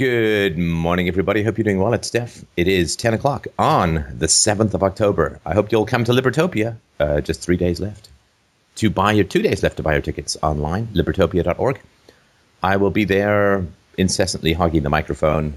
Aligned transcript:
Good 0.00 0.56
morning, 0.56 1.08
everybody. 1.08 1.42
Hope 1.42 1.58
you're 1.58 1.64
doing 1.64 1.78
well. 1.78 1.92
It's 1.92 2.08
Steph. 2.08 2.42
It 2.56 2.66
is 2.66 2.96
10 2.96 3.12
o'clock 3.12 3.46
on 3.58 4.06
the 4.16 4.28
7th 4.28 4.72
of 4.72 4.82
October. 4.82 5.38
I 5.44 5.52
hope 5.52 5.70
you'll 5.70 5.84
come 5.84 6.04
to 6.04 6.12
Libertopia. 6.12 6.78
Uh, 6.98 7.20
just 7.20 7.42
three 7.42 7.58
days 7.58 7.80
left 7.80 8.08
to 8.76 8.88
buy 8.88 9.12
your 9.12 9.26
two 9.26 9.42
days 9.42 9.62
left 9.62 9.76
to 9.76 9.82
buy 9.82 9.92
your 9.92 10.00
tickets 10.00 10.38
online, 10.42 10.86
libertopia.org. 10.94 11.82
I 12.62 12.78
will 12.78 12.90
be 12.90 13.04
there 13.04 13.66
incessantly 13.98 14.54
hogging 14.54 14.84
the 14.84 14.88
microphone 14.88 15.52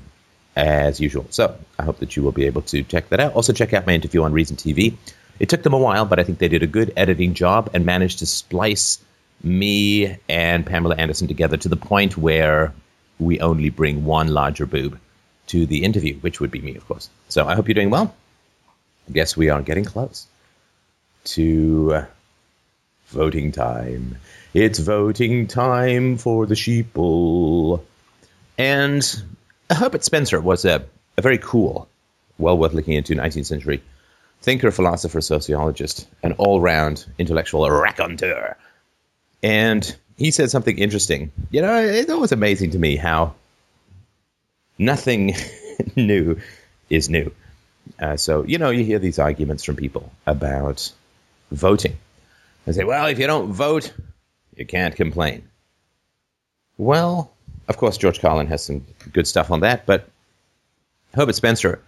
as 0.58 1.00
usual. 1.00 1.26
So 1.30 1.56
I 1.80 1.84
hope 1.84 2.00
that 2.00 2.18
you 2.18 2.22
will 2.22 2.34
be 2.34 2.46
able 2.46 2.64
to 2.64 2.84
check 2.84 3.08
that 3.12 3.22
out. 3.22 3.36
Also, 3.36 3.54
check 3.54 3.72
out 3.72 3.88
my 3.88 3.94
interview 3.94 4.24
on 4.24 4.34
Reason 4.34 4.58
TV. 4.58 4.98
It 5.40 5.48
took 5.48 5.64
them 5.64 5.72
a 5.72 5.78
while, 5.78 6.04
but 6.04 6.20
I 6.20 6.26
think 6.26 6.40
they 6.40 6.50
did 6.50 6.64
a 6.64 6.68
good 6.68 6.92
editing 6.98 7.34
job 7.34 7.70
and 7.74 7.86
managed 7.86 8.20
to 8.20 8.26
splice 8.26 9.00
me 9.42 10.18
and 10.28 10.66
Pamela 10.66 10.96
Anderson 10.98 11.30
together 11.30 11.56
to 11.56 11.70
the 11.70 11.78
point 11.78 12.18
where 12.18 12.74
we 13.20 13.40
only 13.40 13.70
bring 13.70 14.06
one 14.06 14.28
larger 14.28 14.66
boob 14.66 15.00
to 15.48 15.66
the 15.66 15.84
interview, 15.84 16.16
which 16.20 16.40
would 16.40 16.52
be 16.52 16.62
me, 16.62 16.76
of 16.76 16.88
course. 16.88 17.10
So 17.30 17.48
I 17.48 17.56
hope 17.56 17.68
you're 17.68 17.76
doing 17.76 17.90
well. 17.90 18.16
I 19.08 19.12
guess 19.12 19.36
we 19.36 19.50
are 19.50 19.62
getting 19.62 19.86
close 19.86 20.28
to 21.26 21.94
uh, 21.94 22.06
voting 23.08 23.52
time. 23.52 24.18
It's 24.54 24.80
voting 24.80 25.48
time 25.48 26.18
for 26.18 26.46
the 26.46 26.56
sheeple. 26.56 27.84
And 28.58 29.24
Herbert 29.70 30.04
Spencer 30.04 30.40
was 30.40 30.66
a, 30.66 30.84
a 31.18 31.22
very 31.22 31.38
cool, 31.38 31.88
well 32.38 32.58
worth 32.58 32.74
looking 32.74 32.94
into 32.94 33.16
19th 33.16 33.46
century 33.46 33.82
thinker, 34.44 34.72
philosopher, 34.72 35.22
sociologist, 35.22 36.08
an 36.22 36.34
all 36.34 36.60
round 36.62 37.06
intellectual 37.18 37.70
raconteur. 37.70 38.58
And 39.42 39.96
he 40.18 40.32
said 40.32 40.50
something 40.50 40.78
interesting. 40.78 41.32
You 41.52 41.62
know, 41.62 41.82
it's 41.82 42.10
always 42.10 42.32
amazing 42.32 42.72
to 42.72 42.80
me 42.80 42.96
how 42.96 43.36
nothing 44.78 45.36
new 45.96 46.40
is 46.90 47.10
new. 47.10 47.32
Uh, 48.00 48.18
so, 48.18 48.44
you 48.44 48.58
know, 48.58 48.70
you 48.70 48.84
hear 48.84 49.00
these 49.00 49.20
arguments 49.20 49.64
from 49.64 49.76
people 49.76 50.12
about 50.26 50.92
voting. 51.52 51.98
They 52.66 52.72
say, 52.72 52.84
well, 52.84 53.08
if 53.08 53.20
you 53.20 53.28
don't 53.28 53.52
vote, 53.52 53.94
you 54.56 54.66
can't 54.66 54.96
complain. 54.96 55.48
Well, 56.78 57.32
of 57.68 57.78
course, 57.78 57.98
George 57.98 58.20
Carlin 58.20 58.48
has 58.48 58.64
some 58.64 58.86
good 59.12 59.28
stuff 59.28 59.52
on 59.52 59.62
that, 59.62 59.86
but 59.86 60.08
Herbert 61.14 61.36
Spencer 61.36 61.82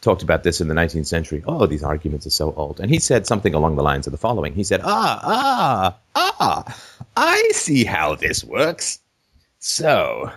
talked 0.00 0.22
about 0.22 0.42
this 0.42 0.60
in 0.60 0.68
the 0.68 0.74
19th 0.74 1.06
century. 1.06 1.42
Oh, 1.46 1.66
these 1.66 1.82
arguments 1.82 2.26
are 2.26 2.30
so 2.30 2.54
old. 2.56 2.80
And 2.80 2.90
he 2.90 2.98
said 2.98 3.26
something 3.26 3.54
along 3.54 3.76
the 3.76 3.82
lines 3.82 4.06
of 4.06 4.12
the 4.12 4.18
following 4.18 4.54
He 4.54 4.64
said, 4.64 4.80
Ah, 4.82 5.20
ah, 5.22 5.96
ah, 6.14 6.80
I 7.16 7.50
see 7.52 7.84
how 7.84 8.14
this 8.14 8.42
works. 8.42 9.00
So, 9.58 10.30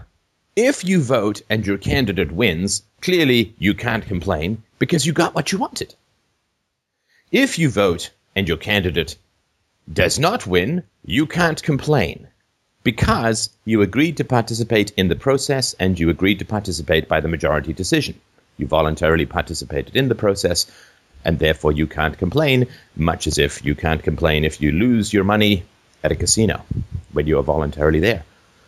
if 0.55 0.83
you 0.83 1.01
vote 1.01 1.41
and 1.49 1.65
your 1.65 1.77
candidate 1.77 2.31
wins, 2.31 2.83
clearly 3.01 3.55
you 3.57 3.73
can't 3.73 4.05
complain 4.05 4.61
because 4.79 5.05
you 5.05 5.13
got 5.13 5.33
what 5.33 5.51
you 5.51 5.57
wanted. 5.57 5.95
If 7.31 7.57
you 7.57 7.69
vote 7.69 8.11
and 8.35 8.47
your 8.47 8.57
candidate 8.57 9.17
does 9.91 10.19
not 10.19 10.45
win, 10.45 10.83
you 11.05 11.25
can't 11.25 11.63
complain 11.63 12.27
because 12.83 13.49
you 13.65 13.81
agreed 13.81 14.17
to 14.17 14.25
participate 14.25 14.91
in 14.97 15.07
the 15.07 15.15
process 15.15 15.73
and 15.79 15.99
you 15.99 16.09
agreed 16.09 16.39
to 16.39 16.45
participate 16.45 17.07
by 17.07 17.21
the 17.21 17.27
majority 17.29 17.71
decision. 17.71 18.19
You 18.57 18.67
voluntarily 18.67 19.25
participated 19.25 19.95
in 19.95 20.09
the 20.09 20.15
process, 20.15 20.69
and 21.25 21.39
therefore 21.39 21.71
you 21.71 21.87
can't 21.87 22.17
complain, 22.17 22.67
much 22.95 23.27
as 23.27 23.37
if 23.37 23.63
you 23.65 23.75
can't 23.75 24.03
complain 24.03 24.45
if 24.45 24.61
you 24.61 24.71
lose 24.71 25.13
your 25.13 25.23
money 25.23 25.63
at 26.03 26.11
a 26.11 26.15
casino 26.15 26.63
when 27.13 27.27
you 27.27 27.39
are 27.39 27.43
voluntarily 27.43 27.99
there. 27.99 28.23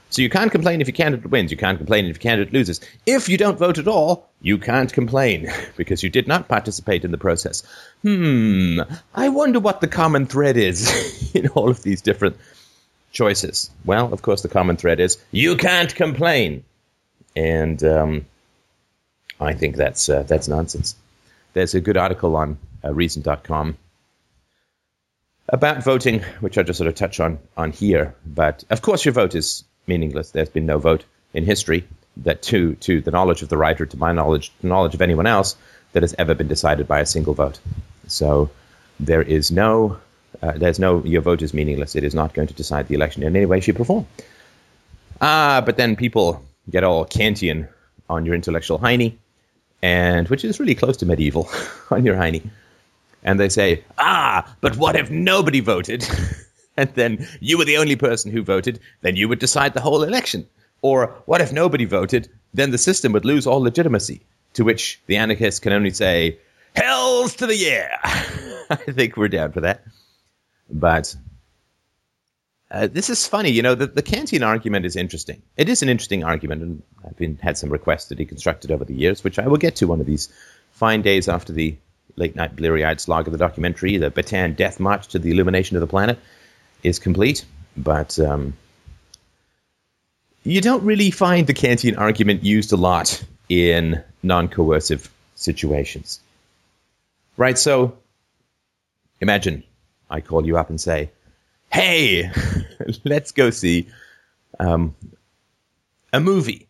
So 0.09 0.21
you 0.21 0.29
can't 0.29 0.51
complain 0.51 0.81
if 0.81 0.87
your 0.87 0.95
candidate 0.95 1.29
wins. 1.29 1.51
You 1.51 1.57
can't 1.57 1.77
complain 1.77 2.05
if 2.05 2.15
your 2.15 2.21
candidate 2.21 2.53
loses. 2.53 2.79
If 3.05 3.27
you 3.27 3.37
don't 3.37 3.59
vote 3.59 3.77
at 3.77 3.87
all, 3.87 4.29
you 4.41 4.57
can't 4.57 4.91
complain 4.93 5.51
because 5.77 6.03
you 6.03 6.09
did 6.09 6.27
not 6.27 6.47
participate 6.47 7.03
in 7.03 7.11
the 7.11 7.17
process. 7.17 7.63
Hmm, 8.01 8.79
I 9.13 9.29
wonder 9.29 9.59
what 9.59 9.81
the 9.81 9.87
common 9.87 10.25
thread 10.25 10.57
is 10.57 11.31
in 11.35 11.47
all 11.49 11.69
of 11.69 11.83
these 11.83 12.01
different 12.01 12.37
choices. 13.11 13.69
Well, 13.83 14.13
of 14.13 14.21
course, 14.21 14.41
the 14.41 14.49
common 14.49 14.77
thread 14.77 14.99
is 14.99 15.17
you 15.31 15.57
can't 15.57 15.93
complain. 15.93 16.63
And 17.35 17.83
um, 17.83 18.25
I 19.39 19.53
think 19.53 19.75
that's 19.75 20.09
uh, 20.09 20.23
that's 20.23 20.47
nonsense. 20.47 20.95
There's 21.53 21.73
a 21.73 21.81
good 21.81 21.97
article 21.97 22.35
on 22.35 22.57
uh, 22.83 22.93
Reason.com 22.93 23.77
about 25.49 25.83
voting, 25.83 26.21
which 26.39 26.57
I'll 26.57 26.63
just 26.63 26.77
sort 26.77 26.87
of 26.87 26.95
touch 26.95 27.19
on 27.19 27.39
on 27.57 27.71
here. 27.71 28.15
But 28.25 28.63
of 28.69 28.81
course, 28.81 29.05
your 29.05 29.13
vote 29.13 29.35
is 29.35 29.63
meaningless. 29.87 30.31
There's 30.31 30.49
been 30.49 30.65
no 30.65 30.79
vote 30.79 31.03
in 31.33 31.45
history 31.45 31.85
that, 32.17 32.41
to 32.43 32.75
to 32.75 33.01
the 33.01 33.11
knowledge 33.11 33.41
of 33.41 33.49
the 33.49 33.57
writer, 33.57 33.85
to 33.85 33.97
my 33.97 34.11
knowledge, 34.11 34.51
to 34.61 34.67
knowledge 34.67 34.93
of 34.93 35.01
anyone 35.01 35.27
else, 35.27 35.55
that 35.91 36.03
has 36.03 36.15
ever 36.17 36.33
been 36.33 36.47
decided 36.47 36.87
by 36.87 36.99
a 36.99 37.05
single 37.05 37.33
vote. 37.33 37.59
So 38.07 38.49
there 38.99 39.21
is 39.21 39.51
no. 39.51 39.97
Uh, 40.41 40.51
there's 40.51 40.79
no 40.79 41.03
your 41.03 41.21
vote 41.21 41.41
is 41.41 41.53
meaningless. 41.53 41.95
It 41.95 42.03
is 42.03 42.13
not 42.13 42.33
going 42.33 42.47
to 42.47 42.53
decide 42.53 42.87
the 42.87 42.95
election 42.95 43.23
in 43.23 43.35
any 43.35 43.45
way, 43.45 43.59
shape, 43.59 43.79
or 43.79 43.85
form. 43.85 44.07
Ah, 45.21 45.61
but 45.65 45.77
then 45.77 45.95
people 45.95 46.43
get 46.69 46.83
all 46.83 47.05
Kantian 47.05 47.67
on 48.09 48.25
your 48.25 48.35
intellectual 48.35 48.79
hiney 48.79 49.15
and 49.85 50.27
which 50.29 50.43
is 50.43 50.59
really 50.59 50.73
close 50.73 50.97
to 50.97 51.05
medieval 51.05 51.47
on 51.91 52.03
your 52.03 52.15
hiney. 52.15 52.49
And 53.23 53.39
they 53.39 53.49
say, 53.49 53.83
ah, 53.99 54.55
but 54.59 54.77
what 54.77 54.95
if 54.95 55.11
nobody 55.11 55.59
voted? 55.59 56.07
and 56.77 56.89
then 56.95 57.27
you 57.39 57.59
were 57.59 57.65
the 57.65 57.77
only 57.77 57.95
person 57.95 58.31
who 58.31 58.41
voted, 58.41 58.79
then 59.01 59.15
you 59.15 59.29
would 59.29 59.37
decide 59.37 59.75
the 59.75 59.81
whole 59.81 60.01
election. 60.01 60.47
Or 60.81 61.13
what 61.27 61.39
if 61.39 61.53
nobody 61.53 61.85
voted? 61.85 62.29
Then 62.51 62.71
the 62.71 62.79
system 62.79 63.11
would 63.11 63.25
lose 63.25 63.45
all 63.45 63.59
legitimacy. 63.59 64.21
To 64.53 64.63
which 64.63 64.99
the 65.05 65.17
anarchists 65.17 65.59
can 65.59 65.71
only 65.71 65.91
say, 65.91 66.39
Hells 66.75 67.35
to 67.35 67.45
the 67.45 67.55
yeah! 67.55 67.97
I 68.71 68.91
think 68.97 69.17
we're 69.17 69.27
down 69.27 69.51
for 69.51 69.61
that. 69.61 69.83
But 70.67 71.15
uh, 72.71 72.87
this 72.87 73.09
is 73.09 73.27
funny, 73.27 73.51
you 73.51 73.61
know. 73.61 73.75
The, 73.75 73.87
the 73.87 74.03
Kantian 74.03 74.45
argument 74.45 74.85
is 74.85 74.95
interesting. 74.95 75.41
It 75.55 75.69
is 75.69 75.83
an 75.83 75.89
interesting 75.89 76.23
argument, 76.23 76.61
and 76.63 76.81
I've 77.05 77.17
been 77.17 77.37
had 77.37 77.57
some 77.57 77.69
requests 77.69 78.05
to 78.07 78.15
deconstruct 78.15 78.65
it 78.65 78.71
over 78.71 78.83
the 78.83 78.95
years, 78.95 79.23
which 79.23 79.37
I 79.37 79.47
will 79.47 79.57
get 79.57 79.75
to 79.77 79.87
one 79.87 79.99
of 79.99 80.07
these 80.07 80.29
fine 80.71 81.01
days 81.01 81.29
after 81.29 81.53
the 81.53 81.75
late 82.15 82.35
night 82.35 82.55
bleary 82.55 82.83
eyed 82.83 82.99
slog 82.99 83.27
of 83.27 83.33
the 83.33 83.37
documentary, 83.37 83.97
the 83.97 84.09
Bataan 84.09 84.55
Death 84.55 84.79
March 84.79 85.07
to 85.09 85.19
the 85.19 85.31
Illumination 85.31 85.77
of 85.77 85.81
the 85.81 85.87
Planet, 85.87 86.17
is 86.81 86.97
complete. 86.97 87.45
But 87.77 88.17
um, 88.19 88.53
you 90.43 90.61
don't 90.61 90.83
really 90.83 91.11
find 91.11 91.45
the 91.45 91.53
Kantian 91.53 91.97
argument 91.97 92.43
used 92.43 92.71
a 92.71 92.77
lot 92.77 93.23
in 93.47 94.03
non 94.23 94.47
coercive 94.47 95.11
situations. 95.35 96.19
Right? 97.37 97.57
So 97.57 97.97
imagine 99.21 99.63
I 100.09 100.21
call 100.21 100.45
you 100.45 100.57
up 100.57 100.69
and 100.69 100.79
say, 100.79 101.11
hey, 101.75 102.31
let's 103.03 103.33
go 103.33 103.49
see 103.49 103.89
um, 104.59 104.95
a 106.13 106.21
movie. 106.21 106.69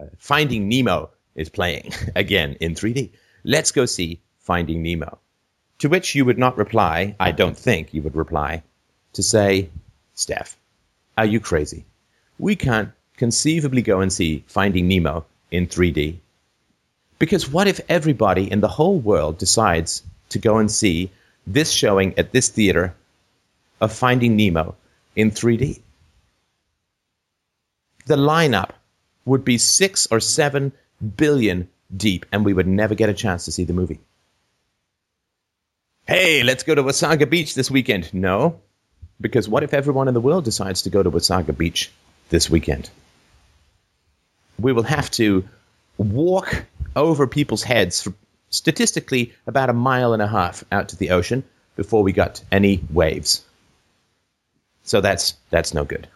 Uh, 0.00 0.06
Finding 0.18 0.68
Nemo 0.68 1.10
is 1.36 1.48
playing 1.48 1.92
again 2.16 2.56
in 2.58 2.74
3D. 2.74 3.10
Let's 3.44 3.70
go 3.70 3.86
see 3.86 4.20
Finding 4.40 4.82
Nemo. 4.82 5.18
To 5.78 5.88
which 5.88 6.16
you 6.16 6.24
would 6.24 6.38
not 6.38 6.58
reply, 6.58 7.14
I 7.20 7.30
don't 7.30 7.56
think 7.56 7.94
you 7.94 8.02
would 8.02 8.16
reply, 8.16 8.64
to 9.12 9.22
say, 9.22 9.70
Steph, 10.14 10.56
are 11.16 11.26
you 11.26 11.38
crazy? 11.38 11.84
We 12.40 12.56
can't 12.56 12.90
conceivably 13.16 13.82
go 13.82 14.00
and 14.00 14.12
see 14.12 14.42
Finding 14.48 14.88
Nemo 14.88 15.24
in 15.52 15.68
3D. 15.68 16.16
Because 17.20 17.48
what 17.48 17.68
if 17.68 17.80
everybody 17.88 18.50
in 18.50 18.60
the 18.60 18.74
whole 18.76 18.98
world 18.98 19.38
decides 19.38 20.02
to 20.30 20.40
go 20.40 20.58
and 20.58 20.70
see 20.70 21.10
this 21.46 21.70
showing 21.70 22.18
at 22.18 22.32
this 22.32 22.48
theater 22.48 22.94
of 23.80 23.92
Finding 23.92 24.36
Nemo 24.36 24.74
in 25.16 25.30
3D. 25.30 25.80
The 28.06 28.16
lineup 28.16 28.70
would 29.24 29.44
be 29.44 29.58
six 29.58 30.06
or 30.10 30.20
seven 30.20 30.72
billion 31.16 31.68
deep, 31.94 32.26
and 32.32 32.44
we 32.44 32.52
would 32.52 32.66
never 32.66 32.94
get 32.94 33.08
a 33.08 33.14
chance 33.14 33.44
to 33.46 33.52
see 33.52 33.64
the 33.64 33.72
movie. 33.72 34.00
Hey, 36.06 36.42
let's 36.42 36.64
go 36.64 36.74
to 36.74 36.82
Wasaga 36.82 37.28
Beach 37.28 37.54
this 37.54 37.70
weekend. 37.70 38.12
No, 38.12 38.60
because 39.20 39.48
what 39.48 39.62
if 39.62 39.72
everyone 39.72 40.08
in 40.08 40.14
the 40.14 40.20
world 40.20 40.44
decides 40.44 40.82
to 40.82 40.90
go 40.90 41.02
to 41.02 41.10
Wasaga 41.10 41.56
Beach 41.56 41.90
this 42.28 42.50
weekend? 42.50 42.90
We 44.58 44.72
will 44.72 44.82
have 44.82 45.10
to 45.12 45.48
walk 45.96 46.66
over 46.94 47.26
people's 47.26 47.62
heads 47.62 48.02
for 48.02 48.12
statistically 48.50 49.32
about 49.46 49.70
a 49.70 49.72
mile 49.72 50.12
and 50.12 50.22
a 50.22 50.28
half 50.28 50.64
out 50.70 50.90
to 50.90 50.96
the 50.96 51.10
ocean 51.10 51.42
before 51.76 52.02
we 52.02 52.12
got 52.12 52.42
any 52.52 52.82
waves. 52.90 53.44
So 54.84 55.00
that's 55.00 55.34
that's 55.50 55.74
no 55.74 55.84
good. 55.84 56.06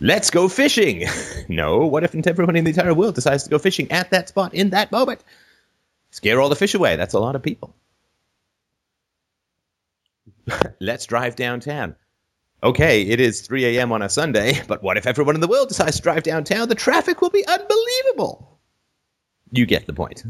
Let's 0.00 0.30
go 0.30 0.48
fishing. 0.48 1.06
no, 1.48 1.86
what 1.86 2.02
if 2.02 2.14
everyone 2.26 2.56
in 2.56 2.64
the 2.64 2.70
entire 2.70 2.94
world 2.94 3.14
decides 3.14 3.44
to 3.44 3.50
go 3.50 3.58
fishing 3.58 3.92
at 3.92 4.10
that 4.10 4.28
spot 4.28 4.52
in 4.54 4.70
that 4.70 4.90
moment? 4.90 5.22
Scare 6.10 6.40
all 6.40 6.48
the 6.48 6.56
fish 6.56 6.74
away. 6.74 6.96
That's 6.96 7.14
a 7.14 7.20
lot 7.20 7.36
of 7.36 7.42
people. 7.42 7.74
Let's 10.80 11.06
drive 11.06 11.36
downtown. 11.36 11.94
Okay, 12.64 13.02
it 13.02 13.20
is 13.20 13.40
3 13.42 13.76
a.m. 13.76 13.92
on 13.92 14.02
a 14.02 14.08
Sunday, 14.08 14.60
but 14.68 14.82
what 14.82 14.96
if 14.96 15.06
everyone 15.06 15.34
in 15.34 15.40
the 15.40 15.48
world 15.48 15.68
decides 15.68 15.96
to 15.96 16.02
drive 16.02 16.22
downtown? 16.22 16.68
The 16.68 16.74
traffic 16.74 17.20
will 17.20 17.30
be 17.30 17.46
unbelievable. 17.46 18.58
you 19.50 19.66
get 19.66 19.86
the 19.86 19.92
point. 19.92 20.24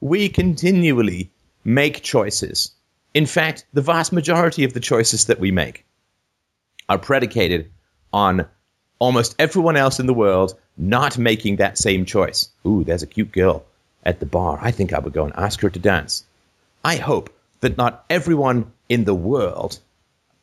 We 0.00 0.28
continually 0.28 1.30
make 1.64 2.02
choices. 2.02 2.72
In 3.14 3.26
fact, 3.26 3.64
the 3.72 3.82
vast 3.82 4.12
majority 4.12 4.64
of 4.64 4.72
the 4.72 4.80
choices 4.80 5.26
that 5.26 5.40
we 5.40 5.50
make 5.50 5.84
are 6.88 6.98
predicated 6.98 7.70
on 8.12 8.46
almost 8.98 9.34
everyone 9.38 9.76
else 9.76 10.00
in 10.00 10.06
the 10.06 10.14
world 10.14 10.58
not 10.76 11.18
making 11.18 11.56
that 11.56 11.78
same 11.78 12.04
choice. 12.04 12.48
Ooh, 12.66 12.84
there's 12.84 13.02
a 13.02 13.06
cute 13.06 13.32
girl 13.32 13.64
at 14.04 14.20
the 14.20 14.26
bar. 14.26 14.58
I 14.60 14.70
think 14.70 14.92
I 14.92 14.98
would 14.98 15.12
go 15.12 15.24
and 15.24 15.34
ask 15.36 15.60
her 15.60 15.70
to 15.70 15.78
dance. 15.78 16.24
I 16.84 16.96
hope 16.96 17.30
that 17.60 17.76
not 17.76 18.04
everyone 18.08 18.72
in 18.88 19.04
the 19.04 19.14
world 19.14 19.78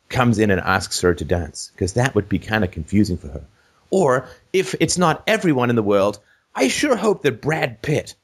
comes 0.08 0.38
in 0.38 0.50
and 0.50 0.60
asks 0.60 1.00
her 1.00 1.14
to 1.14 1.24
dance, 1.24 1.72
because 1.74 1.94
that 1.94 2.14
would 2.14 2.28
be 2.28 2.38
kind 2.38 2.62
of 2.64 2.70
confusing 2.70 3.16
for 3.16 3.28
her. 3.28 3.42
Or 3.90 4.28
if 4.52 4.74
it's 4.80 4.98
not 4.98 5.22
everyone 5.26 5.70
in 5.70 5.76
the 5.76 5.82
world, 5.82 6.18
I 6.54 6.68
sure 6.68 6.96
hope 6.96 7.22
that 7.22 7.40
Brad 7.40 7.82
Pitt 7.82 8.14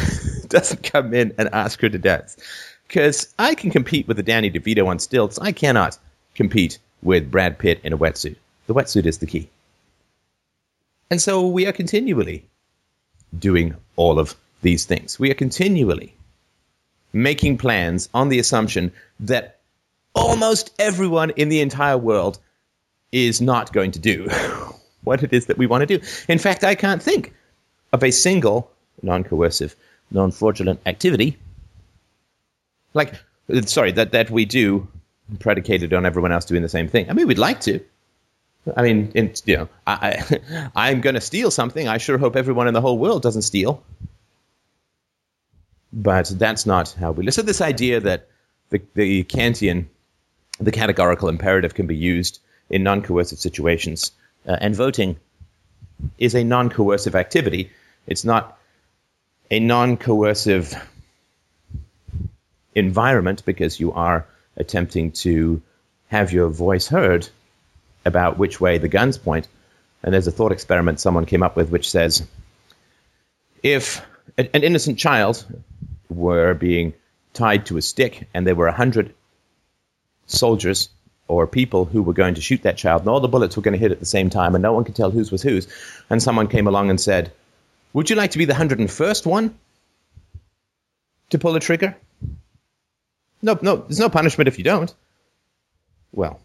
doesn't 0.48 0.82
come 0.82 1.14
in 1.14 1.34
and 1.38 1.48
ask 1.52 1.80
her 1.80 1.88
to 1.88 1.98
dance. 1.98 2.36
Because 2.86 3.32
I 3.38 3.54
can 3.54 3.70
compete 3.70 4.06
with 4.06 4.18
the 4.18 4.22
Danny 4.22 4.50
DeVito 4.50 4.86
on 4.86 4.98
stilts. 4.98 5.38
I 5.38 5.52
cannot 5.52 5.98
compete 6.34 6.78
with 7.02 7.30
Brad 7.30 7.58
Pitt 7.58 7.80
in 7.82 7.92
a 7.92 7.98
wetsuit. 7.98 8.36
The 8.66 8.74
wetsuit 8.74 9.06
is 9.06 9.18
the 9.18 9.26
key. 9.26 9.48
And 11.10 11.20
so 11.20 11.46
we 11.46 11.66
are 11.66 11.72
continually 11.72 12.44
doing 13.38 13.74
all 13.96 14.18
of 14.18 14.34
these 14.62 14.84
things. 14.84 15.18
We 15.18 15.30
are 15.30 15.34
continually 15.34 16.14
making 17.12 17.58
plans 17.58 18.08
on 18.14 18.28
the 18.28 18.38
assumption 18.38 18.92
that 19.20 19.58
almost 20.14 20.72
everyone 20.78 21.30
in 21.30 21.48
the 21.48 21.60
entire 21.60 21.98
world 21.98 22.38
is 23.10 23.40
not 23.40 23.72
going 23.72 23.90
to 23.90 23.98
do 23.98 24.28
what 25.04 25.22
it 25.22 25.32
is 25.32 25.46
that 25.46 25.58
we 25.58 25.66
want 25.66 25.86
to 25.86 25.98
do. 25.98 26.04
In 26.28 26.38
fact, 26.38 26.64
I 26.64 26.74
can't 26.74 27.02
think 27.02 27.34
of 27.92 28.02
a 28.02 28.10
single 28.10 28.70
non 29.02 29.24
coercive, 29.24 29.76
non 30.10 30.30
fraudulent 30.30 30.80
activity 30.86 31.36
like 32.94 33.14
sorry 33.64 33.92
that 33.92 34.12
that 34.12 34.30
we 34.30 34.44
do 34.44 34.86
predicated 35.38 35.92
on 35.92 36.06
everyone 36.06 36.32
else 36.32 36.44
doing 36.44 36.62
the 36.62 36.68
same 36.68 36.88
thing. 36.88 37.08
I 37.10 37.12
mean, 37.12 37.26
we'd 37.26 37.38
like 37.38 37.60
to. 37.62 37.80
I 38.76 38.82
mean, 38.82 39.10
in, 39.14 39.32
you 39.44 39.56
know, 39.56 39.68
I, 39.86 40.24
I 40.30 40.70
I'm 40.90 41.00
going 41.00 41.14
to 41.14 41.20
steal 41.20 41.50
something. 41.50 41.88
I 41.88 41.98
sure 41.98 42.18
hope 42.18 42.36
everyone 42.36 42.68
in 42.68 42.74
the 42.74 42.80
whole 42.80 42.98
world 42.98 43.22
doesn't 43.22 43.42
steal. 43.42 43.82
But 45.92 46.32
that's 46.38 46.64
not 46.64 46.92
how 46.92 47.12
we. 47.12 47.30
So 47.30 47.42
this 47.42 47.60
idea 47.60 48.00
that 48.00 48.28
the 48.70 48.80
the 48.94 49.24
Kantian, 49.24 49.86
the 50.58 50.72
categorical 50.72 51.28
imperative 51.28 51.74
can 51.74 51.86
be 51.86 51.96
used 51.96 52.40
in 52.70 52.82
non-coercive 52.82 53.38
situations, 53.38 54.12
uh, 54.48 54.56
and 54.60 54.74
voting 54.74 55.18
is 56.18 56.34
a 56.34 56.42
non-coercive 56.42 57.14
activity. 57.14 57.70
It's 58.06 58.24
not 58.24 58.58
a 59.50 59.60
non-coercive 59.60 60.74
environment 62.74 63.44
because 63.44 63.78
you 63.78 63.92
are 63.92 64.26
attempting 64.56 65.12
to 65.12 65.60
have 66.08 66.32
your 66.32 66.48
voice 66.48 66.86
heard 66.86 67.28
about 68.04 68.38
which 68.38 68.60
way 68.60 68.78
the 68.78 68.88
guns 68.88 69.18
point. 69.18 69.48
And 70.02 70.12
there's 70.12 70.26
a 70.26 70.32
thought 70.32 70.52
experiment 70.52 71.00
someone 71.00 71.26
came 71.26 71.42
up 71.42 71.56
with 71.56 71.70
which 71.70 71.90
says 71.90 72.26
if 73.62 74.04
an 74.38 74.46
innocent 74.52 74.98
child 74.98 75.44
were 76.08 76.54
being 76.54 76.94
tied 77.32 77.66
to 77.66 77.76
a 77.76 77.82
stick 77.82 78.28
and 78.34 78.46
there 78.46 78.54
were 78.54 78.66
a 78.66 78.72
hundred 78.72 79.14
soldiers 80.26 80.88
or 81.28 81.46
people 81.46 81.84
who 81.84 82.02
were 82.02 82.12
going 82.12 82.34
to 82.34 82.40
shoot 82.40 82.62
that 82.62 82.76
child 82.76 83.02
and 83.02 83.08
all 83.08 83.20
the 83.20 83.28
bullets 83.28 83.56
were 83.56 83.62
going 83.62 83.72
to 83.72 83.78
hit 83.78 83.92
at 83.92 84.00
the 84.00 84.06
same 84.06 84.28
time 84.28 84.54
and 84.54 84.62
no 84.62 84.72
one 84.72 84.84
could 84.84 84.94
tell 84.94 85.10
whose 85.10 85.30
was 85.30 85.42
whose 85.42 85.66
and 86.10 86.22
someone 86.22 86.48
came 86.48 86.66
along 86.66 86.90
and 86.90 87.00
said 87.00 87.32
would 87.92 88.10
you 88.10 88.16
like 88.16 88.30
to 88.30 88.38
be 88.38 88.44
the 88.44 88.52
101st 88.52 89.26
one 89.26 89.54
to 91.30 91.38
pull 91.38 91.52
the 91.52 91.60
trigger 91.60 91.96
no, 93.42 93.58
no, 93.60 93.76
there's 93.76 93.98
no 93.98 94.08
punishment 94.08 94.48
if 94.48 94.58
you 94.58 94.64
don't. 94.64 94.92
Well, 96.12 96.40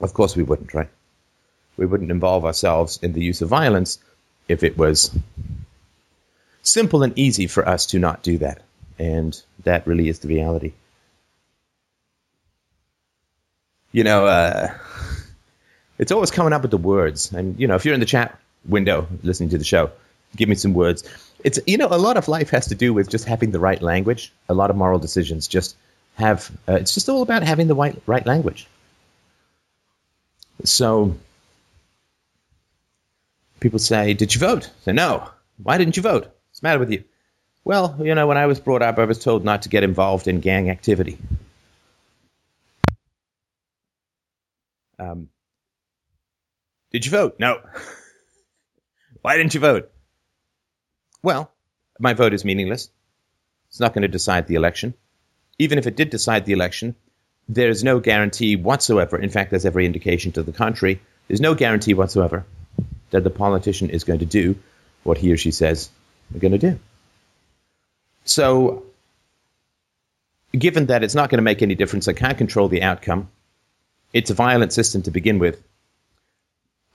of 0.00 0.12
course 0.14 0.36
we 0.36 0.42
wouldn't, 0.42 0.74
right? 0.74 0.88
We 1.76 1.86
wouldn't 1.86 2.10
involve 2.10 2.44
ourselves 2.44 2.98
in 3.02 3.12
the 3.12 3.22
use 3.22 3.40
of 3.40 3.48
violence 3.48 3.98
if 4.48 4.62
it 4.62 4.76
was 4.76 5.16
simple 6.62 7.02
and 7.02 7.16
easy 7.18 7.46
for 7.46 7.66
us 7.68 7.86
to 7.86 7.98
not 7.98 8.22
do 8.22 8.38
that. 8.38 8.62
And 8.98 9.40
that 9.64 9.86
really 9.86 10.08
is 10.08 10.18
the 10.18 10.28
reality. 10.28 10.72
You 13.92 14.04
know, 14.04 14.26
uh, 14.26 14.74
it's 15.98 16.12
always 16.12 16.30
coming 16.30 16.52
up 16.52 16.62
with 16.62 16.70
the 16.70 16.78
words. 16.78 17.32
And, 17.32 17.58
you 17.58 17.66
know, 17.66 17.74
if 17.74 17.84
you're 17.84 17.94
in 17.94 18.00
the 18.00 18.06
chat 18.06 18.38
window 18.66 19.06
listening 19.22 19.50
to 19.50 19.58
the 19.58 19.64
show, 19.64 19.90
give 20.36 20.48
me 20.48 20.54
some 20.54 20.72
words. 20.72 21.04
It's, 21.44 21.58
you 21.66 21.76
know, 21.76 21.88
a 21.90 21.98
lot 21.98 22.16
of 22.16 22.28
life 22.28 22.50
has 22.50 22.66
to 22.68 22.74
do 22.74 22.94
with 22.94 23.08
just 23.08 23.24
having 23.24 23.50
the 23.50 23.60
right 23.60 23.82
language. 23.82 24.32
A 24.48 24.54
lot 24.54 24.70
of 24.70 24.76
moral 24.76 24.98
decisions 24.98 25.48
just 25.48 25.76
have 26.14 26.50
uh, 26.68 26.74
it's 26.74 26.94
just 26.94 27.08
all 27.08 27.22
about 27.22 27.42
having 27.42 27.68
the 27.68 27.74
right, 27.74 28.00
right 28.06 28.24
language. 28.26 28.66
So 30.64 31.16
people 33.60 33.78
say, 33.78 34.14
"Did 34.14 34.34
you 34.34 34.40
vote?" 34.40 34.70
Say, 34.84 34.92
"No." 34.92 35.28
Why 35.62 35.78
didn't 35.78 35.96
you 35.96 36.02
vote? 36.02 36.24
What's 36.24 36.60
the 36.60 36.66
matter 36.66 36.78
with 36.80 36.90
you? 36.90 37.04
Well, 37.64 37.96
you 38.00 38.14
know, 38.14 38.26
when 38.26 38.36
I 38.36 38.46
was 38.46 38.58
brought 38.58 38.82
up, 38.82 38.98
I 38.98 39.04
was 39.04 39.22
told 39.22 39.44
not 39.44 39.62
to 39.62 39.68
get 39.68 39.84
involved 39.84 40.26
in 40.26 40.40
gang 40.40 40.70
activity. 40.70 41.18
Um, 44.98 45.28
did 46.90 47.04
you 47.04 47.10
vote? 47.10 47.36
No. 47.38 47.60
Why 49.22 49.36
didn't 49.36 49.54
you 49.54 49.60
vote? 49.60 49.90
Well, 51.22 51.52
my 52.00 52.14
vote 52.14 52.34
is 52.34 52.44
meaningless. 52.44 52.90
It's 53.68 53.78
not 53.78 53.94
going 53.94 54.02
to 54.02 54.08
decide 54.08 54.48
the 54.48 54.56
election 54.56 54.94
even 55.62 55.78
if 55.78 55.86
it 55.86 55.96
did 55.96 56.10
decide 56.10 56.44
the 56.44 56.52
election, 56.52 56.94
there's 57.48 57.84
no 57.84 58.00
guarantee 58.00 58.56
whatsoever. 58.56 59.16
In 59.16 59.30
fact, 59.30 59.50
there's 59.50 59.64
every 59.64 59.86
indication 59.86 60.32
to 60.32 60.42
the 60.42 60.52
contrary. 60.52 61.00
There's 61.28 61.40
no 61.40 61.54
guarantee 61.54 61.94
whatsoever 61.94 62.44
that 63.10 63.24
the 63.24 63.30
politician 63.30 63.90
is 63.90 64.04
going 64.04 64.18
to 64.18 64.26
do 64.26 64.56
what 65.04 65.18
he 65.18 65.32
or 65.32 65.36
she 65.36 65.50
says 65.50 65.88
they're 66.30 66.40
going 66.40 66.58
to 66.58 66.70
do. 66.70 66.78
So, 68.24 68.84
given 70.52 70.86
that 70.86 71.02
it's 71.04 71.14
not 71.14 71.30
going 71.30 71.38
to 71.38 71.42
make 71.42 71.62
any 71.62 71.74
difference, 71.74 72.08
I 72.08 72.12
can't 72.12 72.38
control 72.38 72.68
the 72.68 72.82
outcome, 72.82 73.28
it's 74.12 74.30
a 74.30 74.34
violent 74.34 74.72
system 74.72 75.02
to 75.02 75.10
begin 75.10 75.38
with. 75.38 75.62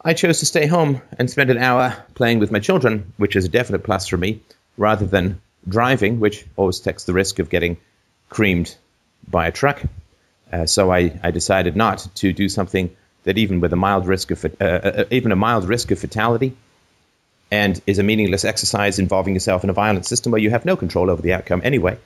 I 0.03 0.13
chose 0.13 0.39
to 0.39 0.45
stay 0.45 0.67
home 0.67 1.01
and 1.17 1.29
spend 1.29 1.49
an 1.49 1.57
hour 1.57 1.95
playing 2.15 2.39
with 2.39 2.51
my 2.51 2.59
children, 2.59 3.13
which 3.17 3.35
is 3.35 3.45
a 3.45 3.49
definite 3.49 3.83
plus 3.83 4.07
for 4.07 4.17
me, 4.17 4.41
rather 4.77 5.05
than 5.05 5.41
driving, 5.68 6.19
which 6.19 6.45
always 6.56 6.80
takes 6.80 7.03
the 7.03 7.13
risk 7.13 7.39
of 7.39 7.49
getting 7.49 7.77
creamed 8.29 8.75
by 9.27 9.47
a 9.47 9.51
truck. 9.51 9.81
Uh, 10.51 10.65
so 10.65 10.91
I, 10.91 11.19
I 11.23 11.31
decided 11.31 11.75
not 11.75 12.07
to 12.15 12.31
do 12.31 12.47
something 12.49 12.95
that 13.23 13.37
even 13.37 13.59
with 13.59 13.73
a 13.73 13.75
mild 13.75 14.07
risk 14.07 14.31
of 14.31 14.45
uh, 14.45 14.63
uh, 14.63 15.03
even 15.11 15.31
a 15.31 15.35
mild 15.35 15.65
risk 15.67 15.91
of 15.91 15.99
fatality 15.99 16.55
and 17.51 17.81
is 17.85 17.99
a 17.99 18.03
meaningless 18.03 18.45
exercise 18.45 18.99
involving 18.99 19.33
yourself 19.33 19.63
in 19.63 19.69
a 19.69 19.73
violent 19.73 20.05
system 20.05 20.31
where 20.31 20.41
you 20.41 20.49
have 20.49 20.65
no 20.65 20.75
control 20.75 21.09
over 21.09 21.21
the 21.21 21.33
outcome 21.33 21.61
anyway. 21.63 21.97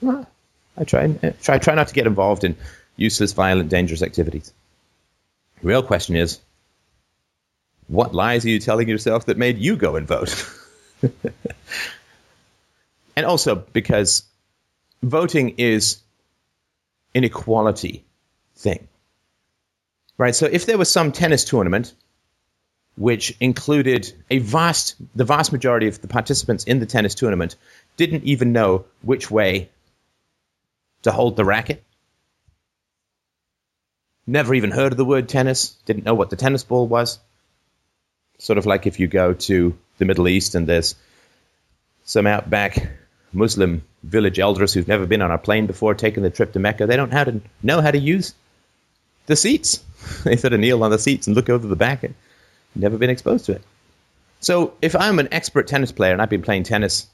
Well, 0.00 0.26
I 0.76 0.84
try, 0.84 1.14
uh, 1.22 1.30
try 1.40 1.58
try 1.58 1.74
not 1.74 1.88
to 1.88 1.94
get 1.94 2.06
involved 2.06 2.44
in 2.44 2.56
useless, 2.96 3.32
violent, 3.32 3.68
dangerous 3.68 4.02
activities. 4.02 4.52
The 5.60 5.68
real 5.68 5.82
question 5.82 6.16
is, 6.16 6.40
what 7.86 8.14
lies 8.14 8.44
are 8.44 8.48
you 8.48 8.58
telling 8.58 8.88
yourself 8.88 9.26
that 9.26 9.38
made 9.38 9.58
you 9.58 9.76
go 9.76 9.96
and 9.96 10.06
vote? 10.06 10.50
and 13.16 13.26
also 13.26 13.56
because 13.56 14.24
voting 15.02 15.54
is 15.58 15.98
an 17.14 17.24
equality 17.24 18.04
thing. 18.56 18.88
Right? 20.18 20.34
So 20.34 20.46
if 20.46 20.66
there 20.66 20.78
was 20.78 20.90
some 20.90 21.12
tennis 21.12 21.44
tournament 21.44 21.94
which 22.96 23.36
included 23.40 24.12
a 24.30 24.38
vast 24.38 24.94
the 25.16 25.24
vast 25.24 25.52
majority 25.52 25.88
of 25.88 26.00
the 26.00 26.08
participants 26.08 26.64
in 26.64 26.78
the 26.78 26.86
tennis 26.86 27.14
tournament 27.14 27.56
didn't 27.96 28.24
even 28.24 28.52
know 28.52 28.84
which 29.02 29.30
way 29.30 29.68
to 31.02 31.12
hold 31.12 31.36
the 31.36 31.44
racket. 31.44 31.82
Never 34.26 34.54
even 34.54 34.70
heard 34.70 34.92
of 34.92 34.96
the 34.96 35.04
word 35.04 35.28
tennis, 35.28 35.76
didn't 35.84 36.04
know 36.04 36.14
what 36.14 36.30
the 36.30 36.36
tennis 36.36 36.64
ball 36.64 36.86
was. 36.86 37.18
Sort 38.38 38.58
of 38.58 38.64
like 38.64 38.86
if 38.86 38.98
you 38.98 39.06
go 39.06 39.34
to 39.34 39.76
the 39.98 40.04
Middle 40.04 40.28
East 40.28 40.54
and 40.54 40.66
there's 40.66 40.94
some 42.04 42.26
outback 42.26 42.90
Muslim 43.34 43.82
village 44.02 44.38
elders 44.38 44.72
who've 44.72 44.88
never 44.88 45.06
been 45.06 45.22
on 45.22 45.30
a 45.30 45.38
plane 45.38 45.66
before 45.66 45.94
taking 45.94 46.22
the 46.22 46.30
trip 46.30 46.52
to 46.52 46.58
Mecca, 46.58 46.86
they 46.86 46.96
don't 46.96 47.12
how 47.12 47.24
to 47.24 47.40
know 47.62 47.80
how 47.80 47.90
to 47.90 47.98
use 47.98 48.34
the 49.26 49.36
seats. 49.36 49.82
they 50.24 50.36
sort 50.36 50.52
of 50.52 50.60
kneel 50.60 50.82
on 50.84 50.90
the 50.90 50.98
seats 50.98 51.26
and 51.26 51.36
look 51.36 51.48
over 51.48 51.66
the 51.66 51.76
back. 51.76 52.02
And 52.02 52.14
never 52.74 52.98
been 52.98 53.10
exposed 53.10 53.46
to 53.46 53.52
it. 53.52 53.62
So 54.40 54.74
if 54.82 54.94
I'm 54.94 55.18
an 55.18 55.28
expert 55.32 55.66
tennis 55.66 55.92
player 55.92 56.12
and 56.12 56.20
I've 56.20 56.28
been 56.28 56.42
playing 56.42 56.64
tennis, 56.64 57.06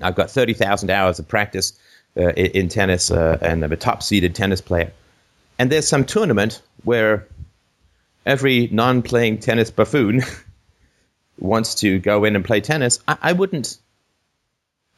I've 0.00 0.14
got 0.14 0.30
30,000 0.30 0.90
hours 0.90 1.18
of 1.18 1.28
practice 1.28 1.78
uh, 2.16 2.30
in, 2.30 2.46
in, 2.52 2.68
tennis 2.68 3.10
uh, 3.10 3.38
and 3.42 3.64
I'm 3.64 3.72
a 3.72 3.76
top 3.76 4.02
seeded 4.02 4.34
tennis 4.34 4.60
player. 4.60 4.92
And 5.58 5.70
there's 5.70 5.86
some 5.86 6.04
tournament 6.04 6.62
where 6.84 7.26
every 8.24 8.68
non 8.68 9.02
playing 9.02 9.38
tennis 9.38 9.70
buffoon 9.70 10.22
wants 11.38 11.74
to 11.76 11.98
go 11.98 12.24
in 12.24 12.36
and 12.36 12.44
play 12.44 12.60
tennis, 12.60 13.00
I, 13.06 13.18
I 13.20 13.32
wouldn't. 13.32 13.76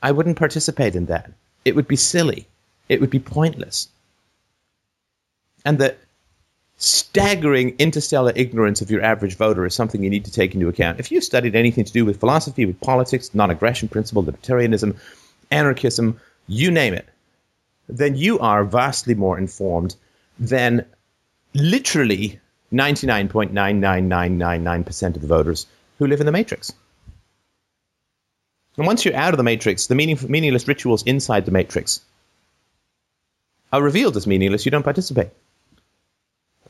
I 0.04 0.12
wouldn't 0.12 0.37
participate 0.37 0.94
in 0.94 1.06
that. 1.06 1.32
It 1.64 1.75
would 1.75 1.88
be 1.88 1.96
silly. 1.96 2.46
It 2.90 3.00
would 3.00 3.08
be 3.08 3.18
pointless. 3.18 3.88
And 5.64 5.78
the 5.78 5.96
staggering 6.76 7.75
interstellar 7.78 8.34
ignorance 8.37 8.82
of 8.82 8.90
your 8.90 9.00
average 9.00 9.38
voter 9.38 9.64
is 9.64 9.75
something 9.75 10.02
you 10.02 10.11
need 10.11 10.26
to 10.26 10.30
take 10.30 10.54
into 10.54 10.68
account. 10.68 11.00
If 11.00 11.11
you 11.11 11.23
studied 11.23 11.56
anything 11.56 11.87
to 11.87 11.92
do 11.92 12.04
with 12.04 12.20
philosophy, 12.20 12.66
with 12.66 12.78
politics, 12.82 13.34
non 13.34 13.50
aggression 13.50 13.88
principle, 13.88 14.23
libertarianism, 14.23 14.94
anarchism, 15.50 16.20
you 16.49 16.70
name 16.70 16.92
it, 16.92 17.08
then 17.88 18.14
you 18.14 18.38
are 18.40 18.62
vastly 18.62 19.14
more 19.14 19.38
informed 19.38 19.96
than 20.38 20.84
literally 21.54 22.38
99.99999% 22.75 25.16
of 25.16 25.23
the 25.23 25.28
voters 25.28 25.66
who 25.99 26.06
live 26.06 26.20
in 26.20 26.26
the 26.26 26.32
matrix. 26.32 26.75
And 28.76 28.87
once 28.87 29.04
you're 29.04 29.14
out 29.14 29.33
of 29.33 29.38
the 29.38 29.45
matrix, 29.45 29.87
the 29.87 29.95
meaning, 29.95 30.19
meaningless 30.28 30.66
rituals 30.66 31.02
inside 31.04 31.45
the 31.45 31.52
matrix 31.52 32.00
are 33.73 33.83
revealed 33.83 34.16
as 34.16 34.26
meaningless. 34.26 34.64
You 34.64 34.71
don't 34.71 34.83
participate. 34.83 35.31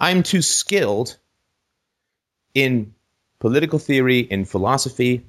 I'm 0.00 0.22
too 0.22 0.42
skilled 0.42 1.16
in 2.54 2.94
political 3.38 3.78
theory, 3.78 4.20
in 4.20 4.44
philosophy, 4.44 5.24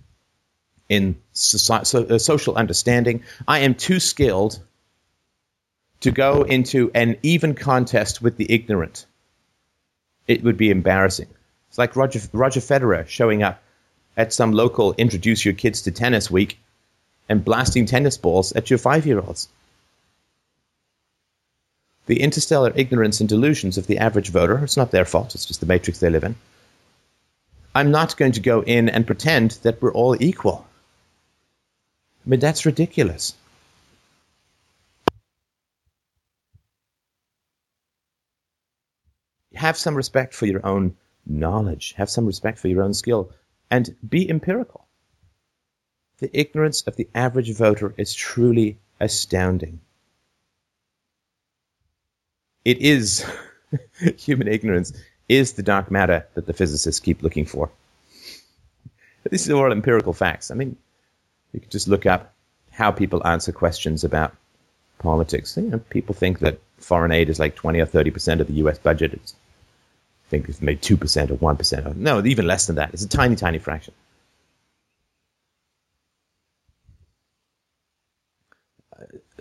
in 0.90 1.16
so, 1.34 1.76
uh, 1.76 2.18
social 2.18 2.56
understanding. 2.56 3.24
I 3.48 3.60
am 3.60 3.76
too 3.76 4.00
skilled 4.00 4.60
to 6.02 6.12
go 6.12 6.44
into 6.44 6.92
an 6.94 7.18
even 7.24 7.56
contest 7.56 8.22
with 8.22 8.38
the 8.38 8.52
ignorant. 8.52 9.06
It 10.28 10.44
would 10.44 10.58
be 10.58 10.70
embarrassing. 10.70 11.28
It's 11.70 11.78
like 11.78 11.96
Roger, 11.96 12.20
Roger 12.34 12.60
Federer 12.60 13.08
showing 13.08 13.44
up 13.44 13.62
at 14.18 14.34
some 14.34 14.52
local 14.52 14.94
introduce 14.98 15.46
your 15.46 15.54
kids 15.54 15.82
to 15.84 15.92
tennis 15.92 16.30
week 16.30 16.60
and 17.30 17.44
blasting 17.44 17.86
tennis 17.86 18.18
balls 18.18 18.52
at 18.54 18.70
your 18.70 18.80
five 18.80 19.06
year 19.06 19.20
olds. 19.20 19.48
The 22.08 22.22
interstellar 22.22 22.72
ignorance 22.76 23.20
and 23.20 23.28
delusions 23.28 23.78
of 23.78 23.88
the 23.88 23.98
average 23.98 24.30
voter, 24.30 24.64
it's 24.64 24.78
not 24.78 24.92
their 24.92 25.06
fault, 25.06 25.34
it's 25.34 25.46
just 25.46 25.60
the 25.60 25.66
matrix 25.66 26.00
they 26.00 26.10
live 26.10 26.24
in. 26.24 26.36
I'm 27.74 27.92
not 27.92 28.16
going 28.16 28.32
to 28.34 28.40
go 28.40 28.62
in 28.62 28.90
and 28.90 29.08
pretend 29.08 29.52
that 29.64 29.82
we're 29.82 29.94
all 29.94 30.22
equal. 30.22 30.66
I 32.26 32.30
mean, 32.30 32.40
that's 32.40 32.66
ridiculous. 32.66 33.34
Have 39.56 39.78
some 39.78 39.96
respect 39.96 40.34
for 40.34 40.46
your 40.46 40.66
own 40.66 40.96
knowledge, 41.26 41.94
have 41.98 42.10
some 42.10 42.26
respect 42.26 42.60
for 42.60 42.68
your 42.68 42.84
own 42.84 42.94
skill, 42.94 43.32
and 43.72 43.96
be 44.08 44.30
empirical. 44.30 44.85
The 46.20 46.30
ignorance 46.34 46.82
of 46.84 46.96
the 46.96 47.08
average 47.14 47.54
voter 47.54 47.94
is 47.98 48.14
truly 48.14 48.78
astounding. 49.00 49.80
It 52.64 52.80
is 52.80 53.26
human 54.18 54.48
ignorance 54.48 54.94
is 55.28 55.54
the 55.54 55.64
dark 55.64 55.92
matter 55.92 56.26
that 56.36 56.46
the 56.46 56.54
physicists 56.54 57.00
keep 57.00 57.22
looking 57.22 57.46
for. 57.46 57.70
These 59.30 59.50
are 59.50 59.56
all 59.56 59.72
empirical 59.72 60.14
facts. 60.14 60.52
I 60.52 60.56
mean, 60.56 60.78
you 61.52 61.60
can 61.60 61.70
just 61.70 61.88
look 61.88 62.06
up 62.06 62.34
how 62.72 62.92
people 62.92 63.26
answer 63.26 63.52
questions 63.52 64.04
about 64.04 64.36
politics. 65.00 65.58
You 65.58 65.64
know, 65.64 65.80
people 65.80 66.14
think 66.14 66.40
that 66.40 66.60
foreign 66.78 67.12
aid 67.12 67.30
is 67.30 67.40
like 67.40 67.56
20 67.56 67.80
or 67.80 67.86
30 67.86 68.12
percent 68.12 68.42
of 68.42 68.48
the 68.48 68.54
U.S. 68.54 68.78
budget. 68.78 69.14
It's, 69.14 69.34
I 69.34 70.30
think 70.30 70.50
it's 70.50 70.62
maybe 70.62 70.80
2 70.80 70.98
percent 70.98 71.32
or 71.32 71.36
1 71.36 71.58
percent. 71.58 71.98
No, 71.98 72.24
even 72.24 72.46
less 72.46 72.68
than 72.68 72.76
that. 72.76 72.94
It's 72.94 73.04
a 73.04 73.10
tiny, 73.10 73.36
tiny 73.36 73.58
fraction. 73.58 73.94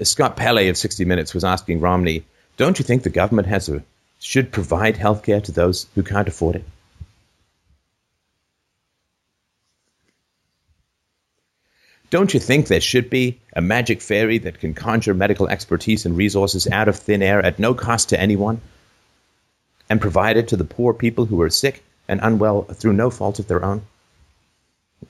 Scott 0.02 0.36
Pelley 0.36 0.68
of 0.68 0.76
60 0.76 1.04
Minutes 1.04 1.34
was 1.34 1.44
asking 1.44 1.80
Romney, 1.80 2.24
don't 2.56 2.78
you 2.78 2.84
think 2.84 3.02
the 3.02 3.10
government 3.10 3.46
has 3.46 3.68
a, 3.68 3.82
should 4.18 4.50
provide 4.50 4.96
health 4.96 5.22
care 5.22 5.40
to 5.40 5.52
those 5.52 5.86
who 5.94 6.02
can't 6.02 6.26
afford 6.26 6.56
it? 6.56 6.64
Don't 12.10 12.34
you 12.34 12.40
think 12.40 12.66
there 12.66 12.80
should 12.80 13.10
be 13.10 13.40
a 13.54 13.60
magic 13.60 14.00
fairy 14.00 14.38
that 14.38 14.60
can 14.60 14.74
conjure 14.74 15.14
medical 15.14 15.48
expertise 15.48 16.06
and 16.06 16.16
resources 16.16 16.68
out 16.68 16.88
of 16.88 16.96
thin 16.96 17.22
air 17.22 17.44
at 17.44 17.58
no 17.58 17.74
cost 17.74 18.10
to 18.10 18.20
anyone 18.20 18.60
and 19.88 20.00
provide 20.00 20.36
it 20.36 20.48
to 20.48 20.56
the 20.56 20.64
poor 20.64 20.94
people 20.94 21.26
who 21.26 21.40
are 21.42 21.50
sick 21.50 21.82
and 22.06 22.20
unwell 22.22 22.62
through 22.62 22.92
no 22.92 23.10
fault 23.10 23.38
of 23.38 23.48
their 23.48 23.64
own? 23.64 23.82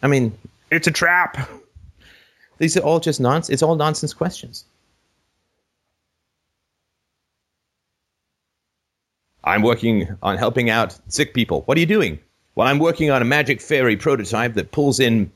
I 0.02 0.06
mean, 0.06 0.36
it's 0.70 0.86
a 0.86 0.90
trap. 0.92 1.48
These 2.58 2.76
are 2.76 2.80
all 2.80 3.00
just 3.00 3.20
nonsense. 3.20 3.52
It's 3.52 3.62
all 3.62 3.76
nonsense 3.76 4.14
questions. 4.14 4.64
I'm 9.44 9.62
working 9.62 10.16
on 10.22 10.36
helping 10.38 10.70
out 10.70 10.98
sick 11.08 11.34
people. 11.34 11.62
What 11.62 11.76
are 11.76 11.80
you 11.80 11.86
doing? 11.86 12.18
Well, 12.54 12.66
I'm 12.66 12.78
working 12.78 13.10
on 13.10 13.20
a 13.20 13.24
magic 13.24 13.60
fairy 13.60 13.96
prototype 13.96 14.54
that 14.54 14.72
pulls 14.72 15.00
in 15.00 15.30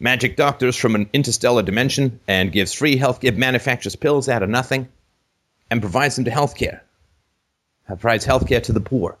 magic 0.00 0.36
doctors 0.36 0.76
from 0.76 0.94
an 0.94 1.08
interstellar 1.12 1.62
dimension 1.62 2.20
and 2.26 2.52
gives 2.52 2.72
free 2.72 2.96
health, 2.96 3.22
it 3.22 3.36
manufactures 3.36 3.96
pills 3.96 4.28
out 4.28 4.42
of 4.42 4.48
nothing 4.48 4.88
and 5.70 5.80
provides 5.80 6.16
them 6.16 6.24
to 6.24 6.30
healthcare. 6.30 6.80
Provides 7.86 8.26
healthcare 8.26 8.62
to 8.64 8.72
the 8.72 8.80
poor. 8.80 9.16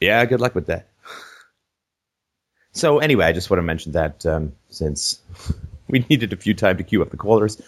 Yeah, 0.00 0.24
good 0.24 0.40
luck 0.40 0.54
with 0.54 0.66
that. 0.66 0.86
So 2.72 3.00
anyway, 3.00 3.26
I 3.26 3.32
just 3.32 3.50
want 3.50 3.58
to 3.58 3.62
mention 3.62 3.92
that 3.92 4.24
um, 4.24 4.52
since 4.70 5.20
we 5.88 6.04
needed 6.08 6.32
a 6.32 6.36
few 6.36 6.54
time 6.54 6.76
to 6.78 6.84
queue 6.84 7.02
up 7.02 7.10
the 7.10 7.16
callers, 7.16 7.60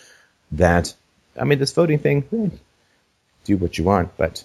that 0.53 0.95
I 1.39 1.45
mean 1.45 1.59
this 1.59 1.73
voting 1.73 1.99
thing, 1.99 2.25
eh, 2.33 2.57
do 3.45 3.57
what 3.57 3.79
you 3.79 3.85
want, 3.85 4.17
but 4.17 4.45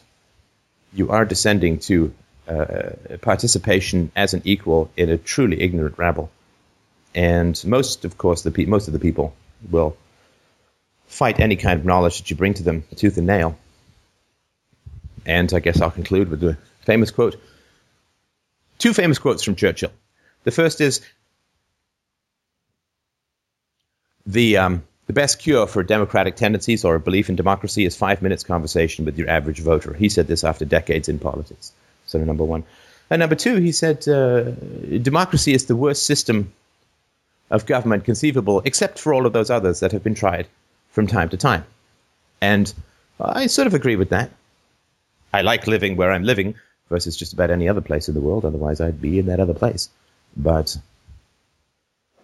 you 0.93 1.09
are 1.11 1.25
descending 1.25 1.79
to 1.79 2.13
uh, 2.47 2.91
participation 3.21 4.11
as 4.15 4.33
an 4.33 4.41
equal 4.45 4.89
in 4.95 5.09
a 5.09 5.17
truly 5.17 5.61
ignorant 5.61 5.97
rabble 5.97 6.31
and 7.17 7.59
most, 7.65 8.05
of 8.05 8.17
course, 8.19 8.43
the 8.43 8.51
pe- 8.51 8.65
most 8.65 8.87
of 8.87 8.93
the 8.93 8.99
people 8.99 9.35
will 9.71 9.97
fight 11.07 11.39
any 11.39 11.55
kind 11.55 11.79
of 11.79 11.85
knowledge 11.85 12.19
that 12.19 12.29
you 12.29 12.35
bring 12.35 12.53
to 12.53 12.63
them 12.63 12.83
tooth 12.95 13.17
and 13.17 13.25
nail. 13.25 13.57
And 15.25 15.51
I 15.51 15.59
guess 15.59 15.81
I'll 15.81 15.89
conclude 15.89 16.29
with 16.29 16.41
the 16.41 16.57
famous 16.81 17.09
quote. 17.09 17.37
Two 18.77 18.93
famous 18.93 19.17
quotes 19.17 19.43
from 19.43 19.55
Churchill. 19.55 19.91
The 20.43 20.51
first 20.51 20.79
is 20.79 21.01
the 24.27 24.57
um, 24.57 24.83
the 25.07 25.13
best 25.13 25.39
cure 25.39 25.67
for 25.67 25.83
democratic 25.83 26.35
tendencies 26.35 26.83
or 26.83 26.95
a 26.95 26.99
belief 26.99 27.29
in 27.29 27.35
democracy 27.35 27.85
is 27.85 27.95
five 27.95 28.21
minutes 28.21 28.43
conversation 28.43 29.05
with 29.05 29.17
your 29.17 29.29
average 29.29 29.59
voter. 29.59 29.93
He 29.93 30.09
said 30.09 30.27
this 30.27 30.43
after 30.43 30.65
decades 30.65 31.09
in 31.09 31.17
politics. 31.17 31.71
So 32.05 32.19
number 32.19 32.43
one. 32.43 32.63
And 33.09 33.21
number 33.21 33.35
two, 33.35 33.55
he 33.55 33.71
said 33.71 34.07
uh, 34.07 34.51
democracy 35.01 35.53
is 35.53 35.65
the 35.65 35.77
worst 35.77 36.05
system 36.05 36.51
of 37.49 37.65
government 37.65 38.03
conceivable, 38.03 38.61
except 38.65 38.99
for 38.99 39.13
all 39.13 39.25
of 39.25 39.31
those 39.31 39.49
others 39.49 39.79
that 39.79 39.93
have 39.93 40.03
been 40.03 40.15
tried 40.15 40.47
from 40.91 41.07
time 41.07 41.29
to 41.29 41.37
time. 41.37 41.65
And 42.41 42.73
I 43.19 43.47
sort 43.47 43.67
of 43.67 43.73
agree 43.73 43.95
with 43.95 44.09
that. 44.09 44.29
I 45.33 45.41
like 45.41 45.67
living 45.67 45.95
where 45.95 46.11
I'm 46.11 46.23
living 46.23 46.55
versus 46.89 47.15
just 47.15 47.31
about 47.31 47.49
any 47.49 47.69
other 47.69 47.81
place 47.81 48.09
in 48.09 48.13
the 48.13 48.21
world, 48.21 48.43
otherwise, 48.43 48.81
I'd 48.81 49.01
be 49.01 49.19
in 49.19 49.27
that 49.27 49.39
other 49.39 49.53
place. 49.53 49.89
But 50.35 50.77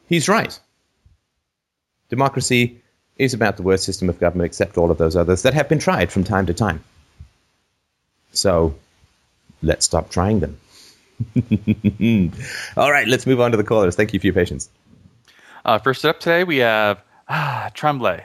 he's 0.07 0.27
right. 0.27 0.59
Democracy 2.13 2.79
is 3.17 3.33
about 3.33 3.57
the 3.57 3.63
worst 3.63 3.85
system 3.85 4.07
of 4.07 4.19
government, 4.19 4.45
except 4.45 4.77
all 4.77 4.91
of 4.91 4.99
those 4.99 5.15
others 5.15 5.41
that 5.41 5.55
have 5.55 5.67
been 5.67 5.79
tried 5.79 6.11
from 6.11 6.23
time 6.23 6.45
to 6.45 6.53
time. 6.53 6.83
So 8.33 8.75
let's 9.63 9.87
stop 9.87 10.11
trying 10.11 10.39
them. 10.39 10.59
all 12.77 12.91
right, 12.91 13.07
let's 13.07 13.25
move 13.25 13.41
on 13.41 13.49
to 13.49 13.57
the 13.57 13.63
callers. 13.63 13.95
Thank 13.95 14.13
you 14.13 14.19
for 14.19 14.27
your 14.27 14.35
patience. 14.35 14.69
Uh, 15.65 15.79
first 15.79 16.05
up 16.05 16.19
today, 16.19 16.43
we 16.43 16.57
have 16.57 17.01
ah, 17.29 17.71
Tremblay. 17.73 18.23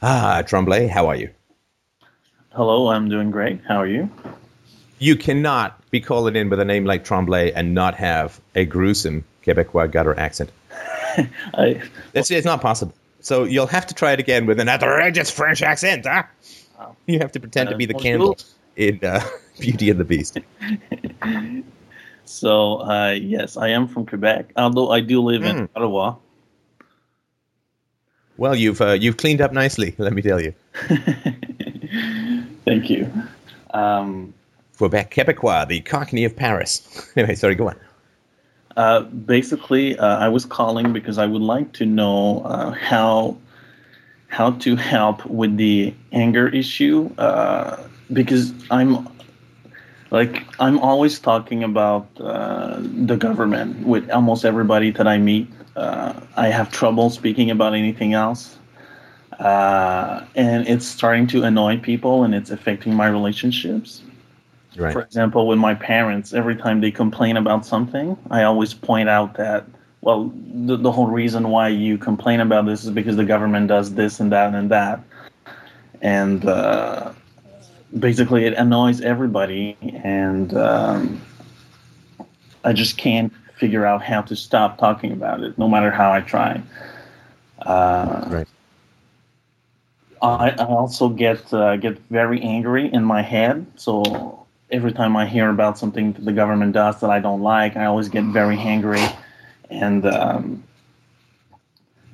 Ah, 0.00 0.44
Tremblay, 0.46 0.86
how 0.86 1.08
are 1.08 1.16
you? 1.16 1.30
Hello, 2.50 2.86
I'm 2.86 3.08
doing 3.08 3.32
great. 3.32 3.62
How 3.66 3.78
are 3.78 3.88
you? 3.88 4.08
You 5.00 5.16
cannot 5.16 5.90
be 5.90 6.00
calling 6.00 6.36
in 6.36 6.50
with 6.50 6.60
a 6.60 6.64
name 6.64 6.84
like 6.84 7.04
Tremblay 7.04 7.50
and 7.52 7.74
not 7.74 7.96
have 7.96 8.40
a 8.54 8.64
gruesome 8.64 9.24
Quebecois 9.42 9.90
gutter 9.90 10.16
accent. 10.16 10.52
I, 11.54 11.82
it's, 12.14 12.30
it's 12.30 12.46
not 12.46 12.60
possible. 12.60 12.94
So 13.20 13.44
you'll 13.44 13.66
have 13.66 13.86
to 13.86 13.94
try 13.94 14.12
it 14.12 14.20
again 14.20 14.46
with 14.46 14.60
an 14.60 14.68
outrageous 14.68 15.30
French 15.30 15.62
accent, 15.62 16.06
huh? 16.06 16.24
You 17.06 17.18
have 17.18 17.32
to 17.32 17.40
pretend 17.40 17.68
uh, 17.68 17.72
to 17.72 17.76
be 17.78 17.86
the 17.86 17.94
candle 17.94 18.36
in 18.76 19.00
uh, 19.02 19.26
Beauty 19.60 19.90
and 19.90 19.98
the 19.98 20.04
Beast. 20.04 20.38
So 22.28 22.80
uh, 22.82 23.12
yes, 23.12 23.56
I 23.56 23.68
am 23.68 23.86
from 23.86 24.04
Quebec, 24.04 24.50
although 24.56 24.90
I 24.90 25.00
do 25.00 25.22
live 25.22 25.42
mm. 25.42 25.48
in 25.48 25.56
hmm. 25.58 25.64
Ottawa. 25.76 26.16
Well, 28.36 28.54
you've 28.54 28.80
uh, 28.80 28.92
you've 28.92 29.16
cleaned 29.16 29.40
up 29.40 29.52
nicely, 29.52 29.94
let 29.96 30.12
me 30.12 30.22
tell 30.22 30.40
you. 30.40 30.52
Thank 32.64 32.90
you. 32.90 33.10
Um, 33.72 34.34
Quebec 34.76 35.14
Quebecois, 35.14 35.68
the 35.68 35.80
Cockney 35.80 36.24
of 36.24 36.36
Paris. 36.36 37.10
anyway, 37.16 37.36
sorry, 37.36 37.54
go 37.54 37.68
on. 37.68 37.76
Uh, 38.76 39.00
basically, 39.00 39.98
uh, 39.98 40.18
I 40.18 40.28
was 40.28 40.44
calling 40.44 40.92
because 40.92 41.16
I 41.16 41.24
would 41.24 41.40
like 41.40 41.72
to 41.74 41.86
know 41.86 42.42
uh, 42.42 42.72
how 42.72 43.38
how 44.28 44.50
to 44.50 44.76
help 44.76 45.24
with 45.24 45.56
the 45.56 45.94
anger 46.12 46.48
issue 46.48 47.10
uh, 47.16 47.82
because 48.12 48.52
I'm 48.70 49.08
like 50.10 50.44
I'm 50.60 50.78
always 50.78 51.18
talking 51.18 51.64
about 51.64 52.06
uh, 52.20 52.76
the 52.80 53.16
government 53.16 53.86
with 53.86 54.10
almost 54.10 54.44
everybody 54.44 54.90
that 54.90 55.06
I 55.08 55.18
meet. 55.18 55.48
I 56.38 56.48
have 56.48 56.70
trouble 56.70 57.10
speaking 57.10 57.50
about 57.50 57.74
anything 57.74 58.12
else, 58.12 58.58
and 59.38 60.68
it's 60.68 60.86
starting 60.86 61.26
to 61.28 61.44
annoy 61.44 61.78
people, 61.78 62.24
and 62.24 62.34
it's 62.34 62.50
affecting 62.50 62.94
my 62.94 63.06
relationships. 63.08 64.02
Right. 64.76 64.92
For 64.92 65.00
example, 65.00 65.46
with 65.46 65.58
my 65.58 65.74
parents, 65.74 66.34
every 66.34 66.56
time 66.56 66.80
they 66.80 66.90
complain 66.90 67.36
about 67.36 67.64
something, 67.64 68.16
I 68.30 68.42
always 68.42 68.74
point 68.74 69.08
out 69.08 69.34
that, 69.34 69.64
well, 70.02 70.32
the, 70.52 70.76
the 70.76 70.92
whole 70.92 71.06
reason 71.06 71.48
why 71.48 71.68
you 71.68 71.98
complain 71.98 72.40
about 72.40 72.66
this 72.66 72.84
is 72.84 72.90
because 72.90 73.16
the 73.16 73.24
government 73.24 73.68
does 73.68 73.94
this 73.94 74.20
and 74.20 74.30
that 74.32 74.54
and 74.54 74.70
that. 74.70 75.00
And 76.02 76.44
uh, 76.46 77.12
basically, 77.98 78.44
it 78.44 78.54
annoys 78.54 79.00
everybody. 79.00 79.76
And 80.04 80.54
um, 80.54 81.22
I 82.64 82.72
just 82.72 82.98
can't 82.98 83.32
figure 83.56 83.86
out 83.86 84.02
how 84.02 84.20
to 84.22 84.36
stop 84.36 84.78
talking 84.78 85.12
about 85.12 85.42
it, 85.42 85.56
no 85.56 85.68
matter 85.68 85.90
how 85.90 86.12
I 86.12 86.20
try. 86.20 86.60
Uh, 87.62 88.24
right. 88.28 88.48
I, 90.22 90.50
I 90.50 90.64
also 90.64 91.08
get 91.08 91.52
uh, 91.52 91.76
get 91.76 91.98
very 92.10 92.40
angry 92.42 92.92
in 92.92 93.04
my 93.04 93.22
head. 93.22 93.66
So 93.76 94.45
every 94.70 94.92
time 94.92 95.16
I 95.16 95.26
hear 95.26 95.50
about 95.50 95.78
something 95.78 96.12
that 96.12 96.24
the 96.24 96.32
government 96.32 96.72
does 96.72 97.00
that 97.00 97.10
I 97.10 97.20
don't 97.20 97.42
like, 97.42 97.76
I 97.76 97.86
always 97.86 98.08
get 98.08 98.24
very 98.24 98.58
angry, 98.58 99.02
and 99.70 100.06
um, 100.06 100.64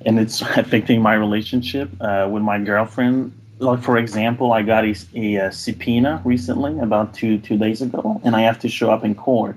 and 0.05 0.19
it's 0.19 0.41
affecting 0.57 1.01
my 1.01 1.13
relationship 1.13 1.89
uh, 1.99 2.27
with 2.31 2.43
my 2.43 2.59
girlfriend. 2.59 3.33
Like 3.59 3.81
for 3.81 3.97
example, 3.97 4.51
I 4.51 4.61
got 4.61 4.83
a, 4.83 4.95
a, 5.15 5.35
a, 5.35 5.51
subpoena 5.51 6.21
recently, 6.25 6.77
about 6.79 7.13
two 7.13 7.37
two 7.39 7.57
days 7.57 7.81
ago, 7.81 8.21
and 8.23 8.35
I 8.35 8.41
have 8.41 8.59
to 8.59 8.69
show 8.69 8.91
up 8.91 9.03
in 9.03 9.15
court, 9.15 9.55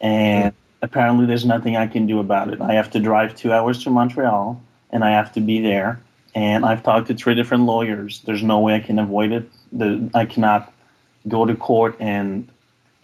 and 0.00 0.52
apparently 0.82 1.26
there's 1.26 1.44
nothing 1.44 1.76
I 1.76 1.86
can 1.86 2.06
do 2.06 2.18
about 2.20 2.52
it. 2.52 2.60
I 2.60 2.74
have 2.74 2.90
to 2.90 3.00
drive 3.00 3.34
two 3.34 3.52
hours 3.52 3.82
to 3.84 3.90
Montreal, 3.90 4.60
and 4.90 5.04
I 5.04 5.10
have 5.10 5.32
to 5.32 5.40
be 5.40 5.60
there. 5.60 6.00
And 6.34 6.64
I've 6.64 6.82
talked 6.82 7.08
to 7.08 7.14
three 7.14 7.34
different 7.34 7.64
lawyers. 7.64 8.22
There's 8.24 8.42
no 8.42 8.58
way 8.58 8.74
I 8.74 8.80
can 8.80 8.98
avoid 8.98 9.32
it. 9.32 9.50
The, 9.70 10.10
I 10.14 10.24
cannot 10.24 10.71
go 11.28 11.44
to 11.44 11.54
court 11.54 11.96
and 12.00 12.48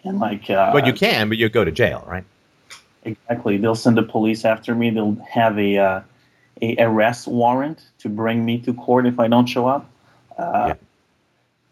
and 0.04 0.18
like. 0.18 0.50
Uh, 0.50 0.72
but 0.72 0.86
you 0.86 0.92
can, 0.92 1.28
but 1.28 1.38
you 1.38 1.48
go 1.48 1.64
to 1.64 1.72
jail, 1.72 2.04
right? 2.06 2.24
Exactly. 3.04 3.56
They'll 3.56 3.74
send 3.74 3.96
the 3.96 4.02
police 4.02 4.44
after 4.44 4.74
me. 4.74 4.90
They'll 4.90 5.16
have 5.30 5.58
a 5.58 5.78
uh, 5.78 6.00
a 6.60 6.76
arrest 6.78 7.28
warrant 7.28 7.82
to 8.00 8.08
bring 8.08 8.44
me 8.44 8.58
to 8.60 8.74
court 8.74 9.06
if 9.06 9.18
I 9.18 9.28
don't 9.28 9.46
show 9.46 9.66
up. 9.66 9.90
Uh, 10.36 10.64
yeah. 10.68 10.74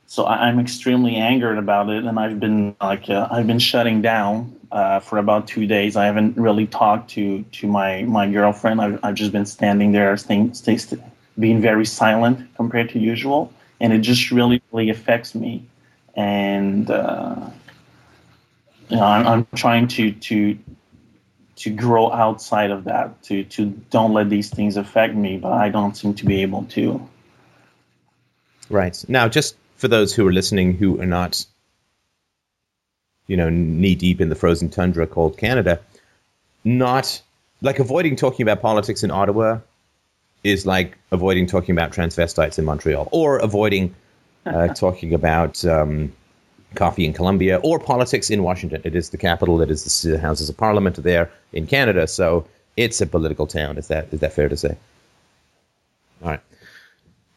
So 0.09 0.25
I, 0.25 0.49
am 0.49 0.61
extremely 0.61 1.17
angered 1.17 1.59
about 1.59 1.91
it, 1.91 2.05
and 2.05 2.19
I've 2.19 2.39
been 2.39 2.77
like 2.81 3.11
uh, 3.11 3.27
I've 3.31 3.47
been 3.47 3.59
shutting 3.59 4.03
down 4.03 4.55
uh, 4.71 5.01
for 5.01 5.19
about 5.19 5.49
two 5.49 5.67
days. 5.67 5.97
I 5.97 6.07
haven't 6.07 6.37
really 6.37 6.67
talked 6.67 7.11
to 7.11 7.43
to 7.43 7.67
my 7.67 8.03
my 8.03 8.31
girlfriend. 8.31 8.81
I've, 8.81 9.01
I've 9.03 9.15
just 9.17 9.33
been 9.33 9.47
standing 9.47 9.91
there, 9.91 10.17
staying, 10.17 10.55
stay, 10.55 10.79
being 11.39 11.61
very 11.61 11.85
silent 11.85 12.55
compared 12.55 12.89
to 12.91 13.01
usual, 13.01 13.53
and 13.81 13.93
it 13.93 13.99
just 13.99 14.31
really 14.31 14.63
really 14.71 14.91
affects 14.91 15.35
me 15.35 15.67
and 16.17 16.91
uh, 16.91 17.51
you 18.89 18.97
know, 18.97 19.05
I'm, 19.05 19.27
I'm 19.27 19.47
trying 19.55 19.89
to 19.89 20.13
to 20.13 20.59
to 21.57 21.71
grow 21.71 22.11
outside 22.11 22.71
of 22.71 22.85
that 22.85 23.23
to 23.25 23.45
to 23.45 23.67
don't 23.91 24.13
let 24.13 24.29
these 24.29 24.51
things 24.51 24.77
affect 24.77 25.15
me 25.15 25.39
but 25.39 25.53
i 25.53 25.69
don't 25.69 25.97
seem 25.97 26.15
to 26.15 26.27
be 26.27 26.43
able 26.43 26.65
to. 26.65 27.09
Right. 28.69 29.05
Now 29.09 29.29
just 29.29 29.57
for 29.77 29.89
those 29.89 30.15
who 30.15 30.27
are 30.27 30.33
listening 30.33 30.75
who 30.75 31.01
are 31.01 31.07
not 31.07 31.45
you 33.27 33.37
know 33.37 33.49
knee 33.49 33.95
deep 33.95 34.21
in 34.21 34.29
the 34.29 34.35
frozen 34.35 34.69
tundra 34.71 35.07
called 35.07 35.37
canada 35.37 35.81
not 36.65 37.21
like 37.63 37.79
avoiding 37.79 38.17
talking 38.17 38.43
about 38.43 38.61
politics 38.61 39.03
in 39.03 39.11
ottawa 39.11 39.59
is 40.45 40.65
like 40.67 40.97
avoiding 41.11 41.47
talking 41.47 41.75
about 41.75 41.93
transvestites 41.93 42.59
in 42.59 42.65
montreal 42.65 43.09
or 43.13 43.39
avoiding 43.39 43.95
uh, 44.47 44.69
talking 44.69 45.13
about 45.13 45.65
um, 45.65 46.13
coffee 46.75 47.05
in 47.05 47.13
Colombia 47.13 47.61
or 47.63 47.79
politics 47.79 48.31
in 48.31 48.43
Washington. 48.43 48.81
It 48.85 48.95
is 48.95 49.11
the 49.11 49.19
capital. 49.19 49.61
It 49.61 49.71
is 49.71 50.03
the 50.03 50.19
Houses 50.19 50.49
of 50.49 50.57
Parliament 50.57 50.97
there 51.03 51.31
in 51.53 51.67
Canada. 51.67 52.07
So 52.07 52.47
it's 52.77 53.01
a 53.01 53.07
political 53.07 53.47
town. 53.47 53.79
Is 53.79 53.89
that 53.89 54.09
is 54.13 54.21
that 54.21 54.33
fair 54.33 54.49
to 54.49 54.57
say? 54.57 54.77
All 56.23 56.31
right. 56.31 56.41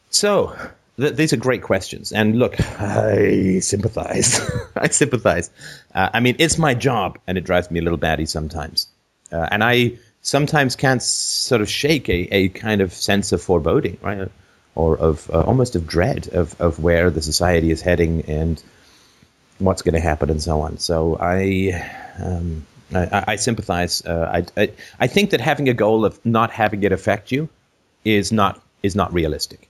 So 0.09 0.55
th- 0.97 1.15
these 1.15 1.33
are 1.33 1.37
great 1.37 1.63
questions, 1.63 2.11
and 2.11 2.37
look, 2.39 2.59
I 2.79 3.59
sympathize. 3.59 4.39
I 4.75 4.87
sympathize. 4.89 5.49
Uh, 5.93 6.09
I 6.13 6.19
mean, 6.19 6.35
it's 6.39 6.57
my 6.57 6.73
job, 6.73 7.17
and 7.27 7.37
it 7.37 7.43
drives 7.43 7.69
me 7.71 7.79
a 7.79 7.83
little 7.83 7.97
batty 7.97 8.25
sometimes, 8.25 8.87
uh, 9.31 9.47
and 9.51 9.63
I 9.63 9.97
sometimes 10.21 10.75
can't 10.75 11.01
sort 11.01 11.61
of 11.61 11.69
shake 11.69 12.09
a, 12.09 12.33
a 12.33 12.49
kind 12.49 12.81
of 12.81 12.93
sense 12.93 13.31
of 13.31 13.41
foreboding, 13.41 13.97
right? 14.01 14.29
Or 14.75 14.97
of 14.97 15.29
uh, 15.31 15.41
almost 15.41 15.75
of 15.75 15.87
dread 15.87 16.29
of, 16.29 16.59
of 16.61 16.79
where 16.79 17.09
the 17.09 17.21
society 17.21 17.71
is 17.71 17.81
heading 17.81 18.23
and 18.27 18.63
what's 19.59 19.81
going 19.81 19.93
to 19.93 19.99
happen 19.99 20.29
and 20.29 20.41
so 20.41 20.61
on. 20.61 20.77
So 20.77 21.17
I, 21.19 21.85
um, 22.17 22.65
I, 22.93 23.23
I, 23.27 23.35
sympathize. 23.35 24.05
Uh, 24.05 24.43
I, 24.57 24.61
I, 24.61 24.71
I 24.99 25.07
think 25.07 25.31
that 25.31 25.41
having 25.41 25.69
a 25.69 25.73
goal 25.73 26.05
of 26.05 26.23
not 26.25 26.51
having 26.51 26.83
it 26.83 26.91
affect 26.91 27.31
you 27.31 27.49
is 28.05 28.31
not 28.31 28.61
is 28.81 28.95
not 28.95 29.13
realistic. 29.13 29.69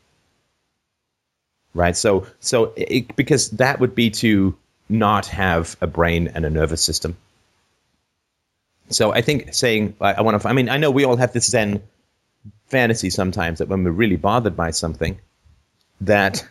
Right. 1.74 1.96
So 1.96 2.28
so 2.40 2.74
it, 2.76 3.16
because 3.16 3.50
that 3.52 3.80
would 3.80 3.96
be 3.96 4.10
to 4.12 4.56
not 4.90 5.28
have 5.28 5.76
a 5.82 5.88
brain 5.88 6.32
and 6.34 6.46
a 6.46 6.50
nervous 6.50 6.84
system. 6.84 7.18
So 8.90 9.12
I 9.12 9.22
think 9.22 9.54
saying 9.54 9.96
I, 10.02 10.14
I 10.14 10.22
want 10.22 10.42
to. 10.42 10.48
I 10.48 10.54
mean, 10.54 10.70
I 10.70 10.78
know 10.78 10.92
we 10.92 11.06
all 11.06 11.18
have 11.18 11.34
this 11.34 11.50
Zen 11.50 11.82
fantasy 12.70 13.10
sometimes 13.10 13.60
that 13.60 13.68
when 13.68 13.84
we're 13.84 13.92
really 13.92 14.16
bothered 14.16 14.56
by 14.56 14.72
something, 14.72 15.20
that 16.02 16.48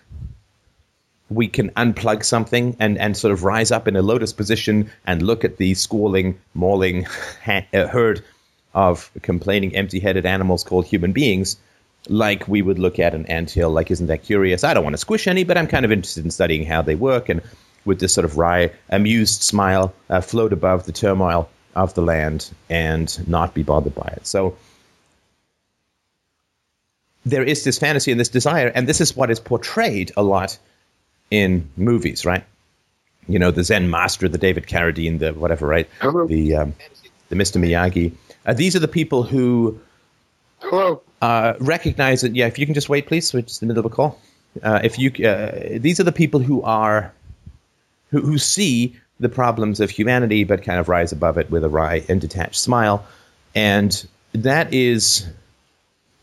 we 1.31 1.49
can 1.49 1.71
unplug 1.71 2.25
something 2.25 2.77
and, 2.81 2.99
and 2.99 3.17
sort 3.17 3.33
of 3.33 3.45
rise 3.45 3.71
up 3.71 3.87
in 3.87 3.97
a 3.97 4.03
lotus 4.03 4.33
position 4.33 4.91
and 5.07 5.23
look 5.23 5.45
at 5.45 5.59
the 5.59 5.75
squalling, 5.75 6.39
mauling 6.55 7.03
ha- 7.45 7.67
uh, 7.75 7.87
herd 7.87 8.25
of 8.75 9.11
complaining, 9.23 9.75
empty 9.75 10.01
headed 10.01 10.27
animals 10.27 10.65
called 10.65 10.87
human 10.87 11.13
beings, 11.13 11.57
like 12.09 12.47
we 12.49 12.63
would 12.63 12.79
look 12.79 12.99
at 12.99 13.15
an 13.15 13.27
anthill. 13.27 13.71
Like, 13.71 13.91
isn't 13.91 14.07
that 14.07 14.23
curious? 14.23 14.65
I 14.65 14.73
don't 14.73 14.85
want 14.85 14.95
to 14.95 14.99
squish 14.99 15.27
any, 15.27 15.45
but 15.45 15.59
I'm 15.59 15.67
kind 15.67 15.85
of 15.85 15.93
interested 15.93 16.25
in 16.25 16.31
studying 16.31 16.65
how 16.65 16.83
they 16.83 16.95
work. 16.95 17.29
And 17.29 17.43
with 17.85 18.01
this 18.01 18.13
sort 18.13 18.25
of 18.25 18.39
wry, 18.39 18.71
amused 18.91 19.43
smile, 19.43 19.93
uh, 20.11 20.21
float 20.21 20.53
above 20.53 20.85
the 20.85 20.93
turmoil 20.93 21.51
of 21.75 21.95
the 21.95 22.03
land 22.03 22.51
and 22.69 23.29
not 23.29 23.55
be 23.55 23.63
bothered 23.63 23.95
by 23.95 24.13
it. 24.17 24.27
So, 24.27 24.57
there 27.31 27.45
is 27.45 27.65
this 27.65 27.79
fantasy 27.79 28.11
and 28.11 28.21
this 28.21 28.29
desire, 28.29 28.69
and 28.75 28.87
this 28.87 29.01
is 29.01 29.17
what 29.17 29.31
is 29.31 29.41
portrayed 29.41 30.13
a 30.17 30.23
lot 30.23 30.59
in 31.31 31.69
movies, 31.77 32.25
right? 32.25 32.45
You 33.29 33.39
know, 33.39 33.51
the 33.51 33.65
Zen 33.65 33.91
master, 33.91 34.29
the 34.29 34.39
David 34.39 34.67
Carradine, 34.67 35.19
the 35.19 35.33
whatever, 35.33 35.67
right? 35.67 35.89
Hello. 36.01 36.27
The 36.27 36.55
um, 36.55 36.75
the 37.29 37.37
Mr. 37.37 37.61
Miyagi. 37.61 38.13
Uh, 38.47 38.55
these 38.55 38.75
are 38.75 38.79
the 38.79 38.89
people 38.89 39.23
who 39.23 39.79
Hello. 40.61 41.03
Uh, 41.21 41.55
recognize 41.61 42.23
that. 42.23 42.35
Yeah, 42.35 42.47
if 42.47 42.59
you 42.59 42.67
can 42.67 42.75
just 42.75 42.89
wait, 42.89 43.07
please. 43.07 43.33
We're 43.33 43.43
just 43.43 43.63
in 43.63 43.69
the 43.69 43.75
middle 43.75 43.87
of 43.87 43.93
a 43.93 43.95
call. 43.95 44.21
Uh, 44.63 44.81
if 44.83 44.99
you, 44.99 45.11
uh, 45.27 45.79
these 45.79 46.01
are 46.01 46.05
the 46.05 46.13
people 46.13 46.41
who 46.41 46.63
are, 46.63 47.13
who, 48.11 48.21
who 48.21 48.39
see 48.39 48.97
the 49.21 49.29
problems 49.29 49.81
of 49.81 49.91
humanity, 49.91 50.45
but 50.45 50.63
kind 50.63 50.81
of 50.81 50.89
rise 50.89 51.13
above 51.13 51.39
it 51.39 51.51
with 51.51 51.65
a 51.65 51.69
wry 51.69 52.05
and 52.09 52.21
detached 52.21 52.61
smile, 52.61 53.07
and 53.55 54.07
that 54.33 54.73
is 54.73 55.27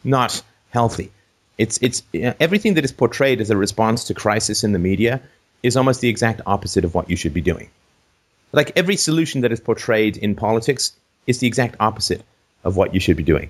not 0.04 0.41
healthy. 0.79 1.07
It's 1.57 1.77
it's 1.81 2.03
everything 2.47 2.73
that 2.75 2.85
is 2.89 2.91
portrayed 2.91 3.39
as 3.43 3.49
a 3.49 3.57
response 3.65 4.03
to 4.05 4.13
crisis 4.13 4.63
in 4.65 4.71
the 4.73 4.83
media 4.91 5.13
is 5.63 5.77
almost 5.77 6.01
the 6.01 6.09
exact 6.09 6.41
opposite 6.45 6.83
of 6.88 6.93
what 6.93 7.09
you 7.09 7.17
should 7.21 7.33
be 7.33 7.45
doing. 7.51 7.67
Like 8.51 8.69
every 8.81 8.97
solution 8.97 9.41
that 9.41 9.51
is 9.51 9.61
portrayed 9.69 10.17
in 10.25 10.35
politics 10.35 10.83
is 11.27 11.39
the 11.39 11.47
exact 11.47 11.75
opposite 11.79 12.21
of 12.63 12.75
what 12.77 12.93
you 12.93 12.99
should 12.99 13.17
be 13.17 13.23
doing. 13.33 13.49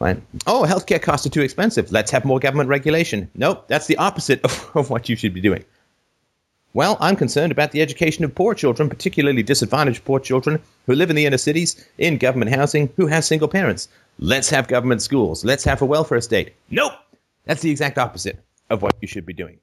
Right? 0.00 0.18
Oh, 0.46 0.64
healthcare 0.72 1.02
costs 1.02 1.26
are 1.26 1.34
too 1.36 1.42
expensive. 1.48 1.90
Let's 1.90 2.10
have 2.10 2.24
more 2.24 2.40
government 2.46 2.68
regulation. 2.68 3.30
Nope, 3.34 3.66
that's 3.68 3.86
the 3.86 3.96
opposite 3.96 4.40
of, 4.44 4.52
of 4.80 4.90
what 4.90 5.08
you 5.08 5.16
should 5.16 5.34
be 5.34 5.40
doing. 5.40 5.64
Well, 6.74 6.98
I'm 7.00 7.16
concerned 7.16 7.50
about 7.50 7.72
the 7.72 7.80
education 7.80 8.24
of 8.24 8.34
poor 8.34 8.54
children, 8.54 8.90
particularly 8.90 9.42
disadvantaged 9.42 10.04
poor 10.04 10.20
children 10.20 10.60
who 10.86 10.94
live 10.94 11.08
in 11.08 11.16
the 11.16 11.24
inner 11.24 11.38
cities, 11.38 11.82
in 11.96 12.18
government 12.18 12.54
housing, 12.54 12.92
who 12.96 13.06
have 13.06 13.24
single 13.24 13.48
parents. 13.48 13.88
Let's 14.18 14.50
have 14.50 14.68
government 14.68 15.00
schools. 15.00 15.44
Let's 15.44 15.64
have 15.64 15.80
a 15.80 15.86
welfare 15.86 16.20
state. 16.20 16.52
Nope. 16.70 16.92
That's 17.46 17.62
the 17.62 17.70
exact 17.70 17.96
opposite 17.96 18.44
of 18.68 18.82
what 18.82 18.94
you 19.00 19.08
should 19.08 19.24
be 19.24 19.32
doing. 19.32 19.58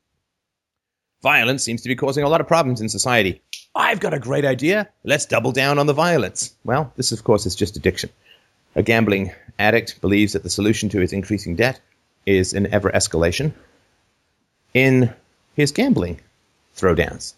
Violence 1.21 1.63
seems 1.63 1.81
to 1.83 1.89
be 1.89 1.95
causing 1.95 2.23
a 2.23 2.29
lot 2.29 2.41
of 2.41 2.47
problems 2.47 2.81
in 2.81 2.89
society. 2.89 3.41
I've 3.75 3.99
got 3.99 4.13
a 4.13 4.19
great 4.19 4.45
idea. 4.45 4.89
Let's 5.03 5.25
double 5.25 5.51
down 5.51 5.77
on 5.77 5.87
the 5.87 5.93
violence. 5.93 6.55
Well, 6.63 6.91
this, 6.95 7.11
of 7.11 7.23
course, 7.23 7.45
is 7.45 7.55
just 7.55 7.77
addiction. 7.77 8.09
A 8.75 8.83
gambling 8.83 9.31
addict 9.59 10.01
believes 10.01 10.33
that 10.33 10.43
the 10.43 10.49
solution 10.49 10.89
to 10.89 10.99
his 10.99 11.13
increasing 11.13 11.55
debt 11.55 11.79
is 12.25 12.53
an 12.53 12.67
ever 12.73 12.89
escalation 12.91 13.53
in 14.73 15.13
his 15.55 15.71
gambling 15.71 16.19
throwdowns. 16.75 17.33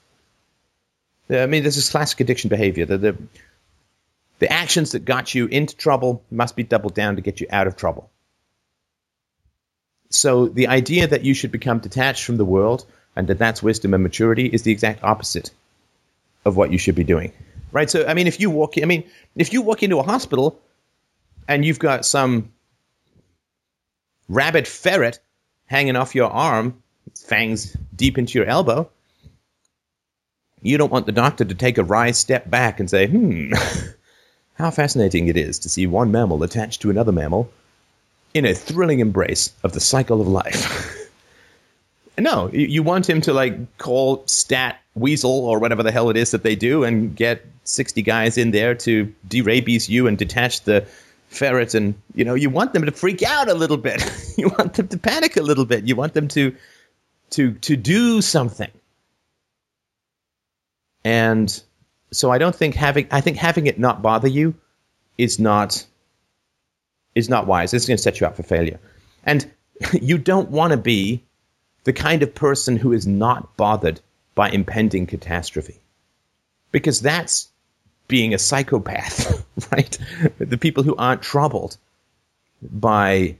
I 1.30 1.45
mean, 1.45 1.63
this 1.63 1.78
is 1.78 1.89
classic 1.89 2.19
addiction 2.21 2.50
behavior. 2.50 2.86
The, 2.86 2.97
the, 2.97 3.17
the 4.39 4.52
actions 4.52 4.91
that 4.91 5.04
got 5.06 5.36
you 5.36 5.47
into 5.47 5.76
trouble 5.76 6.23
must 6.32 6.56
be 6.56 6.63
doubled 6.63 6.93
down 6.93 7.15
to 7.15 7.21
get 7.21 7.41
you 7.41 7.47
out 7.50 7.67
of 7.67 7.76
trouble. 7.76 8.10
So 10.10 10.47
the 10.47 10.67
idea 10.67 11.08
that 11.08 11.26
you 11.26 11.34
should 11.34 11.52
become 11.52 11.80
detached 11.80 12.23
from 12.23 12.38
the 12.38 12.45
world 12.45 12.86
and 13.15 13.28
that 13.28 13.39
that's 13.39 13.62
wisdom 13.62 13.93
and 13.93 14.04
maturity 14.04 14.45
is 14.45 14.63
the 14.63 14.71
exact 14.71 15.04
opposite 15.04 15.52
of 16.45 16.56
what 16.56 16.71
you 16.71 16.78
should 16.78 16.95
be 16.95 17.04
doing. 17.04 17.34
Right? 17.73 17.89
So 17.89 18.06
I 18.08 18.13
mean 18.13 18.28
if 18.28 18.39
you 18.39 18.50
walk 18.50 18.76
I 18.82 18.86
mean 18.86 19.04
if 19.36 19.52
you 19.52 19.62
walk 19.62 19.84
into 19.84 20.00
a 20.00 20.04
hospital 20.04 20.62
and 21.47 21.65
you've 21.65 21.80
got 21.80 22.06
some 22.06 22.54
rabid 24.30 24.67
ferret 24.67 25.19
hanging 25.65 25.97
off 25.97 26.15
your 26.15 26.30
arm, 26.30 26.82
fangs 27.15 27.76
deep 27.95 28.17
into 28.17 28.39
your 28.39 28.47
elbow, 28.47 28.89
you 30.61 30.77
don't 30.77 30.91
want 30.91 31.05
the 31.05 31.11
doctor 31.11 31.45
to 31.45 31.55
take 31.55 31.77
a 31.77 31.83
wry 31.83 32.11
step 32.11 32.49
back 32.49 32.79
and 32.79 32.89
say, 32.89 33.07
"Hmm, 33.07 33.53
how 34.55 34.71
fascinating 34.71 35.27
it 35.27 35.37
is 35.37 35.59
to 35.59 35.69
see 35.69 35.85
one 35.85 36.11
mammal 36.11 36.43
attached 36.43 36.81
to 36.81 36.89
another 36.89 37.11
mammal 37.11 37.51
in 38.33 38.45
a 38.45 38.53
thrilling 38.53 38.99
embrace 38.99 39.51
of 39.63 39.73
the 39.73 39.79
cycle 39.79 40.21
of 40.21 40.27
life. 40.27 41.09
no, 42.17 42.49
you, 42.51 42.83
want 42.83 43.09
him 43.09 43.21
to 43.21 43.33
like 43.33 43.77
call 43.77 44.23
stat 44.27 44.79
weasel 44.95 45.45
or 45.45 45.59
whatever 45.59 45.83
the 45.83 45.91
hell 45.91 46.09
it 46.09 46.17
is 46.17 46.31
that 46.31 46.43
they 46.43 46.55
do 46.55 46.83
and 46.83 47.15
get 47.15 47.45
60 47.63 48.01
guys 48.01 48.37
in 48.37 48.51
there 48.51 48.73
to 48.75 49.13
derabies 49.27 49.89
you 49.89 50.07
and 50.07 50.17
detach 50.17 50.61
the 50.61 50.85
ferret 51.29 51.73
and 51.73 51.93
you 52.15 52.23
know 52.23 52.35
you 52.35 52.49
want 52.49 52.71
them 52.71 52.85
to 52.85 52.91
freak 52.91 53.21
out 53.21 53.49
a 53.49 53.53
little 53.53 53.77
bit. 53.77 54.03
You 54.37 54.49
want 54.49 54.75
them 54.75 54.87
to 54.89 54.99
panic 54.99 55.35
a 55.35 55.41
little 55.41 55.65
bit. 55.65 55.85
You 55.85 55.95
want 55.95 56.13
them 56.13 56.27
to 56.27 56.55
to 57.31 57.53
to 57.53 57.75
do 57.75 58.21
something 58.21 58.69
and 61.03 61.63
so 62.12 62.31
i 62.31 62.38
don't 62.38 62.55
think 62.55 62.75
having 62.75 63.07
i 63.12 63.21
think 63.21 63.38
having 63.38 63.67
it 63.67 63.79
not 63.79 64.01
bother 64.01 64.27
you 64.27 64.55
is 65.17 65.39
not 65.39 65.86
is 67.17 67.29
not 67.29 67.47
wise. 67.47 67.73
It's 67.73 67.88
going 67.88 67.97
to 67.97 68.03
set 68.03 68.19
you 68.19 68.27
up 68.27 68.36
for 68.36 68.43
failure. 68.43 68.79
And 69.23 69.51
you 69.93 70.17
don't 70.17 70.49
want 70.49 70.71
to 70.71 70.77
be 70.77 71.23
the 71.83 71.93
kind 71.93 72.21
of 72.21 72.36
person 72.36 72.77
who 72.77 72.93
is 72.93 73.07
not 73.07 73.57
bothered 73.57 73.99
by 74.36 74.49
impending 74.49 75.07
catastrophe. 75.07 75.79
Because 76.71 77.01
that's 77.01 77.49
being 78.07 78.33
a 78.33 78.38
psychopath, 78.38 79.45
right? 79.71 79.97
The 80.38 80.57
people 80.57 80.83
who 80.83 80.95
aren't 80.95 81.23
troubled 81.23 81.77
by 82.62 83.38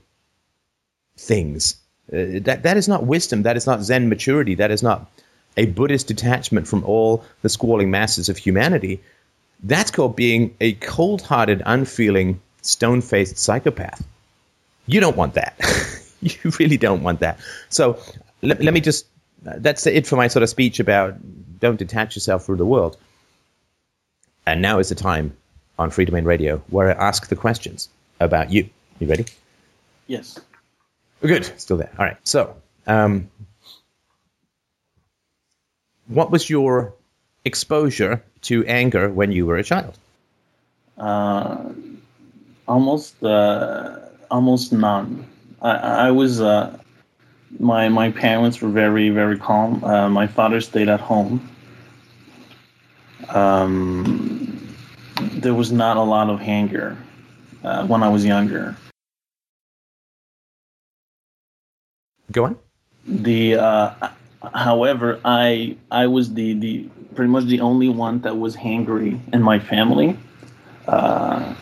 things. 1.16 1.76
Uh, 2.12 2.40
that, 2.42 2.62
that 2.64 2.76
is 2.76 2.88
not 2.88 3.06
wisdom. 3.06 3.42
That 3.42 3.56
is 3.56 3.66
not 3.66 3.82
Zen 3.82 4.08
maturity. 4.08 4.56
That 4.56 4.70
is 4.70 4.82
not 4.82 5.10
a 5.58 5.66
Buddhist 5.66 6.06
detachment 6.06 6.66
from 6.66 6.84
all 6.84 7.24
the 7.42 7.48
squalling 7.48 7.90
masses 7.90 8.28
of 8.28 8.38
humanity. 8.38 9.00
That's 9.62 9.90
called 9.90 10.16
being 10.16 10.56
a 10.60 10.72
cold 10.74 11.20
hearted, 11.20 11.62
unfeeling 11.66 12.40
stone 12.62 13.02
faced 13.02 13.36
psychopath. 13.36 14.06
You 14.86 15.00
don't 15.00 15.16
want 15.16 15.34
that. 15.34 15.60
you 16.22 16.52
really 16.58 16.76
don't 16.76 17.02
want 17.02 17.20
that. 17.20 17.40
So 17.68 17.98
let, 18.40 18.62
let 18.62 18.72
me 18.72 18.80
just, 18.80 19.06
that's 19.42 19.86
it 19.86 20.06
for 20.06 20.16
my 20.16 20.28
sort 20.28 20.44
of 20.44 20.48
speech 20.48 20.80
about 20.80 21.16
don't 21.60 21.76
detach 21.76 22.14
yourself 22.14 22.46
from 22.46 22.56
the 22.56 22.64
world. 22.64 22.96
And 24.46 24.62
now 24.62 24.78
is 24.78 24.88
the 24.88 24.94
time 24.94 25.36
on 25.78 25.90
Freedomain 25.90 26.24
Radio 26.24 26.62
where 26.70 26.88
I 26.88 27.08
ask 27.08 27.28
the 27.28 27.36
questions 27.36 27.88
about 28.20 28.52
you. 28.52 28.70
You 29.00 29.08
ready? 29.08 29.26
Yes. 30.06 30.40
Good. 31.20 31.44
Still 31.60 31.76
there. 31.76 31.90
All 31.98 32.04
right. 32.04 32.16
So, 32.22 32.56
um, 32.86 33.28
what 36.08 36.30
was 36.30 36.50
your 36.50 36.92
exposure 37.44 38.22
to 38.42 38.64
anger 38.66 39.10
when 39.10 39.32
you 39.32 39.46
were 39.46 39.56
a 39.56 39.64
child? 39.64 39.98
Uh, 40.96 41.70
almost 42.66 43.22
uh, 43.22 43.98
almost 44.30 44.72
none. 44.72 45.26
I, 45.62 46.08
I 46.08 46.10
was 46.10 46.40
uh, 46.40 46.76
my 47.60 47.88
my 47.88 48.10
parents 48.10 48.60
were 48.60 48.68
very 48.68 49.10
very 49.10 49.38
calm. 49.38 49.84
Uh, 49.84 50.08
my 50.08 50.26
father 50.26 50.60
stayed 50.60 50.88
at 50.88 51.00
home. 51.00 51.48
Um, 53.28 54.74
there 55.34 55.54
was 55.54 55.70
not 55.70 55.96
a 55.96 56.02
lot 56.02 56.30
of 56.30 56.40
anger 56.40 56.96
uh, 57.62 57.86
when 57.86 58.02
I 58.02 58.08
was 58.08 58.24
younger. 58.24 58.76
Go 62.32 62.44
on. 62.44 62.58
The 63.06 63.56
uh, 63.56 64.10
however, 64.54 65.20
I 65.24 65.76
I 65.90 66.06
was 66.06 66.34
the 66.34 66.54
the 66.54 66.88
pretty 67.14 67.30
much 67.30 67.44
the 67.44 67.60
only 67.60 67.88
one 67.88 68.20
that 68.20 68.38
was 68.38 68.56
hangry 68.56 69.20
in 69.32 69.42
my 69.42 69.58
family. 69.58 70.16
Uh, 70.86 71.54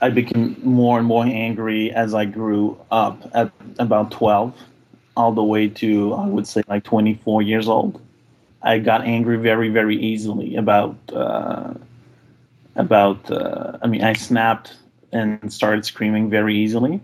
I 0.00 0.10
became 0.10 0.56
more 0.62 0.98
and 0.98 1.06
more 1.06 1.24
angry 1.24 1.90
as 1.90 2.14
I 2.14 2.24
grew 2.24 2.80
up 2.90 3.20
at 3.34 3.50
about 3.78 4.10
12, 4.10 4.54
all 5.16 5.32
the 5.32 5.42
way 5.42 5.68
to, 5.68 6.14
I 6.14 6.26
would 6.26 6.46
say, 6.46 6.62
like 6.68 6.84
24 6.84 7.42
years 7.42 7.68
old. 7.68 8.00
I 8.62 8.78
got 8.78 9.02
angry 9.02 9.36
very, 9.36 9.68
very 9.68 9.96
easily 9.96 10.56
about, 10.56 10.96
uh, 11.12 11.74
about, 12.76 13.30
uh, 13.30 13.78
I 13.82 13.86
mean, 13.86 14.04
I 14.04 14.12
snapped 14.12 14.76
and 15.12 15.52
started 15.52 15.84
screaming 15.84 16.30
very 16.30 16.56
easily. 16.56 17.00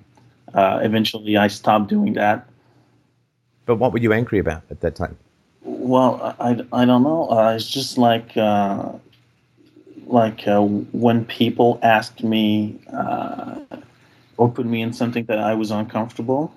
Uh, 0.52 0.80
eventually, 0.82 1.36
I 1.36 1.48
stopped 1.48 1.88
doing 1.88 2.12
that. 2.14 2.48
But 3.66 3.76
what 3.76 3.92
were 3.92 3.98
you 3.98 4.12
angry 4.12 4.38
about 4.38 4.62
at 4.70 4.80
that 4.80 4.94
time? 4.94 5.16
Well, 5.62 6.36
I, 6.38 6.60
I 6.72 6.84
don't 6.84 7.02
know. 7.02 7.30
Uh, 7.30 7.54
it's 7.54 7.68
just 7.68 7.96
like 7.96 8.36
uh, 8.36 8.92
like 10.06 10.46
uh, 10.46 10.60
when 10.60 11.24
people 11.24 11.78
asked 11.82 12.22
me 12.22 12.78
uh, 12.92 13.60
or 14.36 14.50
put 14.50 14.66
me 14.66 14.82
in 14.82 14.92
something 14.92 15.24
that 15.24 15.38
I 15.38 15.54
was 15.54 15.70
uncomfortable, 15.70 16.54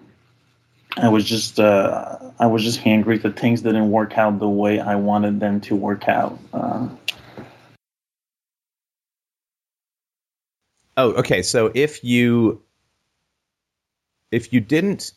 I 0.97 1.09
was 1.09 1.23
just 1.23 1.59
uh, 1.59 2.17
I 2.39 2.47
was 2.47 2.63
just 2.63 2.85
angry 2.85 3.17
that 3.19 3.39
things 3.39 3.61
didn't 3.61 3.91
work 3.91 4.17
out 4.17 4.39
the 4.39 4.49
way 4.49 4.79
I 4.79 4.95
wanted 4.95 5.39
them 5.39 5.61
to 5.61 5.75
work 5.75 6.07
out. 6.09 6.37
Uh. 6.53 6.89
oh, 10.97 11.11
okay. 11.13 11.41
So 11.41 11.71
if 11.73 12.03
you 12.03 12.61
if 14.31 14.51
you 14.51 14.59
didn't 14.59 15.13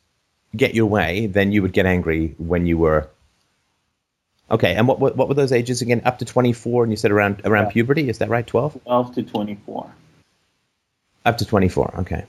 get 0.57 0.75
your 0.75 0.87
way, 0.87 1.27
then 1.27 1.53
you 1.53 1.63
would 1.63 1.73
get 1.73 1.87
angry 1.87 2.35
when 2.39 2.67
you 2.67 2.79
were 2.79 3.09
Okay, 4.51 4.75
and 4.75 4.89
what, 4.89 4.99
what, 4.99 5.17
what 5.17 5.29
were 5.29 5.35
those 5.35 5.53
ages 5.53 5.81
again? 5.81 6.03
Up 6.05 6.19
to 6.19 6.25
twenty 6.25 6.53
four, 6.53 6.83
and 6.83 6.93
you 6.93 6.97
said 6.97 7.13
around 7.13 7.43
around 7.45 7.67
yeah. 7.67 7.73
puberty. 7.73 8.09
Is 8.09 8.19
that 8.19 8.29
right? 8.29 8.47
Twelve. 8.47 8.77
Twelve 8.83 9.15
to 9.15 9.23
twenty 9.23 9.55
four. 9.55 9.91
Up 11.25 11.39
to 11.39 11.45
twenty 11.45 11.69
four. 11.69 11.95
Okay. 12.01 12.25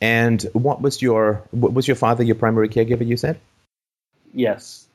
And 0.00 0.40
what 0.52 0.80
was 0.80 1.02
your 1.02 1.42
what 1.50 1.72
was 1.72 1.88
your 1.88 1.96
father 1.96 2.22
your 2.22 2.36
primary 2.36 2.68
caregiver? 2.68 3.04
You 3.04 3.16
said. 3.16 3.40
Yes. 4.32 4.86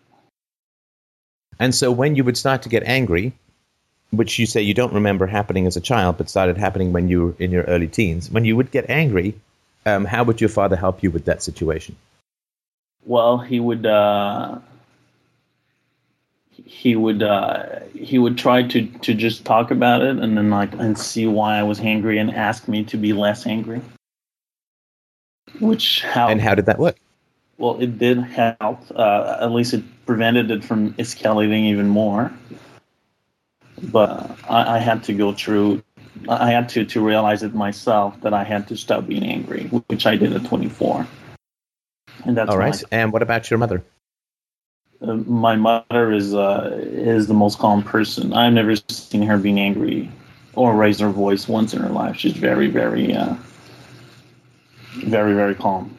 And 1.59 1.75
so 1.75 1.91
when 1.91 2.15
you 2.15 2.23
would 2.23 2.37
start 2.37 2.61
to 2.63 2.69
get 2.69 2.83
angry, 2.83 3.33
which 4.11 4.39
you 4.39 4.45
say 4.45 4.61
you 4.61 4.73
don't 4.73 4.93
remember 4.93 5.27
happening 5.27 5.67
as 5.67 5.75
a 5.75 5.81
child, 5.81 6.17
but 6.17 6.29
started 6.29 6.57
happening 6.57 6.93
when 6.93 7.09
you 7.09 7.25
were 7.25 7.35
in 7.39 7.51
your 7.51 7.63
early 7.63 7.87
teens, 7.87 8.31
when 8.31 8.45
you 8.45 8.55
would 8.55 8.71
get 8.71 8.89
angry, 8.89 9.35
um, 9.85 10.05
how 10.05 10.23
would 10.23 10.39
your 10.39 10.49
father 10.49 10.75
help 10.75 11.03
you 11.03 11.11
with 11.11 11.25
that 11.25 11.43
situation? 11.43 11.95
Well, 13.05 13.37
he 13.39 13.59
would. 13.59 13.85
Uh 13.85 14.59
he 16.71 16.95
would 16.95 17.21
uh, 17.21 17.81
he 17.93 18.17
would 18.17 18.37
try 18.37 18.63
to 18.63 18.87
to 18.87 19.13
just 19.13 19.43
talk 19.43 19.71
about 19.71 20.01
it 20.01 20.17
and 20.17 20.37
then 20.37 20.49
like 20.49 20.73
and 20.73 20.97
see 20.97 21.27
why 21.27 21.57
I 21.57 21.63
was 21.63 21.81
angry 21.81 22.17
and 22.17 22.31
ask 22.31 22.67
me 22.67 22.83
to 22.85 22.97
be 22.97 23.11
less 23.11 23.45
angry. 23.45 23.81
Which 25.59 26.01
how 26.01 26.29
and 26.29 26.41
how 26.41 26.55
did 26.55 26.65
that 26.67 26.79
work? 26.79 26.95
Well, 27.57 27.79
it 27.79 27.99
did 27.99 28.19
help. 28.19 28.79
Uh, 28.95 29.37
at 29.41 29.51
least 29.51 29.73
it 29.73 29.83
prevented 30.05 30.49
it 30.49 30.63
from 30.63 30.93
escalating 30.93 31.65
even 31.65 31.89
more. 31.89 32.31
But 33.83 34.35
I, 34.49 34.77
I 34.77 34.79
had 34.79 35.03
to 35.03 35.13
go 35.13 35.33
through. 35.33 35.83
I 36.29 36.51
had 36.51 36.69
to 36.69 36.85
to 36.85 37.01
realize 37.01 37.43
it 37.43 37.53
myself 37.53 38.19
that 38.21 38.33
I 38.33 38.45
had 38.45 38.67
to 38.69 38.77
stop 38.77 39.07
being 39.07 39.23
angry, 39.23 39.65
which 39.87 40.05
I 40.05 40.15
did 40.15 40.33
at 40.33 40.45
24. 40.45 41.05
And 42.25 42.37
that's 42.37 42.49
all 42.49 42.57
right. 42.57 42.83
and 42.91 43.11
what 43.11 43.21
about 43.21 43.49
your 43.49 43.57
mother? 43.57 43.83
Uh, 45.01 45.15
my 45.15 45.55
mother 45.55 46.11
is 46.11 46.35
uh, 46.35 46.69
is 46.81 47.27
the 47.27 47.33
most 47.33 47.57
calm 47.57 47.81
person. 47.81 48.33
I've 48.33 48.53
never 48.53 48.75
seen 48.75 49.23
her 49.23 49.37
being 49.37 49.59
angry 49.59 50.11
or 50.53 50.75
raise 50.75 50.99
her 50.99 51.09
voice 51.09 51.47
once 51.47 51.73
in 51.73 51.81
her 51.81 51.89
life. 51.89 52.17
She's 52.17 52.33
very, 52.33 52.67
very, 52.67 53.15
uh, 53.15 53.35
very, 55.05 55.33
very 55.33 55.55
calm. 55.55 55.97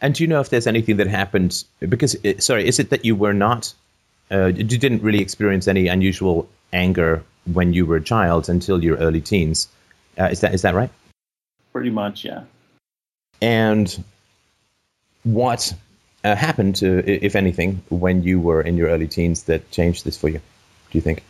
And 0.00 0.14
do 0.14 0.22
you 0.22 0.28
know 0.28 0.40
if 0.40 0.50
there's 0.50 0.66
anything 0.66 0.98
that 0.98 1.06
happened? 1.06 1.64
Because, 1.80 2.16
sorry, 2.38 2.66
is 2.66 2.78
it 2.78 2.90
that 2.90 3.04
you 3.04 3.16
were 3.16 3.32
not, 3.32 3.72
uh, 4.30 4.46
you 4.46 4.64
didn't 4.64 5.02
really 5.02 5.20
experience 5.20 5.68
any 5.68 5.88
unusual 5.88 6.48
anger 6.72 7.22
when 7.52 7.72
you 7.72 7.86
were 7.86 7.96
a 7.96 8.02
child 8.02 8.48
until 8.48 8.84
your 8.84 8.96
early 8.98 9.20
teens? 9.20 9.68
Uh, 10.18 10.24
is 10.24 10.40
that 10.40 10.54
is 10.54 10.62
that 10.62 10.74
right? 10.74 10.90
Pretty 11.72 11.90
much, 11.90 12.24
yeah. 12.24 12.44
And 13.40 14.02
what 15.26 15.74
uh, 16.24 16.36
happened, 16.36 16.80
if 16.82 17.34
anything, 17.36 17.82
when 17.88 18.22
you 18.22 18.38
were 18.40 18.62
in 18.62 18.76
your 18.76 18.88
early 18.88 19.08
teens 19.08 19.42
that 19.44 19.70
changed 19.70 20.04
this 20.04 20.16
for 20.16 20.28
you? 20.28 20.38
Do 20.90 20.98
you 20.98 21.00
think? 21.00 21.22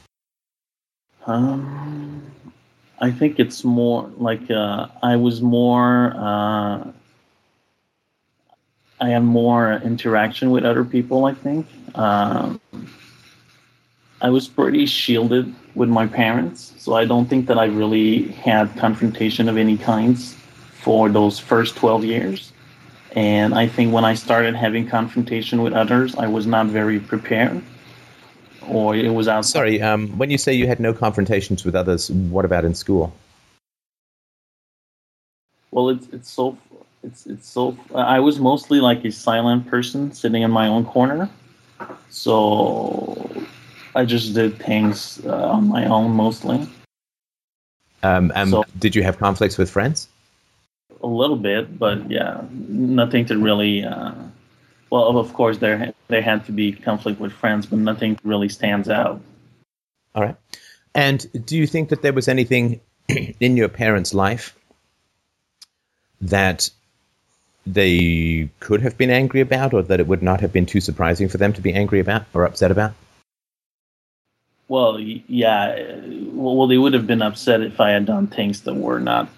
Um, 1.27 2.23
I 3.01 3.11
think 3.11 3.41
it's 3.41 3.65
more 3.65 4.11
like 4.17 4.51
uh, 4.51 4.89
I 5.03 5.17
was 5.17 5.41
more. 5.41 6.15
Uh, 6.17 6.93
I 9.01 9.09
had 9.09 9.25
more 9.25 9.73
interaction 9.85 10.51
with 10.51 10.65
other 10.65 10.85
people. 10.85 11.27
I 11.27 11.35
think 11.35 11.67
um, 11.95 12.61
I 14.23 14.31
was 14.31 14.49
pretty 14.49 14.87
shielded 14.87 15.55
with 15.75 15.89
my 15.89 16.07
parents, 16.07 16.73
so 16.79 16.95
I 16.95 17.05
don't 17.05 17.27
think 17.27 17.47
that 17.49 17.59
I 17.59 17.67
really 17.67 18.29
had 18.29 18.75
confrontation 18.77 19.49
of 19.49 19.57
any 19.57 19.77
kinds 19.77 20.35
for 20.73 21.09
those 21.09 21.39
first 21.39 21.77
twelve 21.77 22.05
years. 22.05 22.53
And 23.17 23.55
I 23.55 23.67
think 23.67 23.95
when 23.95 24.05
I 24.05 24.13
started 24.13 24.55
having 24.55 24.87
confrontation 24.87 25.63
with 25.63 25.73
others, 25.73 26.15
I 26.17 26.27
was 26.27 26.47
not 26.47 26.67
very 26.67 27.01
prepared, 27.01 27.63
or 28.69 28.95
it 28.95 29.09
was 29.09 29.27
outside. 29.27 29.59
Sorry, 29.59 29.81
um, 29.81 30.09
when 30.19 30.31
you 30.31 30.37
say 30.37 30.53
you 30.53 30.67
had 30.67 30.81
no 30.81 30.93
confrontations 30.93 31.65
with 31.65 31.75
others, 31.75 32.11
what 32.11 32.45
about 32.45 32.67
in 32.67 32.75
school? 32.75 33.15
Well, 35.71 35.89
it's 35.89 36.09
it's 36.13 36.31
so 36.31 36.59
it's 37.03 37.27
it's 37.27 37.49
so. 37.49 37.77
I 37.95 38.21
was 38.21 38.39
mostly 38.39 38.81
like 38.81 39.03
a 39.07 39.11
silent 39.11 39.67
person 39.67 40.13
sitting 40.13 40.43
in 40.43 40.51
my 40.51 40.69
own 40.69 40.85
corner, 40.85 41.31
so 42.11 43.31
I 43.95 44.05
just 44.05 44.35
did 44.35 44.59
things 44.59 45.25
uh, 45.25 45.53
on 45.53 45.69
my 45.69 45.87
own 45.87 46.11
mostly. 46.11 46.69
Um, 48.03 48.31
and 48.35 48.51
So- 48.51 48.65
did 48.79 48.95
you 48.95 49.03
have 49.03 49.19
conflicts 49.19 49.57
with 49.57 49.71
friends? 49.71 50.09
A 51.03 51.07
little 51.07 51.37
bit, 51.37 51.79
but 51.79 52.11
yeah, 52.11 52.43
nothing 52.51 53.27
to 53.27 53.39
really. 53.39 53.85
Uh, 53.85 54.13
well, 54.91 55.19
of 55.19 55.33
course, 55.35 55.59
there 55.59 55.93
there 56.09 56.23
had 56.23 56.47
to 56.47 56.53
be 56.53 56.73
conflict 56.73 57.21
with 57.21 57.33
friends, 57.33 57.67
but 57.67 57.79
nothing 57.79 58.19
really 58.25 58.49
stands 58.49 58.89
out. 58.89 59.21
All 60.15 60.23
right. 60.23 60.37
And 60.95 61.27
do 61.45 61.57
you 61.57 61.67
think 61.67 61.91
that 61.91 62.03
there 62.03 62.15
was 62.15 62.29
anything 62.29 62.81
in 63.09 63.57
your 63.57 63.69
parents' 63.69 64.15
life 64.15 64.57
that 66.23 66.71
they 67.67 68.49
could 68.61 68.81
have 68.81 68.97
been 68.97 69.11
angry 69.11 69.41
about, 69.41 69.75
or 69.75 69.83
that 69.83 70.01
it 70.01 70.07
would 70.07 70.23
not 70.23 70.41
have 70.41 70.53
been 70.53 70.67
too 70.67 70.81
surprising 70.81 71.29
for 71.29 71.37
them 71.37 71.53
to 71.53 71.61
be 71.61 71.75
angry 71.75 72.01
about 72.01 72.25
or 72.33 72.45
upset 72.45 72.71
about? 72.71 72.95
Well, 74.69 74.99
yeah, 74.99 76.01
well, 76.33 76.67
they 76.67 76.79
would 76.79 76.95
have 76.95 77.07
been 77.07 77.23
upset 77.23 77.61
if 77.61 77.81
I 77.81 77.91
had 77.91 78.07
done 78.07 78.27
things 78.27 78.63
that 78.63 78.75
were 78.75 79.01
not. 79.01 79.29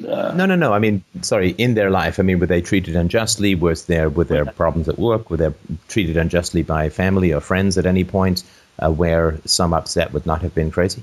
Uh, 0.00 0.32
No, 0.34 0.46
no, 0.46 0.56
no. 0.56 0.72
I 0.72 0.78
mean, 0.78 1.02
sorry, 1.20 1.50
in 1.58 1.74
their 1.74 1.90
life. 1.90 2.18
I 2.18 2.22
mean, 2.22 2.38
were 2.38 2.46
they 2.46 2.60
treated 2.60 2.96
unjustly? 2.96 3.54
Was 3.54 3.86
there 3.86 4.10
were 4.10 4.24
there 4.24 4.44
problems 4.44 4.88
at 4.88 4.98
work? 4.98 5.30
Were 5.30 5.36
they 5.36 5.52
treated 5.88 6.16
unjustly 6.16 6.62
by 6.62 6.88
family 6.88 7.32
or 7.32 7.40
friends 7.40 7.78
at 7.78 7.86
any 7.86 8.04
point 8.04 8.42
uh, 8.78 8.90
where 8.90 9.38
some 9.44 9.72
upset 9.72 10.12
would 10.12 10.26
not 10.26 10.42
have 10.42 10.54
been 10.54 10.70
crazy? 10.70 11.02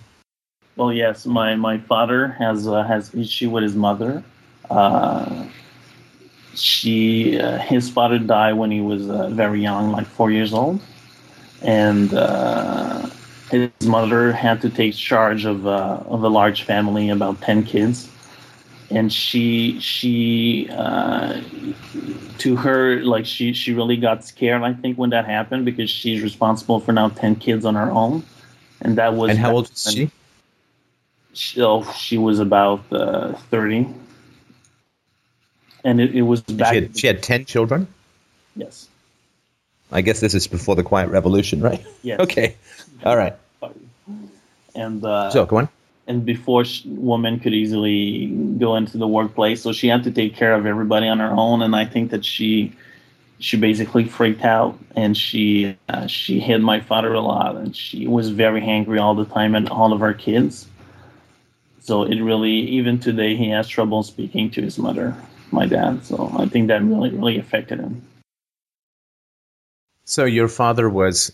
Well, 0.75 0.93
yes, 0.93 1.25
my 1.25 1.56
my 1.56 1.78
father 1.78 2.30
has 2.39 2.67
uh, 2.67 2.84
has 2.84 3.13
issue 3.13 3.49
with 3.49 3.63
his 3.63 3.75
mother. 3.75 4.23
Uh, 4.69 5.45
she 6.56 7.39
uh, 7.39 7.58
his 7.60 7.89
father 7.89 8.19
died 8.19 8.54
when 8.54 8.71
he 8.71 8.82
was 8.82 9.10
uh, 9.10 9.30
very 9.30 9.62
young, 9.62 9.91
like 9.91 10.08
four 10.08 10.32
years 10.32 10.54
old, 10.54 10.80
and 11.62 12.13
uh, 12.13 13.10
his 13.52 13.69
mother 13.86 14.32
had 14.32 14.62
to 14.62 14.69
take 14.69 14.95
charge 14.95 15.45
of 15.45 15.67
uh, 15.67 16.04
of 16.08 16.23
a 16.23 16.30
large 16.30 16.63
family, 16.63 17.10
about 17.10 17.41
ten 17.41 17.63
kids, 17.63 18.10
and 18.91 19.12
she 19.12 19.80
she 19.80 20.69
uh, 20.71 21.41
to 22.39 22.56
her 22.56 23.02
like 23.02 23.25
she 23.25 23.54
she 23.54 23.73
really 23.73 23.97
got 23.97 24.23
scared. 24.25 24.62
I 24.63 24.73
think 24.73 24.97
when 24.97 25.12
that 25.12 25.25
happened 25.25 25.65
because 25.65 25.89
she's 25.89 26.21
responsible 26.21 26.80
for 26.80 26.91
now 26.91 27.10
ten 27.10 27.36
kids 27.36 27.65
on 27.65 27.75
her 27.75 27.91
own, 27.91 28.23
and 28.82 28.97
that 28.97 29.13
was 29.13 29.30
And 29.32 29.39
how 29.39 29.54
old 29.54 29.69
was 29.69 29.91
she? 29.91 30.10
she, 31.34 31.62
oh, 31.62 31.84
she 31.93 32.17
was 32.17 32.39
about 32.39 32.82
uh, 32.91 33.34
30 33.52 33.88
and 35.84 36.02
it, 36.02 36.13
it 36.15 36.23
was 36.23 36.41
back 36.41 36.73
She 36.73 36.82
had, 36.82 36.97
she 36.97 37.08
had 37.08 37.23
ten 37.23 37.45
children. 37.45 37.88
yes 38.56 38.88
I 39.91 40.02
guess 40.02 40.19
this 40.19 40.34
is 40.36 40.45
before 40.47 40.75
the 40.75 40.84
Quiet 40.84 41.10
Revolution, 41.10 41.62
right? 41.62 41.84
yes 42.04 42.19
Okay. 42.25 42.56
All 43.06 43.17
right. 43.17 43.36
and 44.75 45.04
uh, 45.04 45.30
So 45.32 45.45
go 45.45 45.58
on. 45.58 45.69
And 46.10 46.26
before 46.26 46.65
sh 46.65 46.84
woman 46.86 47.39
could 47.39 47.54
easily 47.54 48.28
go 48.58 48.76
into 48.76 48.98
the 48.98 49.08
workplace. 49.08 49.62
So 49.62 49.72
she 49.72 49.88
had 49.88 50.04
to 50.04 50.12
take 50.12 50.36
care 50.36 50.54
of 50.56 50.65
everybody 50.65 51.08
on 51.08 51.19
her 51.19 51.32
own 51.32 51.62
and 51.62 51.76
i 51.76 51.86
think 51.86 52.12
that 52.12 52.26
she 52.26 52.74
she 53.39 53.56
basically 53.56 54.06
freaked 54.06 54.43
out 54.43 54.78
and 54.98 55.15
she 55.15 55.78
uh, 55.88 56.08
she 56.08 56.41
hit 56.41 56.60
my 56.60 56.82
father 56.82 57.13
a 57.13 57.22
lot 57.22 57.56
and 57.56 57.74
she 57.74 58.08
was 58.08 58.30
very 58.30 58.62
angry 58.62 59.00
all 59.00 59.15
the 59.15 59.26
time 59.26 59.56
at 59.56 59.72
all 59.72 59.93
of 59.93 60.02
our 60.02 60.13
kids. 60.13 60.67
So 61.80 62.04
it 62.04 62.19
really 62.22 62.58
even 62.78 63.00
today 63.00 63.36
he 63.38 63.50
has 63.52 63.67
trouble 63.67 64.04
speaking 64.04 64.50
to 64.52 64.62
his 64.62 64.78
mother 64.78 65.15
my 65.52 65.65
dad. 65.65 66.04
So 66.04 66.32
i 66.38 66.45
think 66.48 66.67
that 66.67 66.82
really 66.84 67.12
really 67.12 67.38
affected 67.38 67.80
him. 67.80 68.02
So 70.04 70.26
your 70.26 70.48
father 70.48 70.89
was 70.89 71.32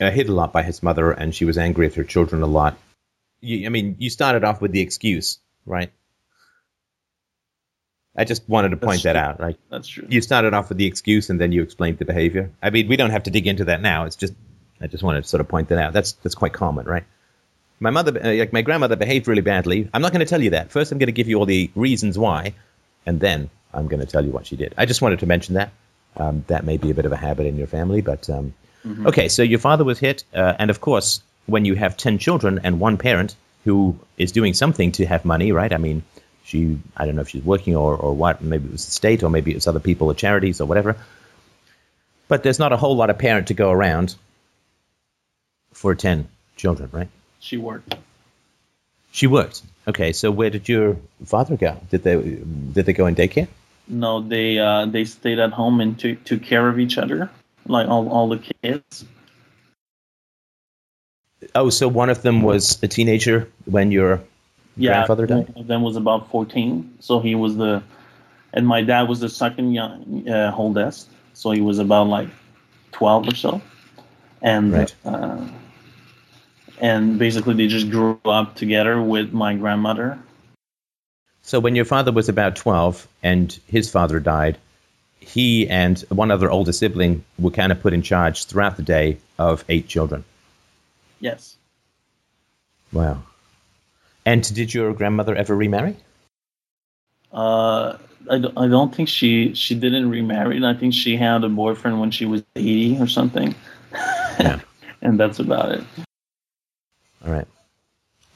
uh, 0.00 0.10
hit 0.10 0.28
a 0.28 0.32
lot 0.32 0.52
by 0.52 0.62
his 0.62 0.82
mother, 0.82 1.10
and 1.10 1.34
she 1.34 1.44
was 1.44 1.58
angry 1.58 1.86
at 1.86 1.94
her 1.94 2.04
children 2.04 2.42
a 2.42 2.46
lot. 2.46 2.76
You, 3.44 3.66
I 3.66 3.68
mean, 3.68 3.96
you 3.98 4.10
started 4.10 4.44
off 4.44 4.60
with 4.60 4.72
the 4.72 4.80
excuse, 4.80 5.38
right? 5.66 5.92
I 8.16 8.24
just 8.24 8.48
wanted 8.48 8.70
to 8.70 8.76
point 8.76 9.02
that 9.02 9.16
out, 9.16 9.40
right? 9.40 9.58
that's 9.70 9.88
true 9.88 10.06
You 10.08 10.20
started 10.20 10.54
off 10.54 10.68
with 10.68 10.78
the 10.78 10.86
excuse, 10.86 11.30
and 11.30 11.40
then 11.40 11.50
you 11.52 11.62
explained 11.62 11.98
the 11.98 12.04
behavior. 12.04 12.50
I 12.62 12.70
mean, 12.70 12.86
we 12.86 12.96
don't 12.96 13.10
have 13.10 13.24
to 13.24 13.30
dig 13.30 13.46
into 13.46 13.64
that 13.64 13.82
now. 13.82 14.04
It's 14.04 14.16
just, 14.16 14.34
I 14.80 14.86
just 14.86 15.02
wanted 15.02 15.22
to 15.24 15.28
sort 15.28 15.40
of 15.40 15.48
point 15.48 15.68
that 15.68 15.78
out. 15.78 15.92
That's 15.92 16.12
that's 16.12 16.34
quite 16.34 16.52
common, 16.52 16.86
right? 16.86 17.04
My 17.80 17.90
mother, 17.90 18.18
uh, 18.24 18.34
like 18.34 18.52
my 18.52 18.62
grandmother, 18.62 18.94
behaved 18.94 19.26
really 19.26 19.42
badly. 19.42 19.90
I'm 19.92 20.00
not 20.00 20.12
going 20.12 20.20
to 20.20 20.26
tell 20.26 20.40
you 20.40 20.50
that. 20.50 20.70
First, 20.70 20.92
I'm 20.92 20.98
going 20.98 21.08
to 21.08 21.12
give 21.12 21.28
you 21.28 21.38
all 21.38 21.46
the 21.46 21.70
reasons 21.74 22.16
why, 22.16 22.54
and 23.04 23.18
then 23.18 23.50
I'm 23.72 23.88
going 23.88 24.00
to 24.00 24.06
tell 24.06 24.24
you 24.24 24.30
what 24.30 24.46
she 24.46 24.54
did. 24.54 24.74
I 24.78 24.86
just 24.86 25.02
wanted 25.02 25.18
to 25.18 25.26
mention 25.26 25.54
that. 25.54 25.72
Um, 26.16 26.44
that 26.46 26.64
may 26.64 26.76
be 26.76 26.90
a 26.90 26.94
bit 26.94 27.06
of 27.06 27.12
a 27.12 27.16
habit 27.16 27.46
in 27.46 27.56
your 27.56 27.66
family, 27.66 28.00
but 28.00 28.30
um, 28.30 28.54
okay. 29.06 29.26
So 29.28 29.42
your 29.42 29.58
father 29.58 29.82
was 29.82 29.98
hit, 29.98 30.22
uh, 30.32 30.54
and 30.60 30.70
of 30.70 30.80
course, 30.80 31.20
when 31.46 31.64
you 31.64 31.74
have 31.74 31.96
ten 31.96 32.18
children 32.18 32.60
and 32.64 32.80
one 32.80 32.96
parent 32.96 33.36
who 33.64 33.98
is 34.18 34.32
doing 34.32 34.54
something 34.54 34.92
to 34.92 35.06
have 35.06 35.24
money, 35.24 35.52
right? 35.52 35.72
I 35.72 35.78
mean, 35.78 36.02
she, 36.44 36.78
I 36.96 37.06
don't 37.06 37.16
know 37.16 37.22
if 37.22 37.28
she's 37.28 37.44
working 37.44 37.76
or 37.76 37.96
or 37.96 38.14
what. 38.14 38.42
Maybe 38.42 38.66
it 38.66 38.72
was 38.72 38.84
the 38.84 38.92
state, 38.92 39.22
or 39.22 39.30
maybe 39.30 39.50
it 39.50 39.54
was 39.54 39.66
other 39.66 39.80
people 39.80 40.08
or 40.08 40.14
charities 40.14 40.60
or 40.60 40.66
whatever. 40.66 40.96
But 42.28 42.42
there's 42.42 42.58
not 42.58 42.72
a 42.72 42.76
whole 42.76 42.96
lot 42.96 43.10
of 43.10 43.18
parent 43.18 43.48
to 43.48 43.54
go 43.54 43.70
around 43.70 44.14
for 45.72 45.94
ten 45.94 46.28
children, 46.56 46.88
right? 46.92 47.08
she 47.44 47.58
worked 47.58 47.94
She 49.12 49.26
worked. 49.26 49.62
Okay, 49.86 50.12
so 50.12 50.30
where 50.30 50.48
did 50.48 50.66
your 50.68 50.96
father 51.26 51.56
go? 51.56 51.78
Did 51.90 52.02
they 52.04 52.16
did 52.72 52.86
they 52.86 52.92
go 52.94 53.06
in 53.06 53.14
daycare? 53.14 53.48
no 53.86 54.22
they 54.22 54.58
uh, 54.58 54.86
they 54.86 55.04
stayed 55.04 55.38
at 55.38 55.52
home 55.52 55.80
and 55.80 55.98
took, 55.98 56.24
took 56.24 56.42
care 56.42 56.68
of 56.68 56.78
each 56.78 56.96
other 56.96 57.30
like 57.66 57.86
all, 57.86 58.08
all 58.08 58.28
the 58.30 58.38
kids 58.38 59.04
Oh, 61.54 61.70
so 61.70 61.86
one 61.88 62.10
of 62.10 62.22
them 62.22 62.42
was 62.42 62.82
a 62.82 62.88
teenager 62.88 63.48
when 63.66 63.92
your 63.92 64.20
yeah, 64.76 64.92
grandfather 64.92 65.26
died. 65.26 65.48
One 65.50 65.62
of 65.62 65.66
them 65.68 65.82
was 65.82 65.96
about 65.96 66.30
14, 66.30 66.96
so 67.00 67.20
he 67.20 67.34
was 67.34 67.56
the, 67.56 67.82
and 68.52 68.66
my 68.66 68.82
dad 68.82 69.08
was 69.08 69.20
the 69.20 69.28
second 69.28 69.72
young 69.72 70.28
uh, 70.28 70.52
oldest, 70.56 71.08
so 71.32 71.52
he 71.52 71.60
was 71.60 71.78
about 71.78 72.08
like 72.08 72.28
12 72.92 73.28
or 73.28 73.34
so, 73.34 73.62
and 74.42 74.72
Right. 74.72 74.94
uh, 75.04 75.46
and 76.80 77.18
basically 77.18 77.54
they 77.54 77.68
just 77.68 77.90
grew 77.90 78.20
up 78.24 78.56
together 78.56 79.00
with 79.00 79.32
my 79.32 79.54
grandmother. 79.54 80.18
So 81.42 81.60
when 81.60 81.76
your 81.76 81.84
father 81.84 82.10
was 82.10 82.28
about 82.28 82.56
twelve 82.56 83.06
and 83.22 83.56
his 83.68 83.90
father 83.90 84.18
died, 84.18 84.58
he 85.20 85.68
and 85.68 86.00
one 86.08 86.30
other 86.30 86.50
older 86.50 86.72
sibling 86.72 87.24
were 87.38 87.50
kind 87.50 87.70
of 87.70 87.80
put 87.80 87.92
in 87.92 88.02
charge 88.02 88.46
throughout 88.46 88.76
the 88.76 88.82
day 88.82 89.18
of 89.38 89.64
eight 89.68 89.86
children. 89.86 90.24
Yes, 91.24 91.56
Wow. 92.92 93.22
And 94.26 94.42
did 94.54 94.72
your 94.74 94.92
grandmother 94.92 95.34
ever 95.34 95.56
remarry? 95.56 95.96
uh, 97.32 97.96
I, 98.30 98.38
don't, 98.38 98.56
I 98.58 98.68
don't 98.68 98.94
think 98.94 99.08
she 99.08 99.54
she 99.54 99.74
didn't 99.74 100.08
remarry. 100.10 100.62
I 100.64 100.74
think 100.74 100.92
she 100.94 101.16
had 101.16 101.42
a 101.44 101.48
boyfriend 101.48 101.98
when 102.00 102.10
she 102.10 102.26
was 102.26 102.42
80 102.54 103.00
or 103.00 103.06
something, 103.06 103.54
Yeah. 104.38 104.60
and 105.02 105.18
that's 105.18 105.38
about 105.38 105.72
it. 105.72 105.84
All 107.24 107.32
right. 107.32 107.48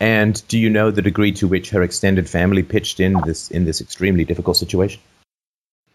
And 0.00 0.42
do 0.48 0.58
you 0.58 0.70
know 0.70 0.90
the 0.90 1.02
degree 1.02 1.32
to 1.32 1.46
which 1.46 1.70
her 1.70 1.82
extended 1.82 2.26
family 2.28 2.62
pitched 2.62 3.00
in 3.00 3.20
this 3.26 3.50
in 3.50 3.64
this 3.66 3.80
extremely 3.82 4.24
difficult 4.24 4.56
situation? 4.56 5.00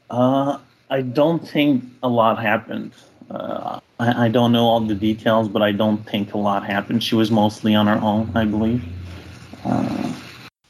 Uh, 0.09 0.59
I 0.91 1.01
don't 1.01 1.41
think 1.47 1.83
a 2.03 2.07
lot 2.07 2.39
happened. 2.39 2.91
Uh, 3.31 3.79
I, 4.03 4.25
I 4.25 4.27
don't 4.29 4.51
know 4.51 4.65
all 4.65 4.79
the 4.81 4.95
details, 4.95 5.47
but 5.47 5.61
I 5.61 5.71
don't 5.71 5.97
think 6.09 6.33
a 6.33 6.37
lot 6.37 6.65
happened. 6.65 7.03
She 7.03 7.15
was 7.15 7.31
mostly 7.31 7.75
on 7.75 7.87
her 7.87 7.99
own, 8.01 8.31
I 8.35 8.45
believe. 8.45 8.83
Uh, 9.65 10.13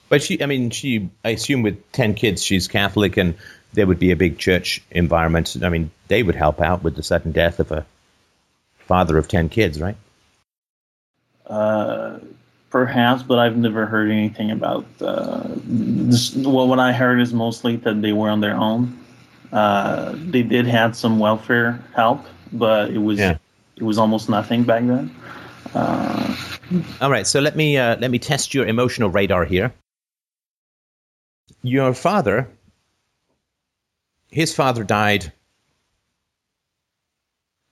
But 0.10 0.22
she, 0.22 0.42
I 0.42 0.46
mean, 0.46 0.70
she, 0.70 1.10
I 1.26 1.30
assume 1.30 1.64
with 1.64 1.92
10 1.92 2.14
kids, 2.14 2.44
she's 2.44 2.68
Catholic 2.68 3.18
and 3.18 3.36
there 3.74 3.88
would 3.88 4.00
be 4.00 4.12
a 4.12 4.16
big 4.16 4.38
church 4.38 4.82
environment. 4.92 5.56
I 5.64 5.70
mean, 5.70 5.90
they 6.08 6.22
would 6.22 6.36
help 6.36 6.62
out 6.62 6.84
with 6.84 6.96
the 6.96 7.04
sudden 7.04 7.32
death 7.32 7.60
of 7.60 7.72
a 7.72 7.86
father 8.80 9.18
of 9.18 9.28
10 9.28 9.50
kids, 9.50 9.82
right? 9.82 9.96
uh, 11.48 12.20
perhaps, 12.70 13.24
but 13.24 13.40
I've 13.40 13.58
never 13.58 13.86
heard 13.86 14.12
anything 14.12 14.52
about 14.52 14.86
uh, 15.02 15.44
this. 15.46 16.36
Well, 16.36 16.68
what 16.68 16.80
I 16.80 16.92
heard 16.92 17.20
is 17.22 17.34
mostly 17.34 17.76
that 17.78 18.02
they 18.02 18.14
were 18.14 18.30
on 18.30 18.42
their 18.42 18.56
own. 18.56 19.00
Uh, 19.52 20.14
they 20.16 20.42
did 20.42 20.66
have 20.66 20.96
some 20.96 21.20
welfare 21.20 21.84
help, 21.96 22.26
but 22.54 22.92
it 22.92 22.98
was 23.00 23.20
Yeah. 23.20 23.38
it 23.76 23.84
was 23.84 23.98
almost 23.98 24.30
nothing 24.30 24.64
back 24.64 24.86
then. 24.86 25.14
Uh, 25.74 26.36
All 27.02 27.10
right, 27.12 27.26
so 27.28 27.40
let 27.40 27.56
me 27.56 27.78
uh, 27.78 27.98
let 28.00 28.12
me 28.12 28.20
test 28.20 28.54
your 28.54 28.66
emotional 28.68 29.10
radar 29.10 29.46
here. 29.46 29.74
Your 31.64 31.94
father, 31.94 32.48
his 34.30 34.54
father 34.54 34.84
died 34.84 35.32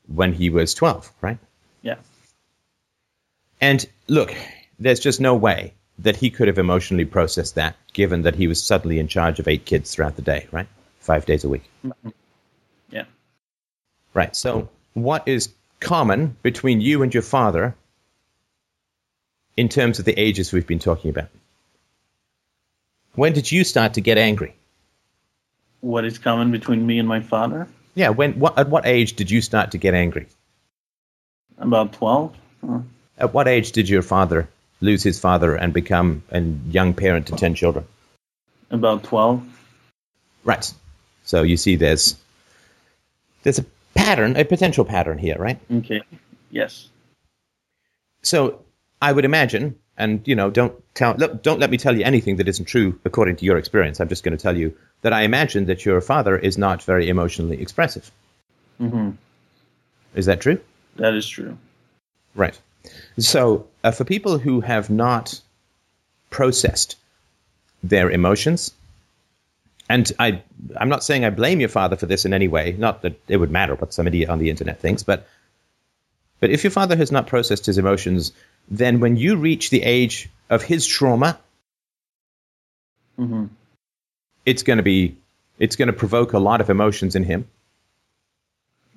when 0.07 0.33
he 0.33 0.49
was 0.49 0.73
12, 0.73 1.11
right? 1.21 1.37
yeah, 1.83 1.95
And 3.61 3.85
look, 4.07 4.33
there's 4.79 4.99
just 4.99 5.21
no 5.21 5.35
way 5.35 5.73
that 5.99 6.15
he 6.17 6.29
could 6.29 6.47
have 6.47 6.57
emotionally 6.57 7.05
processed 7.05 7.55
that 7.55 7.75
given 7.93 8.21
that 8.23 8.35
he 8.35 8.47
was 8.47 8.61
suddenly 8.61 8.99
in 8.99 9.07
charge 9.07 9.39
of 9.39 9.47
eight 9.47 9.65
kids 9.65 9.93
throughout 9.93 10.15
the 10.15 10.21
day, 10.21 10.47
right? 10.51 10.67
5 10.99 11.25
days 11.25 11.43
a 11.43 11.49
week. 11.49 11.63
yeah. 11.83 11.91
Right. 14.13 14.35
So, 14.35 14.69
what 14.93 15.27
is 15.27 15.49
common 15.79 16.35
between 16.43 16.81
you 16.81 17.01
and 17.01 17.13
your 17.13 17.23
father 17.23 17.75
in 19.57 19.69
terms 19.69 19.99
of 19.99 20.05
the 20.05 20.13
ages 20.19 20.51
we've 20.51 20.67
been 20.67 20.79
talking 20.79 21.09
about? 21.09 21.29
When 23.15 23.33
did 23.33 23.51
you 23.51 23.63
start 23.63 23.93
to 23.95 24.01
get 24.01 24.17
angry? 24.17 24.55
What 25.81 26.05
is 26.05 26.17
common 26.17 26.51
between 26.51 26.85
me 26.85 26.99
and 26.99 27.07
my 27.07 27.19
father? 27.21 27.67
Yeah, 27.95 28.09
when 28.09 28.33
what 28.39 28.57
at 28.57 28.69
what 28.69 28.85
age 28.85 29.13
did 29.13 29.29
you 29.31 29.41
start 29.41 29.71
to 29.71 29.77
get 29.77 29.93
angry? 29.93 30.27
About 31.57 31.93
twelve. 31.93 32.35
Uh, 32.67 32.79
At 33.17 33.33
what 33.33 33.47
age 33.47 33.71
did 33.71 33.89
your 33.89 34.01
father 34.01 34.47
lose 34.81 35.03
his 35.03 35.19
father 35.19 35.55
and 35.55 35.73
become 35.73 36.23
a 36.31 36.39
young 36.71 36.93
parent 36.93 37.27
to 37.27 37.35
10 37.35 37.55
children? 37.55 37.85
about 38.71 39.03
twelve. 39.03 39.43
Right. 40.45 40.73
So 41.25 41.43
you 41.43 41.57
see 41.57 41.75
there's 41.75 42.15
there's 43.43 43.59
a 43.59 43.65
pattern, 44.03 44.35
a 44.35 44.45
potential 44.45 44.85
pattern 44.85 45.17
here, 45.17 45.37
right? 45.37 45.59
Okay. 45.71 46.01
Yes. 46.49 46.89
So 48.23 48.61
I 49.01 49.11
would 49.11 49.25
imagine, 49.25 49.75
and 49.97 50.27
you 50.27 50.35
know, 50.35 50.49
don't 50.49 50.73
tell, 50.93 51.15
look, 51.15 51.41
don't 51.43 51.59
let 51.59 51.69
me 51.71 51.77
tell 51.77 51.97
you 51.97 52.03
anything 52.03 52.35
that 52.37 52.47
isn't 52.47 52.65
true 52.65 52.99
according 53.05 53.37
to 53.37 53.45
your 53.45 53.57
experience. 53.57 53.99
I'm 53.99 54.09
just 54.09 54.23
going 54.23 54.37
to 54.37 54.41
tell 54.41 54.57
you 54.57 54.75
that 55.01 55.13
I 55.13 55.21
imagine 55.23 55.65
that 55.65 55.85
your 55.85 56.01
father 56.01 56.37
is 56.37 56.57
not 56.57 56.83
very 56.83 57.09
emotionally 57.09 57.61
expressive. 57.61 58.11
hmm 58.77 59.11
Is 60.15 60.25
that 60.25 60.41
true? 60.41 60.59
That 60.97 61.13
is 61.13 61.27
true. 61.27 61.57
Right. 62.35 62.59
So 63.17 63.67
uh, 63.83 63.91
for 63.91 64.03
people 64.03 64.37
who 64.37 64.61
have 64.61 64.89
not 64.89 65.41
processed 66.29 66.95
their 67.83 68.09
emotions, 68.09 68.73
and 69.89 70.11
I, 70.19 70.43
I'm 70.77 70.89
not 70.89 71.03
saying 71.03 71.25
I 71.25 71.29
blame 71.29 71.59
your 71.59 71.69
father 71.69 71.95
for 71.95 72.05
this 72.05 72.25
in 72.25 72.33
any 72.33 72.47
way. 72.47 72.75
Not 72.77 73.01
that 73.01 73.19
it 73.27 73.37
would 73.37 73.51
matter 73.51 73.75
what 73.75 73.93
somebody 73.93 74.27
on 74.27 74.39
the 74.39 74.49
internet 74.49 74.79
thinks, 74.79 75.03
but 75.03 75.27
but 76.39 76.49
if 76.49 76.63
your 76.63 76.71
father 76.71 76.95
has 76.95 77.11
not 77.11 77.27
processed 77.27 77.65
his 77.65 77.77
emotions, 77.77 78.33
then 78.69 78.99
when 78.99 79.15
you 79.15 79.35
reach 79.35 79.69
the 79.69 79.83
age 79.83 80.29
of 80.49 80.63
his 80.63 80.85
trauma, 80.85 81.39
hmm 83.17 83.45
it's 84.45 84.63
going 84.63 84.77
to 84.77 84.83
be 84.83 85.15
it's 85.59 85.75
going 85.75 85.87
to 85.87 85.93
provoke 85.93 86.33
a 86.33 86.39
lot 86.39 86.61
of 86.61 86.69
emotions 86.69 87.15
in 87.15 87.23
him. 87.23 87.47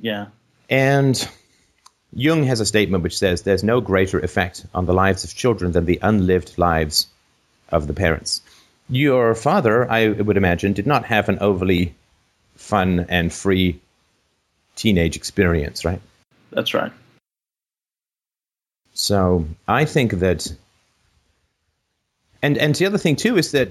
Yeah. 0.00 0.27
And 0.70 1.29
Jung 2.14 2.44
has 2.44 2.61
a 2.61 2.66
statement 2.66 3.03
which 3.03 3.18
says 3.18 3.42
there's 3.42 3.62
no 3.64 3.81
greater 3.81 4.18
effect 4.18 4.64
on 4.74 4.87
the 4.87 4.94
lives 4.94 5.24
of 5.24 5.35
children 5.35 5.72
than 5.72 5.85
the 5.85 5.98
unlived 6.00 6.57
lives 6.57 7.07
of 7.68 7.87
the 7.87 7.92
parents. 7.92 8.40
Your 8.88 9.35
father, 9.35 9.90
I 9.90 10.09
would 10.09 10.37
imagine, 10.37 10.73
did 10.73 10.87
not 10.87 11.05
have 11.07 11.29
an 11.29 11.38
overly 11.40 11.94
fun 12.57 13.07
and 13.09 13.33
free 13.33 13.81
teenage 14.77 15.16
experience, 15.16 15.85
right? 15.85 16.01
That's 16.51 16.75
right. 16.75 16.92
So 18.92 19.47
I 19.66 19.85
think 19.85 20.12
that, 20.14 20.53
and 22.42 22.59
and 22.59 22.75
the 22.75 22.87
other 22.87 22.99
thing 22.99 23.16
too 23.16 23.37
is 23.37 23.53
that 23.53 23.70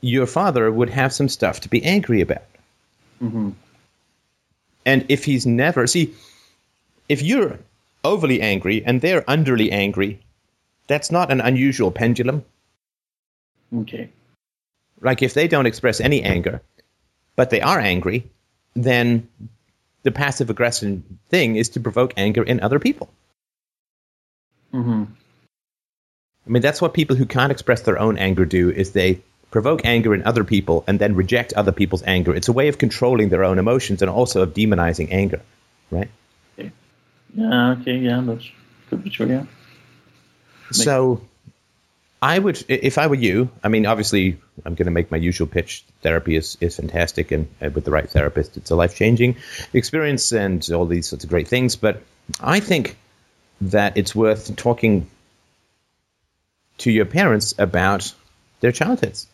your 0.00 0.26
father 0.26 0.70
would 0.72 0.90
have 0.90 1.12
some 1.12 1.28
stuff 1.28 1.60
to 1.60 1.68
be 1.68 1.84
angry 1.84 2.20
about. 2.20 2.42
hmm 3.20 3.50
And 4.84 5.04
if 5.08 5.24
he's 5.24 5.46
never 5.46 5.86
see, 5.86 6.14
if 7.08 7.22
you're 7.22 7.58
overly 8.02 8.40
angry 8.40 8.82
and 8.84 9.00
they're 9.00 9.22
underly 9.22 9.70
angry, 9.70 10.18
that's 10.88 11.12
not 11.12 11.30
an 11.30 11.40
unusual 11.40 11.92
pendulum. 11.92 12.44
Okay. 13.74 14.10
Like 15.00 15.22
if 15.22 15.34
they 15.34 15.48
don't 15.48 15.66
express 15.66 16.00
any 16.00 16.22
anger, 16.22 16.62
but 17.36 17.50
they 17.50 17.60
are 17.60 17.78
angry, 17.78 18.30
then 18.74 19.28
the 20.02 20.10
passive 20.12 20.50
aggression 20.50 21.18
thing 21.28 21.56
is 21.56 21.70
to 21.70 21.80
provoke 21.80 22.14
anger 22.16 22.42
in 22.42 22.60
other 22.60 22.78
people. 22.78 23.08
Mm-hmm. 24.72 25.04
I 26.44 26.50
mean, 26.50 26.62
that's 26.62 26.80
what 26.82 26.94
people 26.94 27.16
who 27.16 27.26
can't 27.26 27.52
express 27.52 27.82
their 27.82 27.98
own 27.98 28.18
anger 28.18 28.44
do 28.44 28.70
is 28.70 28.92
they 28.92 29.20
provoke 29.50 29.84
anger 29.84 30.14
in 30.14 30.24
other 30.24 30.44
people 30.44 30.82
and 30.86 30.98
then 30.98 31.14
reject 31.14 31.52
other 31.52 31.72
people's 31.72 32.02
anger. 32.04 32.34
It's 32.34 32.48
a 32.48 32.52
way 32.52 32.68
of 32.68 32.78
controlling 32.78 33.28
their 33.28 33.44
own 33.44 33.58
emotions 33.58 34.02
and 34.02 34.10
also 34.10 34.42
of 34.42 34.54
demonizing 34.54 35.08
anger, 35.12 35.40
right? 35.90 36.10
Yeah. 37.34 37.76
Okay. 37.80 37.98
Yeah. 37.98 38.22
That's 38.24 38.50
could 38.88 39.04
be 39.04 39.10
true. 39.10 39.26
Yeah. 39.26 39.44
So 40.70 41.22
I 42.22 42.38
would, 42.38 42.64
if 42.68 42.98
I 42.98 43.08
were 43.08 43.16
you, 43.16 43.50
I 43.64 43.68
mean, 43.68 43.84
obviously, 43.84 44.38
I'm 44.64 44.76
going 44.76 44.86
to 44.86 44.92
make 44.92 45.10
my 45.10 45.16
usual 45.16 45.48
pitch. 45.48 45.84
Therapy 46.02 46.36
is, 46.36 46.56
is 46.60 46.76
fantastic, 46.76 47.32
and 47.32 47.48
with 47.60 47.84
the 47.84 47.90
right 47.90 48.08
therapist, 48.08 48.56
it's 48.56 48.70
a 48.70 48.76
life 48.76 48.94
changing 48.94 49.36
experience 49.72 50.30
and 50.30 50.64
all 50.70 50.86
these 50.86 51.08
sorts 51.08 51.24
of 51.24 51.30
great 51.30 51.48
things. 51.48 51.74
But 51.74 52.00
I 52.40 52.60
think 52.60 52.96
that 53.60 53.96
it's 53.96 54.14
worth 54.14 54.54
talking 54.54 55.08
to 56.78 56.92
your 56.92 57.06
parents 57.06 57.54
about 57.58 58.14
their 58.60 58.72
childhoods. 58.72 59.26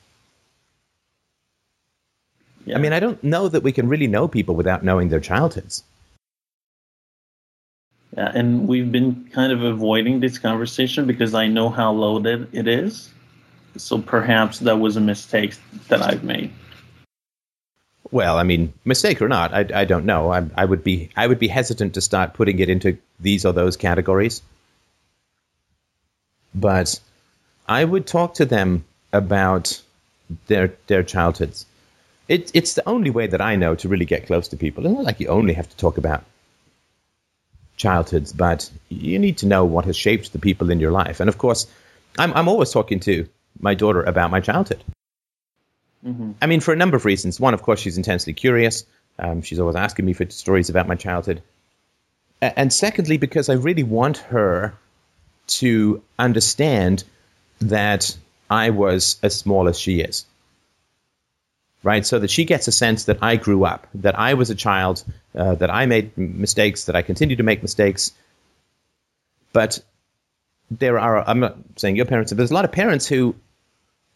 Yeah. 2.64 2.77
I 2.77 2.81
mean, 2.81 2.94
I 2.94 3.01
don't 3.01 3.22
know 3.22 3.48
that 3.48 3.62
we 3.62 3.72
can 3.72 3.88
really 3.88 4.07
know 4.07 4.29
people 4.29 4.55
without 4.55 4.83
knowing 4.83 5.11
their 5.11 5.20
childhoods. 5.20 5.85
Yeah, 8.16 8.33
and 8.35 8.66
we've 8.66 8.90
been 8.90 9.29
kind 9.33 9.53
of 9.53 9.62
avoiding 9.62 10.21
this 10.21 10.38
conversation 10.38 11.07
because 11.07 11.35
I 11.35 11.47
know 11.47 11.68
how 11.68 11.92
loaded 11.92 12.49
it 12.53 12.66
is. 12.66 13.11
So 13.77 13.99
perhaps 14.01 14.61
that 14.61 14.81
was 14.81 14.97
a 14.97 15.01
mistake 15.01 15.55
that 15.88 16.03
I've 16.03 16.25
made. 16.25 16.51
Well, 18.11 18.38
I 18.38 18.42
mean, 18.42 18.73
mistake 18.85 19.21
or 19.21 19.29
not, 19.29 19.53
I, 19.53 19.66
I 19.75 19.85
don't 19.85 20.07
know. 20.07 20.33
I, 20.33 20.47
I 20.57 20.64
would 20.64 20.83
be 20.83 21.11
I 21.16 21.27
would 21.27 21.38
be 21.38 21.49
hesitant 21.49 21.94
to 21.94 22.01
start 22.01 22.33
putting 22.33 22.59
it 22.59 22.71
into 22.71 22.97
these 23.21 23.44
or 23.44 23.53
those 23.53 23.77
categories. 23.77 24.40
But 26.55 26.99
I 27.68 27.85
would 27.85 28.07
talk 28.07 28.35
to 28.35 28.47
them 28.47 28.85
about 29.12 29.81
their 30.47 30.73
their 30.87 31.03
childhoods. 31.03 31.66
It, 32.29 32.51
it's 32.55 32.75
the 32.75 32.87
only 32.88 33.11
way 33.11 33.27
that 33.27 33.40
I 33.40 33.57
know 33.57 33.75
to 33.77 33.88
really 33.88 34.05
get 34.05 34.27
close 34.27 34.49
to 34.49 34.57
people. 34.57 34.85
It's 34.87 34.95
not 34.95 35.05
like 35.05 35.20
you 35.20 35.28
only 35.28 35.55
have 35.55 35.68
to 35.68 35.76
talk 35.76 35.99
about 35.99 36.24
childhoods, 37.79 38.33
but 38.35 38.70
you 38.91 39.18
need 39.18 39.39
to 39.39 39.47
know 39.47 39.64
what 39.64 39.87
has 39.87 39.97
shaped 39.97 40.33
the 40.33 40.39
people 40.39 40.70
in 40.70 40.81
your 40.81 40.91
life. 40.91 41.20
And 41.20 41.29
of 41.29 41.39
course, 41.39 41.66
I'm 42.18 42.35
I'm 42.35 42.49
always 42.49 42.70
talking 42.70 43.01
to 43.01 43.26
my 43.61 43.74
daughter 43.74 44.03
about 44.03 44.31
my 44.31 44.41
childhood. 44.41 44.85
hmm 46.05 46.33
I 46.43 46.47
mean, 46.47 46.61
for 46.61 46.72
a 46.72 46.76
number 46.76 46.97
of 46.97 47.07
reasons. 47.07 47.41
One, 47.41 47.55
of 47.55 47.62
course, 47.62 47.81
she's 47.81 47.97
intensely 47.97 48.35
curious. 48.35 48.85
Um, 49.18 49.43
she's 49.43 49.59
always 49.59 49.76
asking 49.76 50.05
me 50.05 50.12
for 50.12 50.29
stories 50.31 50.68
about 50.68 50.87
my 50.87 50.95
childhood. 50.95 51.43
And 52.41 52.72
secondly, 52.72 53.16
because 53.16 53.49
I 53.49 53.55
really 53.55 53.83
want 53.83 54.18
her 54.18 54.74
to 55.59 56.03
understand 56.18 57.03
that 57.61 58.16
I 58.49 58.70
was 58.70 59.18
as 59.22 59.35
small 59.35 59.68
as 59.68 59.79
she 59.79 60.01
is. 60.01 60.24
Right? 61.83 62.05
So 62.05 62.18
that 62.18 62.31
she 62.31 62.45
gets 62.45 62.66
a 62.66 62.72
sense 62.72 63.05
that 63.05 63.18
I 63.22 63.37
grew 63.37 63.64
up, 63.64 63.87
that 63.95 64.18
I 64.18 64.35
was 64.35 64.51
a 64.51 64.55
child, 64.55 65.05
uh, 65.35 65.55
that 65.57 65.70
I 65.70 65.87
made 65.87 66.16
mistakes, 66.18 66.87
that 66.87 66.97
I 66.97 67.03
continue 67.03 67.37
to 67.37 67.45
make 67.45 67.62
mistakes. 67.62 68.12
But 69.53 69.81
there 70.70 70.99
are, 70.99 71.26
I'm 71.29 71.41
not 71.41 71.57
saying 71.76 71.97
your 71.97 72.05
parents, 72.05 72.33
but 72.33 72.39
there's 72.39 72.51
a 72.51 72.55
lot 72.55 72.64
of 72.64 72.72
parents 72.72 73.07
who 73.07 73.35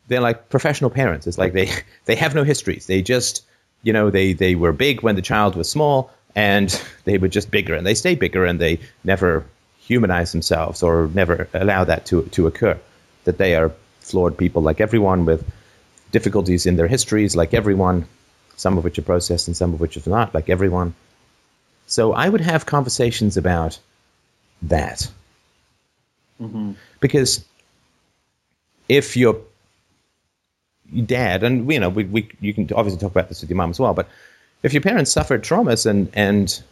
they're 0.08 0.20
like 0.20 0.48
professional 0.48 0.90
parents. 0.90 1.26
It's 1.26 1.38
like 1.38 1.52
they 1.52 1.70
they 2.04 2.16
have 2.16 2.34
no 2.34 2.42
histories. 2.42 2.86
They 2.86 3.00
just 3.00 3.44
you 3.82 3.92
know, 3.92 4.10
they, 4.10 4.32
they 4.32 4.54
were 4.54 4.72
big 4.72 5.02
when 5.02 5.16
the 5.16 5.22
child 5.22 5.56
was 5.56 5.68
small, 5.68 6.10
and 6.34 6.70
they 7.04 7.18
were 7.18 7.28
just 7.28 7.50
bigger, 7.50 7.74
and 7.74 7.86
they 7.86 7.94
stay 7.94 8.14
bigger, 8.14 8.44
and 8.44 8.60
they 8.60 8.78
never 9.04 9.44
humanize 9.78 10.32
themselves 10.32 10.82
or 10.82 11.10
never 11.12 11.48
allow 11.54 11.84
that 11.84 12.06
to, 12.06 12.22
to 12.26 12.46
occur. 12.46 12.78
That 13.24 13.38
they 13.38 13.54
are 13.56 13.72
flawed 14.00 14.36
people 14.36 14.62
like 14.62 14.80
everyone 14.80 15.24
with 15.24 15.44
difficulties 16.12 16.66
in 16.66 16.76
their 16.76 16.86
histories, 16.86 17.34
like 17.34 17.54
everyone, 17.54 18.06
some 18.56 18.78
of 18.78 18.84
which 18.84 18.98
are 18.98 19.02
processed 19.02 19.48
and 19.48 19.56
some 19.56 19.74
of 19.74 19.80
which 19.80 19.96
are 19.96 20.10
not, 20.10 20.34
like 20.34 20.48
everyone. 20.48 20.94
So 21.86 22.12
I 22.12 22.28
would 22.28 22.40
have 22.40 22.64
conversations 22.66 23.36
about 23.36 23.78
that. 24.62 25.10
Mm-hmm. 26.40 26.72
Because 27.00 27.44
if 28.88 29.16
your 29.16 29.40
dad, 31.06 31.42
and 31.42 31.70
you 31.70 31.80
know, 31.80 31.88
we, 31.88 32.04
we 32.04 32.30
you 32.40 32.54
can 32.54 32.68
obviously 32.74 33.00
talk 33.00 33.10
about 33.10 33.28
this 33.28 33.40
with 33.40 33.50
your 33.50 33.56
mom 33.56 33.70
as 33.70 33.80
well, 33.80 33.94
but 33.94 34.08
if 34.62 34.72
your 34.72 34.82
parents 34.82 35.10
suffered 35.10 35.42
traumas 35.42 35.86
and 35.86 36.08
and 36.14 36.62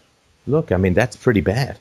look, 0.46 0.72
I 0.72 0.76
mean, 0.76 0.94
that's 0.94 1.16
pretty 1.16 1.40
bad. 1.40 1.78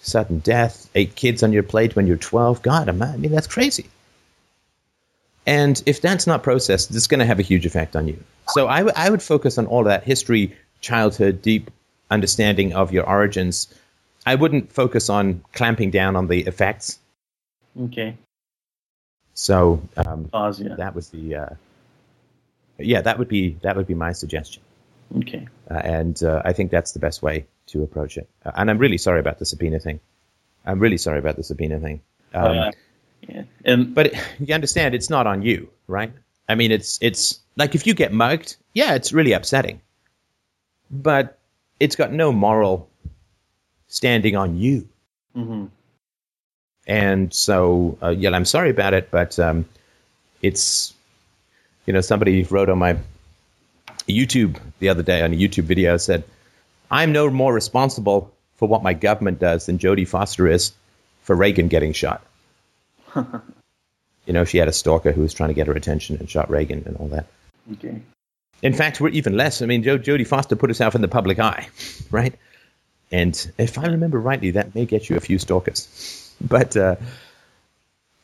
Sudden 0.00 0.38
death, 0.38 0.88
eight 0.94 1.14
kids 1.14 1.42
on 1.42 1.52
your 1.52 1.62
plate 1.62 1.94
when 1.94 2.06
you're 2.06 2.16
12. 2.16 2.62
God, 2.62 2.88
I 2.88 3.16
mean, 3.16 3.32
that's 3.32 3.46
crazy. 3.46 3.86
And 5.46 5.82
if 5.86 6.00
that's 6.00 6.26
not 6.26 6.42
processed, 6.42 6.94
it's 6.94 7.06
going 7.06 7.18
to 7.20 7.26
have 7.26 7.38
a 7.38 7.42
huge 7.42 7.66
effect 7.66 7.96
on 7.96 8.06
you. 8.08 8.22
So 8.48 8.68
I, 8.68 8.78
w- 8.78 8.92
I 8.96 9.10
would 9.10 9.22
focus 9.22 9.58
on 9.58 9.66
all 9.66 9.84
that 9.84 10.04
history, 10.04 10.54
childhood, 10.80 11.40
deep 11.42 11.70
understanding 12.10 12.72
of 12.74 12.92
your 12.92 13.08
origins. 13.08 13.72
I 14.26 14.34
wouldn't 14.34 14.72
focus 14.72 15.08
on 15.08 15.42
clamping 15.52 15.90
down 15.90 16.14
on 16.16 16.28
the 16.28 16.40
effects. 16.42 16.98
Okay. 17.80 18.16
So 19.34 19.82
um, 19.96 20.24
Pause. 20.26 20.60
Yeah. 20.62 20.74
that 20.76 20.94
was 20.94 21.08
the 21.10 21.34
uh, 21.36 21.48
yeah 22.78 23.00
that 23.00 23.18
would 23.18 23.28
be 23.28 23.56
that 23.62 23.76
would 23.76 23.86
be 23.86 23.94
my 23.94 24.12
suggestion, 24.12 24.62
Okay. 25.18 25.46
uh, 25.70 25.74
and 25.82 26.22
uh, 26.22 26.42
I 26.44 26.52
think 26.52 26.70
that's 26.70 26.92
the 26.92 26.98
best 26.98 27.22
way 27.22 27.46
to 27.68 27.82
approach 27.82 28.18
it. 28.18 28.28
Uh, 28.44 28.50
and 28.56 28.68
I'm 28.70 28.78
really 28.78 28.98
sorry 28.98 29.20
about 29.20 29.38
the 29.38 29.46
subpoena 29.46 29.78
thing. 29.78 30.00
I'm 30.66 30.78
really 30.80 30.98
sorry 30.98 31.18
about 31.20 31.36
the 31.36 31.42
subpoena 31.44 31.80
thing. 31.80 32.02
Um, 32.34 32.58
Uh, 32.58 32.70
yeah. 33.30 33.76
But 33.76 34.14
you 34.40 34.54
understand, 34.54 34.94
it's 34.94 35.10
not 35.10 35.26
on 35.26 35.42
you, 35.42 35.68
right? 35.86 36.12
I 36.48 36.54
mean, 36.54 36.72
it's 36.72 36.98
it's 37.00 37.38
like 37.56 37.74
if 37.74 37.86
you 37.86 37.94
get 37.94 38.12
mugged, 38.12 38.56
yeah, 38.74 38.94
it's 38.94 39.12
really 39.12 39.32
upsetting, 39.32 39.80
but 40.90 41.38
it's 41.78 41.96
got 41.96 42.12
no 42.12 42.32
moral 42.32 42.88
standing 43.88 44.36
on 44.36 44.56
you. 44.56 44.88
mhm. 45.36 45.70
And 46.86 47.32
so, 47.32 47.96
uh, 48.02 48.08
yeah, 48.08 48.30
I'm 48.30 48.44
sorry 48.44 48.70
about 48.70 48.94
it, 48.94 49.10
but 49.12 49.38
um, 49.38 49.64
it's, 50.42 50.92
you 51.86 51.92
know, 51.92 52.00
somebody 52.00 52.42
wrote 52.44 52.68
on 52.68 52.78
my 52.78 52.96
YouTube 54.08 54.56
the 54.80 54.88
other 54.88 55.02
day 55.02 55.22
on 55.22 55.32
a 55.32 55.36
YouTube 55.36 55.64
video 55.64 55.96
said, 55.98 56.24
I'm 56.90 57.12
no 57.12 57.30
more 57.30 57.54
responsible 57.54 58.32
for 58.56 58.66
what 58.66 58.82
my 58.82 58.92
government 58.94 59.38
does 59.38 59.66
than 59.66 59.78
Jodie 59.78 60.08
Foster 60.08 60.48
is 60.48 60.72
for 61.22 61.36
Reagan 61.36 61.68
getting 61.68 61.92
shot. 61.92 62.24
you 64.26 64.32
know, 64.32 64.44
she 64.44 64.58
had 64.58 64.68
a 64.68 64.72
stalker 64.72 65.12
who 65.12 65.22
was 65.22 65.34
trying 65.34 65.48
to 65.50 65.54
get 65.54 65.66
her 65.66 65.72
attention 65.72 66.16
and 66.18 66.28
shot 66.28 66.50
Reagan 66.50 66.82
and 66.86 66.96
all 66.96 67.08
that. 67.08 67.26
okay. 67.72 68.00
In 68.62 68.74
fact, 68.74 69.00
we're 69.00 69.08
even 69.08 69.36
less. 69.38 69.62
I 69.62 69.66
mean, 69.66 69.82
jo- 69.82 69.98
Jodie 69.98 70.26
Foster 70.26 70.54
put 70.54 70.68
herself 70.68 70.94
in 70.94 71.00
the 71.00 71.08
public 71.08 71.38
eye, 71.38 71.68
right? 72.10 72.34
And 73.10 73.52
if 73.58 73.78
I 73.78 73.86
remember 73.86 74.20
rightly, 74.20 74.50
that 74.52 74.74
may 74.74 74.84
get 74.84 75.08
you 75.08 75.16
a 75.16 75.20
few 75.20 75.38
stalkers. 75.38 76.34
But 76.40 76.76
uh, 76.76 76.96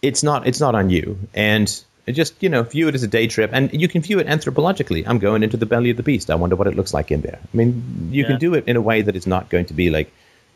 it's 0.02 0.22
not. 0.22 0.46
It's 0.46 0.60
not 0.60 0.74
on 0.74 0.90
you. 0.90 1.18
And 1.34 1.66
just 2.08 2.40
you 2.42 2.48
know, 2.50 2.62
view 2.62 2.86
it 2.88 2.94
as 2.94 3.02
a 3.02 3.08
day 3.08 3.26
trip, 3.28 3.50
and 3.52 3.72
you 3.72 3.88
can 3.88 4.02
view 4.02 4.18
it 4.20 4.26
anthropologically. 4.26 5.04
I'm 5.06 5.18
going 5.18 5.42
into 5.42 5.56
the 5.56 5.66
belly 5.66 5.90
of 5.90 5.96
the 5.96 6.02
beast. 6.02 6.30
I 6.30 6.34
wonder 6.34 6.54
what 6.54 6.66
it 6.66 6.76
looks 6.76 6.92
like 6.94 7.10
in 7.10 7.22
there. 7.22 7.38
I 7.42 7.56
mean, 7.56 8.10
you 8.12 8.22
Yeah. 8.22 8.28
can 8.28 8.38
do 8.38 8.54
it 8.54 8.68
in 8.68 8.76
a 8.76 8.80
way 8.82 9.02
that 9.02 9.16
is 9.16 9.26
not 9.26 9.48
going 9.48 9.64
to 9.66 9.74
be 9.74 9.90
like, 9.90 10.12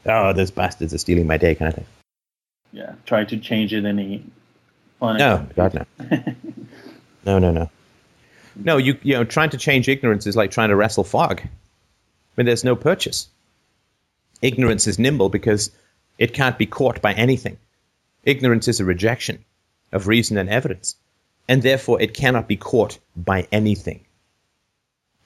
oh, 0.07 0.33
those 0.33 0.51
bastards 0.51 0.95
are 0.95 0.99
stealing 0.99 1.26
my 1.26 1.39
day, 1.39 1.55
kind 1.55 1.70
of 1.70 1.74
thing. 1.74 1.87
Yeah. 2.73 2.95
Try 3.07 3.25
to 3.25 3.37
change 3.39 3.73
it 3.73 3.85
any. 3.85 4.25
fun. 4.99 5.18
No, 5.18 5.47
God 5.57 5.75
no. 5.75 5.87
no, 7.25 7.39
no, 7.39 7.51
no. 7.51 7.71
No, 8.57 8.77
you 8.77 8.99
you 9.03 9.14
know, 9.14 9.25
trying 9.25 9.51
to 9.51 9.59
change 9.59 9.89
ignorance 9.89 10.27
is 10.27 10.37
like 10.37 10.51
trying 10.51 10.68
to 10.68 10.77
wrestle 10.77 11.05
fog. 11.05 11.41
I 11.41 11.49
mean, 12.37 12.47
there's 12.47 12.64
no 12.64 12.77
purchase. 12.77 13.29
Ignorance 14.43 14.87
is 14.87 14.99
nimble 14.99 15.29
because 15.29 15.71
it 16.18 16.35
can't 16.35 16.59
be 16.59 16.66
caught 16.66 17.03
by 17.03 17.12
anything. 17.12 17.59
Ignorance 18.25 18.68
is 18.68 18.81
a 18.81 18.85
rejection 18.85 19.45
of 19.93 20.07
reason 20.07 20.37
and 20.37 20.49
evidence, 20.49 20.97
and 21.49 21.62
therefore 21.62 22.01
it 22.01 22.14
cannot 22.14 22.49
be 22.49 22.57
caught 22.57 22.99
by 23.16 23.47
anything. 23.51 24.01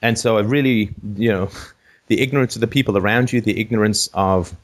And 0.01 0.17
so, 0.17 0.37
I 0.37 0.41
really, 0.41 0.93
you 1.15 1.31
know, 1.31 1.49
the 2.07 2.21
ignorance 2.21 2.55
of 2.55 2.61
the 2.61 2.67
people 2.67 2.97
around 2.97 3.33
you, 3.33 3.41
the 3.41 3.59
ignorance 3.59 4.09
of 4.13 4.55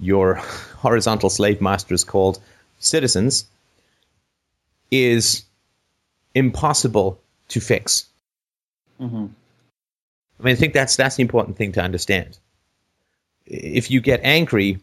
your 0.00 0.34
horizontal 0.78 1.30
slave 1.30 1.60
masters 1.60 2.04
called 2.04 2.40
citizens, 2.78 3.44
is 4.90 5.44
impossible 6.34 7.20
to 7.48 7.60
fix. 7.60 8.06
hmm 8.98 9.26
I 10.38 10.42
mean, 10.42 10.52
I 10.52 10.56
think 10.56 10.72
that's 10.72 10.96
that's 10.96 11.16
the 11.16 11.22
important 11.22 11.58
thing 11.58 11.72
to 11.72 11.82
understand. 11.82 12.38
If 13.44 13.90
you 13.90 14.00
get 14.00 14.20
angry, 14.22 14.78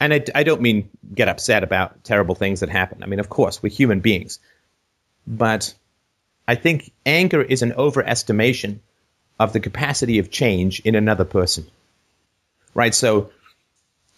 and 0.00 0.14
I, 0.14 0.24
I 0.34 0.42
don't 0.42 0.62
mean 0.62 0.88
get 1.14 1.28
upset 1.28 1.62
about 1.62 2.02
terrible 2.02 2.34
things 2.34 2.60
that 2.60 2.70
happen. 2.70 3.02
I 3.02 3.06
mean, 3.06 3.20
of 3.20 3.28
course, 3.28 3.62
we're 3.62 3.68
human 3.68 4.00
beings, 4.00 4.38
but 5.26 5.74
I 6.46 6.54
think 6.54 6.92
anger 7.04 7.42
is 7.42 7.60
an 7.60 7.72
overestimation 7.72 8.78
of 9.38 9.52
the 9.52 9.60
capacity 9.60 10.18
of 10.18 10.30
change 10.30 10.80
in 10.80 10.94
another 10.94 11.26
person. 11.26 11.66
Right. 12.74 12.94
So, 12.94 13.30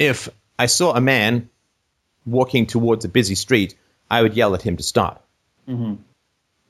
if 0.01 0.28
I 0.59 0.66
saw 0.66 0.94
a 0.96 1.01
man 1.01 1.48
walking 2.26 2.66
towards 2.66 3.05
a 3.05 3.09
busy 3.09 3.36
street, 3.36 3.76
I 4.11 4.22
would 4.22 4.34
yell 4.34 4.55
at 4.55 4.62
him 4.62 4.76
to 4.76 4.82
stop. 4.82 5.24
hmm 5.66 5.94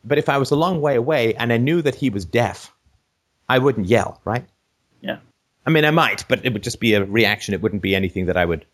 But 0.05 0.18
if 0.18 0.28
I 0.28 0.37
was 0.37 0.51
a 0.51 0.57
long 0.57 0.81
way 0.83 0.97
away 0.97 1.35
and 1.35 1.53
I 1.53 1.57
knew 1.57 1.81
that 1.83 1.95
he 1.95 2.11
was 2.11 2.24
deaf, 2.26 2.72
I 3.49 3.59
wouldn't 3.59 3.87
yell, 3.87 4.20
right? 4.24 4.45
Yeah. 5.01 5.18
I 5.66 5.70
mean, 5.70 5.85
I 5.85 5.91
might, 5.91 6.24
but 6.28 6.45
it 6.45 6.53
would 6.53 6.62
just 6.62 6.81
be 6.81 6.95
a 6.95 7.05
reaction. 7.05 7.55
It 7.55 7.62
wouldn't 7.62 7.83
be 7.83 7.95
anything 7.95 8.26
that 8.26 8.37
I 8.37 8.45
would, 8.45 8.66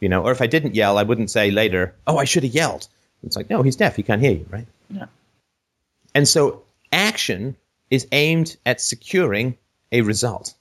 you 0.00 0.08
know, 0.08 0.22
or 0.24 0.32
if 0.32 0.40
I 0.40 0.46
didn't 0.46 0.74
yell, 0.74 0.96
I 0.98 1.02
wouldn't 1.02 1.30
say 1.30 1.50
later, 1.50 1.94
oh, 2.06 2.18
I 2.18 2.24
should 2.24 2.44
have 2.44 2.54
yelled. 2.54 2.88
It's 3.24 3.36
like, 3.36 3.50
no, 3.50 3.62
he's 3.62 3.76
deaf. 3.76 3.96
He 3.96 4.02
can't 4.02 4.20
hear 4.22 4.32
you, 4.32 4.46
right? 4.50 4.66
Yeah. 4.90 5.06
And 6.14 6.26
so 6.28 6.62
action 6.92 7.56
is 7.90 8.06
aimed 8.12 8.56
at 8.66 8.80
securing 8.80 9.56
a 9.90 10.02
result. 10.02 10.54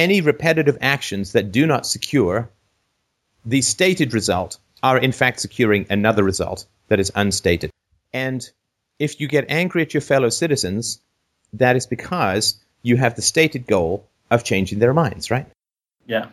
Any 0.00 0.22
repetitive 0.22 0.78
actions 0.80 1.32
that 1.32 1.52
do 1.52 1.66
not 1.66 1.86
secure 1.86 2.48
the 3.44 3.60
stated 3.60 4.14
result 4.14 4.56
are 4.82 4.96
in 4.96 5.12
fact 5.12 5.40
securing 5.40 5.84
another 5.90 6.24
result 6.24 6.64
that 6.88 6.98
is 6.98 7.12
unstated. 7.14 7.70
And 8.14 8.48
if 8.98 9.20
you 9.20 9.28
get 9.28 9.44
angry 9.50 9.82
at 9.82 9.92
your 9.92 10.00
fellow 10.00 10.30
citizens, 10.30 11.00
that 11.52 11.76
is 11.76 11.86
because 11.86 12.58
you 12.80 12.96
have 12.96 13.14
the 13.14 13.20
stated 13.20 13.66
goal 13.66 14.08
of 14.30 14.42
changing 14.42 14.78
their 14.78 14.94
minds, 14.94 15.30
right? 15.30 15.46
Yeah. 16.06 16.28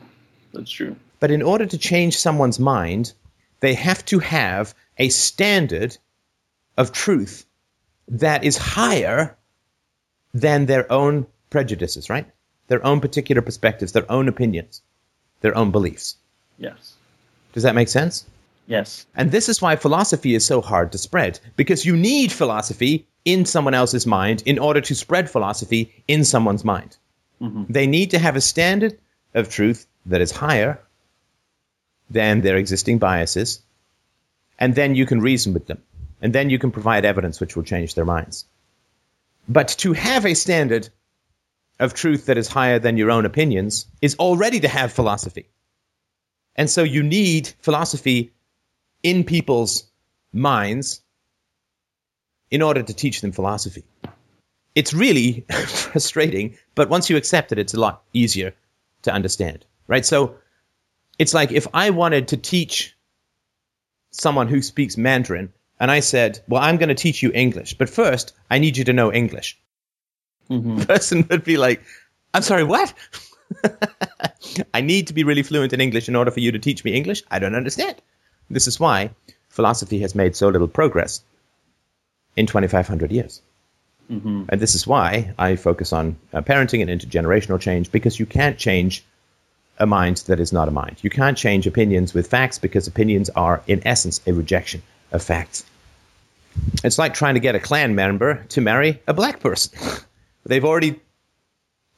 That's 0.53 0.71
true. 0.71 0.95
But 1.19 1.31
in 1.31 1.41
order 1.41 1.65
to 1.65 1.77
change 1.77 2.15
someone's 2.15 2.59
mind, 2.59 3.11
they 3.59 3.73
have 3.73 4.05
to 4.05 4.19
have 4.19 4.73
a 4.97 5.09
standard 5.09 5.97
of 6.77 6.93
truth 6.93 7.45
that 8.07 8.45
is 8.45 8.55
higher 8.55 9.35
than 10.33 10.67
their 10.67 10.89
own 10.89 11.27
prejudices, 11.49 12.09
right? 12.09 12.31
Their 12.67 12.85
own 12.85 12.99
particular 12.99 13.41
perspectives, 13.41 13.91
their 13.91 14.09
own 14.11 14.27
opinions, 14.27 14.81
their 15.41 15.55
own 15.57 15.71
beliefs. 15.71 16.17
Yes. 16.57 16.93
Does 17.53 17.63
that 17.63 17.75
make 17.75 17.89
sense? 17.89 18.25
Yes. 18.67 19.05
And 19.15 19.31
this 19.31 19.47
is 19.47 19.61
why 19.61 19.75
philosophy 19.75 20.35
is 20.35 20.45
so 20.45 20.61
hard 20.61 20.91
to 20.91 20.97
spread, 20.97 21.39
because 21.55 21.85
you 21.85 21.95
need 21.95 22.31
philosophy 22.31 23.05
in 23.23 23.45
someone 23.45 23.73
else's 23.73 24.05
mind 24.05 24.43
in 24.45 24.59
order 24.59 24.81
to 24.81 24.95
spread 24.95 25.29
philosophy 25.29 26.03
in 26.07 26.23
someone's 26.23 26.65
mind. 26.65 26.97
Mm-hmm. 27.41 27.63
They 27.69 27.87
need 27.87 28.11
to 28.11 28.19
have 28.19 28.35
a 28.35 28.41
standard 28.41 28.97
of 29.33 29.49
truth 29.49 29.85
that 30.05 30.21
is 30.21 30.31
higher 30.31 30.79
than 32.09 32.41
their 32.41 32.57
existing 32.57 32.97
biases, 32.97 33.61
and 34.59 34.75
then 34.75 34.95
you 34.95 35.05
can 35.05 35.19
reason 35.19 35.53
with 35.53 35.67
them, 35.67 35.81
and 36.21 36.33
then 36.33 36.49
you 36.49 36.59
can 36.59 36.71
provide 36.71 37.05
evidence 37.05 37.39
which 37.39 37.55
will 37.55 37.63
change 37.63 37.95
their 37.95 38.05
minds. 38.05 38.45
But 39.47 39.69
to 39.79 39.93
have 39.93 40.25
a 40.25 40.33
standard 40.33 40.89
of 41.79 41.93
truth 41.93 42.25
that 42.25 42.37
is 42.37 42.47
higher 42.47 42.79
than 42.79 42.97
your 42.97 43.11
own 43.11 43.25
opinions 43.25 43.85
is 44.01 44.15
already 44.15 44.59
to 44.59 44.67
have 44.67 44.91
philosophy. 44.91 45.49
And 46.55 46.69
so 46.69 46.83
you 46.83 47.03
need 47.03 47.53
philosophy 47.61 48.33
in 49.03 49.23
people's 49.23 49.83
minds 50.33 51.01
in 52.49 52.61
order 52.61 52.81
to 52.81 52.93
teach 52.93 53.21
them 53.21 53.31
philosophy. 53.31 53.83
It's 54.73 54.93
really 54.93 55.45
frustrating, 55.67 56.57
but 56.75 56.89
once 56.89 57.09
you 57.09 57.17
accept 57.17 57.51
it, 57.51 57.59
it's 57.59 57.73
a 57.73 57.79
lot 57.79 58.03
easier 58.13 58.53
to 59.03 59.13
understand, 59.13 59.65
right? 59.87 60.05
So 60.05 60.37
it's 61.19 61.33
like 61.33 61.51
if 61.51 61.67
I 61.73 61.91
wanted 61.91 62.29
to 62.29 62.37
teach 62.37 62.95
someone 64.11 64.47
who 64.47 64.61
speaks 64.61 64.97
Mandarin 64.97 65.53
and 65.79 65.91
I 65.91 65.99
said, 65.99 66.39
well, 66.47 66.61
I'm 66.61 66.77
going 66.77 66.89
to 66.89 66.95
teach 66.95 67.21
you 67.21 67.31
English, 67.33 67.77
but 67.77 67.89
first 67.89 68.33
I 68.49 68.57
need 68.57 68.77
you 68.77 68.85
to 68.85 68.93
know 68.93 69.13
English. 69.13 69.59
Mhm. 70.49 70.87
person 70.87 71.25
would 71.29 71.43
be 71.43 71.57
like, 71.57 71.81
I'm 72.33 72.41
sorry, 72.41 72.63
what? 72.63 72.93
I 74.73 74.81
need 74.81 75.07
to 75.07 75.13
be 75.13 75.23
really 75.23 75.43
fluent 75.43 75.73
in 75.73 75.81
English 75.81 76.07
in 76.07 76.15
order 76.15 76.31
for 76.31 76.39
you 76.39 76.51
to 76.51 76.59
teach 76.59 76.83
me 76.83 76.93
English. 76.93 77.23
I 77.31 77.39
don't 77.39 77.55
understand. 77.55 77.95
This 78.49 78.67
is 78.67 78.79
why 78.79 79.11
philosophy 79.49 79.99
has 79.99 80.15
made 80.15 80.35
so 80.35 80.49
little 80.49 80.67
progress 80.67 81.21
in 82.35 82.45
2,500 82.45 83.11
years. 83.11 83.41
Mhm. 84.11 84.45
And 84.49 84.61
this 84.61 84.75
is 84.75 84.87
why 84.87 85.33
I 85.37 85.55
focus 85.55 85.91
on 85.91 86.17
uh, 86.33 86.41
parenting 86.41 86.81
and 86.81 86.89
intergenerational 86.89 87.59
change 87.59 87.91
because 87.91 88.19
you 88.19 88.25
can't 88.25 88.57
change 88.57 89.03
a 89.79 89.85
mind 89.85 90.17
that 90.27 90.39
is 90.39 90.53
not 90.53 90.67
a 90.67 90.71
mind. 90.71 90.97
You 91.01 91.09
can't 91.09 91.37
change 91.37 91.67
opinions 91.67 92.13
with 92.13 92.27
facts 92.27 92.57
because 92.57 92.87
opinions 92.87 93.29
are, 93.31 93.61
in 93.67 93.81
essence, 93.85 94.21
a 94.25 94.33
rejection 94.33 94.81
of 95.11 95.21
facts. 95.21 95.65
It's 96.83 96.97
like 96.97 97.13
trying 97.13 97.35
to 97.35 97.39
get 97.39 97.55
a 97.55 97.59
Klan 97.59 97.93
member 97.95 98.43
to 98.49 98.61
marry 98.61 99.01
a 99.07 99.13
black 99.13 99.39
person. 99.39 99.77
They've 100.47 100.65
already 100.65 100.99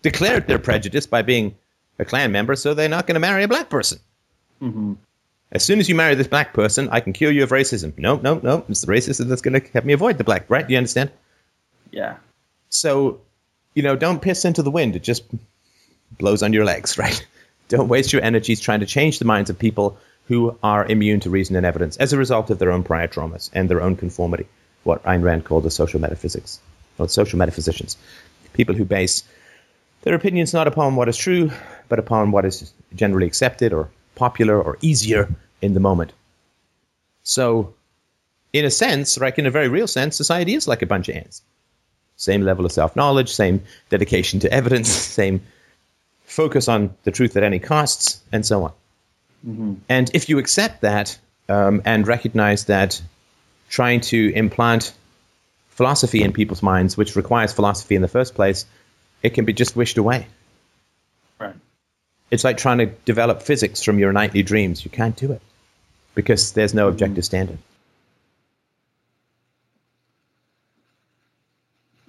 declared 0.01 0.47
their 0.47 0.59
prejudice 0.59 1.05
by 1.07 1.21
being 1.21 1.55
a 1.97 2.05
Klan 2.05 2.31
member, 2.31 2.55
so 2.55 2.73
they're 2.73 2.89
not 2.89 3.07
going 3.07 3.15
to 3.15 3.19
marry 3.19 3.43
a 3.43 3.47
black 3.47 3.69
person. 3.69 3.99
Mhm. 4.61 4.97
As 5.51 5.63
soon 5.63 5.79
as 5.79 5.89
you 5.89 5.95
marry 5.95 6.15
this 6.15 6.27
black 6.27 6.53
person, 6.53 6.89
I 6.91 6.99
can 6.99 7.13
cure 7.13 7.31
you 7.31 7.43
of 7.43 7.49
racism. 7.49 7.97
No, 7.97 8.17
no, 8.17 8.39
no. 8.43 8.63
It's 8.69 8.81
the 8.81 8.91
racism 8.91 9.27
that's 9.27 9.41
going 9.41 9.59
to 9.59 9.67
help 9.71 9.85
me 9.85 9.93
avoid 9.93 10.17
the 10.17 10.23
black, 10.23 10.45
right? 10.49 10.67
Do 10.67 10.73
you 10.73 10.77
understand? 10.77 11.09
Yeah. 11.91 12.17
So, 12.69 13.19
you 13.73 13.81
know, 13.81 13.95
don't 13.95 14.21
piss 14.21 14.45
into 14.45 14.61
the 14.61 14.69
wind. 14.71 14.95
It 14.95 15.03
just 15.03 15.23
blows 16.17 16.43
on 16.43 16.53
your 16.53 16.65
legs, 16.65 16.97
right? 17.03 17.25
Don't 17.67 17.87
waste 17.87 18.13
your 18.13 18.21
energies 18.21 18.59
trying 18.59 18.79
to 18.81 18.85
change 18.85 19.19
the 19.19 19.25
minds 19.25 19.49
of 19.49 19.57
people 19.57 19.97
who 20.27 20.55
are 20.61 20.85
immune 20.85 21.19
to 21.21 21.29
reason 21.29 21.55
and 21.55 21.65
evidence 21.65 21.97
as 21.97 22.13
a 22.13 22.17
result 22.17 22.51
of 22.51 22.59
their 22.59 22.71
own 22.71 22.83
prior 22.83 23.07
traumas 23.07 23.49
and 23.53 23.69
their 23.69 23.81
own 23.81 23.95
conformity, 23.95 24.45
what 24.83 25.03
Ayn 25.03 25.23
Rand 25.23 25.45
called 25.45 25.63
the 25.63 25.71
social 25.71 25.99
metaphysics, 25.99 26.59
or 26.99 27.09
social 27.09 27.39
metaphysicians. 27.39 27.97
People 28.53 28.75
who 28.75 28.85
base 28.85 29.23
their 30.01 30.15
opinions 30.15 30.53
not 30.53 30.67
upon 30.67 30.95
what 30.95 31.09
is 31.09 31.17
true, 31.17 31.51
but 31.87 31.99
upon 31.99 32.31
what 32.31 32.45
is 32.45 32.73
generally 32.95 33.27
accepted 33.27 33.73
or 33.73 33.89
popular 34.15 34.61
or 34.61 34.77
easier 34.81 35.29
in 35.61 35.73
the 35.73 35.79
moment. 35.79 36.13
So, 37.23 37.73
in 38.53 38.65
a 38.65 38.71
sense, 38.71 39.17
like 39.17 39.37
in 39.37 39.45
a 39.45 39.51
very 39.51 39.67
real 39.67 39.87
sense, 39.87 40.15
society 40.15 40.55
is 40.55 40.67
like 40.67 40.81
a 40.81 40.87
bunch 40.87 41.09
of 41.09 41.15
ants 41.15 41.41
same 42.19 42.41
level 42.41 42.65
of 42.65 42.71
self 42.71 42.95
knowledge, 42.95 43.31
same 43.31 43.61
dedication 43.89 44.39
to 44.41 44.51
evidence, 44.53 44.89
same 45.21 45.41
focus 46.25 46.67
on 46.67 46.93
the 47.03 47.11
truth 47.11 47.35
at 47.35 47.43
any 47.43 47.59
costs, 47.59 48.21
and 48.31 48.45
so 48.45 48.63
on. 48.65 48.71
And 49.87 50.11
if 50.13 50.29
you 50.29 50.37
accept 50.37 50.81
that 50.81 51.17
um, 51.47 51.81
and 51.85 52.05
recognize 52.05 52.65
that 52.65 53.01
trying 53.69 54.01
to 54.01 54.33
implant 54.35 54.93
philosophy 55.79 56.21
in 56.23 56.33
people's 56.33 56.61
minds, 56.61 56.97
which 56.97 57.15
requires 57.15 57.53
philosophy 57.53 57.95
in 57.95 58.01
the 58.01 58.09
first 58.09 58.35
place, 58.35 58.65
it 59.23 59.29
can 59.29 59.45
be 59.45 59.53
just 59.53 59.77
wished 59.77 59.97
away. 59.97 60.27
Right. 61.39 61.55
It's 62.31 62.43
like 62.43 62.57
trying 62.57 62.79
to 62.79 62.87
develop 63.05 63.41
physics 63.41 63.81
from 63.81 63.97
your 63.97 64.11
nightly 64.11 64.43
dreams. 64.43 64.83
You 64.83 64.91
can't 64.91 65.15
do 65.15 65.31
it 65.31 65.41
because 66.15 66.51
there's 66.51 66.73
no 66.73 66.89
objective 66.89 67.23
standard. 67.23 67.59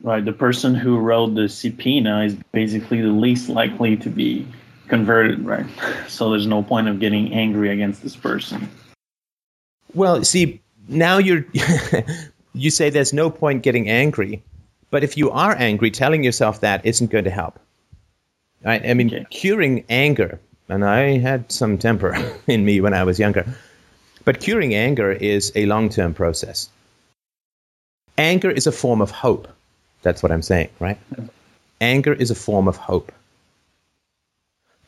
Right. 0.02 0.24
The 0.24 0.32
person 0.32 0.74
who 0.74 0.98
wrote 0.98 1.36
the 1.36 1.48
subpoena 1.48 2.24
is 2.24 2.34
basically 2.50 3.02
the 3.02 3.14
least 3.26 3.48
likely 3.48 3.96
to 3.98 4.10
be 4.10 4.48
converted, 4.88 5.46
right? 5.46 5.66
So 6.08 6.30
there's 6.30 6.48
no 6.48 6.64
point 6.64 6.88
of 6.88 6.98
getting 6.98 7.32
angry 7.32 7.70
against 7.70 8.02
this 8.02 8.16
person. 8.16 8.68
Well, 9.94 10.24
see, 10.24 10.60
now 10.88 11.18
you're 11.18 11.44
you 12.52 12.70
say 12.70 12.90
there's 12.90 13.12
no 13.12 13.30
point 13.30 13.62
getting 13.62 13.88
angry, 13.88 14.42
but 14.90 15.04
if 15.04 15.16
you 15.16 15.30
are 15.30 15.54
angry, 15.56 15.90
telling 15.90 16.24
yourself 16.24 16.60
that 16.60 16.84
isn't 16.86 17.10
going 17.10 17.24
to 17.24 17.30
help. 17.30 17.58
Right? 18.64 18.84
I 18.84 18.94
mean, 18.94 19.08
Okay. 19.14 19.26
curing 19.30 19.84
anger, 19.88 20.40
and 20.68 20.84
I 20.84 21.18
had 21.18 21.50
some 21.50 21.78
temper 21.78 22.14
in 22.46 22.64
me 22.64 22.80
when 22.80 22.94
I 22.94 23.04
was 23.04 23.18
younger, 23.18 23.46
but 24.24 24.40
curing 24.40 24.74
anger 24.74 25.10
is 25.10 25.52
a 25.54 25.66
long-term 25.66 26.14
process. 26.14 26.68
Anger 28.18 28.50
is 28.50 28.66
a 28.66 28.72
form 28.72 29.00
of 29.00 29.10
hope. 29.10 29.48
That's 30.02 30.22
what 30.22 30.32
I'm 30.32 30.42
saying, 30.42 30.68
right? 30.78 30.98
Anger 31.80 32.12
is 32.12 32.30
a 32.30 32.34
form 32.34 32.68
of 32.68 32.76
hope. 32.76 33.12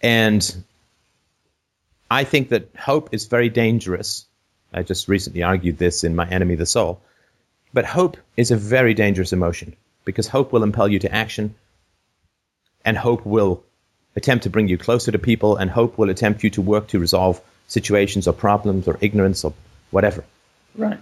And 0.02 0.64
I 2.10 2.24
think 2.24 2.50
that 2.50 2.68
hope 2.76 3.10
is 3.14 3.26
very 3.26 3.48
dangerous. 3.48 4.26
I 4.72 4.82
just 4.82 5.08
recently 5.08 5.42
argued 5.42 5.78
this 5.78 6.04
in 6.04 6.14
My 6.16 6.28
Enemy 6.28 6.56
the 6.56 6.66
Soul. 6.66 7.00
But 7.72 7.84
hope 7.84 8.16
is 8.36 8.50
a 8.50 8.56
very 8.56 8.94
dangerous 8.94 9.32
emotion 9.32 9.76
because 10.04 10.28
hope 10.28 10.52
will 10.52 10.62
impel 10.62 10.88
you 10.88 10.98
to 10.98 11.14
action, 11.14 11.54
and 12.84 12.96
hope 12.96 13.24
will 13.24 13.62
attempt 14.16 14.42
to 14.44 14.50
bring 14.50 14.68
you 14.68 14.76
closer 14.76 15.12
to 15.12 15.18
people, 15.18 15.56
and 15.56 15.70
hope 15.70 15.96
will 15.96 16.10
attempt 16.10 16.42
you 16.42 16.50
to 16.50 16.60
work 16.60 16.88
to 16.88 16.98
resolve 16.98 17.40
situations 17.68 18.26
or 18.26 18.32
problems 18.32 18.88
or 18.88 18.98
ignorance 19.00 19.44
or 19.44 19.54
whatever. 19.90 20.24
Right. 20.76 20.98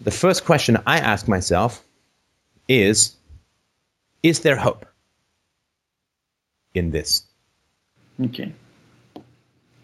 The 0.00 0.10
first 0.10 0.44
question 0.44 0.78
I 0.86 0.98
ask 0.98 1.28
myself 1.28 1.84
is 2.66 3.14
Is 4.22 4.40
there 4.40 4.56
hope 4.56 4.86
in 6.74 6.90
this? 6.90 7.24
Okay. 8.20 8.52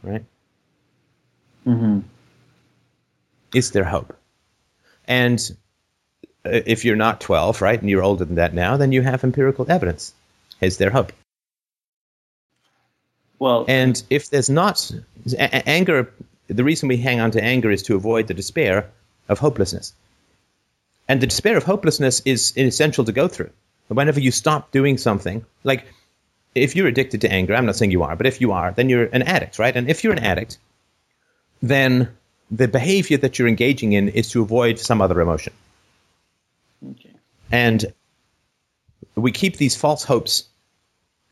Right? 0.03 0.25
Mm 1.67 1.79
hmm 1.79 2.01
is 3.55 3.71
there 3.71 3.85
hope? 3.85 4.17
And 5.07 5.41
Uh, 6.45 6.61
if 6.67 6.85
you're 6.85 6.97
not 6.97 7.21
12, 7.21 7.63
right, 7.63 7.81
and 7.81 7.89
you're 7.89 8.03
older 8.03 8.25
than 8.25 8.37
that 8.37 8.55
now, 8.55 8.77
then 8.77 8.93
you 8.93 9.03
have 9.03 9.25
empirical 9.25 9.67
evidence. 9.71 10.13
Is 10.61 10.77
there 10.79 10.91
hope? 10.91 11.13
Well, 13.39 13.65
And 13.69 14.03
if 14.11 14.31
there's 14.31 14.51
not, 14.51 14.91
a- 15.33 15.69
anger, 15.69 16.13
the 16.47 16.65
reason 16.65 16.89
we 16.89 16.97
hang 16.97 17.21
on 17.21 17.31
to 17.33 17.43
anger 17.43 17.71
is 17.71 17.83
to 17.85 17.97
avoid 17.97 18.27
the 18.29 18.35
despair 18.35 18.91
of 19.29 19.39
hopelessness. 19.39 19.93
And 21.09 21.21
the 21.21 21.27
despair 21.27 21.57
of 21.57 21.65
hopelessness 21.65 22.23
is 22.25 22.53
essential 22.57 23.05
to 23.05 23.13
go 23.13 23.29
through. 23.29 23.51
Whenever 23.89 24.21
you 24.21 24.31
stop 24.31 24.71
doing 24.71 24.97
something, 24.97 25.45
like 25.63 25.85
if 26.55 26.75
you're 26.75 26.87
addicted 26.87 27.21
to 27.23 27.31
anger, 27.31 27.55
I'm 27.55 27.67
not 27.67 27.77
saying 27.77 27.91
you 27.91 28.03
are, 28.03 28.17
but 28.17 28.27
if 28.27 28.41
you 28.41 28.53
are, 28.53 28.73
then 28.73 28.89
you're 28.89 29.07
an 29.07 29.23
addict, 29.23 29.59
right? 29.59 29.77
And 29.77 29.91
if 29.91 30.03
you're 30.03 30.15
an 30.15 30.25
addict, 30.25 30.57
then 31.61 32.09
the 32.51 32.69
behavior 32.69 33.19
that 33.19 33.39
you're 33.39 33.49
engaging 33.49 33.93
in 33.93 34.09
is 34.09 34.31
to 34.31 34.43
avoid 34.43 34.79
some 34.79 35.03
other 35.03 35.21
emotion. 35.21 35.53
And 37.51 37.93
we 39.15 39.33
keep 39.33 39.57
these 39.57 39.77
false 39.77 40.05
hopes. 40.05 40.45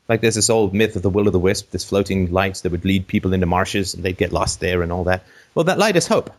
Like 0.09 0.21
there's 0.21 0.35
this 0.35 0.49
old 0.49 0.73
myth 0.73 0.95
of 0.95 1.01
the 1.01 1.09
will 1.09 1.27
o' 1.27 1.31
the 1.31 1.39
wisp, 1.39 1.71
this 1.71 1.85
floating 1.85 2.31
light 2.31 2.55
that 2.55 2.71
would 2.71 2.85
lead 2.85 3.07
people 3.07 3.33
into 3.33 3.45
marshes 3.45 3.93
and 3.93 4.03
they'd 4.03 4.17
get 4.17 4.33
lost 4.33 4.59
there 4.59 4.81
and 4.81 4.91
all 4.91 5.03
that. 5.05 5.23
Well, 5.55 5.65
that 5.65 5.79
light 5.79 5.95
is 5.95 6.07
hope. 6.07 6.29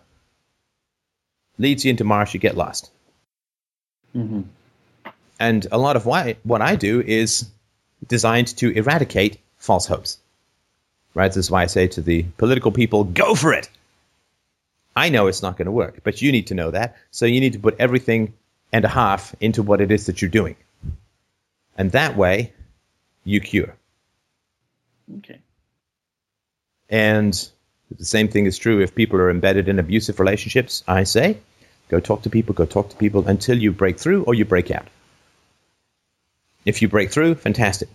Leads 1.59 1.85
you 1.85 1.91
into 1.91 2.05
marsh, 2.05 2.35
you 2.35 2.41
get 2.41 2.57
lost. 2.57 2.91
hmm 4.13 4.43
And 5.41 5.67
a 5.73 5.79
lot 5.79 5.97
of 5.97 6.07
why, 6.07 6.37
what 6.43 6.61
I 6.61 6.77
do 6.77 7.01
is 7.01 7.49
designed 8.07 8.49
to 8.59 8.71
eradicate 8.71 9.39
false 9.59 9.87
hopes. 9.87 10.19
Right? 11.15 11.29
This 11.29 11.47
is 11.47 11.51
why 11.51 11.63
I 11.63 11.67
say 11.67 11.87
to 11.89 12.03
the 12.03 12.25
political 12.39 12.73
people, 12.73 13.05
go 13.05 13.35
for 13.35 13.53
it. 13.53 13.71
I 14.97 15.09
know 15.09 15.27
it's 15.27 15.43
not 15.43 15.57
going 15.57 15.67
to 15.67 15.73
work, 15.73 16.01
but 16.05 16.21
you 16.23 16.33
need 16.33 16.49
to 16.49 16.55
know 16.55 16.71
that. 16.71 16.97
So 17.11 17.27
you 17.27 17.41
need 17.41 17.55
to 17.55 17.59
put 17.59 17.77
everything 17.79 18.35
and 18.75 18.85
a 18.85 18.89
half 18.89 19.37
into 19.41 19.63
what 19.63 19.81
it 19.81 19.93
is 19.93 20.07
that 20.07 20.21
you're 20.21 20.29
doing. 20.29 20.57
And 21.79 21.93
that 21.93 22.17
way, 22.17 22.53
you 23.23 23.41
cure. 23.41 23.77
Okay. 25.19 25.39
And 26.89 27.33
the 27.97 28.05
same 28.05 28.27
thing 28.27 28.47
is 28.47 28.59
true 28.59 28.81
if 28.81 28.97
people 28.97 29.21
are 29.21 29.31
embedded 29.31 29.69
in 29.69 29.79
abusive 29.79 30.19
relationships. 30.19 30.83
I 30.89 31.05
say, 31.05 31.39
go 31.89 32.01
talk 32.01 32.23
to 32.23 32.31
people, 32.31 32.53
go 32.53 32.67
talk 32.67 32.89
to 32.89 32.97
people 32.97 33.29
until 33.29 33.57
you 33.57 33.71
break 33.71 33.97
through 33.97 34.25
or 34.25 34.35
you 34.35 34.45
break 34.45 34.73
out. 34.73 34.89
If 36.65 36.83
you 36.83 36.89
break 36.89 37.13
through, 37.13 37.37
fantastic. 37.37 37.89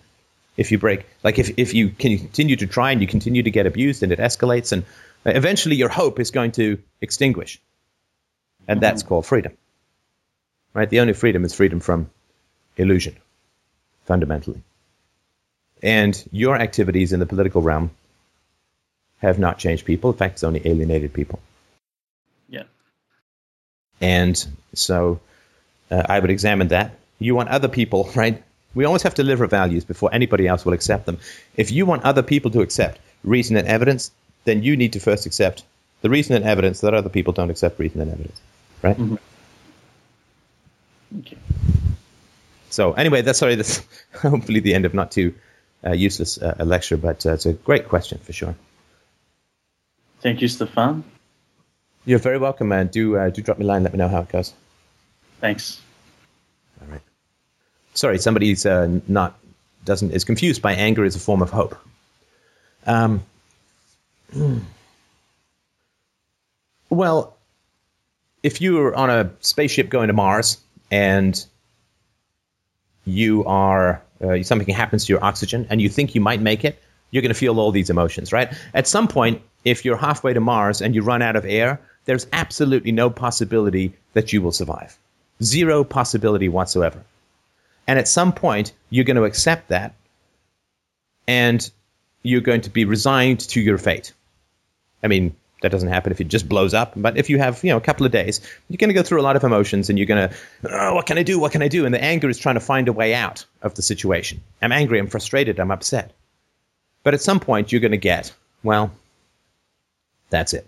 If 0.56 0.72
you 0.72 0.78
break, 0.78 1.04
like 1.22 1.38
if, 1.38 1.50
if 1.58 1.74
you 1.74 1.90
can 1.90 2.16
continue 2.16 2.56
to 2.56 2.66
try 2.66 2.92
and 2.92 3.02
you 3.02 3.06
continue 3.06 3.42
to 3.42 3.50
get 3.50 3.66
abused 3.66 4.02
and 4.02 4.12
it 4.12 4.18
escalates, 4.18 4.72
and 4.72 4.84
eventually 5.26 5.76
your 5.76 5.90
hope 5.90 6.18
is 6.18 6.30
going 6.30 6.52
to 6.52 6.82
extinguish. 7.02 7.60
And 8.66 8.80
that's 8.80 9.02
mm-hmm. 9.02 9.08
called 9.08 9.26
freedom. 9.26 9.58
Right? 10.74 10.88
The 10.88 11.00
only 11.00 11.12
freedom 11.12 11.44
is 11.44 11.54
freedom 11.54 11.80
from 11.80 12.10
illusion, 12.76 13.16
fundamentally. 14.04 14.62
And 15.82 16.22
your 16.30 16.56
activities 16.56 17.12
in 17.12 17.20
the 17.20 17.26
political 17.26 17.62
realm 17.62 17.90
have 19.18 19.38
not 19.38 19.58
changed 19.58 19.84
people. 19.84 20.10
In 20.10 20.16
fact, 20.16 20.34
it's 20.34 20.44
only 20.44 20.62
alienated 20.64 21.12
people. 21.12 21.40
Yeah. 22.48 22.64
And 24.00 24.46
so 24.74 25.20
uh, 25.90 26.02
I 26.08 26.18
would 26.18 26.30
examine 26.30 26.68
that. 26.68 26.96
You 27.18 27.34
want 27.34 27.48
other 27.48 27.68
people, 27.68 28.10
right? 28.14 28.42
We 28.74 28.84
always 28.84 29.02
have 29.02 29.14
to 29.16 29.24
live 29.24 29.40
our 29.40 29.46
values 29.46 29.84
before 29.84 30.10
anybody 30.12 30.46
else 30.46 30.64
will 30.64 30.72
accept 30.72 31.06
them. 31.06 31.18
If 31.56 31.70
you 31.72 31.86
want 31.86 32.04
other 32.04 32.22
people 32.22 32.50
to 32.52 32.60
accept 32.60 33.00
reason 33.24 33.56
and 33.56 33.66
evidence, 33.66 34.12
then 34.44 34.62
you 34.62 34.76
need 34.76 34.92
to 34.92 35.00
first 35.00 35.26
accept 35.26 35.64
the 36.02 36.08
reason 36.08 36.36
and 36.36 36.44
evidence 36.44 36.80
that 36.80 36.94
other 36.94 37.10
people 37.10 37.32
don't 37.32 37.50
accept 37.50 37.78
reason 37.78 38.00
and 38.00 38.10
evidence, 38.10 38.40
right? 38.82 38.96
Okay. 41.18 41.36
So 42.70 42.92
anyway, 42.92 43.22
that's 43.22 43.38
sorry. 43.38 43.56
That's 43.56 43.82
hopefully 44.14 44.60
the 44.60 44.74
end 44.74 44.84
of 44.84 44.94
not 44.94 45.10
too 45.10 45.34
uh, 45.84 45.92
useless 45.92 46.38
uh, 46.38 46.54
a 46.58 46.64
lecture, 46.64 46.96
but 46.96 47.26
uh, 47.26 47.32
it's 47.32 47.46
a 47.46 47.52
great 47.52 47.88
question 47.88 48.18
for 48.18 48.32
sure. 48.32 48.54
Thank 50.20 50.40
you, 50.40 50.48
Stefan. 50.48 51.02
You're 52.04 52.18
very 52.18 52.38
welcome, 52.38 52.68
man. 52.68 52.88
Do 52.88 53.16
uh, 53.16 53.30
do 53.30 53.42
drop 53.42 53.58
me 53.58 53.64
a 53.64 53.68
line. 53.68 53.82
Let 53.82 53.92
me 53.92 53.98
know 53.98 54.08
how 54.08 54.20
it 54.20 54.28
goes. 54.28 54.52
Thanks. 55.40 55.80
All 56.80 56.88
right. 56.88 57.02
Sorry, 57.94 58.18
somebody's 58.18 58.64
uh, 58.64 59.00
not 59.08 59.38
doesn't 59.84 60.12
is 60.12 60.24
confused 60.24 60.62
by 60.62 60.74
anger 60.74 61.04
as 61.04 61.16
a 61.16 61.20
form 61.20 61.42
of 61.42 61.50
hope. 61.50 61.76
Um. 62.86 63.22
Well, 66.90 67.36
if 68.42 68.60
you 68.60 68.74
were 68.74 68.94
on 68.94 69.10
a 69.10 69.30
spaceship 69.40 69.88
going 69.88 70.08
to 70.08 70.12
Mars 70.12 70.58
and 70.90 71.44
you 73.04 73.44
are 73.44 74.02
uh, 74.22 74.42
something 74.42 74.74
happens 74.74 75.06
to 75.06 75.12
your 75.12 75.24
oxygen 75.24 75.66
and 75.70 75.80
you 75.80 75.88
think 75.88 76.14
you 76.14 76.20
might 76.20 76.40
make 76.40 76.64
it, 76.64 76.80
you're 77.10 77.22
going 77.22 77.32
to 77.32 77.38
feel 77.38 77.58
all 77.58 77.72
these 77.72 77.90
emotions, 77.90 78.32
right? 78.32 78.52
At 78.74 78.86
some 78.86 79.08
point, 79.08 79.42
if 79.64 79.84
you're 79.84 79.96
halfway 79.96 80.32
to 80.32 80.40
Mars 80.40 80.80
and 80.80 80.94
you 80.94 81.02
run 81.02 81.22
out 81.22 81.36
of 81.36 81.44
air, 81.44 81.80
there's 82.04 82.26
absolutely 82.32 82.92
no 82.92 83.10
possibility 83.10 83.92
that 84.14 84.32
you 84.32 84.42
will 84.42 84.52
survive. 84.52 84.96
Zero 85.42 85.84
possibility 85.84 86.48
whatsoever. 86.48 87.02
And 87.86 87.98
at 87.98 88.08
some 88.08 88.32
point, 88.32 88.72
you're 88.90 89.04
going 89.04 89.16
to 89.16 89.24
accept 89.24 89.68
that 89.68 89.94
and 91.26 91.70
you're 92.22 92.40
going 92.40 92.60
to 92.62 92.70
be 92.70 92.84
resigned 92.84 93.40
to 93.40 93.60
your 93.60 93.78
fate. 93.78 94.12
I 95.02 95.08
mean, 95.08 95.34
that 95.60 95.70
doesn't 95.70 95.88
happen 95.88 96.12
if 96.12 96.20
it 96.20 96.28
just 96.28 96.48
blows 96.48 96.74
up. 96.74 96.92
But 96.96 97.16
if 97.16 97.28
you 97.28 97.38
have, 97.38 97.62
you 97.62 97.70
know, 97.70 97.76
a 97.76 97.82
couple 97.82 98.06
of 98.06 98.12
days, 98.12 98.40
you're 98.68 98.78
going 98.78 98.88
to 98.88 98.94
go 98.94 99.02
through 99.02 99.20
a 99.20 99.22
lot 99.22 99.36
of 99.36 99.44
emotions 99.44 99.90
and 99.90 99.98
you're 99.98 100.06
going 100.06 100.28
to, 100.28 100.36
oh, 100.70 100.94
what 100.94 101.06
can 101.06 101.18
I 101.18 101.22
do? 101.22 101.38
What 101.38 101.52
can 101.52 101.62
I 101.62 101.68
do? 101.68 101.84
And 101.84 101.94
the 101.94 102.02
anger 102.02 102.28
is 102.28 102.38
trying 102.38 102.54
to 102.54 102.60
find 102.60 102.88
a 102.88 102.92
way 102.92 103.14
out 103.14 103.44
of 103.62 103.74
the 103.74 103.82
situation. 103.82 104.40
I'm 104.62 104.72
angry. 104.72 104.98
I'm 104.98 105.06
frustrated. 105.06 105.60
I'm 105.60 105.70
upset. 105.70 106.12
But 107.02 107.14
at 107.14 107.20
some 107.20 107.40
point, 107.40 107.72
you're 107.72 107.80
going 107.80 107.90
to 107.92 107.98
get, 107.98 108.32
well, 108.62 108.90
that's 110.30 110.54
it. 110.54 110.66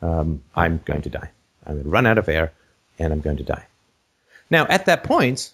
Um, 0.00 0.42
I'm 0.54 0.80
going 0.84 1.02
to 1.02 1.10
die. 1.10 1.30
I'm 1.66 1.74
going 1.74 1.84
to 1.84 1.90
run 1.90 2.06
out 2.06 2.18
of 2.18 2.28
air 2.28 2.52
and 2.98 3.12
I'm 3.12 3.20
going 3.20 3.38
to 3.38 3.44
die. 3.44 3.66
Now, 4.50 4.66
at 4.68 4.86
that 4.86 5.04
point, 5.04 5.52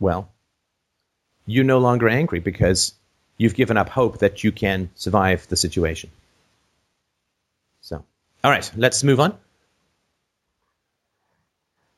well, 0.00 0.28
you're 1.46 1.64
no 1.64 1.78
longer 1.78 2.08
angry 2.08 2.40
because 2.40 2.94
you've 3.38 3.54
given 3.54 3.76
up 3.76 3.88
hope 3.88 4.18
that 4.18 4.42
you 4.42 4.50
can 4.50 4.90
survive 4.96 5.46
the 5.48 5.56
situation. 5.56 6.10
So, 8.42 8.48
all 8.48 8.50
right, 8.50 8.70
let's 8.76 9.02
move 9.02 9.20
on. 9.20 9.36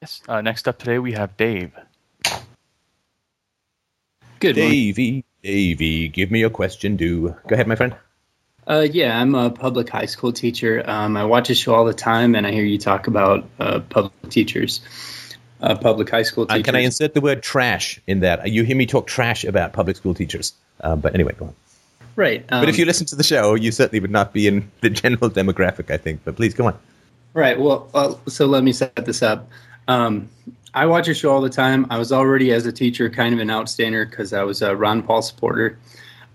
Yes. 0.00 0.22
Uh, 0.28 0.40
next 0.40 0.68
up 0.68 0.78
today, 0.78 0.98
we 0.98 1.12
have 1.12 1.36
Dave. 1.36 1.72
Good 4.40 4.56
morning. 4.56 4.70
Davey, 4.72 5.24
Davey, 5.42 6.08
give 6.08 6.30
me 6.30 6.44
a 6.44 6.50
question, 6.50 6.96
do. 6.96 7.34
Go 7.48 7.54
ahead, 7.54 7.66
my 7.66 7.74
friend. 7.74 7.96
Uh, 8.66 8.86
yeah, 8.90 9.18
I'm 9.18 9.34
a 9.34 9.50
public 9.50 9.88
high 9.88 10.06
school 10.06 10.32
teacher. 10.32 10.82
Um, 10.88 11.16
I 11.16 11.24
watch 11.24 11.50
a 11.50 11.54
show 11.54 11.74
all 11.74 11.84
the 11.84 11.94
time, 11.94 12.34
and 12.34 12.46
I 12.46 12.52
hear 12.52 12.64
you 12.64 12.78
talk 12.78 13.06
about 13.08 13.48
uh, 13.58 13.80
public 13.80 14.12
teachers, 14.30 14.80
uh, 15.60 15.74
public 15.74 16.08
high 16.10 16.22
school 16.22 16.44
Uh, 16.44 16.54
teachers. 16.54 16.64
can 16.64 16.76
I 16.76 16.80
insert 16.80 17.14
the 17.14 17.20
word 17.20 17.42
trash 17.42 18.00
in 18.06 18.20
that? 18.20 18.48
You 18.50 18.62
hear 18.64 18.76
me 18.76 18.86
talk 18.86 19.06
trash 19.06 19.44
about 19.44 19.72
public 19.72 19.96
school 19.96 20.14
teachers. 20.14 20.52
Uh, 20.80 20.94
but 20.96 21.14
anyway, 21.14 21.32
go 21.36 21.46
on. 21.46 21.54
Right. 22.18 22.44
Um, 22.50 22.60
But 22.60 22.68
if 22.68 22.78
you 22.78 22.84
listen 22.84 23.06
to 23.06 23.16
the 23.16 23.22
show, 23.22 23.54
you 23.54 23.72
certainly 23.72 24.00
would 24.00 24.10
not 24.10 24.34
be 24.34 24.46
in 24.46 24.70
the 24.82 24.90
general 24.90 25.30
demographic, 25.30 25.90
I 25.90 25.96
think. 25.96 26.20
But 26.24 26.36
please 26.36 26.52
go 26.52 26.66
on. 26.66 26.78
Right. 27.32 27.58
Well, 27.58 27.88
uh, 27.94 28.14
so 28.26 28.44
let 28.44 28.62
me 28.62 28.72
set 28.72 29.06
this 29.06 29.22
up. 29.22 29.48
Um, 29.86 30.28
I 30.74 30.84
watch 30.86 31.06
your 31.06 31.14
show 31.14 31.32
all 31.32 31.40
the 31.40 31.48
time. 31.48 31.86
I 31.88 31.98
was 31.98 32.12
already, 32.12 32.52
as 32.52 32.66
a 32.66 32.72
teacher, 32.72 33.08
kind 33.08 33.32
of 33.32 33.40
an 33.40 33.48
outstander 33.48 34.04
because 34.04 34.32
I 34.32 34.42
was 34.42 34.60
a 34.60 34.76
Ron 34.76 35.02
Paul 35.02 35.22
supporter. 35.22 35.78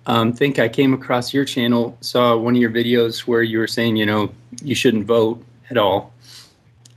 Um, 0.05 0.33
think 0.33 0.59
I 0.59 0.67
came 0.67 0.93
across 0.93 1.33
your 1.33 1.45
channel, 1.45 1.97
saw 2.01 2.35
one 2.35 2.55
of 2.55 2.61
your 2.61 2.71
videos 2.71 3.19
where 3.27 3.43
you 3.43 3.59
were 3.59 3.67
saying, 3.67 3.95
you 3.95 4.05
know, 4.05 4.31
you 4.61 4.75
shouldn't 4.75 5.05
vote 5.05 5.43
at 5.69 5.77
all, 5.77 6.11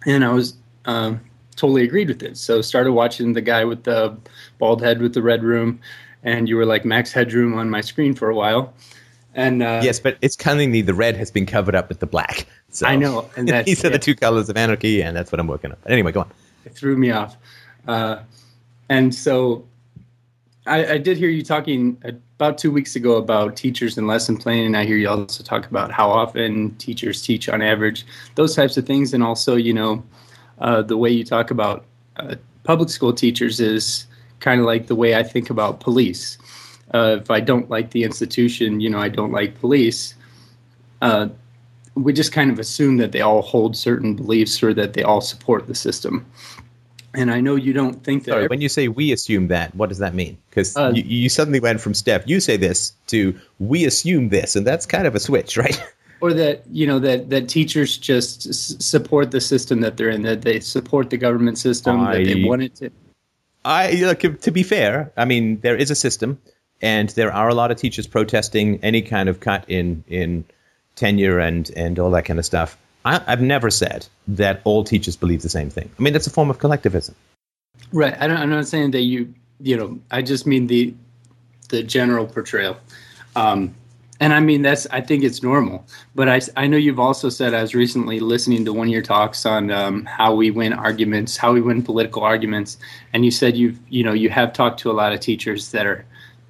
and 0.07 0.25
I 0.25 0.33
was 0.33 0.57
um, 0.87 1.21
totally 1.55 1.85
agreed 1.85 2.09
with 2.09 2.23
it. 2.23 2.37
So 2.37 2.63
started 2.63 2.93
watching 2.93 3.33
the 3.33 3.43
guy 3.43 3.65
with 3.65 3.85
the 3.85 4.17
bald 4.59 4.83
head 4.83 5.01
with 5.01 5.15
the 5.15 5.23
red 5.23 5.45
room, 5.45 5.79
and 6.27 6.49
you 6.49 6.57
were 6.57 6.67
like 6.67 6.85
Max 6.85 7.13
Headroom 7.13 7.55
on 7.55 7.71
my 7.71 7.81
screen 7.81 8.15
for 8.15 8.29
a 8.29 8.35
while. 8.35 8.75
And 9.35 9.63
uh, 9.63 9.81
Yes, 9.83 10.01
but 10.01 10.19
it's 10.21 10.37
cunningly 10.37 10.83
the 10.83 10.93
red 10.93 11.17
has 11.17 11.31
been 11.31 11.47
covered 11.47 11.75
up 11.75 11.89
with 11.89 12.01
the 12.01 12.07
black. 12.07 12.47
So 12.71 12.87
I 12.87 12.97
know, 12.97 13.31
and 13.37 13.49
these 13.65 13.83
are 13.85 13.89
yeah. 13.89 13.93
the 13.93 13.99
two 13.99 14.15
colors 14.15 14.49
of 14.51 14.57
anarchy, 14.57 15.03
and 15.03 15.17
that's 15.17 15.33
what 15.33 15.41
I'm 15.41 15.47
working 15.47 15.71
on. 15.71 15.79
But 15.83 15.93
anyway, 15.93 16.13
go 16.13 16.21
on. 16.21 16.31
it 16.67 16.75
threw 16.75 16.97
me 16.97 17.11
off. 17.11 17.37
Uh, 17.87 18.19
and 18.89 19.15
so 19.15 19.65
I, 20.67 20.95
I 20.95 20.99
did 20.99 21.17
hear 21.17 21.29
you 21.29 21.43
talking 21.43 21.97
about 22.05 22.59
two 22.59 22.71
weeks 22.71 22.97
ago 22.97 23.17
about 23.17 23.57
teachers 23.57 23.97
and 23.97 24.07
lesson 24.07 24.37
planning. 24.37 24.75
I 24.75 24.85
hear 24.85 24.97
you 24.97 25.09
also 25.09 25.45
talk 25.45 25.67
about 25.67 25.93
how 25.93 26.11
often 26.11 26.75
teachers 26.77 27.23
teach 27.23 27.49
on 27.49 27.63
average, 27.63 28.05
those 28.35 28.55
types 28.55 28.77
of 28.77 28.85
things. 28.85 29.15
And 29.15 29.23
also, 29.23 29.55
you 29.55 29.73
know, 29.73 30.03
uh, 30.59 30.83
the 30.83 30.97
way 30.97 31.11
you 31.11 31.25
talk 31.25 31.51
about 31.51 31.85
uh, 32.17 32.35
public 32.65 32.91
school 32.91 33.13
teachers 33.13 33.61
is 33.61 34.07
kind 34.41 34.61
of 34.61 34.67
like 34.67 34.87
the 34.87 34.95
way 34.95 35.15
I 35.15 35.23
think 35.23 35.51
about 35.51 35.81
police. 35.81 36.39
Uh, 36.95 37.19
if 37.21 37.31
I 37.31 37.41
don't 37.41 37.69
like 37.69 37.91
the 37.91 38.05
institution, 38.05 38.81
you 38.81 38.89
know, 38.91 38.99
I 38.99 39.09
don't 39.09 39.33
like 39.33 39.59
police. 39.61 40.15
Uh, 41.03 41.29
we 41.95 42.13
just 42.13 42.33
kind 42.33 42.51
of 42.51 42.59
assume 42.59 42.99
that 42.99 43.13
they 43.13 43.21
all 43.23 43.43
hold 43.43 43.77
certain 43.77 44.15
beliefs 44.15 44.63
or 44.63 44.73
that 44.75 44.93
they 44.93 45.03
all 45.03 45.21
support 45.21 45.67
the 45.67 45.75
system. 45.75 46.25
And 47.15 47.31
I 47.31 47.41
know 47.41 47.57
you 47.57 47.73
don't 47.73 48.05
think 48.05 48.25
that. 48.25 48.33
Sorry, 48.33 48.47
when 48.49 48.61
you 48.61 48.69
say 48.69 48.89
we 48.89 49.11
assume 49.11 49.49
that, 49.49 49.75
what 49.75 49.89
does 49.89 49.99
that 49.99 50.15
mean? 50.15 50.37
Because 50.51 50.77
Uh, 50.77 50.93
you, 50.95 51.03
you 51.03 51.29
suddenly 51.31 51.61
went 51.61 51.81
from 51.81 51.95
Steph, 51.95 52.23
you 52.27 52.41
say 52.41 52.59
this, 52.59 52.93
to 53.07 53.35
we 53.59 53.87
assume 53.87 54.29
this, 54.29 54.55
and 54.55 54.67
that's 54.67 54.85
kind 54.85 55.07
of 55.07 55.15
a 55.15 55.21
switch, 55.21 55.57
right? 55.65 55.81
or 56.23 56.33
that 56.33 56.63
you 56.73 56.87
know 56.87 56.99
that 56.99 57.29
that 57.31 57.47
teachers 57.49 57.99
just 57.99 58.47
s- 58.47 58.75
support 58.81 59.31
the 59.33 59.41
system 59.41 59.81
that 59.81 59.97
they're 59.97 60.09
in, 60.11 60.23
that 60.23 60.43
they 60.43 60.61
support 60.61 61.09
the 61.11 61.17
government 61.17 61.57
system, 61.59 62.05
that 62.05 62.25
they 62.25 62.43
I- 62.45 62.47
want 62.47 62.63
it 62.63 62.75
to. 62.77 62.91
I 63.67 63.91
look 63.93 64.41
to 64.43 64.51
be 64.53 64.63
fair. 64.63 65.13
I 65.17 65.25
mean, 65.25 65.61
there 65.61 65.77
is 65.77 65.91
a 65.91 65.97
system, 65.97 66.41
and 66.81 67.09
there 67.11 67.33
are 67.33 67.49
a 67.49 67.55
lot 67.55 67.73
of 67.73 67.79
teachers 67.79 68.07
protesting 68.07 68.79
any 68.85 69.03
kind 69.03 69.29
of 69.29 69.41
cut 69.41 69.65
in 69.69 70.05
in 70.07 70.45
tenure 70.95 71.41
and 71.41 71.69
and 71.77 71.99
all 71.99 72.11
that 72.13 72.25
kind 72.25 72.39
of 72.39 72.47
stuff. 72.47 72.79
I, 73.05 73.21
I've 73.27 73.43
never 73.43 73.71
said 73.71 74.07
that 74.29 74.61
all 74.65 74.85
teachers 74.85 75.17
believe 75.17 75.43
the 75.43 75.49
same 75.49 75.69
thing. 75.69 75.91
I 75.99 76.03
mean, 76.03 76.13
that's 76.13 76.29
a 76.29 76.31
form 76.31 76.49
of 76.49 76.61
collectivism. 76.61 77.17
Right. 77.93 78.15
I 78.21 78.27
don't, 78.29 78.37
I'm 78.37 78.51
not 78.51 78.67
saying 78.67 78.93
that 78.93 79.03
you 79.03 79.35
you 79.61 79.77
know. 79.77 79.99
I 80.13 80.23
just 80.23 80.47
mean 80.47 80.69
the 80.69 80.95
the 81.69 81.83
general 81.83 82.27
portrayal. 82.27 82.77
Um, 83.35 83.75
and 84.21 84.33
I 84.33 84.41
mean 84.41 84.63
that's 84.63 84.87
I 84.91 85.01
think 85.01 85.25
it's 85.25 85.43
normal. 85.43 85.87
But 86.15 86.29
I 86.29 86.41
I 86.57 86.67
know 86.67 86.77
you've 86.77 87.01
also 87.01 87.29
said 87.29 87.55
I 87.55 87.63
was 87.63 87.75
recently 87.75 88.21
listening 88.21 88.65
to 88.65 88.73
one 88.73 88.89
of 88.89 88.93
your 88.93 89.03
talks 89.03 89.47
on 89.47 89.71
um, 89.71 90.05
how 90.05 90.35
we 90.35 90.51
win 90.51 90.73
arguments, 90.73 91.37
how 91.37 91.53
we 91.53 91.61
win 91.61 91.83
political 91.83 92.23
arguments, 92.23 92.79
and 93.13 93.25
you 93.25 93.31
said 93.31 93.57
you've 93.57 93.79
you 93.89 94.05
know 94.05 94.13
you 94.13 94.31
have 94.31 94.53
talked 94.53 94.81
to 94.81 94.91
a 94.91 94.93
lot 94.95 95.13
of 95.13 95.21
teachers 95.21 95.71
that 95.73 95.87
are 95.87 96.05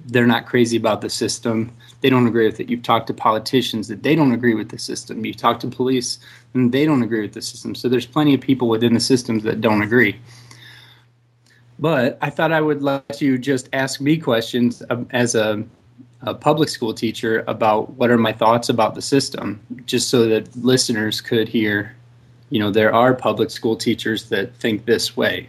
they're 0.09 0.27
not 0.27 0.47
crazy 0.47 0.77
about 0.77 1.01
the 1.01 1.11
system. 1.11 1.73
They 2.01 2.11
don't 2.11 2.27
agree 2.27 2.47
with 2.47 2.61
it. 2.61 2.71
You've 2.71 2.83
talked 2.83 3.09
to 3.09 3.15
politicians 3.15 3.89
that 3.89 4.03
they 4.03 4.15
don't 4.15 4.33
agree 4.33 4.55
with 4.55 4.69
the 4.69 4.79
system. 4.79 5.25
You've 5.25 5.37
talked 5.37 5.63
to 5.63 5.69
police 5.69 6.19
and 6.55 6.71
they 6.71 6.87
don't 6.87 7.03
agree 7.03 7.23
with 7.23 7.33
the 7.33 7.43
system. 7.43 7.75
So 7.75 7.89
there's 7.89 8.07
plenty 8.07 8.35
of 8.35 8.41
people 8.41 8.69
within 8.69 8.95
the 8.95 9.01
systems 9.01 9.43
that 9.43 9.61
don't 9.61 9.83
agree. 9.83 10.21
But 11.79 12.19
I 12.23 12.31
thought 12.31 12.53
I 12.53 12.61
would 12.61 12.83
let 12.83 13.21
you 13.21 13.37
just 13.37 13.69
ask 13.73 14.01
me 14.01 14.17
questions 14.17 14.83
um, 14.91 15.07
as 15.11 15.35
a, 15.35 15.65
a 16.23 16.35
public 16.35 16.69
school 16.69 16.95
teacher 16.95 17.45
about 17.47 17.91
what 17.91 18.11
are 18.11 18.19
my 18.19 18.33
thoughts 18.33 18.69
about 18.69 18.95
the 18.95 19.03
system, 19.03 19.61
just 19.87 20.09
so 20.09 20.27
that 20.27 20.55
listeners 20.57 21.21
could 21.21 21.49
hear, 21.49 21.95
you 22.51 22.59
know, 22.59 22.71
there 22.71 22.93
are 22.93 23.15
public 23.15 23.51
school 23.51 23.77
teachers 23.77 24.29
that 24.31 24.55
think 24.57 24.85
this 24.87 25.17
way. 25.17 25.49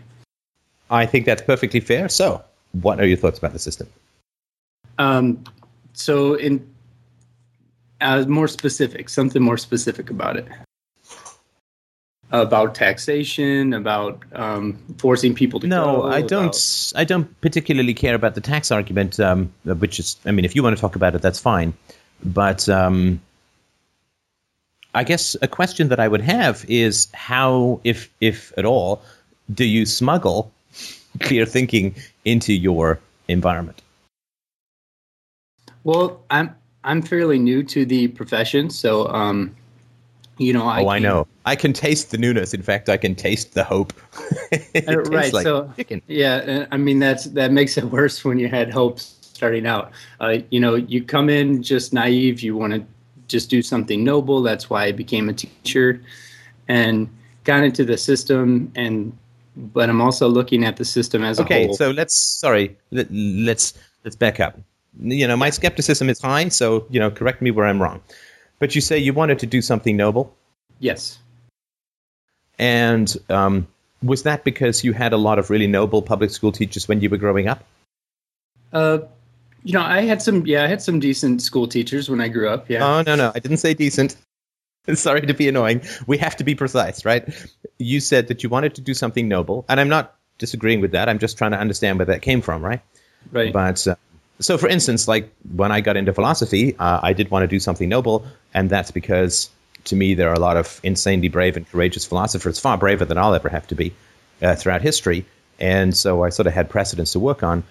I 0.90 1.06
think 1.06 1.26
that's 1.26 1.42
perfectly 1.42 1.80
fair. 1.80 2.10
So, 2.10 2.44
what 2.74 3.00
are 3.00 3.06
your 3.06 3.18
thoughts 3.18 3.40
about 3.40 3.54
the 3.54 3.60
system? 3.60 3.88
Um, 4.98 5.44
so, 5.94 6.36
in 6.36 6.66
uh, 8.02 8.26
more 8.28 8.48
specific, 8.48 9.10
something 9.10 9.42
more 9.42 9.58
specific 9.58 10.10
about 10.10 10.38
it. 10.38 10.48
About 12.32 12.76
taxation, 12.76 13.74
about 13.74 14.22
um, 14.34 14.78
forcing 14.98 15.34
people 15.34 15.62
to 15.62 15.68
No, 15.68 16.02
go, 16.02 16.04
I 16.08 16.22
don't. 16.22 16.48
about- 16.48 16.92
I 16.96 17.06
don't 17.06 17.40
particularly 17.40 17.94
care 17.94 18.16
about 18.16 18.36
the 18.36 18.42
tax 18.42 18.70
argument, 18.70 19.18
um, 19.18 19.50
which 19.64 19.98
is. 19.98 20.18
I 20.26 20.32
mean, 20.32 20.44
if 20.44 20.54
you 20.54 20.62
want 20.62 20.76
to 20.76 20.82
talk 20.82 20.98
about 20.98 21.16
it, 21.16 21.22
that's 21.22 21.40
fine. 21.40 21.74
But 22.26 22.68
um, 22.68 23.22
I 24.94 25.06
guess 25.06 25.38
a 25.42 25.48
question 25.48 25.88
that 25.88 26.02
I 26.02 26.08
would 26.10 26.20
have 26.22 26.66
is 26.68 27.08
how, 27.14 27.80
if 27.86 28.10
if 28.20 28.52
at 28.58 28.66
all, 28.66 29.02
do 29.54 29.64
you 29.64 29.86
smuggle 29.86 30.52
clear 31.22 31.46
thinking 31.46 31.96
into 32.26 32.52
your 32.52 33.00
environment? 33.30 33.82
Well, 35.86 36.22
I'm 36.30 36.54
I'm 36.84 37.02
fairly 37.02 37.40
new 37.40 37.64
to 37.64 37.86
the 37.86 38.10
profession, 38.10 38.70
so 38.70 39.08
um, 39.08 39.56
you 40.38 40.54
know, 40.54 40.66
I 40.66 40.84
oh, 40.84 40.90
I 40.90 41.00
know. 41.00 41.28
I 41.46 41.56
can 41.56 41.74
taste 41.74 42.12
the 42.12 42.18
newness. 42.18 42.54
In 42.54 42.62
fact, 42.62 42.90
I 42.90 42.98
can 42.98 43.16
taste 43.16 43.54
the 43.54 43.64
hope. 43.64 43.94
Uh, 44.88 45.02
right, 45.02 45.34
like 45.34 45.44
so- 45.44 45.72
chicken. 45.76 46.02
Yeah, 46.08 46.66
I 46.72 46.78
mean 46.78 47.00
that's 47.00 47.26
that 47.26 47.52
makes 47.52 47.78
it 47.78 47.84
worse 47.92 48.24
when 48.24 48.40
you 48.40 48.48
had 48.48 48.72
hopes 48.72 49.18
starting 49.22 49.66
out. 49.66 49.92
Uh, 50.22 50.38
you 50.50 50.60
know, 50.60 50.76
you 50.76 51.04
come 51.04 51.30
in 51.30 51.64
just 51.64 51.94
naive. 51.94 52.42
You 52.42 52.56
want 52.56 52.74
to 52.74 52.86
just 53.28 53.50
do 53.50 53.62
something 53.62 54.04
noble. 54.04 54.42
That's 54.42 54.70
why 54.70 54.86
I 54.86 54.92
became 54.92 55.28
a 55.28 55.34
teacher, 55.34 56.02
and 56.68 57.10
got 57.44 57.64
into 57.64 57.84
the 57.84 57.98
system. 57.98 58.72
And 58.76 59.18
but 59.58 59.90
I'm 59.90 60.02
also 60.02 60.28
looking 60.28 60.64
at 60.64 60.78
the 60.78 60.86
system 60.86 61.24
as 61.24 61.40
a 61.40 61.44
Okay, 61.44 61.74
so 61.74 61.92
let's 61.92 62.16
sorry, 62.16 62.78
let, 62.92 63.08
let's 63.12 63.74
let's 64.06 64.16
back 64.16 64.40
up. 64.40 64.58
You 65.00 65.28
know, 65.28 65.36
my 65.36 65.50
skepticism 65.50 66.10
is 66.10 66.22
high, 66.22 66.48
so 66.50 66.86
you 66.90 67.00
know, 67.00 67.12
correct 67.12 67.42
me 67.42 67.52
where 67.52 67.66
I'm 67.66 67.82
wrong. 67.82 68.02
But 68.60 68.76
you 68.76 68.82
say 68.82 68.98
you 68.98 69.14
wanted 69.14 69.40
to 69.40 69.46
do 69.46 69.62
something 69.62 69.96
noble, 69.96 70.36
yes, 70.80 71.20
and 72.58 73.16
um, 73.30 73.68
was 74.02 74.24
that 74.24 74.44
because 74.44 74.84
you 74.84 74.94
had 74.94 75.14
a 75.14 75.18
lot 75.18 75.40
of 75.40 75.50
really 75.50 75.68
noble 75.68 76.02
public 76.02 76.32
school 76.32 76.52
teachers 76.52 76.88
when 76.88 77.02
you 77.02 77.10
were 77.10 77.18
growing 77.18 77.48
up? 77.48 77.64
uh, 78.74 79.00
you 79.64 79.74
know, 79.74 79.82
I 79.82 80.02
had 80.02 80.22
some. 80.22 80.46
Yeah, 80.46 80.64
I 80.64 80.68
had 80.68 80.82
some 80.82 81.00
decent 81.00 81.42
school 81.42 81.68
teachers 81.68 82.10
when 82.10 82.22
I 82.22 82.28
grew 82.28 82.50
up. 82.50 82.70
Yeah, 82.70 82.86
Oh 82.86 83.02
no, 83.02 83.16
no, 83.16 83.32
I 83.34 83.40
didn't 83.40 83.58
say 83.58 83.74
decent. 83.74 84.16
Sorry 84.94 85.22
to 85.22 85.34
be 85.34 85.50
annoying. 85.50 85.82
We 86.06 86.18
have 86.20 86.38
to 86.38 86.44
be 86.44 86.56
precise, 86.56 87.04
right? 87.04 87.28
You 87.78 88.00
said 88.00 88.30
that 88.30 88.44
you 88.44 88.50
wanted 88.50 88.76
to 88.76 88.82
do 88.82 88.94
something 88.94 89.28
noble, 89.28 89.66
and 89.68 89.80
I'm 89.80 89.90
not 89.90 90.16
disagreeing 90.38 90.80
with 90.80 90.92
that. 90.92 91.10
I'm 91.10 91.20
just 91.20 91.38
trying 91.38 91.52
to 91.52 91.60
understand 91.60 92.00
where 92.00 92.06
that 92.06 92.22
came 92.22 92.42
from, 92.42 92.64
right? 92.64 92.82
right. 93.32 93.52
But 93.52 93.86
uh, 93.88 93.96
so, 94.40 94.58
for 94.58 94.68
instance, 94.68 95.08
like 95.08 95.32
when 95.56 95.72
I 95.72 95.82
got 95.82 95.98
into 95.98 96.14
philosophy, 96.14 96.76
uh, 96.78 97.00
I 97.02 97.14
did 97.14 97.32
want 97.32 97.44
to 97.44 97.48
do 97.48 97.60
something 97.60 97.90
noble, 97.90 98.26
and 98.54 98.70
that's 98.70 98.92
because 98.92 99.50
to 99.86 99.96
me 99.96 100.14
there 100.14 100.30
are 100.30 100.34
a 100.34 100.40
lot 100.40 100.58
of 100.58 100.80
insanely 100.84 101.30
brave 101.30 101.58
and 101.58 101.70
courageous 101.70 102.06
philosophers, 102.06 102.60
far 102.60 102.78
braver 102.78 103.06
than 103.06 103.18
I'll 103.18 103.34
ever 103.34 103.50
have 103.50 103.68
to 103.68 103.76
be 103.76 103.94
uh, 104.42 104.56
throughout 104.56 104.82
history. 104.82 105.26
And 105.60 105.96
so 105.96 106.24
I 106.24 106.30
sort 106.30 106.48
of 106.48 106.54
had 106.54 106.70
precedents 106.70 107.14
to 107.14 107.20
work 107.20 107.42
on. 107.42 107.64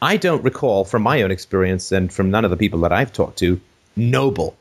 I 0.00 0.16
don't 0.16 0.42
recall 0.42 0.84
from 0.84 1.02
my 1.02 1.22
own 1.22 1.30
experience 1.30 1.92
and 1.92 2.12
from 2.12 2.30
none 2.30 2.44
of 2.44 2.50
the 2.50 2.56
people 2.56 2.80
that 2.80 2.92
I've 2.92 3.12
talked 3.12 3.38
to 3.38 3.60
noble 3.96 4.56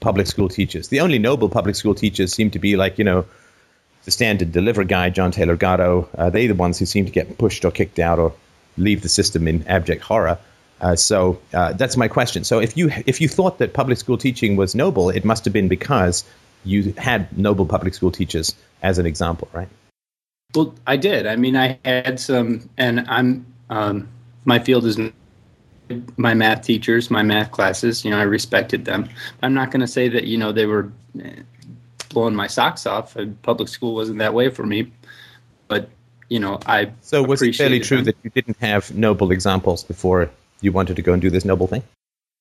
public 0.00 0.26
school 0.26 0.48
teachers. 0.48 0.88
The 0.88 1.00
only 1.00 1.18
noble 1.18 1.48
public 1.48 1.76
school 1.76 1.94
teachers 1.94 2.32
seem 2.32 2.50
to 2.50 2.58
be 2.58 2.76
like, 2.76 2.98
you 2.98 3.04
know, 3.04 3.24
the 4.04 4.10
Stand 4.10 4.42
and 4.42 4.52
Deliver 4.52 4.84
guy, 4.84 5.10
John 5.10 5.30
Taylor 5.30 5.56
Gatto. 5.56 6.08
Uh, 6.16 6.30
they're 6.30 6.48
the 6.48 6.54
ones 6.54 6.78
who 6.78 6.86
seem 6.86 7.06
to 7.06 7.12
get 7.12 7.38
pushed 7.38 7.64
or 7.64 7.70
kicked 7.70 7.98
out 7.98 8.18
or 8.18 8.32
leave 8.76 9.02
the 9.02 9.08
system 9.08 9.48
in 9.48 9.66
abject 9.66 10.02
horror. 10.02 10.38
Uh, 10.80 10.94
so 10.94 11.40
uh, 11.54 11.72
that's 11.72 11.96
my 11.96 12.08
question. 12.08 12.44
So 12.44 12.58
if 12.58 12.76
you 12.76 12.90
if 13.06 13.20
you 13.20 13.28
thought 13.28 13.58
that 13.58 13.72
public 13.72 13.98
school 13.98 14.18
teaching 14.18 14.56
was 14.56 14.74
noble, 14.74 15.08
it 15.10 15.24
must 15.24 15.44
have 15.44 15.52
been 15.52 15.68
because 15.68 16.24
you 16.64 16.92
had 16.98 17.36
noble 17.36 17.64
public 17.64 17.94
school 17.94 18.10
teachers 18.10 18.54
as 18.82 18.98
an 18.98 19.06
example, 19.06 19.48
right? 19.52 19.68
Well, 20.54 20.74
I 20.86 20.96
did. 20.96 21.26
I 21.26 21.36
mean, 21.36 21.56
I 21.56 21.78
had 21.84 22.20
some, 22.20 22.68
and 22.76 23.04
I'm 23.08 23.46
um, 23.70 24.08
my 24.44 24.58
field 24.58 24.84
is 24.84 24.98
my 26.16 26.34
math 26.34 26.62
teachers, 26.62 27.10
my 27.10 27.22
math 27.22 27.50
classes. 27.52 28.04
You 28.04 28.10
know, 28.10 28.18
I 28.18 28.22
respected 28.22 28.84
them. 28.84 29.08
I'm 29.42 29.54
not 29.54 29.70
going 29.70 29.80
to 29.80 29.86
say 29.86 30.08
that 30.08 30.24
you 30.24 30.36
know 30.36 30.52
they 30.52 30.66
were 30.66 30.92
eh, 31.22 31.30
blowing 32.10 32.34
my 32.34 32.46
socks 32.46 32.86
off. 32.86 33.16
Uh, 33.16 33.26
Public 33.42 33.68
school 33.68 33.94
wasn't 33.94 34.18
that 34.18 34.34
way 34.34 34.50
for 34.50 34.66
me, 34.66 34.92
but 35.68 35.88
you 36.28 36.40
know, 36.40 36.58
I 36.66 36.90
So 37.02 37.22
was 37.22 37.40
it 37.42 37.54
fairly 37.54 37.80
true 37.80 37.98
them. 37.98 38.06
that 38.06 38.16
you 38.22 38.30
didn't 38.30 38.58
have 38.58 38.94
noble 38.94 39.30
examples 39.30 39.84
before 39.84 40.30
you 40.60 40.72
wanted 40.72 40.96
to 40.96 41.02
go 41.02 41.12
and 41.12 41.22
do 41.22 41.30
this 41.30 41.44
noble 41.44 41.66
thing? 41.66 41.82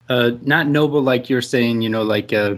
uh, 0.09 0.31
not 0.43 0.67
noble 0.67 1.01
like 1.01 1.29
you're 1.29 1.41
saying. 1.41 1.81
You 1.81 1.89
know, 1.89 2.03
like 2.03 2.33
uh, 2.33 2.55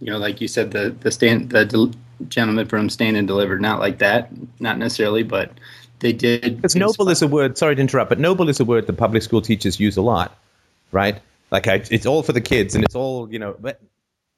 you 0.00 0.10
know, 0.10 0.18
like 0.18 0.40
you 0.40 0.48
said, 0.48 0.70
the 0.70 0.90
the 1.00 1.10
stand 1.10 1.50
the 1.50 1.64
del- 1.64 1.92
gentleman 2.28 2.66
from 2.66 2.88
Stand 2.88 3.16
and 3.16 3.26
Delivered. 3.26 3.60
Not 3.60 3.80
like 3.80 3.98
that. 3.98 4.30
Not 4.60 4.78
necessarily, 4.78 5.22
but 5.22 5.52
they 6.00 6.12
did. 6.12 6.56
Because 6.56 6.76
noble 6.76 7.08
is 7.08 7.22
a 7.22 7.28
word. 7.28 7.56
Sorry 7.58 7.74
to 7.74 7.80
interrupt, 7.80 8.08
but 8.08 8.18
noble 8.18 8.48
is 8.48 8.60
a 8.60 8.64
word 8.64 8.86
that 8.86 8.94
public 8.94 9.22
school 9.22 9.40
teachers 9.40 9.80
use 9.80 9.96
a 9.96 10.02
lot, 10.02 10.36
right? 10.92 11.20
Like 11.50 11.66
I, 11.68 11.82
it's 11.90 12.06
all 12.06 12.22
for 12.22 12.32
the 12.32 12.40
kids, 12.40 12.74
and 12.74 12.84
it's 12.84 12.94
all 12.94 13.30
you 13.32 13.38
know. 13.38 13.56
But 13.58 13.80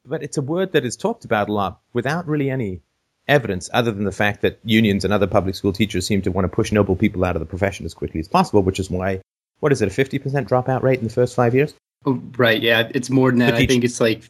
but 0.05 0.23
it's 0.23 0.37
a 0.37 0.41
word 0.41 0.71
that 0.73 0.85
is 0.85 0.95
talked 0.95 1.25
about 1.25 1.49
a 1.49 1.53
lot 1.53 1.81
without 1.93 2.27
really 2.27 2.49
any 2.49 2.81
evidence, 3.27 3.69
other 3.73 3.91
than 3.91 4.05
the 4.05 4.11
fact 4.11 4.41
that 4.41 4.59
unions 4.63 5.03
and 5.03 5.13
other 5.13 5.27
public 5.27 5.53
school 5.53 5.73
teachers 5.73 6.07
seem 6.07 6.21
to 6.23 6.31
want 6.31 6.45
to 6.45 6.49
push 6.49 6.71
noble 6.71 6.95
people 6.95 7.23
out 7.23 7.35
of 7.35 7.39
the 7.39 7.45
profession 7.45 7.85
as 7.85 7.93
quickly 7.93 8.19
as 8.19 8.27
possible, 8.27 8.63
which 8.63 8.79
is 8.79 8.89
why. 8.89 9.21
What 9.59 9.71
is 9.71 9.81
it? 9.81 9.87
A 9.87 9.91
fifty 9.91 10.19
percent 10.19 10.47
dropout 10.47 10.81
rate 10.81 10.99
in 10.99 11.05
the 11.05 11.13
first 11.13 11.35
five 11.35 11.53
years? 11.53 11.73
Oh, 12.05 12.21
right. 12.37 12.61
Yeah, 12.61 12.89
it's 12.93 13.09
more 13.09 13.29
than 13.29 13.39
that. 13.39 13.55
I 13.55 13.65
think 13.65 13.83
it's 13.83 13.99
like 13.99 14.23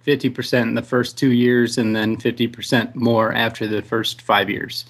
fifty 0.00 0.30
percent 0.30 0.68
in 0.68 0.74
the 0.74 0.82
first 0.82 1.16
two 1.18 1.32
years, 1.32 1.78
and 1.78 1.94
then 1.94 2.16
fifty 2.16 2.48
percent 2.48 2.96
more 2.96 3.32
after 3.32 3.66
the 3.66 3.82
first 3.82 4.22
five 4.22 4.50
years. 4.50 4.84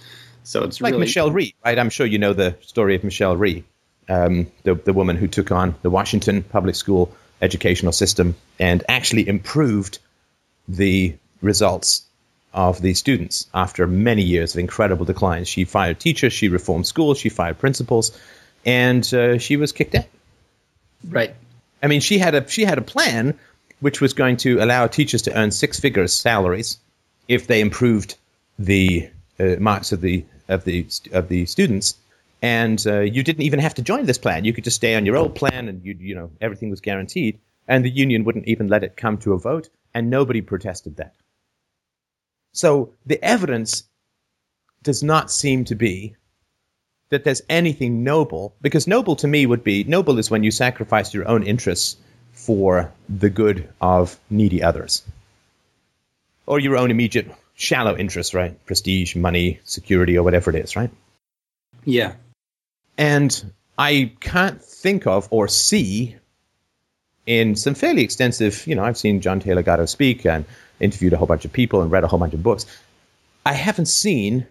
So 0.44 0.62
it's 0.62 0.80
like 0.80 0.92
really 0.92 1.06
Michelle 1.06 1.30
Rhee, 1.30 1.54
right? 1.64 1.78
I'm 1.78 1.90
sure 1.90 2.06
you 2.06 2.18
know 2.18 2.32
the 2.32 2.56
story 2.60 2.94
of 2.94 3.02
Michelle 3.02 3.36
Rhee, 3.36 3.64
um, 4.08 4.46
the 4.62 4.74
the 4.74 4.92
woman 4.92 5.16
who 5.16 5.26
took 5.26 5.50
on 5.50 5.74
the 5.82 5.90
Washington 5.90 6.42
public 6.42 6.74
school 6.76 7.12
educational 7.42 7.92
system 7.92 8.34
and 8.58 8.82
actually 8.88 9.28
improved 9.28 9.98
the 10.68 11.14
results 11.42 12.02
of 12.54 12.80
the 12.80 12.94
students 12.94 13.46
after 13.52 13.86
many 13.86 14.22
years 14.22 14.54
of 14.54 14.58
incredible 14.60 15.04
declines. 15.04 15.48
She 15.48 15.64
fired 15.64 16.00
teachers, 16.00 16.32
she 16.32 16.48
reformed 16.48 16.86
schools, 16.86 17.18
she 17.18 17.28
fired 17.28 17.58
principals, 17.58 18.18
and 18.66 19.14
uh, 19.14 19.38
she 19.38 19.56
was 19.56 19.72
kicked 19.72 19.94
out. 19.94 20.06
right. 21.08 21.34
I 21.82 21.86
mean, 21.86 22.00
she 22.00 22.18
had 22.18 22.34
a 22.34 22.46
she 22.48 22.64
had 22.64 22.78
a 22.78 22.82
plan 22.82 23.38
which 23.80 24.00
was 24.00 24.12
going 24.12 24.36
to 24.38 24.58
allow 24.58 24.86
teachers 24.86 25.22
to 25.22 25.38
earn 25.38 25.50
six 25.50 25.78
figures 25.78 26.12
salaries 26.12 26.78
if 27.28 27.46
they 27.46 27.60
improved 27.60 28.16
the 28.58 29.08
uh, 29.38 29.56
marks 29.60 29.92
of 29.92 30.00
the 30.00 30.24
of 30.48 30.64
the 30.64 30.86
of 31.12 31.28
the 31.28 31.46
students. 31.46 31.96
And 32.42 32.84
uh, 32.86 33.00
you 33.00 33.22
didn't 33.22 33.42
even 33.42 33.60
have 33.60 33.74
to 33.74 33.82
join 33.82 34.04
this 34.06 34.18
plan. 34.18 34.44
You 34.44 34.52
could 34.52 34.64
just 34.64 34.76
stay 34.76 34.94
on 34.94 35.06
your 35.06 35.16
old 35.16 35.34
plan, 35.34 35.68
and 35.68 35.84
you 35.84 35.96
you 35.98 36.14
know 36.14 36.30
everything 36.40 36.70
was 36.70 36.80
guaranteed. 36.80 37.38
And 37.68 37.84
the 37.84 37.90
union 37.90 38.24
wouldn't 38.24 38.46
even 38.46 38.68
let 38.68 38.84
it 38.84 38.96
come 38.96 39.18
to 39.18 39.32
a 39.32 39.38
vote, 39.38 39.68
and 39.92 40.08
nobody 40.08 40.40
protested 40.40 40.96
that. 40.96 41.14
So 42.52 42.92
the 43.04 43.22
evidence 43.22 43.84
does 44.82 45.02
not 45.02 45.32
seem 45.32 45.64
to 45.64 45.74
be 45.74 46.14
that 47.10 47.24
there's 47.24 47.42
anything 47.48 48.02
noble, 48.02 48.54
because 48.60 48.86
noble 48.86 49.16
to 49.16 49.28
me 49.28 49.46
would 49.46 49.62
be 49.62 49.84
noble 49.84 50.18
is 50.18 50.30
when 50.30 50.42
you 50.42 50.50
sacrifice 50.50 51.14
your 51.14 51.28
own 51.28 51.42
interests 51.42 51.96
for 52.32 52.92
the 53.08 53.30
good 53.30 53.68
of 53.80 54.18
needy 54.28 54.62
others, 54.62 55.02
or 56.46 56.58
your 56.58 56.76
own 56.76 56.90
immediate 56.90 57.30
shallow 57.54 57.96
interests, 57.96 58.34
right? 58.34 58.64
Prestige, 58.66 59.16
money, 59.16 59.60
security, 59.64 60.18
or 60.18 60.22
whatever 60.22 60.50
it 60.50 60.56
is, 60.56 60.76
right? 60.76 60.90
Yeah. 61.84 62.14
And 62.98 63.52
I 63.78 64.12
can't 64.20 64.62
think 64.62 65.06
of 65.06 65.28
or 65.30 65.48
see 65.48 66.16
in 67.24 67.56
some 67.56 67.74
fairly 67.74 68.02
extensive, 68.02 68.66
you 68.66 68.74
know, 68.74 68.84
I've 68.84 68.98
seen 68.98 69.20
John 69.20 69.40
Taylor 69.40 69.62
Gatto 69.62 69.86
speak 69.86 70.26
and 70.26 70.44
interviewed 70.80 71.12
a 71.12 71.16
whole 71.16 71.26
bunch 71.26 71.44
of 71.44 71.52
people 71.52 71.82
and 71.82 71.90
read 71.90 72.04
a 72.04 72.06
whole 72.06 72.18
bunch 72.18 72.34
of 72.34 72.42
books. 72.42 72.66
I 73.44 73.52
haven't 73.52 73.86
seen 73.86 74.46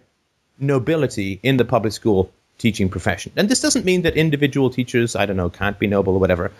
nobility 0.58 1.38
in 1.42 1.56
the 1.56 1.64
public 1.64 1.92
school 1.92 2.30
teaching 2.58 2.88
profession. 2.88 3.32
And 3.36 3.48
this 3.48 3.60
doesn't 3.60 3.84
mean 3.84 4.02
that 4.02 4.16
individual 4.16 4.70
teachers, 4.70 5.14
I 5.14 5.26
don't 5.26 5.36
know, 5.36 5.50
can't 5.50 5.78
be 5.78 5.86
noble 5.86 6.14
or 6.14 6.20
whatever. 6.20 6.50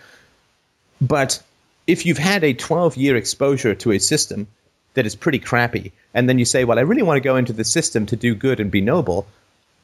But 1.01 1.41
if 1.87 2.05
you've 2.05 2.17
had 2.17 2.43
a 2.43 2.53
12 2.53 2.97
year 2.97 3.15
exposure 3.15 3.75
to 3.75 3.91
a 3.91 3.99
system 3.99 4.47
that 4.93 5.05
is 5.05 5.15
pretty 5.15 5.39
crappy, 5.39 5.91
and 6.13 6.27
then 6.27 6.39
you 6.39 6.45
say, 6.45 6.63
well, 6.63 6.79
I 6.79 6.81
really 6.81 7.03
want 7.03 7.17
to 7.17 7.21
go 7.21 7.35
into 7.35 7.53
the 7.53 7.63
system 7.63 8.05
to 8.07 8.15
do 8.15 8.35
good 8.35 8.59
and 8.59 8.69
be 8.69 8.81
noble, 8.81 9.27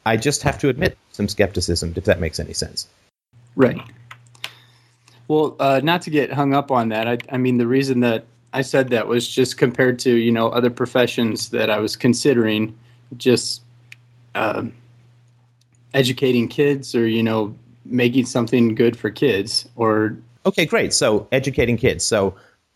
I 0.05 0.17
just 0.17 0.43
have 0.43 0.57
to 0.59 0.69
admit 0.69 0.97
some 1.11 1.27
skepticism, 1.27 1.93
if 1.95 2.05
that 2.05 2.19
makes 2.19 2.39
any 2.39 2.53
sense. 2.53 2.87
Right. 3.55 3.79
Well, 5.27 5.55
uh, 5.59 5.81
not 5.83 6.01
to 6.03 6.09
get 6.09 6.33
hung 6.33 6.53
up 6.53 6.71
on 6.71 6.89
that. 6.89 7.07
I, 7.07 7.17
I 7.31 7.37
mean, 7.37 7.57
the 7.57 7.67
reason 7.67 8.01
that 8.01 8.25
I 8.53 8.61
said 8.61 8.89
that 8.89 9.07
was 9.07 9.27
just 9.27 9.57
compared 9.57 9.97
to 9.99 10.13
you 10.13 10.31
know 10.31 10.49
other 10.49 10.69
professions 10.69 11.49
that 11.49 11.69
I 11.69 11.79
was 11.79 11.95
considering, 11.95 12.77
just 13.17 13.61
um 14.35 14.73
educating 15.93 16.47
kids 16.47 16.95
or 16.95 17.07
you 17.07 17.23
know 17.23 17.55
making 17.85 18.25
something 18.25 18.75
good 18.75 18.97
for 18.97 19.09
kids 19.09 19.67
or 19.75 20.17
Okay, 20.45 20.65
great. 20.65 20.93
So 20.93 21.27
educating 21.31 21.77
kids. 21.77 22.05
So, 22.05 22.35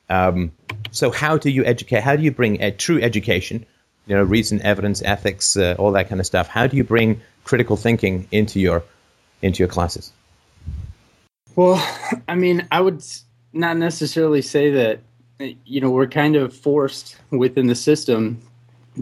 um, 0.09 0.51
so 0.91 1.11
how 1.11 1.37
do 1.37 1.49
you 1.49 1.65
educate? 1.65 2.01
How 2.01 2.15
do 2.15 2.23
you 2.23 2.31
bring 2.31 2.61
a 2.61 2.71
true 2.71 3.01
education? 3.01 3.65
You 4.05 4.15
know, 4.15 4.23
reason, 4.23 4.61
evidence, 4.61 5.01
ethics, 5.01 5.57
uh, 5.57 5.75
all 5.77 5.91
that 5.91 6.07
kind 6.07 6.21
of 6.21 6.25
stuff. 6.25 6.47
How 6.47 6.65
do 6.67 6.77
you 6.77 6.83
bring 6.83 7.21
critical 7.43 7.75
thinking 7.75 8.27
into 8.31 8.59
your 8.59 8.83
into 9.41 9.59
your 9.59 9.67
classes? 9.67 10.13
Well, 11.55 11.83
I 12.27 12.35
mean, 12.35 12.65
I 12.71 12.79
would 12.79 13.03
not 13.51 13.77
necessarily 13.77 14.41
say 14.41 14.71
that, 14.71 14.99
uh, 15.41 15.45
you 15.65 15.81
know, 15.81 15.89
we're 15.89 16.07
kind 16.07 16.35
of 16.35 16.55
forced 16.55 17.17
within 17.31 17.67
the 17.67 17.75
system 17.75 18.39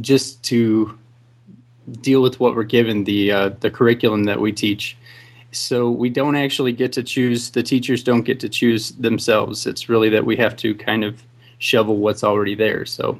just 0.01 0.41
to 0.45 0.97
deal 2.01 2.21
with 2.21 2.39
what 2.39 2.55
we're 2.55 2.63
given 2.63 3.03
the 3.03 3.31
uh, 3.31 3.49
the 3.59 3.69
curriculum 3.69 4.23
that 4.25 4.39
we 4.39 4.51
teach. 4.51 4.97
So 5.51 5.89
we 5.89 6.09
don't 6.09 6.35
actually 6.35 6.73
get 6.73 6.91
to 6.93 7.03
choose. 7.03 7.51
The 7.51 7.63
teachers 7.63 8.03
don't 8.03 8.23
get 8.23 8.39
to 8.41 8.49
choose 8.49 8.91
themselves. 8.91 9.65
It's 9.65 9.87
really 9.87 10.09
that 10.09 10.25
we 10.25 10.35
have 10.37 10.55
to 10.57 10.75
kind 10.75 11.03
of 11.03 11.23
shovel 11.59 11.97
what's 11.97 12.23
already 12.23 12.55
there. 12.55 12.85
So 12.85 13.19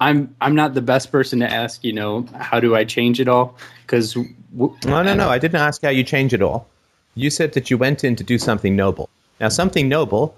I'm 0.00 0.34
I'm 0.40 0.54
not 0.54 0.74
the 0.74 0.82
best 0.82 1.12
person 1.12 1.38
to 1.40 1.50
ask. 1.50 1.84
You 1.84 1.92
know, 1.92 2.26
how 2.34 2.58
do 2.60 2.74
I 2.74 2.84
change 2.84 3.20
it 3.20 3.28
all? 3.28 3.56
Because 3.82 4.14
w- 4.14 4.76
no, 4.84 5.02
no, 5.02 5.14
no. 5.14 5.28
I 5.28 5.38
didn't 5.38 5.60
ask 5.60 5.82
how 5.82 5.90
you 5.90 6.02
change 6.02 6.34
it 6.34 6.42
all. 6.42 6.66
You 7.14 7.30
said 7.30 7.52
that 7.52 7.70
you 7.70 7.78
went 7.78 8.02
in 8.04 8.16
to 8.16 8.24
do 8.24 8.38
something 8.38 8.74
noble. 8.74 9.08
Now, 9.40 9.48
something 9.48 9.88
noble 9.88 10.36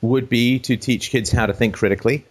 would 0.00 0.28
be 0.28 0.58
to 0.60 0.76
teach 0.76 1.10
kids 1.10 1.30
how 1.30 1.46
to 1.46 1.52
think 1.52 1.74
critically. 1.74 2.24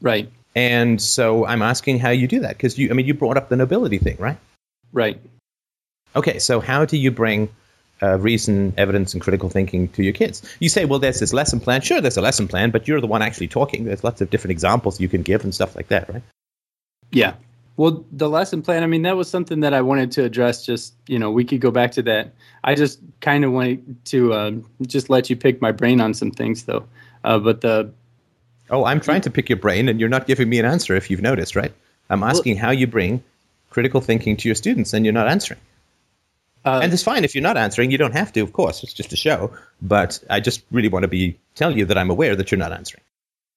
Right. 0.00 0.30
And 0.54 1.00
so 1.00 1.46
I'm 1.46 1.62
asking 1.62 1.98
how 1.98 2.10
you 2.10 2.26
do 2.26 2.40
that 2.40 2.56
because 2.56 2.78
you, 2.78 2.90
I 2.90 2.94
mean, 2.94 3.06
you 3.06 3.14
brought 3.14 3.36
up 3.36 3.48
the 3.48 3.56
nobility 3.56 3.98
thing, 3.98 4.16
right? 4.18 4.38
Right. 4.92 5.20
Okay, 6.16 6.38
so 6.38 6.60
how 6.60 6.84
do 6.84 6.96
you 6.96 7.10
bring 7.10 7.48
uh, 8.02 8.18
reason, 8.18 8.72
evidence, 8.76 9.12
and 9.12 9.22
critical 9.22 9.50
thinking 9.50 9.88
to 9.90 10.02
your 10.02 10.12
kids? 10.12 10.42
You 10.58 10.68
say, 10.68 10.84
well, 10.84 10.98
there's 10.98 11.20
this 11.20 11.32
lesson 11.32 11.60
plan. 11.60 11.82
Sure, 11.82 12.00
there's 12.00 12.16
a 12.16 12.22
lesson 12.22 12.48
plan, 12.48 12.70
but 12.70 12.88
you're 12.88 13.00
the 13.00 13.06
one 13.06 13.22
actually 13.22 13.48
talking. 13.48 13.84
There's 13.84 14.02
lots 14.02 14.20
of 14.20 14.30
different 14.30 14.52
examples 14.52 15.00
you 15.00 15.08
can 15.08 15.22
give 15.22 15.44
and 15.44 15.54
stuff 15.54 15.76
like 15.76 15.88
that, 15.88 16.12
right? 16.12 16.22
Yeah. 17.12 17.34
Well, 17.76 18.04
the 18.10 18.28
lesson 18.28 18.62
plan, 18.62 18.82
I 18.82 18.86
mean, 18.86 19.02
that 19.02 19.16
was 19.16 19.30
something 19.30 19.60
that 19.60 19.72
I 19.72 19.82
wanted 19.82 20.10
to 20.12 20.24
address. 20.24 20.66
Just, 20.66 20.94
you 21.06 21.18
know, 21.18 21.30
we 21.30 21.44
could 21.44 21.60
go 21.60 21.70
back 21.70 21.92
to 21.92 22.02
that. 22.02 22.34
I 22.64 22.74
just 22.74 22.98
kind 23.20 23.44
of 23.44 23.52
wanted 23.52 24.04
to 24.06 24.34
um, 24.34 24.68
just 24.86 25.08
let 25.08 25.30
you 25.30 25.36
pick 25.36 25.62
my 25.62 25.70
brain 25.70 26.00
on 26.00 26.14
some 26.14 26.32
things, 26.32 26.64
though. 26.64 26.84
Uh, 27.22 27.38
but 27.38 27.60
the. 27.60 27.92
Oh, 28.70 28.84
I'm 28.84 29.00
trying 29.00 29.22
to 29.22 29.30
pick 29.30 29.48
your 29.48 29.58
brain, 29.58 29.88
and 29.88 29.98
you're 29.98 30.08
not 30.08 30.26
giving 30.26 30.48
me 30.48 30.58
an 30.58 30.64
answer 30.64 30.94
if 30.94 31.10
you've 31.10 31.22
noticed, 31.22 31.56
right? 31.56 31.72
I'm 32.10 32.22
asking 32.22 32.56
well, 32.56 32.66
how 32.66 32.70
you 32.70 32.86
bring 32.86 33.22
critical 33.70 34.00
thinking 34.00 34.36
to 34.36 34.48
your 34.48 34.54
students, 34.54 34.92
and 34.92 35.04
you're 35.04 35.14
not 35.14 35.28
answering. 35.28 35.60
Uh, 36.64 36.80
and 36.82 36.92
it's 36.92 37.02
fine 37.02 37.24
if 37.24 37.34
you're 37.34 37.42
not 37.42 37.56
answering. 37.56 37.90
You 37.90 37.98
don't 37.98 38.12
have 38.12 38.32
to, 38.32 38.40
of 38.40 38.52
course. 38.52 38.82
It's 38.82 38.92
just 38.92 39.12
a 39.12 39.16
show. 39.16 39.50
But 39.80 40.22
I 40.28 40.40
just 40.40 40.62
really 40.70 40.88
want 40.88 41.04
to 41.04 41.08
be 41.08 41.38
tell 41.54 41.76
you 41.76 41.84
that 41.86 41.96
I'm 41.96 42.10
aware 42.10 42.36
that 42.36 42.50
you're 42.50 42.58
not 42.58 42.72
answering. 42.72 43.02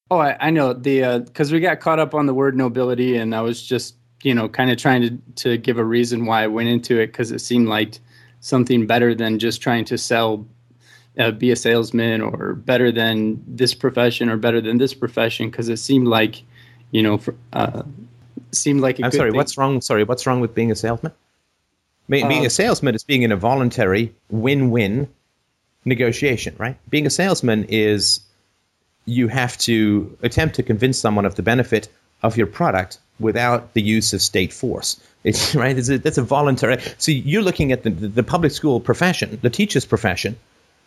Oh, 0.09 0.19
I, 0.19 0.37
I 0.39 0.49
know 0.49 0.73
the 0.73 1.19
because 1.19 1.51
uh, 1.51 1.53
we 1.53 1.59
got 1.59 1.79
caught 1.79 1.99
up 1.99 2.13
on 2.13 2.25
the 2.25 2.33
word 2.33 2.55
nobility, 2.55 3.17
and 3.17 3.33
I 3.33 3.41
was 3.41 3.61
just 3.61 3.95
you 4.23 4.33
know 4.33 4.47
kind 4.47 4.71
of 4.71 4.77
trying 4.77 5.01
to 5.01 5.17
to 5.43 5.57
give 5.57 5.77
a 5.77 5.83
reason 5.83 6.25
why 6.25 6.43
I 6.43 6.47
went 6.47 6.69
into 6.69 6.99
it 6.99 7.07
because 7.07 7.31
it 7.31 7.39
seemed 7.39 7.67
like 7.67 7.99
something 8.39 8.87
better 8.87 9.15
than 9.15 9.39
just 9.39 9.61
trying 9.61 9.85
to 9.85 9.97
sell, 9.97 10.45
uh, 11.17 11.31
be 11.31 11.51
a 11.51 11.55
salesman, 11.55 12.21
or 12.21 12.53
better 12.53 12.91
than 12.91 13.43
this 13.47 13.73
profession 13.73 14.29
or 14.29 14.37
better 14.37 14.61
than 14.61 14.77
this 14.77 14.93
profession 14.93 15.49
because 15.49 15.69
it 15.69 15.77
seemed 15.77 16.07
like, 16.07 16.43
you 16.91 17.03
know, 17.03 17.17
for, 17.17 17.35
uh, 17.53 17.83
seemed 18.51 18.81
like. 18.81 18.99
i 18.99 19.05
I'm 19.05 19.11
sorry. 19.11 19.31
Thing. 19.31 19.37
What's 19.37 19.57
wrong? 19.57 19.81
Sorry, 19.81 20.03
what's 20.03 20.25
wrong 20.25 20.39
with 20.39 20.55
being 20.55 20.71
a 20.71 20.75
salesman? 20.75 21.11
Being, 22.09 22.27
being 22.27 22.43
a 22.43 22.47
uh, 22.47 22.49
salesman 22.49 22.95
is 22.95 23.03
being 23.03 23.23
in 23.23 23.31
a 23.31 23.37
voluntary 23.37 24.13
win-win 24.29 25.07
negotiation, 25.85 26.55
right? 26.57 26.77
Being 26.89 27.05
a 27.05 27.09
salesman 27.09 27.65
is 27.69 28.21
you 29.05 29.27
have 29.27 29.57
to 29.59 30.17
attempt 30.21 30.55
to 30.55 30.63
convince 30.63 30.97
someone 30.97 31.25
of 31.25 31.35
the 31.35 31.43
benefit 31.43 31.87
of 32.23 32.37
your 32.37 32.47
product 32.47 32.99
without 33.19 33.73
the 33.73 33.81
use 33.81 34.13
of 34.13 34.21
state 34.21 34.51
force. 34.51 34.99
It's 35.23 35.55
right. 35.63 35.77
It's 35.77 35.89
a, 35.89 35.97
that's 35.97 36.17
a 36.17 36.23
voluntary. 36.23 36.81
So 36.97 37.11
you're 37.11 37.41
looking 37.41 37.71
at 37.71 37.83
the, 37.83 37.89
the 37.89 38.23
public 38.23 38.51
school 38.51 38.79
profession, 38.79 39.39
the 39.41 39.49
teacher's 39.49 39.85
profession, 39.85 40.37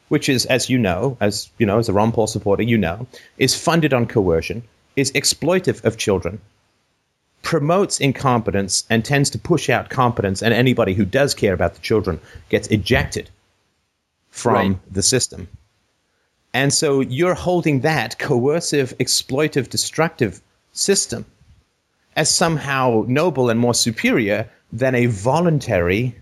which 0.09 0.29
is, 0.29 0.47
as 0.47 0.69
you 0.69 0.79
know, 0.79 1.17
as 1.21 1.51
you 1.59 1.67
know, 1.67 1.79
as 1.79 1.89
a 1.89 1.93
Ron 1.93 2.13
Paul 2.13 2.27
supporter, 2.27 2.63
you 2.63 2.79
know, 2.79 3.07
is 3.39 3.55
funded 3.55 3.93
on 3.93 4.07
coercion, 4.07 4.63
is 4.97 5.13
exploitive 5.13 5.85
of 5.85 5.97
children, 5.97 6.41
promotes 7.43 8.01
incompetence, 8.01 8.85
and 8.91 9.05
tends 9.05 9.31
to 9.31 9.39
push 9.39 9.69
out 9.71 9.91
competence. 9.91 10.43
And 10.43 10.55
anybody 10.55 10.95
who 10.95 11.05
does 11.05 11.35
care 11.35 11.55
about 11.55 11.75
the 11.75 11.81
children 11.81 12.21
gets 12.49 12.69
ejected 12.69 13.31
from 14.31 14.55
right. 14.55 14.93
the 14.93 15.03
system. 15.03 15.49
And 16.53 16.73
so 16.73 17.01
you're 17.01 17.35
holding 17.35 17.81
that 17.81 18.19
coercive, 18.19 18.97
exploitive, 18.99 19.69
destructive 19.69 20.41
system 20.73 21.25
as 22.17 22.31
somehow 22.31 23.05
noble 23.09 23.51
and 23.51 23.59
more 23.59 23.75
superior 23.75 24.49
than 24.73 24.95
a 24.95 25.07
voluntary 25.07 26.15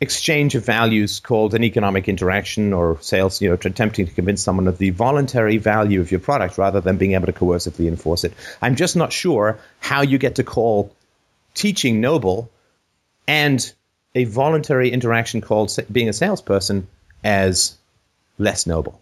exchange 0.00 0.54
of 0.54 0.64
values 0.64 1.20
called 1.20 1.54
an 1.54 1.62
economic 1.62 2.08
interaction 2.08 2.72
or 2.72 2.98
sales, 3.02 3.40
you 3.42 3.48
know, 3.48 3.54
attempting 3.54 4.06
to 4.06 4.12
convince 4.12 4.42
someone 4.42 4.66
of 4.66 4.78
the 4.78 4.90
voluntary 4.90 5.58
value 5.58 6.00
of 6.00 6.10
your 6.10 6.20
product 6.20 6.56
rather 6.56 6.80
than 6.80 6.96
being 6.96 7.12
able 7.12 7.26
to 7.26 7.32
coercively 7.32 7.86
enforce 7.86 8.24
it. 8.24 8.32
I'm 8.62 8.76
just 8.76 8.96
not 8.96 9.12
sure 9.12 9.58
how 9.78 10.00
you 10.02 10.16
get 10.16 10.36
to 10.36 10.44
call 10.44 10.94
teaching 11.54 12.00
noble 12.00 12.50
and 13.28 13.72
a 14.14 14.24
voluntary 14.24 14.90
interaction 14.90 15.40
called 15.40 15.76
being 15.92 16.08
a 16.08 16.12
salesperson 16.12 16.86
as 17.22 17.76
less 18.38 18.66
noble. 18.66 19.00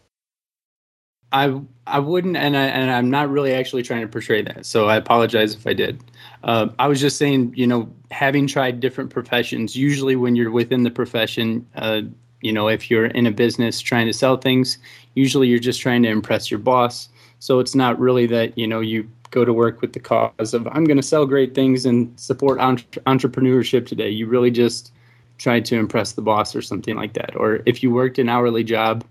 I 1.32 1.60
I 1.86 1.98
wouldn't, 1.98 2.36
and 2.36 2.56
I 2.56 2.64
and 2.64 2.90
I'm 2.90 3.10
not 3.10 3.30
really 3.30 3.52
actually 3.52 3.82
trying 3.82 4.02
to 4.02 4.08
portray 4.08 4.42
that. 4.42 4.64
So 4.64 4.88
I 4.88 4.96
apologize 4.96 5.54
if 5.54 5.66
I 5.66 5.74
did. 5.74 6.02
Uh, 6.42 6.68
I 6.78 6.88
was 6.88 7.00
just 7.00 7.18
saying, 7.18 7.52
you 7.56 7.66
know, 7.66 7.92
having 8.10 8.46
tried 8.46 8.80
different 8.80 9.10
professions, 9.10 9.76
usually 9.76 10.16
when 10.16 10.36
you're 10.36 10.50
within 10.50 10.84
the 10.84 10.90
profession, 10.90 11.66
uh, 11.76 12.02
you 12.40 12.52
know, 12.52 12.68
if 12.68 12.90
you're 12.90 13.06
in 13.06 13.26
a 13.26 13.30
business 13.30 13.80
trying 13.80 14.06
to 14.06 14.12
sell 14.12 14.36
things, 14.36 14.78
usually 15.14 15.48
you're 15.48 15.58
just 15.58 15.80
trying 15.80 16.02
to 16.04 16.08
impress 16.08 16.50
your 16.50 16.60
boss. 16.60 17.08
So 17.40 17.58
it's 17.58 17.74
not 17.74 17.98
really 17.98 18.26
that 18.26 18.56
you 18.56 18.66
know 18.66 18.80
you 18.80 19.08
go 19.30 19.44
to 19.44 19.52
work 19.52 19.82
with 19.82 19.92
the 19.92 20.00
cause 20.00 20.54
of 20.54 20.66
I'm 20.68 20.84
going 20.84 20.96
to 20.96 21.02
sell 21.02 21.26
great 21.26 21.54
things 21.54 21.84
and 21.84 22.18
support 22.18 22.58
entre- 22.58 23.02
entrepreneurship 23.02 23.86
today. 23.86 24.08
You 24.08 24.26
really 24.26 24.50
just 24.50 24.92
try 25.36 25.60
to 25.60 25.76
impress 25.76 26.12
the 26.12 26.22
boss 26.22 26.56
or 26.56 26.62
something 26.62 26.96
like 26.96 27.12
that. 27.12 27.36
Or 27.36 27.60
if 27.66 27.82
you 27.82 27.90
worked 27.90 28.18
an 28.18 28.28
hourly 28.28 28.64
job, 28.64 29.04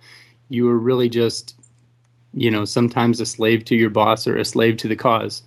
you 0.49 0.65
were 0.65 0.77
really 0.77 1.09
just 1.09 1.55
you 2.37 2.51
know 2.51 2.65
sometimes 2.65 3.19
a 3.19 3.25
slave 3.25 3.65
to 3.65 3.75
your 3.75 3.89
boss 3.89 4.27
or 4.27 4.37
a 4.37 4.45
slave 4.45 4.77
to 4.77 4.87
the 4.87 4.95
cause 4.95 5.41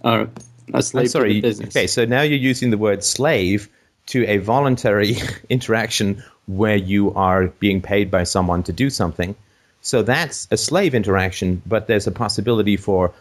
or 0.00 0.28
a 0.74 0.82
slave 0.82 1.10
sorry, 1.10 1.28
to 1.28 1.34
the 1.34 1.40
business. 1.40 1.76
Okay, 1.76 1.86
so 1.86 2.04
now 2.04 2.22
you're 2.22 2.38
using 2.38 2.70
the 2.70 2.78
word 2.78 3.02
slave 3.02 3.68
to 4.06 4.26
a 4.26 4.38
voluntary 4.38 5.16
interaction 5.48 6.22
where 6.46 6.76
you 6.76 7.12
are 7.14 7.46
being 7.46 7.80
paid 7.80 8.10
by 8.10 8.24
someone 8.24 8.62
to 8.62 8.72
do 8.72 8.90
something. 8.90 9.34
So 9.80 10.02
that's 10.02 10.48
a 10.50 10.56
slave 10.56 10.94
interaction, 10.94 11.62
but 11.66 11.86
there's 11.86 12.06
a 12.06 12.12
possibility 12.12 12.76
for 12.76 13.12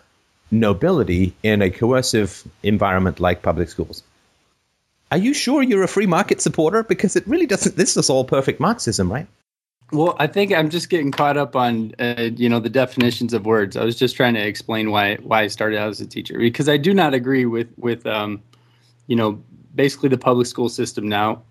nobility 0.50 1.36
in 1.44 1.62
a 1.62 1.70
coercive 1.70 2.44
environment 2.64 3.20
like 3.20 3.42
public 3.42 3.70
schools. 3.70 4.04
Are 5.12 5.18
you 5.18 5.34
sure 5.34 5.62
you're 5.62 5.84
a 5.84 5.88
free 5.88 6.08
market 6.08 6.42
supporter? 6.42 6.84
Because 6.84 7.16
it 7.16 7.28
really 7.28 7.46
doesn't. 7.46 7.76
This 7.76 7.96
is 7.96 8.10
all 8.10 8.26
perfect 8.26 8.60
Marxism, 8.60 9.12
right? 9.12 9.28
Well, 9.92 10.18
I 10.20 10.28
think 10.28 10.52
I'm 10.52 10.70
just 10.70 10.90
getting 10.90 11.12
caught 11.12 11.38
up 11.38 11.56
on 11.56 11.94
uh, 12.00 12.30
you 12.36 12.50
know 12.50 12.60
the 12.60 12.70
definitions 12.70 13.34
of 13.34 13.46
words. 13.46 13.78
I 13.78 13.86
was 13.86 13.96
just 13.96 14.16
trying 14.16 14.34
to 14.34 14.46
explain 14.46 14.92
why 14.92 15.16
why 15.16 15.44
I 15.44 15.48
started 15.48 15.78
out 15.78 15.90
as 15.90 16.02
a 16.02 16.08
teacher 16.08 16.38
because 16.38 16.68
I 16.68 16.78
do 16.78 16.94
not 16.94 17.14
agree 17.14 17.46
with 17.46 17.70
with 17.78 18.06
um, 18.06 18.42
you 19.08 19.16
know 19.16 19.42
basically 19.76 20.10
the 20.10 20.18
public 20.18 20.48
school 20.48 20.70
system 20.70 21.08
now. 21.08 21.42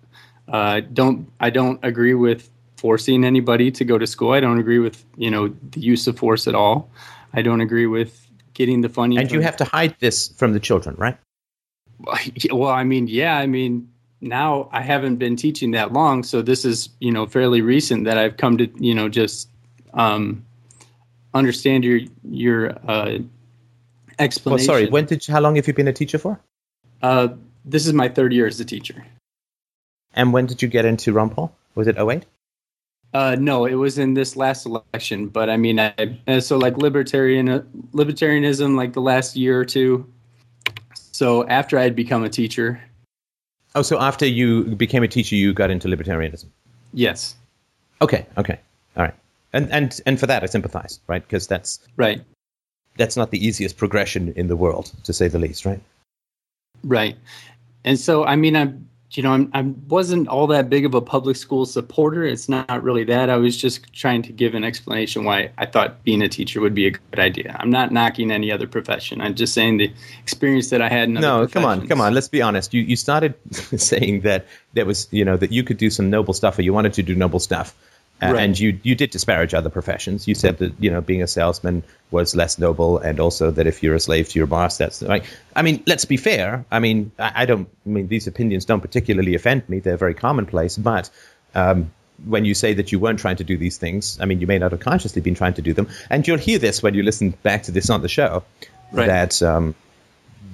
Uh, 0.47 0.81
don't 0.93 1.29
I 1.39 1.49
don't 1.49 1.79
agree 1.83 2.13
with 2.13 2.49
forcing 2.77 3.23
anybody 3.23 3.71
to 3.71 3.83
go 3.83 3.97
to 3.97 4.05
school. 4.05 4.33
I 4.33 4.39
don't 4.39 4.59
agree 4.59 4.79
with 4.79 5.03
you 5.15 5.31
know 5.31 5.47
the 5.71 5.79
use 5.79 6.05
of 6.05 6.17
force 6.17 6.47
at 6.47 6.53
all. 6.53 6.91
I 7.33 7.41
don't 7.41 7.61
agree 7.61 7.87
with 7.87 8.27
getting 8.53 8.81
the 8.81 8.89
funding. 8.89 9.19
And 9.19 9.31
you 9.31 9.41
have 9.41 9.57
to 9.57 9.65
hide 9.65 9.95
this 9.99 10.29
from 10.29 10.53
the 10.53 10.59
children, 10.59 10.95
right? 10.97 11.17
Well, 12.51 12.69
I 12.69 12.83
mean, 12.83 13.07
yeah, 13.07 13.37
I 13.37 13.47
mean, 13.47 13.89
now 14.21 14.69
I 14.71 14.81
haven't 14.81 15.17
been 15.17 15.35
teaching 15.35 15.71
that 15.71 15.93
long, 15.93 16.23
so 16.23 16.41
this 16.41 16.65
is 16.65 16.89
you 16.99 17.11
know 17.11 17.25
fairly 17.25 17.61
recent 17.61 18.05
that 18.05 18.17
I've 18.17 18.37
come 18.37 18.57
to 18.57 18.67
you 18.79 18.93
know 18.93 19.09
just 19.09 19.49
um, 19.93 20.45
understand 21.33 21.83
your 21.83 21.99
your 22.23 22.71
uh, 22.89 23.19
explanation. 24.19 24.67
Well, 24.67 24.79
sorry, 24.79 24.89
when 24.89 25.05
did 25.05 25.27
you, 25.27 25.33
how 25.33 25.41
long 25.41 25.55
have 25.55 25.67
you 25.67 25.73
been 25.73 25.87
a 25.87 25.93
teacher 25.93 26.17
for? 26.17 26.39
Uh, 27.01 27.29
this 27.65 27.85
is 27.85 27.93
my 27.93 28.09
third 28.09 28.33
year 28.33 28.47
as 28.47 28.59
a 28.59 28.65
teacher. 28.65 29.05
And 30.13 30.33
when 30.33 30.45
did 30.47 30.61
you 30.61 30.67
get 30.67 30.85
into 30.85 31.13
Paul? 31.13 31.53
Was 31.75 31.87
it 31.87 31.97
08? 31.97 32.25
Uh, 33.13 33.35
no, 33.39 33.65
it 33.65 33.75
was 33.75 33.97
in 33.97 34.13
this 34.13 34.35
last 34.35 34.65
election. 34.65 35.27
But 35.27 35.49
I 35.49 35.57
mean, 35.57 35.79
I, 35.79 36.39
so 36.39 36.57
like 36.57 36.77
libertarian 36.77 37.47
libertarianism, 37.93 38.75
like 38.75 38.93
the 38.93 39.01
last 39.01 39.35
year 39.35 39.59
or 39.59 39.65
two. 39.65 40.11
So 40.95 41.47
after 41.47 41.77
I 41.77 41.83
had 41.83 41.95
become 41.95 42.23
a 42.23 42.29
teacher, 42.29 42.81
Oh, 43.77 43.83
so 43.83 43.99
after 43.99 44.25
you 44.25 44.63
became 44.75 45.03
a 45.03 45.07
teacher, 45.07 45.35
you 45.35 45.53
got 45.53 45.69
into 45.69 45.87
libertarianism? 45.87 46.47
Yes. 46.93 47.35
Okay. 48.01 48.25
Okay. 48.35 48.59
All 48.95 49.03
right. 49.03 49.13
And 49.53 49.71
and 49.71 50.01
and 50.07 50.19
for 50.19 50.25
that, 50.25 50.41
I 50.41 50.47
sympathize, 50.47 50.99
right? 51.05 51.21
Because 51.21 51.45
that's 51.45 51.79
right. 51.95 52.23
That's 52.97 53.15
not 53.15 53.29
the 53.29 53.37
easiest 53.37 53.77
progression 53.77 54.33
in 54.35 54.47
the 54.47 54.55
world, 54.55 54.91
to 55.03 55.13
say 55.13 55.27
the 55.27 55.37
least, 55.37 55.63
right? 55.63 55.79
Right. 56.83 57.17
And 57.83 57.99
so, 57.99 58.25
I 58.25 58.35
mean, 58.35 58.55
I'm 58.55 58.89
you 59.11 59.23
know, 59.23 59.31
I'm, 59.31 59.49
I 59.53 59.61
wasn't 59.61 60.27
all 60.27 60.47
that 60.47 60.69
big 60.69 60.85
of 60.85 60.93
a 60.93 61.01
public 61.01 61.37
school 61.37 61.65
supporter. 61.65 62.25
It's 62.25 62.49
not 62.49 62.83
really 62.83 63.05
that. 63.05 63.29
I 63.29 63.37
was 63.37 63.55
just 63.55 63.91
trying 63.93 64.21
to 64.23 64.33
give 64.33 64.53
an 64.53 64.65
explanation 64.65 65.23
why 65.23 65.51
I 65.57 65.65
thought 65.65 66.03
being 66.03 66.21
a 66.21 66.27
teacher 66.27 66.59
would 66.59 66.75
be 66.75 66.87
a 66.87 66.91
good 66.91 67.19
idea. 67.19 67.55
I'm 67.59 67.69
not 67.69 67.91
knocking 67.91 68.31
any 68.31 68.51
other 68.51 68.67
profession. 68.67 69.21
I'm 69.21 69.35
just 69.35 69.53
saying 69.53 69.77
the 69.77 69.91
experience 70.21 70.69
that 70.71 70.81
I 70.81 70.89
had 70.89 71.07
in 71.07 71.13
No, 71.13 71.47
come 71.47 71.63
on, 71.63 71.87
come 71.87 72.01
on. 72.01 72.13
Let's 72.13 72.27
be 72.27 72.41
honest. 72.41 72.73
You 72.73 72.81
you 72.81 72.97
started 72.97 73.33
saying 73.53 74.21
that 74.21 74.45
there 74.73 74.85
was, 74.85 75.07
you 75.11 75.23
know, 75.23 75.37
that 75.37 75.51
you 75.53 75.63
could 75.63 75.77
do 75.77 75.89
some 75.89 76.09
noble 76.09 76.33
stuff 76.33 76.59
or 76.59 76.63
you 76.63 76.73
wanted 76.73 76.93
to 76.93 77.03
do 77.03 77.15
noble 77.15 77.39
stuff. 77.39 77.75
Uh, 78.21 78.33
Right. 78.33 78.43
And 78.43 78.59
you 78.59 78.79
you 78.81 78.95
did 78.95 79.11
disparage 79.11 79.53
other 79.53 79.69
professions. 79.69 80.27
You 80.27 80.33
said 80.33 80.57
that 80.57 80.73
you 80.79 80.89
know 80.89 81.01
being 81.01 81.21
a 81.21 81.27
salesman 81.27 81.83
was 82.09 82.35
less 82.35 82.57
noble, 82.57 82.97
and 82.97 83.19
also 83.19 83.51
that 83.51 83.67
if 83.67 83.83
you're 83.83 83.93
a 83.93 83.99
slave 83.99 84.29
to 84.29 84.39
your 84.39 84.47
boss, 84.47 84.77
that's 84.77 85.03
like. 85.03 85.25
I 85.55 85.61
mean, 85.61 85.83
let's 85.85 86.05
be 86.05 86.17
fair. 86.17 86.65
I 86.71 86.79
mean, 86.79 87.11
I, 87.19 87.43
I 87.43 87.45
don't. 87.45 87.69
I 87.85 87.89
mean, 87.89 88.07
these 88.07 88.25
opinions 88.25 88.65
don't 88.65 88.81
particularly 88.81 89.35
offend 89.35 89.69
me. 89.69 89.79
They're 89.79 89.97
very 89.97 90.15
commonplace. 90.15 90.77
But 90.77 91.11
um, 91.53 91.91
when 92.25 92.43
you 92.43 92.55
say 92.55 92.73
that 92.73 92.91
you 92.91 92.99
weren't 92.99 93.19
trying 93.19 93.35
to 93.35 93.43
do 93.43 93.55
these 93.55 93.77
things, 93.77 94.17
I 94.19 94.25
mean, 94.25 94.41
you 94.41 94.47
may 94.47 94.57
not 94.57 94.71
have 94.71 94.79
consciously 94.79 95.21
been 95.21 95.35
trying 95.35 95.53
to 95.53 95.61
do 95.61 95.73
them, 95.73 95.87
and 96.09 96.27
you'll 96.27 96.39
hear 96.39 96.57
this 96.57 96.81
when 96.81 96.95
you 96.95 97.03
listen 97.03 97.35
back 97.43 97.63
to 97.63 97.71
this 97.71 97.89
on 97.91 98.01
the 98.01 98.09
show. 98.09 98.43
Right. 98.91 99.05
That 99.07 99.41
um, 99.43 99.75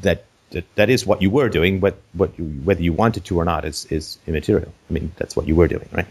that. 0.01 0.26
That, 0.51 0.76
that 0.76 0.89
is 0.91 1.03
what 1.03 1.20
you 1.24 1.32
were 1.32 1.49
doing. 1.49 1.82
What, 1.82 1.95
what 2.14 2.38
you, 2.38 2.45
whether 2.45 2.84
you 2.84 2.93
wanted 2.93 3.26
to 3.26 3.39
or 3.39 3.43
not 3.43 3.66
is, 3.66 3.86
is 3.86 4.20
immaterial. 4.28 4.72
I 4.88 4.93
mean, 4.93 5.11
that's 5.18 5.36
what 5.36 5.47
you 5.47 5.55
were 5.55 5.68
doing, 5.68 5.89
right? 5.91 6.05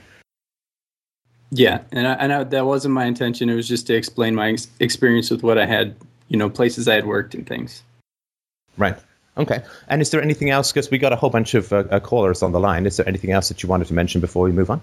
Yeah, 1.55 1.83
and 1.93 2.09
I, 2.09 2.13
and 2.15 2.33
I, 2.33 2.45
that 2.45 2.65
wasn't 2.65 2.95
my 2.95 3.05
intention. 3.05 3.51
It 3.51 3.55
was 3.55 3.69
just 3.69 3.87
to 3.89 3.95
explain 3.95 4.35
my 4.35 4.53
ex- 4.53 4.69
experience 4.81 5.31
with 5.31 5.43
what 5.43 5.59
I 5.59 5.67
had, 5.67 5.95
you 6.29 6.39
know, 6.39 6.49
places 6.49 6.89
I 6.89 6.95
had 6.95 7.07
worked 7.07 7.35
and 7.35 7.47
things. 7.47 7.83
Right. 8.79 8.97
Okay. 9.37 9.63
And 9.89 10.01
is 10.01 10.11
there 10.11 10.23
anything 10.23 10.49
else? 10.49 10.73
Because 10.73 10.91
we 10.91 10.97
got 10.97 11.13
a 11.13 11.17
whole 11.17 11.29
bunch 11.29 11.53
of 11.53 11.71
uh, 11.71 11.85
uh, 11.91 12.01
callers 12.01 12.43
on 12.43 12.53
the 12.53 12.61
line. 12.61 12.87
Is 12.87 12.97
there 12.97 13.07
anything 13.07 13.33
else 13.33 13.49
that 13.49 13.63
you 13.63 13.69
wanted 13.69 13.87
to 13.89 13.95
mention 13.95 14.23
before 14.23 14.45
we 14.45 14.53
move 14.53 14.71
on? 14.71 14.81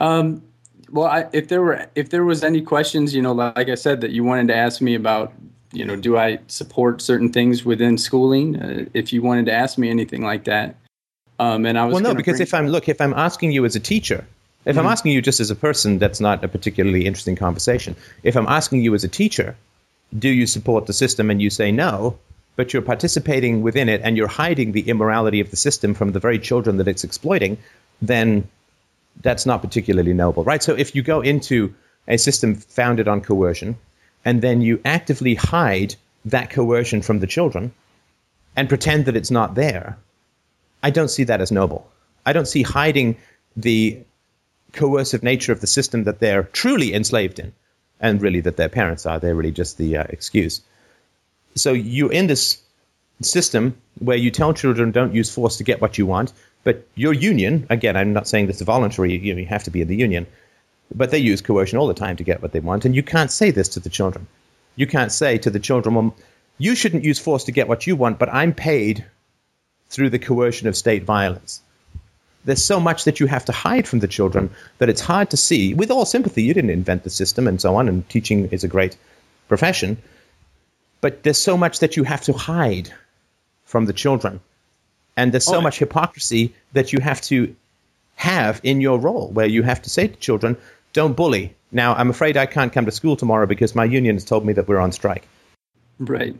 Um, 0.00 0.42
well, 0.90 1.06
I, 1.06 1.26
if 1.34 1.48
there 1.48 1.60
were 1.60 1.86
if 1.94 2.08
there 2.08 2.24
was 2.24 2.42
any 2.42 2.62
questions, 2.62 3.14
you 3.14 3.20
know, 3.20 3.32
like 3.32 3.68
I 3.68 3.74
said, 3.74 4.00
that 4.00 4.12
you 4.12 4.24
wanted 4.24 4.48
to 4.48 4.56
ask 4.56 4.80
me 4.80 4.94
about, 4.94 5.34
you 5.72 5.84
know, 5.84 5.94
do 5.94 6.16
I 6.16 6.38
support 6.46 7.02
certain 7.02 7.30
things 7.30 7.66
within 7.66 7.98
schooling? 7.98 8.56
Uh, 8.56 8.84
if 8.94 9.12
you 9.12 9.20
wanted 9.20 9.44
to 9.46 9.52
ask 9.52 9.76
me 9.76 9.90
anything 9.90 10.22
like 10.22 10.44
that, 10.44 10.76
um, 11.38 11.66
and 11.66 11.78
I 11.78 11.84
was 11.84 11.94
Well, 11.94 12.02
no, 12.02 12.14
because 12.14 12.38
bring- 12.38 12.46
if 12.46 12.54
I'm 12.54 12.66
look, 12.68 12.88
if 12.88 13.00
I'm 13.00 13.14
asking 13.14 13.52
you 13.52 13.66
as 13.66 13.76
a 13.76 13.80
teacher, 13.80 14.26
if 14.64 14.76
I'm 14.76 14.84
hmm. 14.84 14.90
asking 14.90 15.12
you 15.12 15.22
just 15.22 15.40
as 15.40 15.50
a 15.50 15.56
person, 15.56 15.98
that's 15.98 16.20
not 16.20 16.44
a 16.44 16.48
particularly 16.48 17.06
interesting 17.06 17.36
conversation. 17.36 17.96
If 18.22 18.36
I'm 18.36 18.46
asking 18.46 18.82
you 18.82 18.94
as 18.94 19.04
a 19.04 19.08
teacher, 19.08 19.56
do 20.18 20.28
you 20.28 20.46
support 20.46 20.86
the 20.86 20.92
system, 20.92 21.30
and 21.30 21.40
you 21.40 21.50
say 21.50 21.72
no, 21.72 22.18
but 22.56 22.72
you're 22.72 22.82
participating 22.82 23.62
within 23.62 23.88
it 23.88 24.00
and 24.04 24.16
you're 24.16 24.28
hiding 24.28 24.72
the 24.72 24.82
immorality 24.82 25.40
of 25.40 25.50
the 25.50 25.56
system 25.56 25.94
from 25.94 26.12
the 26.12 26.20
very 26.20 26.38
children 26.38 26.76
that 26.76 26.88
it's 26.88 27.04
exploiting, 27.04 27.56
then 28.02 28.46
that's 29.22 29.46
not 29.46 29.62
particularly 29.62 30.12
noble, 30.12 30.44
right? 30.44 30.62
So 30.62 30.74
if 30.74 30.94
you 30.94 31.02
go 31.02 31.20
into 31.20 31.74
a 32.08 32.18
system 32.18 32.54
founded 32.54 33.08
on 33.08 33.20
coercion, 33.20 33.78
and 34.24 34.42
then 34.42 34.60
you 34.60 34.80
actively 34.84 35.34
hide 35.34 35.94
that 36.24 36.50
coercion 36.50 37.00
from 37.00 37.20
the 37.20 37.26
children 37.26 37.72
and 38.56 38.68
pretend 38.68 39.06
that 39.06 39.16
it's 39.16 39.30
not 39.30 39.54
there, 39.54 39.96
I 40.82 40.90
don't 40.90 41.08
see 41.08 41.24
that 41.24 41.40
as 41.40 41.50
noble. 41.50 41.88
I 42.26 42.32
don't 42.32 42.48
see 42.48 42.62
hiding 42.62 43.16
the 43.56 43.98
coercive 44.72 45.22
nature 45.22 45.52
of 45.52 45.60
the 45.60 45.66
system 45.66 46.04
that 46.04 46.20
they're 46.20 46.42
truly 46.42 46.94
enslaved 46.94 47.38
in, 47.38 47.52
and 48.00 48.22
really 48.22 48.40
that 48.40 48.56
their 48.56 48.68
parents 48.68 49.06
are. 49.06 49.18
They're 49.18 49.34
really 49.34 49.52
just 49.52 49.78
the 49.78 49.98
uh, 49.98 50.04
excuse. 50.08 50.62
So 51.54 51.72
you're 51.72 52.12
in 52.12 52.26
this 52.26 52.62
system 53.22 53.76
where 53.98 54.16
you 54.16 54.30
tell 54.30 54.54
children 54.54 54.92
don't 54.92 55.14
use 55.14 55.32
force 55.32 55.58
to 55.58 55.64
get 55.64 55.80
what 55.80 55.98
you 55.98 56.06
want, 56.06 56.32
but 56.64 56.86
your 56.94 57.12
union, 57.12 57.66
again, 57.70 57.96
I'm 57.96 58.12
not 58.12 58.28
saying 58.28 58.46
this 58.46 58.56
is 58.56 58.62
voluntary, 58.62 59.16
you, 59.16 59.34
know, 59.34 59.40
you 59.40 59.46
have 59.46 59.64
to 59.64 59.70
be 59.70 59.82
in 59.82 59.88
the 59.88 59.96
union, 59.96 60.26
but 60.94 61.10
they 61.10 61.18
use 61.18 61.40
coercion 61.40 61.78
all 61.78 61.86
the 61.86 61.94
time 61.94 62.16
to 62.16 62.24
get 62.24 62.42
what 62.42 62.52
they 62.52 62.60
want, 62.60 62.84
and 62.84 62.94
you 62.94 63.02
can't 63.02 63.30
say 63.30 63.50
this 63.50 63.70
to 63.70 63.80
the 63.80 63.90
children. 63.90 64.26
You 64.76 64.86
can't 64.86 65.12
say 65.12 65.38
to 65.38 65.50
the 65.50 65.60
children, 65.60 65.94
well, 65.94 66.16
you 66.58 66.74
shouldn't 66.74 67.04
use 67.04 67.18
force 67.18 67.44
to 67.44 67.52
get 67.52 67.68
what 67.68 67.86
you 67.86 67.96
want, 67.96 68.18
but 68.18 68.32
I'm 68.32 68.54
paid 68.54 69.04
through 69.88 70.10
the 70.10 70.18
coercion 70.18 70.68
of 70.68 70.76
state 70.76 71.04
violence. 71.04 71.62
There's 72.44 72.64
so 72.64 72.80
much 72.80 73.04
that 73.04 73.20
you 73.20 73.26
have 73.26 73.44
to 73.44 73.52
hide 73.52 73.86
from 73.86 73.98
the 74.00 74.08
children 74.08 74.50
that 74.78 74.88
it's 74.88 75.00
hard 75.00 75.30
to 75.30 75.36
see. 75.36 75.74
With 75.74 75.90
all 75.90 76.06
sympathy, 76.06 76.42
you 76.42 76.54
didn't 76.54 76.70
invent 76.70 77.04
the 77.04 77.10
system 77.10 77.46
and 77.46 77.60
so 77.60 77.76
on, 77.76 77.88
and 77.88 78.08
teaching 78.08 78.46
is 78.50 78.64
a 78.64 78.68
great 78.68 78.96
profession. 79.48 79.98
But 81.00 81.22
there's 81.22 81.38
so 81.38 81.56
much 81.56 81.80
that 81.80 81.96
you 81.96 82.04
have 82.04 82.22
to 82.22 82.32
hide 82.32 82.92
from 83.64 83.86
the 83.86 83.92
children. 83.92 84.40
And 85.16 85.32
there's 85.32 85.44
so 85.44 85.56
Oh, 85.56 85.60
much 85.60 85.78
hypocrisy 85.78 86.54
that 86.72 86.92
you 86.92 87.00
have 87.00 87.20
to 87.22 87.54
have 88.16 88.60
in 88.62 88.80
your 88.80 88.98
role, 88.98 89.28
where 89.28 89.46
you 89.46 89.62
have 89.62 89.82
to 89.82 89.90
say 89.90 90.08
to 90.08 90.16
children, 90.16 90.56
don't 90.92 91.16
bully. 91.16 91.54
Now, 91.72 91.94
I'm 91.94 92.10
afraid 92.10 92.36
I 92.36 92.46
can't 92.46 92.72
come 92.72 92.84
to 92.86 92.90
school 92.90 93.16
tomorrow 93.16 93.46
because 93.46 93.74
my 93.74 93.84
union 93.84 94.16
has 94.16 94.24
told 94.24 94.44
me 94.44 94.52
that 94.54 94.66
we're 94.66 94.78
on 94.78 94.92
strike. 94.92 95.28
Right. 95.98 96.36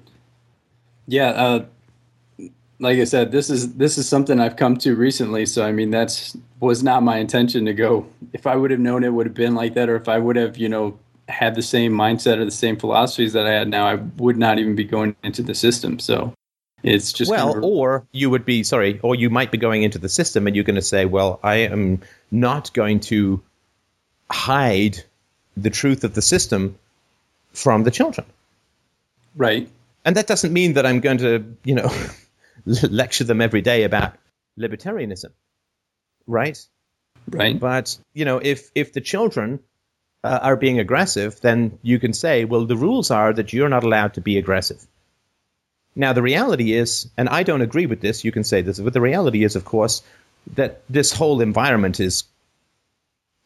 Yeah. 1.06 1.30
Uh, 1.30 1.64
like 2.80 2.98
I 2.98 3.04
said, 3.04 3.30
this 3.30 3.50
is 3.50 3.74
this 3.74 3.98
is 3.98 4.08
something 4.08 4.40
I've 4.40 4.56
come 4.56 4.76
to 4.78 4.96
recently. 4.96 5.46
So 5.46 5.64
I 5.64 5.70
mean, 5.70 5.90
that's 5.90 6.36
was 6.60 6.82
not 6.82 7.02
my 7.02 7.18
intention 7.18 7.66
to 7.66 7.74
go. 7.74 8.06
If 8.32 8.46
I 8.46 8.56
would 8.56 8.70
have 8.70 8.80
known 8.80 9.04
it 9.04 9.12
would 9.12 9.26
have 9.26 9.34
been 9.34 9.54
like 9.54 9.74
that, 9.74 9.88
or 9.88 9.96
if 9.96 10.08
I 10.08 10.18
would 10.18 10.36
have, 10.36 10.56
you 10.56 10.68
know, 10.68 10.98
had 11.28 11.54
the 11.54 11.62
same 11.62 11.92
mindset 11.92 12.38
or 12.38 12.44
the 12.44 12.50
same 12.50 12.76
philosophies 12.76 13.34
that 13.34 13.46
I 13.46 13.52
had 13.52 13.68
now, 13.68 13.86
I 13.86 13.96
would 14.16 14.36
not 14.36 14.58
even 14.58 14.74
be 14.74 14.84
going 14.84 15.14
into 15.22 15.42
the 15.42 15.54
system. 15.54 15.98
So 15.98 16.34
it's 16.82 17.12
just 17.12 17.30
well, 17.30 17.52
kind 17.52 17.58
of- 17.58 17.64
or 17.64 18.06
you 18.12 18.30
would 18.30 18.46
be 18.46 18.62
sorry, 18.62 18.98
or 19.02 19.14
you 19.14 19.28
might 19.28 19.52
be 19.52 19.58
going 19.58 19.82
into 19.82 19.98
the 19.98 20.08
system 20.08 20.46
and 20.46 20.56
you're 20.56 20.64
going 20.64 20.76
to 20.76 20.82
say, 20.82 21.04
"Well, 21.04 21.38
I 21.42 21.56
am 21.56 22.00
not 22.30 22.72
going 22.72 23.00
to 23.00 23.42
hide 24.30 25.02
the 25.56 25.70
truth 25.70 26.02
of 26.02 26.14
the 26.14 26.22
system 26.22 26.76
from 27.52 27.84
the 27.84 27.90
children," 27.90 28.26
right. 29.36 29.68
and 30.06 30.16
that 30.16 30.26
doesn't 30.26 30.52
mean 30.52 30.72
that 30.74 30.86
I'm 30.86 31.00
going 31.00 31.18
to, 31.18 31.44
you 31.64 31.74
know, 31.74 31.92
lecture 32.90 33.24
them 33.24 33.40
every 33.40 33.60
day 33.60 33.84
about 33.84 34.14
libertarianism, 34.58 35.30
right? 36.26 36.58
Right. 37.28 37.58
But 37.58 37.98
you 38.14 38.24
know, 38.24 38.38
if 38.38 38.70
if 38.74 38.92
the 38.92 39.00
children 39.00 39.60
uh, 40.24 40.38
are 40.42 40.56
being 40.56 40.78
aggressive, 40.78 41.40
then 41.40 41.78
you 41.82 41.98
can 41.98 42.12
say, 42.12 42.44
well, 42.44 42.66
the 42.66 42.76
rules 42.76 43.10
are 43.10 43.32
that 43.32 43.52
you're 43.52 43.68
not 43.68 43.84
allowed 43.84 44.14
to 44.14 44.20
be 44.20 44.38
aggressive. 44.38 44.86
Now, 45.96 46.12
the 46.12 46.22
reality 46.22 46.72
is, 46.72 47.08
and 47.16 47.28
I 47.28 47.42
don't 47.42 47.62
agree 47.62 47.86
with 47.86 48.00
this. 48.00 48.24
You 48.24 48.32
can 48.32 48.44
say 48.44 48.62
this, 48.62 48.78
but 48.78 48.92
the 48.92 49.00
reality 49.00 49.44
is, 49.44 49.56
of 49.56 49.64
course, 49.64 50.02
that 50.54 50.82
this 50.88 51.12
whole 51.12 51.40
environment 51.40 52.00
is 52.00 52.24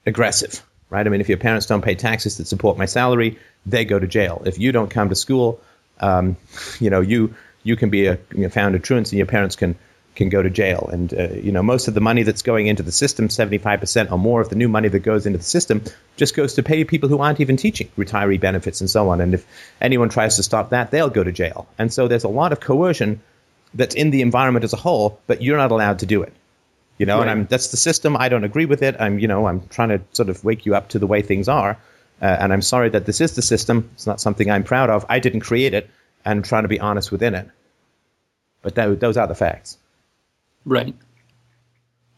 aggressive, 0.06 0.62
right? 0.90 1.06
I 1.06 1.10
mean, 1.10 1.20
if 1.20 1.28
your 1.28 1.38
parents 1.38 1.66
don't 1.66 1.82
pay 1.82 1.94
taxes 1.94 2.36
that 2.36 2.46
support 2.46 2.76
my 2.76 2.84
salary, 2.84 3.38
they 3.64 3.84
go 3.84 3.98
to 3.98 4.06
jail. 4.06 4.42
If 4.44 4.58
you 4.58 4.72
don't 4.72 4.90
come 4.90 5.08
to 5.08 5.14
school, 5.14 5.60
um, 6.00 6.36
you 6.80 6.90
know, 6.90 7.00
you 7.00 7.34
you 7.64 7.76
can 7.76 7.90
be 7.90 8.06
a 8.06 8.18
you 8.32 8.42
know, 8.42 8.48
found 8.48 8.74
a 8.74 8.78
truant, 8.78 9.10
and 9.10 9.18
your 9.18 9.26
parents 9.26 9.56
can 9.56 9.74
can 10.14 10.28
go 10.28 10.42
to 10.42 10.50
jail. 10.50 10.88
And 10.92 11.12
uh, 11.12 11.30
you 11.32 11.50
know, 11.50 11.62
most 11.62 11.88
of 11.88 11.94
the 11.94 12.00
money 12.00 12.22
that's 12.22 12.42
going 12.42 12.68
into 12.68 12.84
the 12.84 12.92
system, 12.92 13.28
seventy 13.28 13.58
five 13.58 13.80
percent 13.80 14.12
or 14.12 14.18
more 14.18 14.40
of 14.40 14.48
the 14.48 14.56
new 14.56 14.68
money 14.68 14.88
that 14.88 15.00
goes 15.00 15.26
into 15.26 15.38
the 15.38 15.44
system, 15.44 15.82
just 16.16 16.36
goes 16.36 16.54
to 16.54 16.62
pay 16.62 16.84
people 16.84 17.08
who 17.08 17.18
aren't 17.18 17.40
even 17.40 17.56
teaching, 17.56 17.88
retiree 17.98 18.38
benefits 18.38 18.80
and 18.80 18.88
so 18.88 19.08
on. 19.08 19.20
And 19.20 19.34
if 19.34 19.44
anyone 19.80 20.08
tries 20.08 20.36
to 20.36 20.42
stop 20.42 20.70
that, 20.70 20.92
they'll 20.92 21.10
go 21.10 21.24
to 21.24 21.32
jail. 21.32 21.66
And 21.78 21.92
so 21.92 22.06
there's 22.06 22.24
a 22.24 22.28
lot 22.28 22.52
of 22.52 22.60
coercion 22.60 23.20
that's 23.74 23.96
in 23.96 24.10
the 24.10 24.22
environment 24.22 24.64
as 24.64 24.72
a 24.72 24.76
whole, 24.76 25.20
but 25.26 25.42
you're 25.42 25.56
not 25.56 25.72
allowed 25.72 25.98
to 25.98 26.06
do 26.06 26.22
it. 26.22 26.32
You 26.96 27.06
know, 27.06 27.20
and 27.20 27.28
I'm 27.28 27.46
that's 27.46 27.68
the 27.68 27.76
system. 27.76 28.16
I 28.16 28.28
don't 28.28 28.44
agree 28.44 28.66
with 28.66 28.80
it. 28.82 28.94
I'm, 29.00 29.18
you 29.18 29.26
know, 29.26 29.48
I'm 29.48 29.66
trying 29.66 29.88
to 29.88 30.00
sort 30.12 30.28
of 30.28 30.44
wake 30.44 30.64
you 30.64 30.76
up 30.76 30.90
to 30.90 31.00
the 31.00 31.08
way 31.08 31.22
things 31.22 31.48
are, 31.48 31.76
uh, 32.22 32.36
and 32.38 32.52
I'm 32.52 32.62
sorry 32.62 32.88
that 32.90 33.04
this 33.04 33.20
is 33.20 33.34
the 33.34 33.42
system. 33.42 33.90
It's 33.94 34.06
not 34.06 34.20
something 34.20 34.48
I'm 34.48 34.62
proud 34.62 34.90
of. 34.90 35.04
I 35.08 35.18
didn't 35.18 35.40
create 35.40 35.74
it, 35.74 35.90
and 36.24 36.44
trying 36.44 36.62
to 36.64 36.68
be 36.68 36.80
honest 36.80 37.12
within 37.12 37.34
it. 37.34 37.48
But 38.62 38.74
tho- 38.74 38.94
those 38.94 39.16
are 39.16 39.26
the 39.26 39.34
facts. 39.34 39.78
Right. 40.64 40.94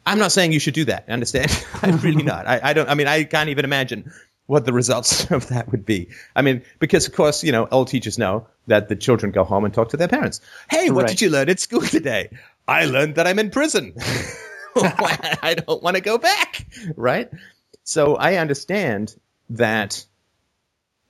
I'm 0.07 0.18
not 0.18 0.30
saying 0.32 0.52
you 0.52 0.61
should 0.61 0.74
do 0.74 0.84
that. 0.84 1.09
Understand? 1.09 1.50
I'm 1.82 1.96
really 1.98 2.22
not. 2.22 2.46
I, 2.46 2.61
I 2.62 2.72
don't. 2.72 2.88
I 2.88 2.94
mean, 2.94 3.09
I 3.09 3.24
can't 3.24 3.48
even 3.48 3.64
imagine 3.64 4.12
what 4.46 4.64
the 4.64 4.72
results 4.72 5.28
of 5.32 5.48
that 5.48 5.70
would 5.72 5.84
be. 5.84 6.09
I 6.36 6.42
mean, 6.42 6.62
because 6.78 7.09
of 7.09 7.14
course, 7.14 7.42
you 7.42 7.50
know, 7.50 7.64
all 7.64 7.84
teachers 7.84 8.16
know 8.18 8.46
that 8.68 8.88
the 8.88 8.94
children 8.96 9.32
go 9.32 9.42
home 9.42 9.64
and 9.64 9.74
talk 9.74 9.88
to 9.90 9.96
their 9.96 10.07
parents. 10.09 10.40
Hey, 10.70 10.90
what 10.90 11.02
Right. 11.02 11.09
did 11.11 11.20
you 11.20 11.30
learn 11.30 11.48
at 11.48 11.59
school 11.59 11.80
today? 11.80 12.30
I 12.68 12.84
learned 12.84 13.16
that 13.16 13.26
I'm 13.26 13.38
in 13.40 13.50
prison. 13.50 13.94
I 14.76 15.57
don't 15.66 15.82
want 15.82 15.96
to 15.96 16.02
go 16.02 16.18
back. 16.18 16.66
Right? 16.96 17.30
So 17.82 18.14
I 18.16 18.36
understand 18.36 19.16
that 19.50 20.04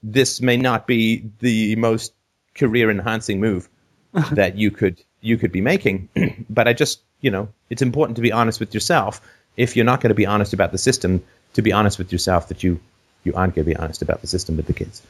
this 0.02 0.40
may 0.40 0.56
not 0.56 0.86
be 0.86 1.30
the 1.40 1.76
most 1.76 2.12
career 2.56 2.90
enhancing 2.90 3.40
move 3.40 3.68
that 4.32 4.56
you 4.56 4.70
could 4.70 5.02
you 5.20 5.36
could 5.36 5.52
be 5.52 5.60
making 5.60 6.08
but 6.50 6.66
i 6.68 6.72
just 6.72 7.00
you 7.20 7.30
know 7.30 7.48
it's 7.70 7.82
important 7.82 8.16
to 8.16 8.22
be 8.22 8.32
honest 8.32 8.60
with 8.60 8.72
yourself 8.74 9.20
if 9.56 9.76
you're 9.76 9.84
not 9.92 10.00
going 10.00 10.10
to 10.10 10.14
be 10.14 10.26
honest 10.26 10.52
about 10.52 10.72
the 10.72 10.78
system 10.78 11.22
to 11.54 11.62
be 11.62 11.72
honest 11.72 11.98
with 11.98 12.10
yourself 12.12 12.48
that 12.48 12.62
you 12.62 12.78
you 13.24 13.34
aren't 13.34 13.54
going 13.54 13.64
to 13.64 13.70
be 13.74 13.76
honest 13.76 14.02
about 14.02 14.20
the 14.20 14.26
system 14.26 14.56
with 14.56 14.66
the 14.66 14.72
kids 14.72 15.02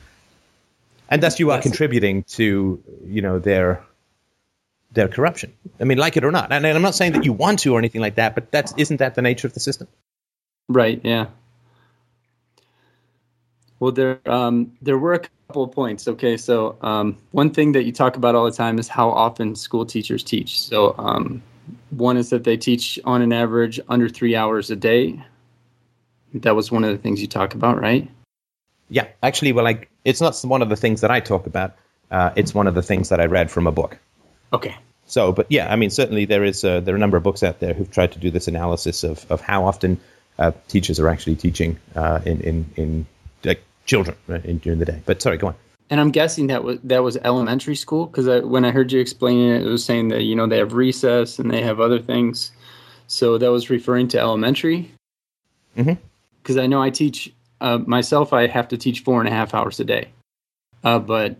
and 1.10 1.22
thus 1.22 1.38
you 1.40 1.50
are 1.50 1.56
Yes. 1.58 1.62
contributing 1.62 2.22
to 2.24 2.82
you 3.04 3.22
know 3.22 3.38
their 3.38 3.82
their 4.92 5.08
corruption 5.08 5.52
i 5.80 5.84
mean 5.84 5.98
like 5.98 6.16
it 6.16 6.24
or 6.24 6.32
not 6.32 6.50
and 6.52 6.66
i'm 6.66 6.82
not 6.82 6.94
saying 6.94 7.12
that 7.12 7.24
you 7.24 7.32
want 7.32 7.58
to 7.60 7.74
or 7.74 7.78
anything 7.78 8.00
like 8.00 8.14
that 8.16 8.34
but 8.34 8.50
that's 8.50 8.72
isn't 8.76 8.98
that 8.98 9.14
the 9.14 9.22
nature 9.22 9.46
of 9.46 9.54
the 9.54 9.60
system 9.60 9.88
Right. 10.68 11.00
Yeah. 11.04 11.26
Well, 13.78 13.92
there 13.92 14.20
um, 14.26 14.72
there 14.82 14.98
were 14.98 15.14
a 15.14 15.20
couple 15.48 15.64
of 15.64 15.72
points. 15.72 16.08
Okay, 16.08 16.36
so 16.36 16.76
um, 16.80 17.16
one 17.30 17.50
thing 17.50 17.72
that 17.72 17.84
you 17.84 17.92
talk 17.92 18.16
about 18.16 18.34
all 18.34 18.44
the 18.44 18.50
time 18.50 18.78
is 18.78 18.88
how 18.88 19.10
often 19.10 19.54
school 19.54 19.86
teachers 19.86 20.22
teach. 20.22 20.60
So 20.60 20.94
um, 20.98 21.42
one 21.90 22.16
is 22.16 22.30
that 22.30 22.44
they 22.44 22.56
teach 22.56 22.98
on 23.04 23.22
an 23.22 23.32
average 23.32 23.80
under 23.88 24.08
three 24.08 24.34
hours 24.34 24.70
a 24.70 24.76
day, 24.76 25.22
That 26.34 26.56
was 26.56 26.70
one 26.70 26.84
of 26.84 26.90
the 26.90 26.98
things 26.98 27.20
you 27.20 27.28
talk 27.28 27.54
about, 27.54 27.80
right? 27.80 28.10
Yeah, 28.88 29.06
actually, 29.22 29.52
well, 29.52 29.64
like 29.64 29.88
it's 30.04 30.20
not 30.20 30.38
one 30.42 30.62
of 30.62 30.68
the 30.68 30.76
things 30.76 31.00
that 31.00 31.10
I 31.10 31.20
talk 31.20 31.46
about. 31.46 31.76
Uh, 32.10 32.30
it's 32.36 32.54
one 32.54 32.66
of 32.66 32.74
the 32.74 32.82
things 32.82 33.08
that 33.08 33.20
I 33.20 33.26
read 33.26 33.50
from 33.50 33.66
a 33.66 33.72
book. 33.72 33.98
Okay. 34.52 34.76
So, 35.06 35.32
but 35.32 35.46
yeah, 35.48 35.72
I 35.72 35.76
mean, 35.76 35.90
certainly 35.90 36.24
there 36.24 36.44
is 36.44 36.64
uh, 36.64 36.80
there 36.80 36.94
are 36.94 36.96
a 36.96 37.00
number 37.00 37.16
of 37.16 37.22
books 37.22 37.42
out 37.42 37.60
there 37.60 37.74
who've 37.74 37.90
tried 37.90 38.12
to 38.12 38.18
do 38.18 38.30
this 38.30 38.48
analysis 38.48 39.04
of, 39.04 39.28
of 39.30 39.40
how 39.40 39.66
often 39.66 39.98
uh, 40.38 40.52
teachers 40.68 41.00
are 41.00 41.08
actually 41.08 41.36
teaching 41.36 41.78
uh, 41.94 42.20
in 42.24 42.40
in 42.40 42.70
in 42.76 43.06
children 43.86 44.16
right, 44.26 44.42
during 44.60 44.78
the 44.78 44.84
day. 44.84 45.00
But 45.06 45.22
sorry, 45.22 45.38
go 45.38 45.48
on. 45.48 45.54
And 45.88 46.00
I'm 46.00 46.10
guessing 46.10 46.48
that 46.48 46.64
was 46.64 46.78
that 46.82 47.02
was 47.02 47.16
elementary 47.18 47.76
school 47.76 48.06
because 48.06 48.44
when 48.44 48.64
I 48.64 48.72
heard 48.72 48.90
you 48.90 49.00
explaining 49.00 49.48
it, 49.50 49.62
it 49.62 49.68
was 49.68 49.84
saying 49.84 50.08
that 50.08 50.22
you 50.22 50.34
know 50.34 50.46
they 50.46 50.58
have 50.58 50.72
recess 50.72 51.38
and 51.38 51.50
they 51.50 51.62
have 51.62 51.80
other 51.80 52.00
things. 52.00 52.50
So 53.06 53.38
that 53.38 53.52
was 53.52 53.70
referring 53.70 54.08
to 54.08 54.18
elementary. 54.18 54.90
Because 55.76 56.56
I 56.56 56.66
know 56.66 56.82
I 56.82 56.90
teach 56.90 57.32
uh, 57.60 57.78
myself. 57.86 58.32
I 58.32 58.48
have 58.48 58.66
to 58.68 58.76
teach 58.76 59.00
four 59.00 59.20
and 59.20 59.28
a 59.28 59.30
half 59.32 59.54
hours 59.54 59.78
a 59.78 59.84
day. 59.84 60.08
Uh, 60.82 60.98
but 60.98 61.36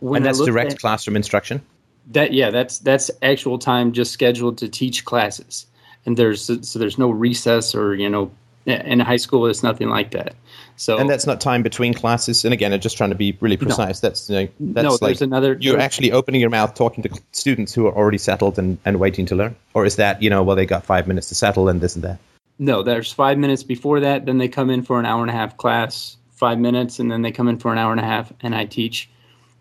when 0.00 0.18
and 0.18 0.26
that's 0.26 0.44
direct 0.44 0.72
at- 0.72 0.78
classroom 0.78 1.16
instruction. 1.16 1.62
That 2.10 2.32
yeah, 2.32 2.50
that's 2.50 2.78
that's 2.78 3.10
actual 3.22 3.58
time 3.58 3.92
just 3.92 4.12
scheduled 4.12 4.56
to 4.58 4.68
teach 4.68 5.04
classes, 5.04 5.66
and 6.06 6.16
there's 6.16 6.42
so 6.44 6.78
there's 6.78 6.96
no 6.96 7.10
recess 7.10 7.74
or 7.74 7.94
you 7.94 8.08
know 8.08 8.30
in 8.66 9.00
high 9.00 9.16
school 9.16 9.46
it's 9.46 9.62
nothing 9.62 9.88
like 9.88 10.10
that. 10.10 10.34
So 10.76 10.98
And 10.98 11.10
that's 11.10 11.26
not 11.26 11.40
time 11.40 11.62
between 11.62 11.92
classes. 11.92 12.44
And 12.44 12.54
again, 12.54 12.72
I'm 12.72 12.80
just 12.80 12.96
trying 12.96 13.10
to 13.10 13.16
be 13.16 13.36
really 13.40 13.56
precise. 13.56 14.00
That's 14.00 14.30
you 14.30 14.36
know, 14.36 14.48
that's 14.60 14.84
no, 14.84 14.90
like 14.92 15.00
there's 15.00 15.22
another. 15.22 15.56
you're 15.60 15.72
there's- 15.72 15.84
actually 15.84 16.12
opening 16.12 16.40
your 16.40 16.50
mouth 16.50 16.74
talking 16.74 17.02
to 17.02 17.20
students 17.32 17.74
who 17.74 17.86
are 17.86 17.94
already 17.94 18.18
settled 18.18 18.58
and, 18.58 18.78
and 18.84 19.00
waiting 19.00 19.26
to 19.26 19.34
learn, 19.34 19.56
or 19.74 19.84
is 19.84 19.96
that 19.96 20.22
you 20.22 20.30
know 20.30 20.42
well 20.42 20.56
they 20.56 20.66
got 20.66 20.84
five 20.84 21.08
minutes 21.08 21.28
to 21.28 21.34
settle 21.34 21.68
and 21.68 21.80
this 21.80 21.96
and 21.96 22.04
that. 22.04 22.18
No, 22.60 22.82
there's 22.82 23.12
five 23.12 23.38
minutes 23.38 23.62
before 23.62 24.00
that. 24.00 24.26
Then 24.26 24.38
they 24.38 24.48
come 24.48 24.70
in 24.70 24.82
for 24.82 24.98
an 24.98 25.06
hour 25.06 25.20
and 25.22 25.30
a 25.30 25.34
half 25.34 25.56
class, 25.56 26.16
five 26.32 26.58
minutes, 26.58 26.98
and 26.98 27.10
then 27.10 27.22
they 27.22 27.32
come 27.32 27.48
in 27.48 27.58
for 27.58 27.72
an 27.72 27.78
hour 27.78 27.92
and 27.92 28.00
a 28.00 28.04
half, 28.04 28.32
and 28.40 28.54
I 28.54 28.64
teach 28.64 29.08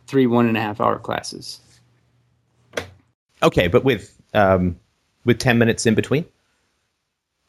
three 0.08 0.28
one 0.28 0.48
and 0.48 0.58
a 0.58 0.62
half 0.62 0.82
hour 0.82 1.00
classes. 1.00 1.60
Okay, 3.42 3.68
but 3.68 3.84
with 3.84 4.20
um, 4.34 4.80
with 5.26 5.40
ten 5.40 5.58
minutes 5.58 5.86
in 5.86 5.96
between, 5.96 6.26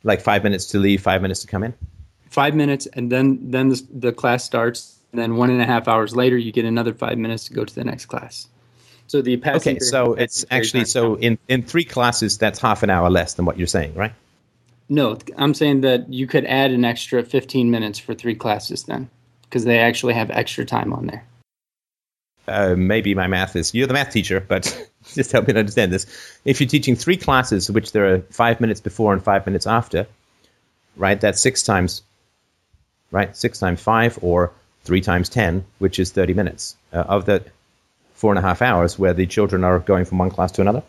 like 0.04 0.20
five 0.20 0.42
minutes 0.44 0.66
to 0.66 0.78
leave, 0.78 1.00
five 1.02 1.22
minutes 1.22 1.40
to 1.40 1.46
come 1.46 1.62
in. 1.64 1.74
Five 2.30 2.54
minutes, 2.54 2.86
and 2.92 3.10
then 3.10 3.38
then 3.50 3.70
the, 3.70 3.86
the 3.92 4.12
class 4.12 4.44
starts. 4.44 4.94
And 5.12 5.18
then 5.18 5.36
one 5.36 5.48
and 5.48 5.62
a 5.62 5.64
half 5.64 5.88
hours 5.88 6.14
later, 6.14 6.36
you 6.36 6.52
get 6.52 6.66
another 6.66 6.92
five 6.92 7.16
minutes 7.16 7.44
to 7.46 7.54
go 7.54 7.64
to 7.64 7.74
the 7.74 7.82
next 7.82 8.06
class. 8.06 8.46
So 9.06 9.22
the 9.22 9.38
passing 9.38 9.56
Okay, 9.56 9.78
period- 9.78 9.90
so 9.90 10.12
it's 10.14 10.44
actually 10.50 10.84
so 10.84 11.14
in 11.16 11.38
in 11.48 11.62
three 11.62 11.84
classes 11.84 12.36
that's 12.36 12.58
half 12.60 12.82
an 12.82 12.90
hour 12.90 13.08
less 13.08 13.34
than 13.34 13.46
what 13.46 13.56
you're 13.56 13.66
saying, 13.66 13.94
right? 13.94 14.12
No, 14.90 15.18
I'm 15.36 15.54
saying 15.54 15.80
that 15.82 16.12
you 16.12 16.26
could 16.26 16.44
add 16.46 16.70
an 16.70 16.84
extra 16.84 17.22
15 17.22 17.70
minutes 17.70 17.98
for 17.98 18.14
three 18.14 18.34
classes 18.34 18.84
then, 18.84 19.08
because 19.42 19.64
they 19.64 19.78
actually 19.78 20.14
have 20.14 20.30
extra 20.30 20.64
time 20.64 20.92
on 20.94 21.06
there. 21.06 21.24
Uh, 22.48 22.74
maybe 22.76 23.14
my 23.14 23.26
math 23.26 23.56
is 23.56 23.74
you're 23.74 23.86
the 23.86 23.94
math 23.94 24.12
teacher, 24.12 24.40
but 24.40 24.64
just 25.14 25.32
help 25.32 25.46
me 25.48 25.54
understand 25.54 25.92
this. 25.92 26.06
If 26.44 26.60
you're 26.60 26.68
teaching 26.68 26.96
three 26.96 27.16
classes, 27.16 27.70
which 27.70 27.92
there 27.92 28.12
are 28.12 28.20
five 28.30 28.60
minutes 28.60 28.80
before 28.80 29.12
and 29.12 29.22
five 29.22 29.46
minutes 29.46 29.66
after, 29.66 30.06
right? 30.96 31.20
That's 31.20 31.40
six 31.40 31.62
times, 31.62 32.02
right? 33.10 33.36
Six 33.36 33.58
times 33.58 33.80
five, 33.80 34.18
or 34.22 34.52
three 34.84 35.00
times 35.00 35.28
ten, 35.28 35.64
which 35.78 35.98
is 35.98 36.10
thirty 36.10 36.34
minutes 36.34 36.76
uh, 36.92 37.04
of 37.08 37.24
the 37.24 37.44
four 38.14 38.32
and 38.32 38.38
a 38.38 38.42
half 38.42 38.62
hours 38.62 38.98
where 38.98 39.14
the 39.14 39.26
children 39.26 39.62
are 39.64 39.78
going 39.78 40.04
from 40.04 40.18
one 40.18 40.30
class 40.30 40.50
to 40.52 40.60
another. 40.60 40.82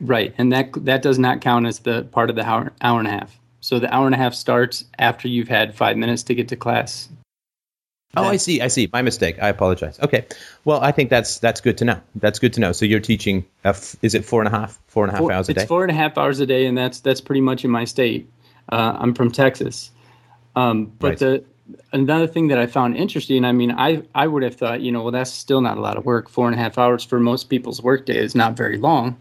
Right, 0.00 0.34
and 0.36 0.52
that 0.52 0.72
that 0.84 1.02
does 1.02 1.18
not 1.18 1.40
count 1.40 1.66
as 1.66 1.78
the 1.80 2.02
part 2.12 2.28
of 2.28 2.36
the 2.36 2.46
hour 2.46 2.72
hour 2.80 2.98
and 2.98 3.08
a 3.08 3.12
half. 3.12 3.38
So 3.60 3.78
the 3.78 3.92
hour 3.92 4.06
and 4.06 4.14
a 4.14 4.18
half 4.18 4.34
starts 4.34 4.84
after 4.98 5.26
you've 5.26 5.48
had 5.48 5.74
five 5.74 5.96
minutes 5.96 6.22
to 6.24 6.34
get 6.34 6.48
to 6.48 6.56
class. 6.56 7.08
Oh, 8.16 8.24
I 8.24 8.36
see. 8.36 8.60
I 8.60 8.68
see. 8.68 8.88
My 8.92 9.02
mistake. 9.02 9.36
I 9.42 9.48
apologize. 9.48 9.98
Okay. 10.00 10.24
Well, 10.64 10.80
I 10.80 10.90
think 10.92 11.10
that's 11.10 11.38
that's 11.38 11.60
good 11.60 11.76
to 11.78 11.84
know. 11.84 12.00
That's 12.16 12.38
good 12.38 12.52
to 12.54 12.60
know. 12.60 12.72
So 12.72 12.84
you're 12.84 13.00
teaching. 13.00 13.44
Uh, 13.64 13.70
f- 13.70 13.96
is 14.02 14.14
it 14.14 14.24
four 14.24 14.40
and 14.40 14.48
a 14.48 14.56
half, 14.58 14.80
four 14.88 15.04
and 15.04 15.10
a 15.10 15.12
half 15.12 15.20
Four- 15.20 15.32
hours 15.32 15.48
a 15.48 15.54
day? 15.54 15.62
it's 15.62 15.68
four 15.68 15.82
and 15.82 15.90
a 15.90 15.94
half 15.94 16.16
hours 16.16 16.40
a 16.40 16.46
day, 16.46 16.66
and 16.66 16.76
that's 16.78 17.00
that's 17.00 17.20
pretty 17.20 17.40
much 17.42 17.64
in 17.64 17.70
my 17.70 17.84
state. 17.84 18.28
Uh, 18.70 18.96
I'm 18.98 19.14
from 19.14 19.30
Texas, 19.30 19.90
um, 20.56 20.86
but 20.98 21.08
Right. 21.08 21.18
the 21.18 21.44
another 21.92 22.26
thing 22.26 22.48
that 22.48 22.58
I 22.58 22.66
found 22.66 22.96
interesting. 22.96 23.44
I 23.44 23.52
mean, 23.52 23.70
I 23.72 24.02
I 24.14 24.26
would 24.26 24.42
have 24.42 24.54
thought, 24.54 24.80
you 24.80 24.90
know, 24.92 25.02
well, 25.02 25.12
that's 25.12 25.30
still 25.32 25.60
not 25.60 25.76
a 25.76 25.80
lot 25.80 25.96
of 25.96 26.04
work. 26.04 26.28
Four 26.28 26.46
and 26.48 26.54
a 26.54 26.58
half 26.58 26.78
hours 26.78 27.04
for 27.04 27.20
most 27.20 27.44
people's 27.50 27.82
workday 27.82 28.16
is 28.16 28.34
not 28.34 28.56
very 28.56 28.78
long. 28.78 29.16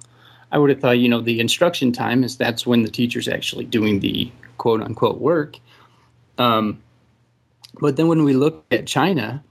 I 0.52 0.58
would 0.58 0.70
have 0.70 0.80
thought, 0.80 1.00
you 1.00 1.10
know, 1.10 1.22
the 1.22 1.39
instruction 1.41 1.91
time 1.91 2.24
is 2.24 2.38
that's 2.38 2.66
when 2.66 2.84
the 2.84 2.89
teacher's 2.89 3.28
actually 3.28 3.66
doing 3.66 4.00
the 4.00 4.32
quote 4.58 4.82
unquote 4.82 5.20
work. 5.20 5.58
Um, 6.38 6.82
but 7.80 7.95
then 7.95 8.07
when 8.07 8.23
we 8.23 8.34
look 8.34 8.65
at 8.71 8.88
China, 8.88 9.43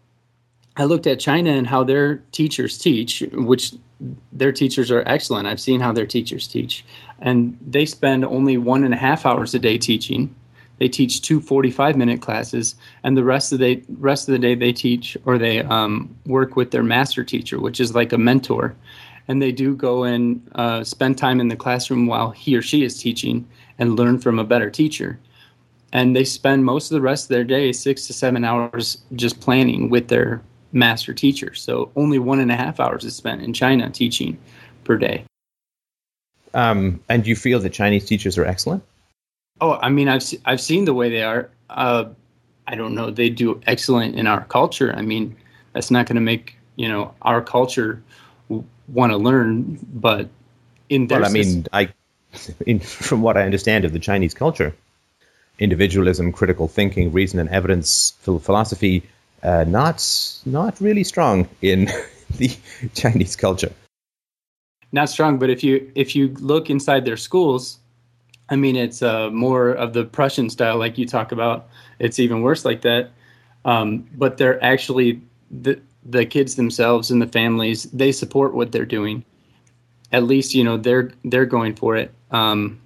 I 0.77 0.85
looked 0.85 1.07
at 1.07 1.21
China 1.21 1.51
and 1.51 1.67
how 1.67 1.85
their 1.85 2.17
teachers 2.33 2.79
teach, 2.79 3.23
which 3.33 3.75
their 4.33 4.53
teachers 4.53 4.91
are 4.91 5.05
excellent. 5.07 5.47
I've 5.47 5.61
seen 5.61 5.81
how 5.81 5.93
their 5.93 6.07
teachers 6.07 6.49
teach, 6.49 6.85
and 7.21 7.57
they 7.65 7.87
spend 7.87 8.25
only 8.25 8.57
one 8.57 8.85
and 8.85 8.93
a 8.93 8.97
half 8.97 9.25
hours 9.25 9.55
a 9.55 9.59
day 9.59 9.79
teaching. 9.79 10.35
They 10.79 10.89
teach 10.89 11.23
two 11.23 11.41
45 11.41 11.97
minute 11.97 12.21
classes, 12.21 12.75
and 13.05 13.17
the 13.17 13.23
rest 13.23 13.53
of 13.53 13.61
the 13.61 13.77
day, 13.77 13.83
rest 13.99 14.29
of 14.29 14.33
the 14.33 14.39
day 14.41 14.57
they 14.57 14.73
teach 14.73 15.17
or 15.25 15.39
they 15.39 15.61
um, 15.61 16.15
work 16.27 16.57
with 16.57 16.73
their 16.73 16.83
master 16.83 17.23
teacher, 17.23 17.61
which 17.61 17.79
is 17.79 17.95
like 17.95 18.13
a 18.13 18.19
mentor. 18.19 18.75
And 19.29 19.41
they 19.41 19.53
do 19.53 19.75
go 19.77 20.03
and 20.03 20.47
uh, 20.55 20.85
spend 20.85 21.17
time 21.17 21.41
in 21.41 21.49
the 21.49 21.57
classroom 21.57 22.07
while 22.07 22.31
he 22.31 22.57
or 22.57 22.63
she 22.63 22.85
is 22.85 23.01
teaching 23.01 23.49
and 23.79 23.97
learn 23.97 24.19
from 24.19 24.39
a 24.39 24.45
better 24.45 24.71
teacher 24.71 25.19
and 25.95 26.15
they 26.15 26.25
spend 26.25 26.65
most 26.65 26.91
of 26.91 26.97
the 26.97 27.01
rest 27.01 27.25
of 27.25 27.29
their 27.29 27.45
day 27.45 27.73
six 27.73 28.07
to 28.09 28.13
seven 28.13 28.45
hours 28.45 28.99
just 29.15 29.41
planning 29.41 29.89
with 29.89 30.09
their 30.09 30.43
master 30.73 31.15
teacher. 31.15 31.55
So 31.55 31.91
only 31.97 32.19
one 32.19 32.41
and 32.41 32.51
a 32.51 32.57
half 32.57 32.81
hours 32.81 33.05
is 33.05 33.15
spent 33.17 33.41
in 33.41 33.55
china 33.55 33.89
teaching 33.89 34.37
per 34.83 34.99
day. 34.99 35.25
Um, 36.53 37.01
and 37.09 37.27
you 37.27 37.37
feel 37.37 37.61
that 37.61 37.71
Chinese 37.71 38.05
teachers 38.05 38.37
are 38.37 38.45
excellent? 38.45 38.83
oh 39.61 39.79
i 39.83 39.89
mean 39.89 40.09
i've, 40.09 40.25
I've 40.45 40.61
seen 40.61 40.85
the 40.85 40.95
way 40.95 41.09
they 41.09 41.23
are. 41.23 41.49
Uh, 41.71 42.07
i 42.67 42.75
don't 42.75 42.95
know. 42.95 43.11
They 43.11 43.31
do 43.31 43.61
excellent 43.67 44.17
in 44.17 44.27
our 44.27 44.45
culture. 44.45 44.93
I 44.95 45.03
mean 45.03 45.37
that's 45.73 45.91
not 45.91 46.07
going 46.07 46.17
to 46.17 46.21
make 46.21 46.57
you 46.77 46.89
know 46.89 47.15
our 47.23 47.41
culture 47.41 48.03
want 48.89 49.13
to 49.13 49.17
learn 49.17 49.79
but 49.95 50.29
in 50.89 51.07
their 51.07 51.21
Well, 51.21 51.31
I 51.31 51.33
mean, 51.33 51.67
I, 51.73 51.89
in, 52.67 52.81
from 52.81 53.23
what 53.23 53.37
I 53.37 53.43
understand 53.43 53.85
of 53.85 53.93
the 53.93 53.99
Chinese 53.99 54.35
culture, 54.35 54.75
individualism, 55.59 56.33
critical 56.33 56.69
thinking, 56.69 57.13
reason 57.13 57.39
and 57.39 57.49
evidence, 57.51 58.13
philosophy, 58.21 59.03
uh, 59.43 59.65
not 59.69 60.03
not 60.47 60.81
really 60.81 61.05
strong 61.05 61.49
in 61.63 61.89
the 62.39 62.57
Chinese 62.95 63.37
culture. 63.37 63.73
not 64.93 65.09
strong 65.11 65.39
but 65.39 65.51
if 65.51 65.63
you 65.65 65.91
if 65.95 66.15
you 66.15 66.29
look 66.41 66.71
inside 66.71 67.05
their 67.05 67.17
schools 67.17 67.79
i 68.49 68.57
mean 68.57 68.77
it's 68.77 69.03
uh, 69.03 69.29
more 69.31 69.71
of 69.71 69.93
the 69.93 70.05
prussian 70.05 70.49
style 70.51 70.77
like 70.79 70.99
you 70.99 71.07
talk 71.07 71.33
about. 71.33 71.67
It's 71.99 72.19
even 72.19 72.43
worse 72.43 72.65
like 72.65 72.83
that. 72.83 73.11
Um, 73.65 74.07
but 74.17 74.37
they're 74.39 74.63
actually 74.63 75.21
the 75.51 75.81
the 76.05 76.27
kids 76.27 76.55
themselves 76.57 77.11
and 77.11 77.23
the 77.23 77.27
families 77.27 77.85
they 77.93 78.13
support 78.13 78.55
what 78.55 78.73
they're 78.73 78.85
doing. 78.99 79.25
At 80.13 80.25
least 80.25 80.55
you 80.55 80.63
know 80.65 80.77
they're 80.77 81.11
they're 81.25 81.47
going 81.47 81.75
for 81.75 81.97
it. 81.97 82.13
Um, 82.31 82.81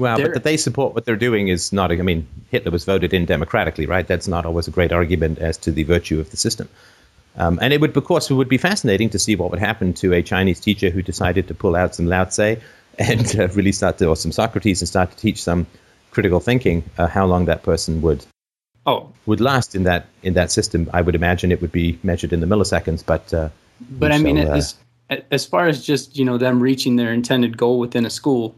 Well, 0.00 0.16
They're- 0.16 0.26
but 0.28 0.34
that 0.34 0.44
they 0.44 0.56
support 0.56 0.94
what 0.94 1.04
they're 1.04 1.14
doing 1.28 1.48
is 1.48 1.72
not. 1.74 1.92
I 1.92 1.96
mean, 1.96 2.26
Hitler 2.50 2.72
was 2.72 2.84
voted 2.84 3.12
in 3.12 3.26
democratically, 3.26 3.84
right? 3.84 4.06
That's 4.06 4.26
not 4.26 4.46
always 4.46 4.66
a 4.66 4.70
great 4.70 4.92
argument 4.92 5.38
as 5.38 5.58
to 5.58 5.70
the 5.70 5.82
virtue 5.82 6.18
of 6.18 6.30
the 6.30 6.38
system. 6.38 6.68
Um, 7.36 7.58
and 7.60 7.72
it 7.74 7.82
would, 7.82 7.94
of 7.94 8.04
course, 8.04 8.30
it 8.30 8.34
would 8.34 8.48
be 8.48 8.56
fascinating 8.58 9.10
to 9.10 9.18
see 9.18 9.36
what 9.36 9.50
would 9.50 9.60
happen 9.60 9.92
to 9.94 10.14
a 10.14 10.22
Chinese 10.22 10.58
teacher 10.58 10.88
who 10.88 11.02
decided 11.02 11.48
to 11.48 11.54
pull 11.54 11.76
out 11.76 11.94
some 11.94 12.06
Lao 12.06 12.24
Tse 12.24 12.56
and 12.98 13.38
uh, 13.38 13.48
really 13.48 13.72
start 13.72 13.98
to, 13.98 14.06
or 14.06 14.16
some 14.16 14.32
Socrates 14.32 14.80
and 14.80 14.88
start 14.88 15.10
to 15.10 15.16
teach 15.18 15.42
some 15.42 15.66
critical 16.12 16.40
thinking. 16.40 16.82
Uh, 16.96 17.06
how 17.06 17.26
long 17.26 17.44
that 17.44 17.62
person 17.62 18.00
would 18.00 18.24
oh 18.86 19.12
would 19.26 19.40
last 19.40 19.74
in 19.74 19.82
that 19.84 20.06
in 20.22 20.32
that 20.32 20.50
system? 20.50 20.88
I 20.94 21.02
would 21.02 21.14
imagine 21.14 21.52
it 21.52 21.60
would 21.60 21.72
be 21.72 21.98
measured 22.02 22.32
in 22.32 22.40
the 22.40 22.46
milliseconds, 22.46 23.04
but 23.04 23.32
uh, 23.34 23.50
but 23.90 24.12
i 24.12 24.18
mean 24.18 24.36
shall, 24.38 24.52
uh, 24.52 24.56
as 24.56 24.74
as 25.30 25.44
far 25.44 25.68
as 25.68 25.84
just 25.84 26.16
you 26.16 26.24
know 26.24 26.38
them 26.38 26.60
reaching 26.60 26.96
their 26.96 27.12
intended 27.12 27.56
goal 27.56 27.78
within 27.78 28.06
a 28.06 28.10
school 28.10 28.54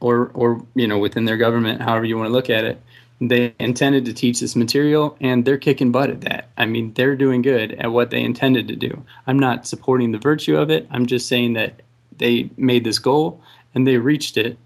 or 0.00 0.30
or 0.34 0.64
you 0.74 0.86
know 0.86 0.98
within 0.98 1.24
their 1.24 1.36
government 1.36 1.80
however 1.80 2.04
you 2.04 2.16
want 2.16 2.28
to 2.28 2.32
look 2.32 2.50
at 2.50 2.64
it 2.64 2.80
they 3.20 3.54
intended 3.58 4.04
to 4.04 4.12
teach 4.12 4.40
this 4.40 4.54
material 4.54 5.16
and 5.20 5.44
they're 5.44 5.56
kicking 5.56 5.90
butt 5.90 6.10
at 6.10 6.20
that. 6.22 6.48
I 6.56 6.66
mean 6.66 6.92
they're 6.94 7.16
doing 7.16 7.42
good 7.42 7.72
at 7.72 7.90
what 7.92 8.10
they 8.10 8.22
intended 8.22 8.68
to 8.68 8.76
do. 8.76 9.04
I'm 9.26 9.38
not 9.38 9.66
supporting 9.66 10.12
the 10.12 10.18
virtue 10.18 10.56
of 10.56 10.70
it. 10.70 10.86
I'm 10.90 11.06
just 11.06 11.28
saying 11.28 11.54
that 11.54 11.80
they 12.18 12.50
made 12.56 12.84
this 12.84 12.98
goal 12.98 13.40
and 13.74 13.86
they 13.86 13.96
reached 13.96 14.36
it. 14.36 14.58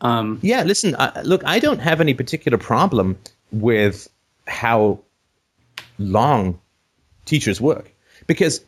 Um 0.00 0.38
Yeah, 0.42 0.64
listen, 0.64 0.94
uh, 0.96 1.22
look, 1.24 1.42
I 1.46 1.58
don't 1.58 1.80
have 1.80 2.00
any 2.00 2.14
particular 2.14 2.58
problem 2.58 3.16
with 3.52 4.08
how 4.46 5.00
long 5.98 6.58
teachers 7.24 7.60
work. 7.60 7.90
Because 8.26 8.60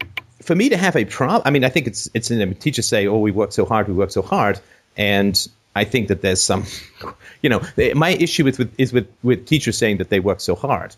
for 0.42 0.54
me 0.54 0.68
to 0.68 0.76
have 0.76 0.96
a 0.96 1.04
problem, 1.04 1.42
I 1.44 1.50
mean, 1.50 1.64
I 1.64 1.68
think 1.68 1.86
it's 1.86 2.08
it's 2.14 2.30
in 2.30 2.54
teachers 2.54 2.86
say, 2.86 3.06
"Oh, 3.06 3.18
we 3.18 3.32
work 3.32 3.52
so 3.52 3.64
hard, 3.64 3.88
we 3.88 3.94
work 3.94 4.10
so 4.10 4.22
hard," 4.22 4.60
and 4.96 5.48
I 5.74 5.84
think 5.84 6.08
that 6.08 6.22
there's 6.22 6.40
some, 6.40 6.64
you 7.42 7.50
know, 7.50 7.60
my 7.94 8.10
issue 8.10 8.46
is 8.46 8.58
with 8.58 8.74
is 8.78 8.92
with 8.92 9.08
with 9.22 9.46
teachers 9.46 9.76
saying 9.76 9.98
that 9.98 10.08
they 10.08 10.20
work 10.20 10.40
so 10.40 10.54
hard. 10.54 10.96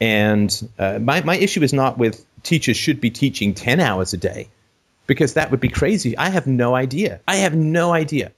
And 0.00 0.68
uh, 0.78 0.98
my 0.98 1.22
my 1.22 1.36
issue 1.36 1.62
is 1.62 1.72
not 1.72 1.98
with 1.98 2.24
teachers 2.42 2.76
should 2.76 3.00
be 3.00 3.10
teaching 3.10 3.52
ten 3.52 3.80
hours 3.80 4.14
a 4.14 4.16
day, 4.16 4.48
because 5.06 5.34
that 5.34 5.50
would 5.50 5.60
be 5.60 5.68
crazy. 5.68 6.16
I 6.16 6.30
have 6.30 6.46
no 6.46 6.74
idea. 6.74 7.20
I 7.28 7.36
have 7.36 7.54
no 7.54 7.92
idea 7.92 8.32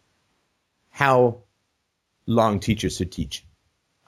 how 0.90 1.39
long 2.27 2.60
teachers 2.60 2.97
should 2.97 3.12
teach. 3.12 3.44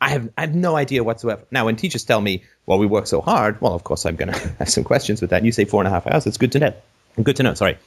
I 0.00 0.08
have 0.08 0.30
I 0.36 0.40
have 0.42 0.54
no 0.54 0.76
idea 0.76 1.04
whatsoever. 1.04 1.44
Now, 1.50 1.66
when 1.66 1.76
teachers 1.76 2.04
tell 2.04 2.20
me, 2.20 2.42
"Well, 2.66 2.78
we 2.78 2.86
work 2.86 3.06
so 3.06 3.20
hard," 3.20 3.60
well, 3.60 3.74
of 3.74 3.84
course, 3.84 4.04
I'm 4.04 4.16
going 4.16 4.32
to 4.32 4.48
have 4.58 4.68
some 4.68 4.82
questions 4.82 5.20
with 5.20 5.30
that. 5.30 5.36
And 5.36 5.46
you 5.46 5.52
say 5.52 5.64
four 5.64 5.80
and 5.80 5.88
a 5.88 5.90
half 5.90 6.06
hours. 6.06 6.26
It's 6.26 6.38
good 6.38 6.52
to 6.52 6.58
know. 6.58 6.74
Good 7.22 7.36
to 7.36 7.44
know. 7.44 7.54
Sorry, 7.54 7.78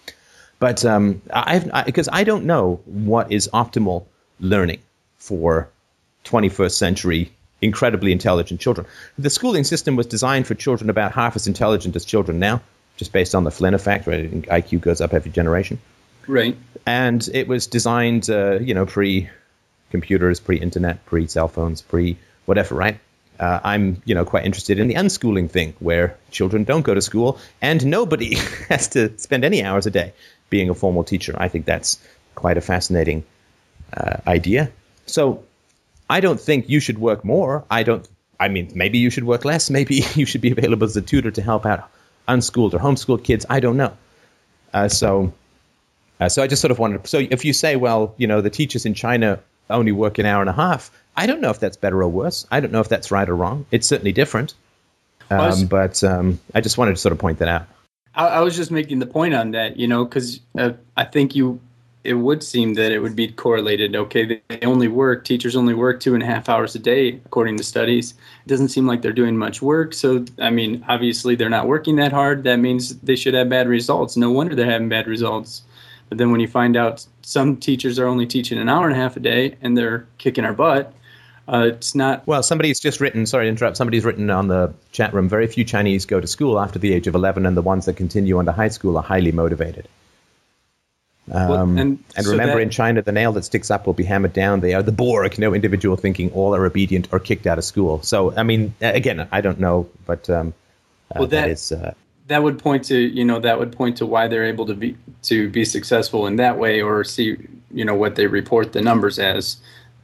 but 0.59 0.83
um, 0.85 1.21
I've 1.31 1.85
because 1.85 2.07
I, 2.07 2.19
I 2.19 2.23
don't 2.23 2.45
know 2.45 2.79
what 2.85 3.31
is 3.31 3.49
optimal 3.53 4.05
learning 4.39 4.79
for 5.17 5.69
21st 6.25 6.71
century 6.71 7.31
incredibly 7.61 8.11
intelligent 8.11 8.59
children. 8.59 8.85
The 9.17 9.29
schooling 9.29 9.63
system 9.63 9.95
was 9.95 10.05
designed 10.05 10.47
for 10.47 10.55
children 10.55 10.89
about 10.89 11.11
half 11.11 11.35
as 11.35 11.47
intelligent 11.47 11.95
as 11.95 12.05
children 12.05 12.39
now, 12.39 12.61
just 12.97 13.11
based 13.11 13.33
on 13.33 13.43
the 13.43 13.51
Flynn 13.51 13.73
effect, 13.73 14.07
right? 14.07 14.29
IQ 14.31 14.81
goes 14.81 15.01
up 15.01 15.13
every 15.13 15.31
generation. 15.31 15.79
Right. 16.27 16.57
And 16.85 17.27
it 17.33 17.47
was 17.47 17.67
designed, 17.67 18.29
uh, 18.29 18.59
you 18.59 18.73
know, 18.73 18.85
pre 18.85 19.29
computers, 19.89 20.39
pre-internet, 20.39 21.05
pre-cell 21.05 21.47
phones, 21.47 21.81
pre 21.81 22.17
whatever, 22.45 22.75
right? 22.75 22.99
Uh, 23.39 23.59
I'm, 23.63 24.01
you 24.05 24.15
know, 24.15 24.25
quite 24.25 24.45
interested 24.45 24.79
in 24.79 24.87
the 24.87 24.95
unschooling 24.95 25.49
thing, 25.49 25.73
where 25.79 26.17
children 26.31 26.63
don't 26.63 26.81
go 26.81 26.93
to 26.93 27.01
school 27.01 27.39
and 27.61 27.85
nobody 27.85 28.35
has 28.69 28.87
to 28.89 29.17
spend 29.17 29.45
any 29.45 29.63
hours 29.63 29.85
a 29.85 29.91
day 29.91 30.13
being 30.49 30.69
a 30.69 30.73
formal 30.73 31.03
teacher. 31.03 31.35
I 31.37 31.47
think 31.47 31.65
that's 31.65 31.99
quite 32.35 32.57
a 32.57 32.61
fascinating 32.61 33.23
uh, 33.95 34.17
idea. 34.27 34.71
So, 35.05 35.43
I 36.09 36.19
don't 36.19 36.39
think 36.39 36.69
you 36.69 36.79
should 36.79 36.99
work 36.99 37.25
more. 37.25 37.63
I 37.69 37.83
don't. 37.83 38.07
I 38.39 38.47
mean, 38.49 38.71
maybe 38.75 38.97
you 38.97 39.09
should 39.09 39.23
work 39.23 39.45
less. 39.45 39.69
Maybe 39.77 40.03
you 40.15 40.25
should 40.25 40.41
be 40.41 40.51
available 40.51 40.85
as 40.85 40.95
a 40.95 41.01
tutor 41.01 41.31
to 41.31 41.41
help 41.41 41.65
out 41.65 41.89
unschooled 42.27 42.73
or 42.73 42.79
homeschooled 42.79 43.23
kids. 43.23 43.45
I 43.49 43.59
don't 43.59 43.77
know. 43.77 43.97
Uh, 44.73 44.87
so, 44.87 45.33
uh, 46.19 46.29
so 46.29 46.43
I 46.43 46.47
just 46.47 46.61
sort 46.61 46.71
of 46.71 46.79
wanted. 46.79 47.07
So, 47.07 47.19
if 47.19 47.43
you 47.43 47.53
say, 47.53 47.75
well, 47.75 48.13
you 48.17 48.27
know, 48.27 48.41
the 48.41 48.49
teachers 48.49 48.85
in 48.85 48.93
China 48.93 49.39
only 49.69 49.91
work 49.91 50.17
an 50.17 50.25
hour 50.25 50.41
and 50.41 50.49
a 50.49 50.53
half. 50.53 50.91
I 51.15 51.25
don't 51.25 51.41
know 51.41 51.49
if 51.49 51.59
that's 51.59 51.77
better 51.77 52.01
or 52.01 52.07
worse. 52.07 52.45
I 52.51 52.59
don't 52.59 52.71
know 52.71 52.79
if 52.79 52.89
that's 52.89 53.11
right 53.11 53.27
or 53.27 53.35
wrong. 53.35 53.65
It's 53.71 53.87
certainly 53.87 54.11
different. 54.11 54.53
Um, 55.29 55.37
was, 55.39 55.63
but 55.63 56.03
um, 56.03 56.39
I 56.55 56.61
just 56.61 56.77
wanted 56.77 56.91
to 56.91 56.97
sort 56.97 57.11
of 57.11 57.19
point 57.19 57.39
that 57.39 57.47
out. 57.47 57.67
I, 58.17 58.27
I 58.27 58.39
was 58.41 58.55
just 58.55 58.71
making 58.71 58.99
the 58.99 59.05
point 59.05 59.33
on 59.33 59.51
that, 59.51 59.77
you 59.77 59.87
know, 59.87 60.03
because 60.03 60.41
uh, 60.57 60.71
I 60.97 61.05
think 61.05 61.35
you 61.35 61.61
it 62.03 62.13
would 62.13 62.41
seem 62.41 62.75
that 62.75 62.93
it 62.93 62.99
would 62.99 63.17
be 63.17 63.27
correlated. 63.27 63.93
Okay, 63.93 64.41
they 64.47 64.59
only 64.61 64.87
work 64.87 65.25
teachers 65.25 65.57
only 65.57 65.73
work 65.73 65.99
two 65.99 66.13
and 66.13 66.23
a 66.23 66.25
half 66.25 66.47
hours 66.47 66.73
a 66.73 66.79
day, 66.79 67.19
according 67.25 67.57
to 67.57 67.63
studies. 67.63 68.13
It 68.45 68.47
doesn't 68.47 68.69
seem 68.69 68.87
like 68.87 69.01
they're 69.01 69.11
doing 69.11 69.37
much 69.37 69.61
work. 69.61 69.93
So, 69.93 70.23
I 70.39 70.49
mean, 70.49 70.85
obviously 70.87 71.35
they're 71.35 71.49
not 71.49 71.67
working 71.67 71.97
that 71.97 72.13
hard. 72.13 72.45
That 72.45 72.57
means 72.57 72.97
they 72.99 73.17
should 73.17 73.33
have 73.33 73.49
bad 73.49 73.67
results. 73.67 74.15
No 74.15 74.31
wonder 74.31 74.55
they're 74.55 74.65
having 74.65 74.87
bad 74.87 75.05
results. 75.05 75.63
But 76.07 76.17
then 76.17 76.31
when 76.31 76.39
you 76.39 76.47
find 76.47 76.77
out 76.77 77.05
some 77.23 77.57
teachers 77.57 77.99
are 77.99 78.07
only 78.07 78.25
teaching 78.25 78.57
an 78.57 78.69
hour 78.69 78.87
and 78.87 78.95
a 78.95 78.99
half 78.99 79.17
a 79.17 79.19
day 79.19 79.57
and 79.61 79.77
they're 79.77 80.07
kicking 80.17 80.45
our 80.45 80.53
butt, 80.53 80.93
uh, 81.47 81.69
it's 81.73 81.95
not. 81.95 82.25
Well, 82.27 82.43
somebody's 82.43 82.79
just 82.79 82.99
written, 82.99 83.25
sorry 83.25 83.45
to 83.45 83.49
interrupt, 83.49 83.77
somebody's 83.77 84.03
written 84.03 84.29
on 84.29 84.47
the 84.47 84.73
chat 84.91 85.13
room 85.13 85.29
very 85.29 85.47
few 85.47 85.63
Chinese 85.63 86.05
go 86.05 86.19
to 86.19 86.27
school 86.27 86.59
after 86.59 86.77
the 86.79 86.93
age 86.93 87.07
of 87.07 87.15
11, 87.15 87.45
and 87.45 87.55
the 87.55 87.61
ones 87.61 87.85
that 87.85 87.95
continue 87.95 88.39
into 88.39 88.51
high 88.51 88.67
school 88.67 88.97
are 88.97 89.03
highly 89.03 89.31
motivated. 89.31 89.87
Um, 91.31 91.49
well, 91.49 91.61
and, 91.63 92.03
and 92.15 92.25
so 92.25 92.31
remember, 92.31 92.55
that, 92.55 92.61
in 92.61 92.69
China, 92.69 93.01
the 93.01 93.11
nail 93.11 93.33
that 93.33 93.43
sticks 93.43 93.69
up 93.69 93.85
will 93.85 93.93
be 93.93 94.03
hammered 94.03 94.33
down. 94.33 94.61
They 94.61 94.73
are 94.73 94.83
the 94.83 94.91
Borg, 94.91 95.37
no 95.37 95.53
individual 95.53 95.97
thinking, 95.97 96.31
all 96.31 96.55
are 96.55 96.65
obedient 96.65 97.09
or 97.11 97.19
kicked 97.19 97.47
out 97.47 97.57
of 97.57 97.63
school. 97.63 98.01
So, 98.01 98.33
I 98.35 98.43
mean, 98.43 98.73
again, 98.81 99.27
I 99.31 99.41
don't 99.41 99.59
know, 99.59 99.89
but 100.05 100.29
um, 100.29 100.53
uh, 101.11 101.19
well, 101.19 101.27
that, 101.27 101.41
that 101.41 101.49
is. 101.49 101.71
Uh, 101.71 101.93
that 102.27 102.43
would 102.43 102.59
point 102.59 102.83
to 102.85 102.97
you 102.97 103.23
know 103.23 103.39
that 103.39 103.57
would 103.57 103.71
point 103.71 103.97
to 103.97 104.05
why 104.05 104.27
they're 104.27 104.43
able 104.43 104.65
to 104.65 104.73
be 104.73 104.97
to 105.23 105.49
be 105.49 105.63
successful 105.63 106.27
in 106.27 106.35
that 106.35 106.57
way 106.57 106.81
or 106.81 107.05
see 107.05 107.37
you 107.71 107.85
know 107.85 107.95
what 107.95 108.15
they 108.15 108.27
report 108.27 108.73
the 108.73 108.81
numbers 108.81 109.17
as 109.17 109.57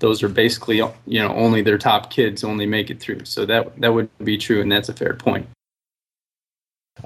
those 0.03 0.21
are 0.21 0.27
basically 0.27 0.77
you 0.77 1.19
know 1.19 1.33
only 1.33 1.61
their 1.61 1.77
top 1.77 2.11
kids 2.11 2.43
only 2.43 2.65
make 2.65 2.89
it 2.89 2.99
through 2.99 3.23
so 3.23 3.45
that 3.45 3.79
that 3.79 3.93
would 3.93 4.09
be 4.21 4.37
true 4.37 4.59
and 4.59 4.69
that's 4.69 4.89
a 4.89 4.93
fair 4.93 5.13
point 5.13 5.47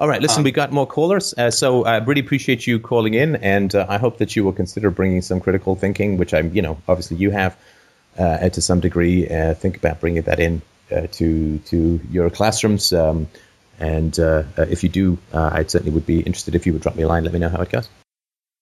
all 0.00 0.08
right 0.08 0.20
listen 0.20 0.40
um, 0.40 0.44
we 0.44 0.50
got 0.50 0.72
more 0.72 0.86
callers 0.86 1.32
uh, 1.38 1.48
so 1.48 1.84
i 1.84 1.98
really 1.98 2.20
appreciate 2.20 2.66
you 2.66 2.80
calling 2.80 3.14
in 3.14 3.36
and 3.36 3.76
uh, 3.76 3.86
i 3.88 3.98
hope 3.98 4.18
that 4.18 4.34
you 4.34 4.42
will 4.42 4.52
consider 4.52 4.90
bringing 4.90 5.22
some 5.22 5.38
critical 5.38 5.76
thinking 5.76 6.18
which 6.18 6.34
i'm 6.34 6.52
you 6.52 6.60
know 6.60 6.76
obviously 6.88 7.16
you 7.16 7.30
have 7.30 7.56
uh, 8.18 8.48
to 8.48 8.60
some 8.60 8.80
degree 8.80 9.28
uh, 9.28 9.54
think 9.54 9.76
about 9.76 10.00
bringing 10.00 10.22
that 10.22 10.40
in 10.40 10.60
uh, 10.90 11.06
to 11.12 11.58
to 11.58 12.00
your 12.10 12.28
classrooms 12.30 12.92
um, 12.92 13.28
and 13.80 14.18
uh, 14.18 14.42
if 14.56 14.82
you 14.82 14.88
do, 14.88 15.18
uh, 15.32 15.50
I 15.52 15.62
certainly 15.62 15.92
would 15.92 16.04
be 16.04 16.18
interested 16.18 16.56
if 16.56 16.66
you 16.66 16.72
would 16.72 16.82
drop 16.82 16.96
me 16.96 17.04
a 17.04 17.06
line. 17.06 17.22
Let 17.22 17.32
me 17.32 17.38
know 17.38 17.48
how 17.48 17.60
it 17.60 17.70
goes. 17.70 17.88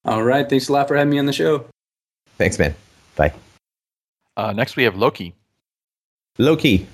All 0.04 0.22
right. 0.22 0.46
Thanks 0.46 0.68
a 0.68 0.74
lot 0.74 0.88
for 0.88 0.94
having 0.94 1.10
me 1.10 1.18
on 1.18 1.24
the 1.24 1.32
show. 1.32 1.64
Thanks, 2.36 2.58
man. 2.58 2.74
Bye. 3.16 3.32
Uh, 4.36 4.52
next, 4.52 4.76
we 4.76 4.82
have 4.82 4.96
Loki. 4.96 5.34
Loki. 6.38 6.86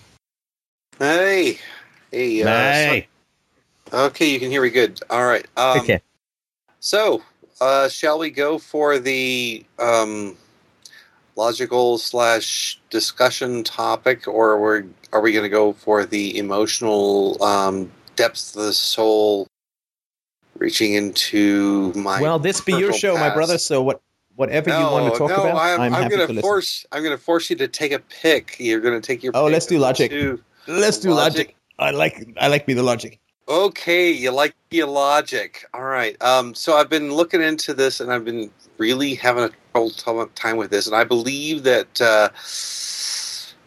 Hey. 0.99 1.59
Hey. 2.11 2.43
Uh, 2.43 2.47
hey. 2.47 3.09
So, 3.91 4.07
okay, 4.07 4.31
you 4.31 4.39
can 4.39 4.51
hear 4.51 4.63
me 4.63 4.71
good. 4.71 5.01
All 5.11 5.25
right. 5.25 5.47
Um, 5.57 5.81
okay. 5.81 6.01
So, 6.81 7.23
uh, 7.61 7.89
shall 7.89 8.19
we 8.19 8.31
go 8.31 8.59
for 8.59 8.99
the 8.99 9.65
um, 9.79 10.37
logical 11.37 11.99
slash 11.99 12.81
discussion 12.91 13.65
topic, 13.65 14.29
or 14.29 14.53
are 14.53 14.81
we, 14.81 14.89
are 15.13 15.21
we 15.21 15.33
going 15.33 15.45
to 15.45 15.49
go 15.49 15.73
for 15.73 16.05
the 16.05 16.39
emotional 16.39 17.43
um, 17.43 17.91
depths 18.17 18.55
of 18.55 18.63
the 18.63 18.73
soul 18.73 19.47
reaching 20.59 20.95
into 20.95 21.93
my 21.95 22.21
well 22.21 22.39
this 22.39 22.61
be 22.61 22.75
your 22.75 22.93
show 22.93 23.17
past. 23.17 23.29
my 23.29 23.35
brother 23.35 23.59
so 23.59 23.83
what 23.83 24.01
whatever 24.37 24.71
no, 24.71 24.79
you 24.79 24.87
want 24.87 25.13
to 25.13 25.19
talk 25.19 25.31
no, 25.31 25.43
about 25.43 25.57
i'm, 25.57 25.81
I'm, 25.81 25.95
I'm 25.95 26.09
going 26.09 26.27
to 26.27 26.41
force 26.41 26.87
i'm 26.93 27.03
going 27.03 27.17
to 27.17 27.23
force 27.23 27.51
you 27.51 27.57
to 27.57 27.69
take 27.69 27.93
a 27.93 27.99
pick. 27.99 28.57
You're 28.59 28.81
going 28.81 29.01
to 29.01 29.07
take 29.07 29.23
your 29.23 29.33
oh 29.35 29.47
let's 29.47 29.67
do 29.67 29.79
logic. 29.79 30.13
Let's 30.67 30.99
do 30.99 31.13
logic. 31.13 31.49
logic. 31.49 31.57
I 31.79 31.91
like 31.91 32.35
i 32.41 32.49
like 32.49 32.69
me 32.69 32.75
the 32.75 32.83
logic. 32.83 33.19
Okay 33.49 34.11
you 34.11 34.31
like 34.31 34.55
the 34.71 34.85
logic. 34.85 35.65
All 35.75 35.85
right 35.85 36.21
um 36.23 36.55
so 36.55 36.75
i've 36.75 36.89
been 36.89 37.13
looking 37.13 37.43
into 37.43 37.75
this 37.75 38.01
and 38.01 38.13
i've 38.13 38.25
been 38.25 38.51
really 38.79 39.15
having 39.15 39.45
a 39.45 39.51
trouble 39.71 40.27
time 40.35 40.57
with 40.57 40.71
this 40.71 40.87
and 40.87 40.97
i 40.97 41.05
believe 41.05 41.63
that 41.65 42.01
uh 42.01 42.29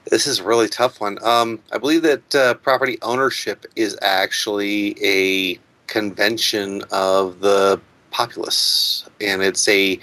this 0.10 0.28
is 0.28 0.40
a 0.40 0.44
really 0.44 0.68
tough 0.68 1.02
one. 1.02 1.18
Um, 1.24 1.60
I 1.72 1.78
believe 1.78 2.04
that 2.04 2.36
uh, 2.36 2.54
property 2.56 2.98
ownership 3.02 3.66
is 3.76 3.98
actually 4.02 4.96
a 5.04 5.60
convention 5.88 6.84
of 6.92 7.40
the 7.40 7.82
populace, 8.12 9.08
and 9.20 9.42
it's 9.42 9.68
a 9.68 10.00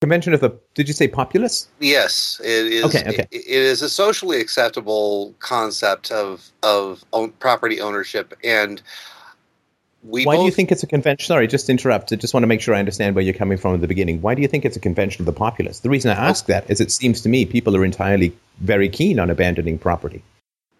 convention 0.00 0.34
of 0.34 0.40
the. 0.40 0.50
Did 0.74 0.88
you 0.88 0.94
say 0.94 1.08
populace? 1.08 1.68
Yes, 1.78 2.40
it 2.42 2.66
is. 2.66 2.84
Okay, 2.84 3.04
okay. 3.08 3.26
it, 3.30 3.44
it 3.46 3.46
is 3.46 3.82
a 3.82 3.88
socially 3.88 4.40
acceptable 4.40 5.34
concept 5.38 6.10
of 6.10 6.50
of 6.62 7.04
own, 7.12 7.30
property 7.32 7.80
ownership, 7.80 8.34
and 8.42 8.82
we 10.02 10.24
Why 10.24 10.36
both, 10.36 10.42
do 10.42 10.46
you 10.46 10.52
think 10.52 10.72
it's 10.72 10.82
a 10.82 10.86
convention? 10.86 11.26
Sorry, 11.26 11.46
just 11.46 11.68
interrupt. 11.68 12.12
I 12.12 12.16
just 12.16 12.32
want 12.32 12.42
to 12.42 12.48
make 12.48 12.60
sure 12.60 12.74
I 12.74 12.78
understand 12.78 13.14
where 13.14 13.22
you're 13.22 13.34
coming 13.34 13.58
from 13.58 13.74
at 13.74 13.80
the 13.82 13.88
beginning. 13.88 14.22
Why 14.22 14.34
do 14.34 14.42
you 14.42 14.48
think 14.48 14.64
it's 14.64 14.76
a 14.76 14.80
convention 14.80 15.22
of 15.22 15.26
the 15.26 15.32
populace? 15.32 15.80
The 15.80 15.90
reason 15.90 16.10
I 16.10 16.14
oh. 16.14 16.28
ask 16.30 16.46
that 16.46 16.70
is 16.70 16.80
it 16.80 16.90
seems 16.90 17.20
to 17.22 17.28
me 17.28 17.44
people 17.44 17.76
are 17.76 17.84
entirely 17.84 18.34
very 18.60 18.88
keen 18.88 19.18
on 19.20 19.28
abandoning 19.28 19.78
property. 19.78 20.22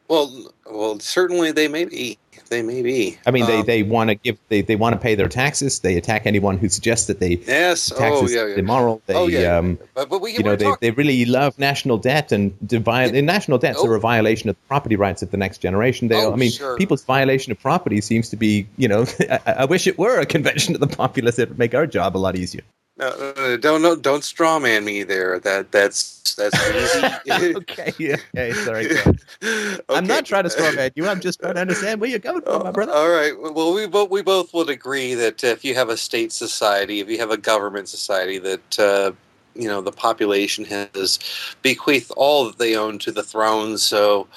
Well, 0.09 0.53
well, 0.67 0.99
certainly 0.99 1.53
they 1.53 1.69
may 1.69 1.85
be. 1.85 2.19
They 2.51 2.63
may 2.63 2.83
be. 2.83 3.17
I 3.25 3.31
mean, 3.31 3.47
they, 3.47 3.61
um, 3.61 3.65
they 3.65 3.85
want 3.85 4.11
to 4.11 4.17
give 4.17 4.37
they, 4.49 4.61
they 4.61 4.75
want 4.75 4.95
to 4.95 5.01
pay 5.01 5.15
their 5.15 5.29
taxes. 5.29 5.79
They 5.79 5.97
attack 5.97 6.27
anyone 6.27 6.59
who 6.59 6.69
suggests 6.69 7.07
that 7.07 7.21
they 7.21 7.37
yes, 7.47 7.93
oh, 7.93 7.97
taxes 7.97 8.35
yeah, 8.35 8.47
yeah. 8.47 8.57
immoral. 8.57 9.01
They 9.07 9.15
oh, 9.15 9.29
yeah. 9.29 9.57
um, 9.57 9.79
but, 9.95 10.11
but 10.11 10.21
we, 10.21 10.33
you 10.33 10.43
know 10.43 10.57
they, 10.57 10.73
they 10.81 10.91
really 10.91 11.25
love 11.27 11.57
national 11.61 11.99
debt 11.99 12.33
and 12.33 12.53
divide. 12.67 13.15
Yeah. 13.15 13.21
national 13.21 13.59
debts 13.59 13.79
oh. 13.81 13.87
are 13.87 13.95
a 13.95 14.01
violation 14.01 14.51
of 14.51 14.57
the 14.57 14.67
property 14.67 14.97
rights 14.97 15.23
of 15.23 15.31
the 15.31 15.37
next 15.37 15.59
generation. 15.59 16.09
They, 16.09 16.17
oh, 16.17 16.33
I 16.33 16.37
mean, 16.37 16.51
sure. 16.51 16.77
people's 16.77 17.05
violation 17.05 17.53
of 17.53 17.61
property 17.61 18.01
seems 18.01 18.31
to 18.31 18.37
be 18.37 18.67
you 18.77 18.89
know. 18.89 19.07
I, 19.31 19.41
I 19.47 19.65
wish 19.67 19.87
it 19.87 19.97
were 19.97 20.19
a 20.19 20.27
convention 20.27 20.75
of 20.75 20.81
the 20.81 20.89
populace. 20.89 21.39
It 21.39 21.51
would 21.51 21.59
make 21.59 21.77
our 21.77 21.87
job 21.87 22.17
a 22.17 22.19
lot 22.19 22.35
easier. 22.35 22.63
No, 23.01 23.57
don't 23.57 23.81
no, 23.81 23.97
don't 23.97 24.23
strawman 24.23 24.85
me 24.85 25.05
there. 25.05 25.39
That 25.39 25.73
that's 25.73 26.35
that's 26.35 26.55
easy. 27.27 27.55
okay, 27.57 27.95
yeah, 27.99 28.17
okay, 28.37 28.53
sorry. 28.53 28.91
okay. 28.91 29.81
I'm 29.89 30.07
not 30.07 30.27
trying 30.27 30.45
to 30.45 30.51
strawman 30.51 30.93
you. 30.97 31.09
I'm 31.09 31.21
just 31.21 31.41
trying 31.41 31.55
to 31.55 31.63
understand 31.63 32.03
where 32.03 32.11
you're 32.11 32.19
going 32.19 32.43
from, 32.43 32.63
my 32.63 32.71
brother. 32.71 32.93
All 32.93 33.09
right. 33.09 33.33
Well, 33.39 33.73
we 33.73 33.87
both 33.87 34.11
we 34.11 34.21
both 34.21 34.53
would 34.53 34.69
agree 34.69 35.15
that 35.15 35.43
if 35.43 35.65
you 35.65 35.75
have 35.75 35.89
a 35.89 35.97
state 35.97 36.31
society, 36.31 37.01
if 37.01 37.09
you 37.09 37.19
have 37.19 37.31
a 37.31 37.39
government 37.39 37.89
society, 37.89 38.39
that 38.39 38.79
uh, 38.79 39.13
you 39.55 39.67
know 39.67 39.81
the 39.81 39.93
population 39.93 40.67
has 40.67 41.19
bequeathed 41.63 42.13
all 42.19 42.45
that 42.45 42.59
they 42.59 42.77
own 42.77 42.99
to 42.99 43.13
the 43.13 43.23
throne. 43.23 43.79
So 43.79 44.29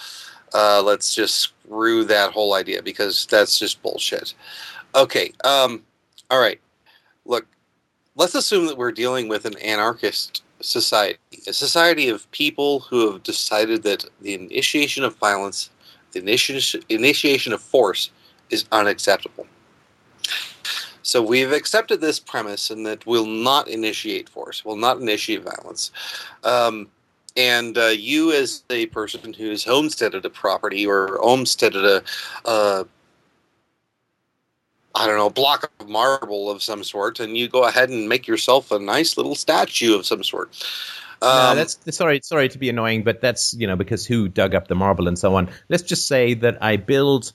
uh, 0.54 0.82
let's 0.82 1.14
just 1.14 1.36
screw 1.36 2.06
that 2.06 2.32
whole 2.32 2.54
idea 2.54 2.82
because 2.82 3.26
that's 3.26 3.60
just 3.60 3.82
bullshit. 3.82 4.34
Okay. 4.96 5.34
Um, 5.44 5.84
all 6.32 6.40
right. 6.40 6.62
Look, 7.26 7.46
let's 8.16 8.36
assume 8.36 8.68
that 8.68 8.78
we're 8.78 8.92
dealing 8.92 9.28
with 9.28 9.46
an 9.46 9.58
anarchist 9.60 10.44
society, 10.62 11.20
a 11.48 11.54
society 11.54 12.10
of 12.10 12.30
people 12.32 12.82
who 12.82 13.12
have 13.12 13.24
decided 13.24 13.84
that 13.84 14.06
the 14.22 14.34
initiation 14.34 15.04
of 15.04 15.16
violence, 15.18 15.70
the 16.12 16.20
initiation, 16.20 16.82
initiation 16.90 17.54
of 17.54 17.62
force, 17.62 18.12
is 18.50 18.66
unacceptable. 18.72 19.48
So 21.02 21.22
we've 21.22 21.52
accepted 21.52 22.00
this 22.00 22.20
premise 22.20 22.70
and 22.70 22.86
that 22.86 23.06
we'll 23.06 23.26
not 23.26 23.68
initiate 23.68 24.30
force, 24.30 24.64
we'll 24.64 24.78
not 24.78 25.02
initiate 25.02 25.44
violence. 25.44 25.92
Um, 26.44 26.88
and 27.36 27.78
uh, 27.78 27.88
you, 27.88 28.32
as 28.32 28.64
a 28.70 28.86
person 28.88 29.34
who's 29.34 29.64
homesteaded 29.64 30.24
a 30.24 30.30
property 30.30 30.86
or 30.86 31.18
homesteaded 31.22 31.84
a, 31.84 32.04
uh, 32.46 32.84
I 34.96 35.08
don't 35.08 35.18
know, 35.18 35.30
block 35.30 35.72
of 35.80 35.90
marble 35.90 36.52
of 36.52 36.62
some 36.62 36.84
sort, 36.84 37.20
and 37.20 37.36
you 37.36 37.48
go 37.48 37.64
ahead 37.64 37.90
and 37.90 38.08
make 38.08 38.28
yourself 38.28 38.72
a 38.72 38.80
nice 38.80 39.18
little 39.18 39.36
statue 39.36 39.96
of 39.96 40.06
some 40.06 40.24
sort. 40.24 40.56
no, 41.22 41.28
Um, 41.28 41.58
that's 41.58 41.78
sorry, 41.96 42.20
sorry 42.24 42.50
to 42.50 42.58
be 42.58 42.70
annoying, 42.70 43.04
but 43.04 43.22
that's 43.22 43.54
you 43.56 43.66
know 43.66 43.76
because 43.76 44.06
who 44.06 44.28
dug 44.28 44.54
up 44.54 44.68
the 44.68 44.76
marble 44.76 45.08
and 45.08 45.18
so 45.18 45.36
on. 45.36 45.50
Let's 45.70 45.84
just 45.84 46.08
say 46.08 46.34
that 46.36 46.62
I 46.62 46.78
build 46.78 47.34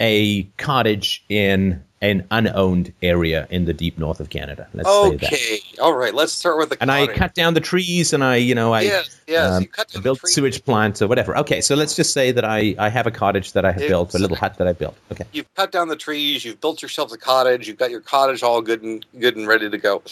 a 0.00 0.44
cottage 0.56 1.24
in 1.28 1.82
an 2.00 2.26
unowned 2.30 2.92
area 3.02 3.46
in 3.50 3.64
the 3.64 3.72
deep 3.72 3.98
north 3.98 4.20
of 4.20 4.30
Canada. 4.30 4.68
Let's 4.72 4.88
say 4.88 5.16
that. 5.16 5.32
okay, 5.32 5.60
all 5.80 5.94
right. 5.94 6.14
Let's 6.14 6.32
start 6.32 6.58
with 6.58 6.70
the. 6.70 6.80
And 6.80 6.90
I 6.90 7.06
cut 7.08 7.34
down 7.34 7.54
the 7.54 7.60
trees, 7.60 8.12
and 8.12 8.22
I, 8.22 8.36
you 8.36 8.54
know, 8.54 8.72
I 8.72 8.82
yes, 8.82 9.20
yes. 9.26 9.50
um, 9.50 9.62
you 9.62 9.68
cut 9.68 9.88
down 9.88 10.00
the 10.00 10.04
built 10.04 10.20
sewage 10.26 10.64
plants 10.64 11.02
or 11.02 11.08
whatever. 11.08 11.36
Okay, 11.38 11.60
so 11.60 11.74
let's 11.74 11.96
just 11.96 12.12
say 12.12 12.30
that 12.32 12.44
I, 12.44 12.74
I 12.78 12.88
have 12.88 13.06
a 13.06 13.10
cottage 13.10 13.52
that 13.52 13.64
I 13.64 13.72
have 13.72 13.82
It's- 13.82 13.90
built, 13.90 14.14
a 14.14 14.18
little 14.18 14.36
hut 14.36 14.56
that 14.58 14.68
I 14.68 14.72
built. 14.72 14.96
Okay. 15.12 15.24
You've 15.32 15.52
cut 15.54 15.72
down 15.72 15.88
the 15.88 15.96
trees. 15.96 16.44
You've 16.44 16.60
built 16.60 16.82
yourself 16.82 17.12
a 17.12 17.16
cottage. 17.16 17.66
You've 17.66 17.78
got 17.78 17.90
your 17.90 18.00
cottage 18.00 18.42
all 18.42 18.62
good 18.62 18.82
and 18.82 19.04
good 19.18 19.36
and 19.36 19.46
ready 19.48 19.68
to 19.68 19.78
go. 19.78 20.02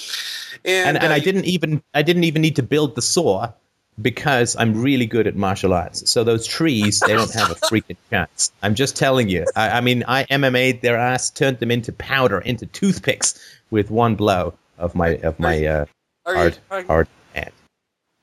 And, 0.64 0.96
and 0.96 0.98
and 0.98 1.12
uh, 1.12 1.16
I 1.16 1.20
didn't 1.20 1.44
even 1.44 1.82
I 1.94 2.02
didn't 2.02 2.24
even 2.24 2.42
need 2.42 2.56
to 2.56 2.62
build 2.62 2.94
the 2.94 3.02
saw 3.02 3.52
because 4.00 4.56
I'm 4.56 4.80
really 4.80 5.06
good 5.06 5.26
at 5.26 5.36
martial 5.36 5.72
arts. 5.72 6.10
So 6.10 6.24
those 6.24 6.46
trees 6.46 7.00
they 7.00 7.14
don't 7.14 7.32
have 7.32 7.50
a 7.50 7.54
freaking 7.54 7.96
chance. 8.10 8.52
I'm 8.62 8.74
just 8.74 8.96
telling 8.96 9.28
you. 9.28 9.46
I, 9.56 9.70
I 9.70 9.80
mean 9.80 10.04
I 10.06 10.24
MMA'd 10.24 10.82
their 10.82 10.98
ass, 10.98 11.30
turned 11.30 11.58
them 11.58 11.70
into 11.70 11.92
powder, 11.92 12.40
into 12.40 12.66
toothpicks 12.66 13.38
with 13.70 13.90
one 13.90 14.14
blow 14.14 14.54
of 14.78 14.94
my 14.94 15.16
of 15.18 15.38
my 15.38 15.64
uh, 15.64 15.86
are 16.26 16.32
you 16.32 16.38
hard 16.38 16.58
trying, 16.68 16.86
hard 16.86 17.08
hand. 17.34 17.52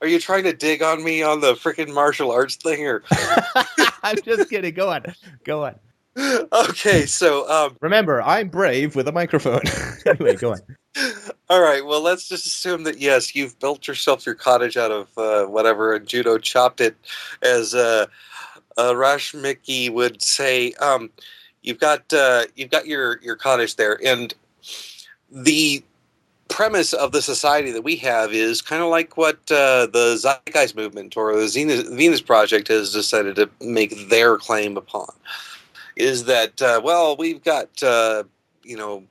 are 0.01 0.07
you 0.07 0.19
trying 0.19 0.43
to 0.43 0.53
dig 0.53 0.83
on 0.83 1.03
me 1.03 1.23
on 1.23 1.41
the 1.41 1.53
freaking 1.53 1.93
martial 1.93 2.31
arts 2.31 2.55
thing 2.55 2.85
or? 2.85 3.03
I'm 4.03 4.17
just 4.21 4.49
kidding. 4.49 4.73
Go 4.73 4.89
on, 4.89 5.05
go 5.45 5.65
on. 5.65 5.75
okay, 6.53 7.05
so 7.05 7.49
um, 7.49 7.75
Remember, 7.81 8.21
I'm 8.21 8.49
brave 8.49 8.95
with 8.95 9.07
a 9.07 9.11
microphone. 9.11 9.61
anyway, 10.05 10.35
go 10.35 10.51
on. 10.53 10.59
All 11.49 11.61
right. 11.61 11.85
Well, 11.85 12.01
let's 12.01 12.27
just 12.27 12.45
assume 12.45 12.83
that 12.83 12.99
yes, 12.99 13.35
you've 13.35 13.57
built 13.59 13.87
yourself 13.87 14.25
your 14.25 14.35
cottage 14.35 14.77
out 14.77 14.91
of 14.91 15.17
uh, 15.17 15.45
whatever, 15.45 15.93
and 15.93 16.07
judo 16.07 16.37
chopped 16.37 16.81
it, 16.81 16.95
as 17.41 17.73
uh, 17.73 18.05
uh, 18.77 18.95
Rash 18.95 19.33
Mickey 19.33 19.89
would 19.89 20.21
say. 20.21 20.73
Um, 20.73 21.09
you've 21.61 21.79
got 21.79 22.11
uh, 22.13 22.43
you've 22.55 22.71
got 22.71 22.85
your 22.85 23.19
your 23.21 23.35
cottage 23.35 23.75
there, 23.75 23.99
and 24.05 24.33
the 25.31 25.83
premise 26.47 26.93
of 26.93 27.11
the 27.11 27.21
society 27.21 27.71
that 27.71 27.81
we 27.81 27.95
have 27.95 28.31
is 28.31 28.61
kind 28.61 28.83
of 28.83 28.89
like 28.89 29.17
what 29.17 29.37
uh, 29.51 29.87
the 29.87 30.15
Zeitgeist 30.21 30.75
movement 30.75 31.17
or 31.17 31.35
the 31.35 31.47
Venus, 31.47 31.87
Venus 31.89 32.21
Project 32.21 32.67
has 32.67 32.93
decided 32.93 33.35
to 33.37 33.49
make 33.59 34.09
their 34.09 34.37
claim 34.37 34.77
upon. 34.77 35.11
Is 35.95 36.25
that 36.25 36.61
uh, 36.61 36.81
well, 36.83 37.17
we've 37.17 37.43
got 37.43 37.81
uh, 37.81 38.23
you 38.63 38.77
know 38.77 39.03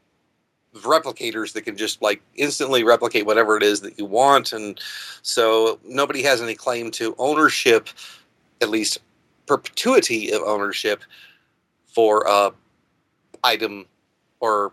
replicators 0.75 1.53
that 1.53 1.63
can 1.63 1.77
just 1.77 2.01
like 2.01 2.23
instantly 2.35 2.85
replicate 2.85 3.27
whatever 3.27 3.57
it 3.57 3.63
is 3.63 3.81
that 3.83 3.99
you 3.99 4.05
want, 4.05 4.53
and 4.53 4.81
so 5.23 5.79
nobody 5.85 6.23
has 6.23 6.41
any 6.41 6.55
claim 6.55 6.91
to 6.93 7.15
ownership, 7.19 7.89
at 8.61 8.71
least 8.71 8.99
perpetuity 9.47 10.33
of 10.33 10.43
ownership 10.43 11.03
for 11.87 12.25
a 12.27 12.53
item 13.45 13.87
or 14.41 14.73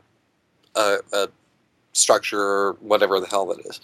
a, 0.76 0.98
a 1.14 1.28
structure 1.94 2.40
or 2.40 2.74
whatever 2.80 3.20
the 3.20 3.28
hell 3.28 3.48
that 3.48 3.60
is. 3.66 3.82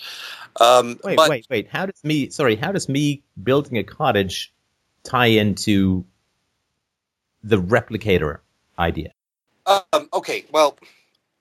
Um, 0.60 1.00
Wait, 1.04 1.18
but, 1.18 1.30
wait, 1.30 1.48
wait. 1.50 1.68
How 1.70 1.86
does 1.86 2.02
me? 2.04 2.30
Sorry, 2.30 2.56
how 2.56 2.72
does 2.72 2.88
me 2.88 3.24
building 3.42 3.78
a 3.78 3.84
cottage 3.84 4.54
tie 5.04 5.26
into 5.26 6.06
the 7.44 7.62
replicator 7.62 8.40
idea? 8.80 9.12
Um, 9.66 10.08
okay, 10.14 10.46
well, 10.52 10.78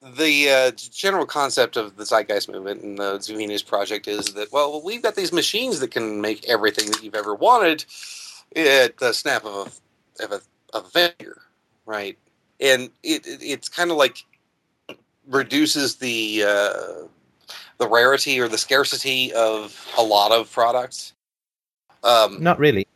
the 0.05 0.51
uh, 0.51 0.71
general 0.73 1.25
concept 1.25 1.77
of 1.77 1.97
the 1.97 2.05
Zeitgeist 2.05 2.49
movement 2.51 2.83
and 2.83 2.99
the 2.99 3.19
Venus 3.27 3.63
Project 3.63 4.07
is 4.07 4.35
that, 4.35 4.53
well, 4.53 4.83
we've 4.85 5.03
got 5.03 5.15
these 5.15 5.33
machines 5.33 5.81
that 5.81 5.91
can 5.91 6.21
make 6.21 6.47
everything 6.49 6.91
that 6.91 7.03
you've 7.03 7.15
ever 7.15 7.35
wanted 7.35 7.85
at 8.55 8.99
the 8.99 9.13
snap 9.13 9.45
of 9.45 9.81
a, 10.21 10.25
of 10.25 10.33
a, 10.33 10.41
of 10.77 10.85
a 10.85 10.89
finger, 10.89 11.41
right? 11.87 12.19
And 12.61 12.91
it, 13.03 13.27
it 13.27 13.43
it's 13.43 13.69
kind 13.69 13.91
of 13.91 13.97
like 13.97 14.25
reduces 15.29 15.97
the 15.97 16.45
uh, 16.47 17.07
the 17.79 17.89
rarity 17.89 18.41
or 18.41 18.49
the 18.49 18.59
scarcity 18.59 19.33
of 19.33 19.89
a 19.97 20.03
lot 20.03 20.33
of 20.33 20.53
products. 20.53 21.15
Um, 22.03 22.43
Not 22.43 22.59
really. 22.59 22.87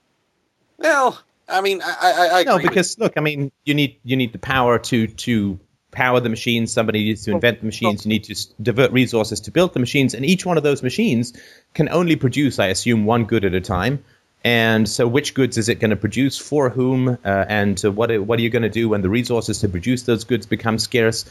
Well, 0.76 1.18
I 1.48 1.60
mean, 1.60 1.80
I, 1.82 1.96
I, 2.32 2.40
I 2.40 2.42
No, 2.44 2.58
because 2.58 2.98
look, 2.98 3.14
I 3.16 3.20
mean, 3.20 3.50
you 3.64 3.74
need 3.74 3.98
you 4.04 4.16
need 4.16 4.32
the 4.32 4.38
power 4.38 4.78
to 4.78 5.06
to 5.06 5.58
power 5.90 6.20
the 6.20 6.28
machines. 6.28 6.72
Somebody 6.72 7.04
needs 7.04 7.24
to 7.24 7.32
invent 7.32 7.60
the 7.60 7.66
machines. 7.66 8.04
You 8.04 8.10
need 8.10 8.24
to 8.24 8.34
divert 8.62 8.92
resources 8.92 9.40
to 9.40 9.50
build 9.50 9.72
the 9.72 9.80
machines, 9.80 10.14
and 10.14 10.24
each 10.24 10.44
one 10.44 10.56
of 10.56 10.62
those 10.62 10.82
machines 10.82 11.32
can 11.74 11.88
only 11.88 12.16
produce, 12.16 12.58
I 12.58 12.66
assume, 12.66 13.04
one 13.04 13.24
good 13.24 13.44
at 13.44 13.54
a 13.54 13.60
time. 13.60 14.04
And 14.44 14.88
so, 14.88 15.08
which 15.08 15.34
goods 15.34 15.58
is 15.58 15.68
it 15.68 15.80
going 15.80 15.90
to 15.90 15.96
produce 15.96 16.38
for 16.38 16.70
whom? 16.70 17.08
Uh, 17.08 17.44
and 17.48 17.84
uh, 17.84 17.90
what 17.90 18.16
what 18.20 18.38
are 18.38 18.42
you 18.42 18.50
going 18.50 18.62
to 18.62 18.68
do 18.68 18.88
when 18.88 19.02
the 19.02 19.08
resources 19.08 19.60
to 19.60 19.68
produce 19.68 20.02
those 20.04 20.24
goods 20.24 20.46
become 20.46 20.78
scarce? 20.78 21.24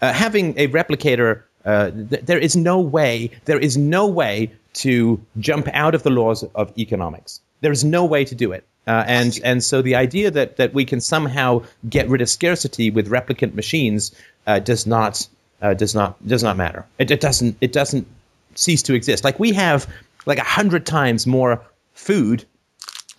Uh, 0.00 0.12
having 0.12 0.58
a 0.58 0.68
replicator, 0.68 1.42
uh, 1.64 1.90
th- 1.90 2.22
there 2.22 2.38
is 2.38 2.56
no 2.56 2.80
way. 2.80 3.30
There 3.44 3.58
is 3.58 3.76
no 3.76 4.06
way 4.06 4.52
to 4.74 5.20
jump 5.38 5.68
out 5.72 5.94
of 5.94 6.02
the 6.02 6.10
laws 6.10 6.42
of 6.54 6.72
economics. 6.78 7.40
There 7.64 7.72
is 7.72 7.82
no 7.82 8.04
way 8.04 8.24
to 8.26 8.34
do 8.34 8.52
it. 8.52 8.64
Uh, 8.86 9.02
and 9.06 9.40
and 9.42 9.64
so 9.64 9.80
the 9.80 9.94
idea 9.94 10.30
that 10.30 10.56
that 10.58 10.74
we 10.74 10.84
can 10.84 11.00
somehow 11.00 11.62
get 11.88 12.06
rid 12.08 12.20
of 12.20 12.28
scarcity 12.28 12.90
with 12.90 13.08
replicant 13.08 13.54
machines 13.54 14.14
uh, 14.46 14.58
does 14.58 14.86
not 14.86 15.26
uh, 15.62 15.72
does 15.72 15.94
not 15.94 16.10
does 16.28 16.42
not 16.42 16.58
matter. 16.58 16.84
It, 16.98 17.10
it 17.10 17.20
doesn't 17.20 17.56
it 17.62 17.72
doesn't 17.72 18.06
cease 18.54 18.82
to 18.82 18.94
exist. 18.94 19.24
Like 19.24 19.40
we 19.40 19.52
have 19.52 19.88
like 20.26 20.38
a 20.38 20.44
hundred 20.44 20.84
times 20.84 21.26
more 21.26 21.62
food 21.94 22.44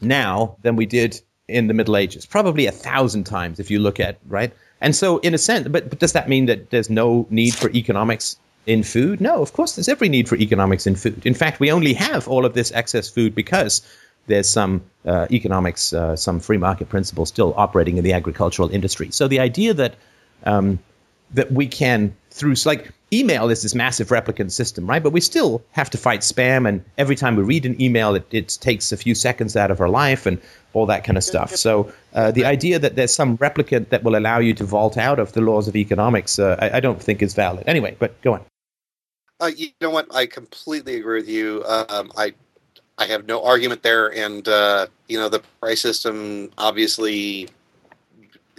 now 0.02 0.56
than 0.62 0.76
we 0.76 0.86
did 0.86 1.20
in 1.48 1.66
the 1.66 1.74
Middle 1.74 1.98
Ages. 1.98 2.28
Probably 2.28 2.68
a 2.68 2.72
thousand 2.72 3.24
times 3.24 3.60
if 3.60 3.72
you 3.72 3.80
look 3.80 4.00
at 4.00 4.20
right. 4.28 4.54
And 4.82 4.96
so 4.96 5.18
in 5.20 5.34
a 5.34 5.40
sense, 5.40 5.68
but, 5.68 5.90
but 5.90 6.00
does 6.00 6.14
that 6.14 6.30
mean 6.30 6.46
that 6.46 6.70
there's 6.70 6.92
no 6.92 7.26
need 7.32 7.56
for 7.56 7.72
economics 7.72 8.38
in 8.68 8.84
food? 8.84 9.20
No, 9.20 9.42
of 9.42 9.54
course 9.54 9.76
there's 9.76 9.90
every 9.90 10.10
need 10.10 10.30
for 10.30 10.36
economics 10.36 10.86
in 10.86 10.96
food. 10.96 11.26
In 11.26 11.34
fact, 11.34 11.60
we 11.60 11.72
only 11.72 11.94
have 11.94 12.28
all 12.28 12.46
of 12.46 12.54
this 12.54 12.72
excess 12.74 13.10
food 13.10 13.34
because 13.34 13.82
there's 14.28 14.50
some 14.50 14.82
uh, 15.06 15.28
economics, 15.32 15.94
uh, 15.94 16.16
some 16.16 16.40
free 16.40 16.58
market 16.58 16.90
principles 16.90 17.30
still 17.30 17.54
operating 17.58 17.98
in 17.98 18.04
the 18.04 18.14
agricultural 18.14 18.70
industry. 18.70 19.12
So 19.12 19.28
the 19.28 19.40
idea 19.40 19.74
that 19.74 19.96
um, 20.44 20.80
that 21.34 21.52
we 21.52 21.68
can 21.68 22.16
through 22.32 22.56
like 22.66 22.92
email 23.14 23.50
is 23.50 23.62
this 23.62 23.76
massive 23.76 24.10
replicant 24.10 24.52
system, 24.52 24.88
right? 24.88 25.02
But 25.02 25.14
we 25.14 25.22
still 25.22 25.64
have 25.72 25.90
to 25.92 25.98
fight 25.98 26.22
spam, 26.22 26.68
and 26.68 26.84
every 26.98 27.16
time 27.16 27.36
we 27.36 27.44
read 27.44 27.66
an 27.66 27.80
email, 27.82 28.16
it, 28.16 28.26
it 28.32 28.58
takes 28.62 28.92
a 28.92 28.98
few 28.98 29.16
seconds 29.16 29.56
out 29.56 29.72
of 29.72 29.80
our 29.80 29.90
life 29.90 30.26
and 30.26 30.42
all 30.74 30.86
that 30.88 31.04
kind 31.04 31.18
of 31.18 31.24
stuff. 31.24 31.56
So 31.56 31.92
uh, 32.14 32.32
the 32.32 32.46
idea 32.46 32.80
that 32.80 32.96
there's 32.96 33.14
some 33.14 33.38
replicant 33.38 33.90
that 33.90 34.04
will 34.04 34.18
allow 34.18 34.40
you 34.40 34.54
to 34.56 34.64
vault 34.66 34.98
out 34.98 35.20
of 35.20 35.32
the 35.34 35.42
laws 35.42 35.68
of 35.68 35.76
economics, 35.76 36.40
uh, 36.40 36.58
I, 36.60 36.78
I 36.78 36.80
don't 36.80 37.02
think 37.02 37.22
is 37.22 37.34
valid. 37.34 37.64
Anyway, 37.68 37.96
but 38.00 38.20
go 38.22 38.34
on. 38.34 38.42
Uh, 39.40 39.52
you 39.56 39.70
know 39.82 39.90
what? 39.90 40.14
I 40.14 40.26
completely 40.26 40.96
agree 40.96 41.20
with 41.20 41.30
you. 41.30 41.64
Um, 41.66 42.12
I 42.18 42.34
I 42.98 43.06
have 43.06 43.28
no 43.28 43.44
argument 43.44 43.84
there, 43.84 44.14
and 44.14 44.48
uh, 44.48 44.88
you 45.08 45.18
know 45.18 45.30
the 45.30 45.42
price 45.60 45.82
system 45.82 46.52
obviously 46.58 47.50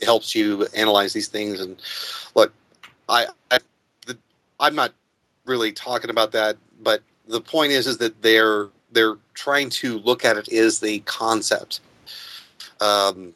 helps 0.02 0.34
you 0.34 0.66
analyze 0.74 1.12
these 1.12 1.28
things. 1.28 1.60
And 1.60 1.80
look, 2.34 2.52
I, 3.08 3.26
I 3.50 3.58
the, 4.06 4.18
I'm 4.60 4.74
not 4.74 4.92
really 5.46 5.72
talking 5.72 6.10
about 6.10 6.32
that, 6.32 6.56
but 6.82 7.02
the 7.26 7.40
point 7.40 7.72
is 7.72 7.86
is 7.86 7.98
that 7.98 8.20
they're 8.22 8.68
they're 8.92 9.16
trying 9.34 9.70
to 9.70 9.98
look 9.98 10.24
at 10.24 10.36
it 10.36 10.52
as 10.52 10.80
the 10.80 11.00
concept. 11.00 11.80
Um, 12.80 13.32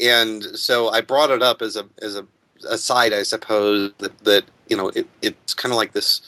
and 0.00 0.42
so 0.42 0.88
I 0.90 1.00
brought 1.00 1.30
it 1.30 1.42
up 1.42 1.62
as 1.62 1.76
a 1.76 1.86
as 2.02 2.16
a 2.16 2.26
aside, 2.68 3.12
I 3.12 3.22
suppose 3.22 3.92
that 3.98 4.18
that 4.24 4.44
you 4.68 4.76
know 4.76 4.88
it, 4.90 5.06
it's 5.22 5.54
kind 5.54 5.72
of 5.72 5.76
like 5.76 5.92
this 5.92 6.20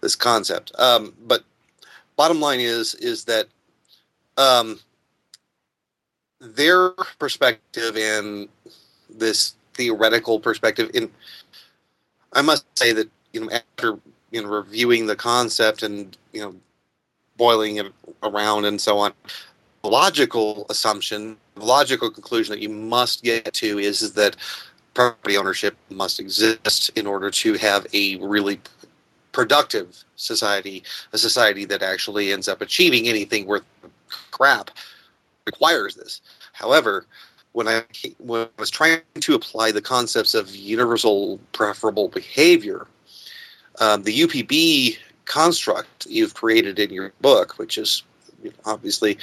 this 0.00 0.16
concept. 0.16 0.72
Um, 0.78 1.14
but 1.26 1.44
bottom 2.16 2.40
line 2.40 2.60
is 2.60 2.94
is 2.96 3.24
that 3.24 3.46
um, 4.36 4.78
their 6.40 6.90
perspective 7.18 7.96
and 7.96 8.48
this 9.08 9.54
theoretical 9.74 10.40
perspective. 10.40 10.90
In 10.94 11.10
I 12.32 12.42
must 12.42 12.66
say 12.78 12.92
that 12.92 13.08
you 13.32 13.40
know 13.40 13.50
after 13.50 13.98
you 14.30 14.42
know 14.42 14.48
reviewing 14.48 15.06
the 15.06 15.16
concept 15.16 15.82
and 15.82 16.16
you 16.32 16.40
know 16.40 16.54
boiling 17.36 17.76
it 17.76 17.92
around 18.22 18.64
and 18.64 18.80
so 18.80 18.98
on. 18.98 19.12
The 19.82 19.88
logical 19.88 20.66
assumption, 20.70 21.36
the 21.56 21.64
logical 21.64 22.08
conclusion 22.08 22.54
that 22.54 22.62
you 22.62 22.68
must 22.68 23.24
get 23.24 23.52
to 23.54 23.78
is, 23.78 24.00
is 24.00 24.12
that 24.12 24.36
property 24.94 25.36
ownership 25.36 25.76
must 25.90 26.20
exist 26.20 26.90
in 26.94 27.06
order 27.06 27.30
to 27.30 27.54
have 27.54 27.86
a 27.92 28.16
really 28.16 28.60
productive 29.32 30.04
society, 30.16 30.82
a 31.12 31.18
society 31.18 31.64
that 31.66 31.82
actually 31.82 32.32
ends 32.32 32.48
up 32.48 32.60
achieving 32.60 33.08
anything 33.08 33.46
worth 33.46 33.64
crap 34.30 34.70
requires 35.46 35.94
this. 35.94 36.20
However, 36.52 37.06
when 37.52 37.68
I 37.68 37.84
when 38.18 38.42
I 38.42 38.48
was 38.58 38.70
trying 38.70 39.00
to 39.20 39.34
apply 39.34 39.72
the 39.72 39.82
concepts 39.82 40.34
of 40.34 40.54
universal 40.54 41.38
preferable 41.52 42.08
behavior, 42.08 42.86
um, 43.80 44.02
the 44.02 44.20
UPB 44.20 44.96
construct 45.24 46.06
you've 46.06 46.34
created 46.34 46.78
in 46.78 46.90
your 46.90 47.12
book, 47.20 47.58
which 47.58 47.78
is 47.78 48.02
obviously 48.64 49.18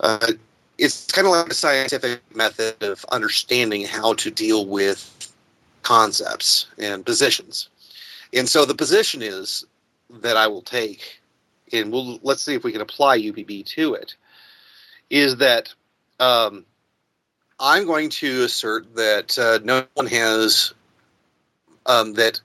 uh, 0.00 0.32
it's 0.78 1.06
kind 1.06 1.26
of 1.26 1.32
like 1.32 1.50
a 1.50 1.54
scientific 1.54 2.20
method 2.34 2.82
of 2.82 3.04
understanding 3.12 3.84
how 3.84 4.14
to 4.14 4.30
deal 4.30 4.66
with 4.66 5.32
concepts 5.82 6.66
and 6.78 7.04
positions. 7.04 7.68
And 8.32 8.48
so 8.48 8.64
the 8.64 8.74
position 8.74 9.22
is 9.22 9.64
that 10.10 10.36
I 10.36 10.46
will 10.46 10.62
take, 10.62 11.20
and 11.72 11.92
we'll 11.92 12.18
let's 12.22 12.42
see 12.42 12.54
if 12.54 12.64
we 12.64 12.72
can 12.72 12.80
apply 12.80 13.18
UPB 13.18 13.66
to 13.66 13.94
it, 13.94 14.14
is 15.10 15.36
that 15.36 15.72
um, 16.20 16.64
I'm 17.60 17.86
going 17.86 18.10
to 18.10 18.44
assert 18.44 18.94
that 18.96 19.38
uh, 19.38 19.58
no 19.64 19.84
one 19.94 20.06
has 20.06 20.72
um, 21.86 22.14
that 22.14 22.40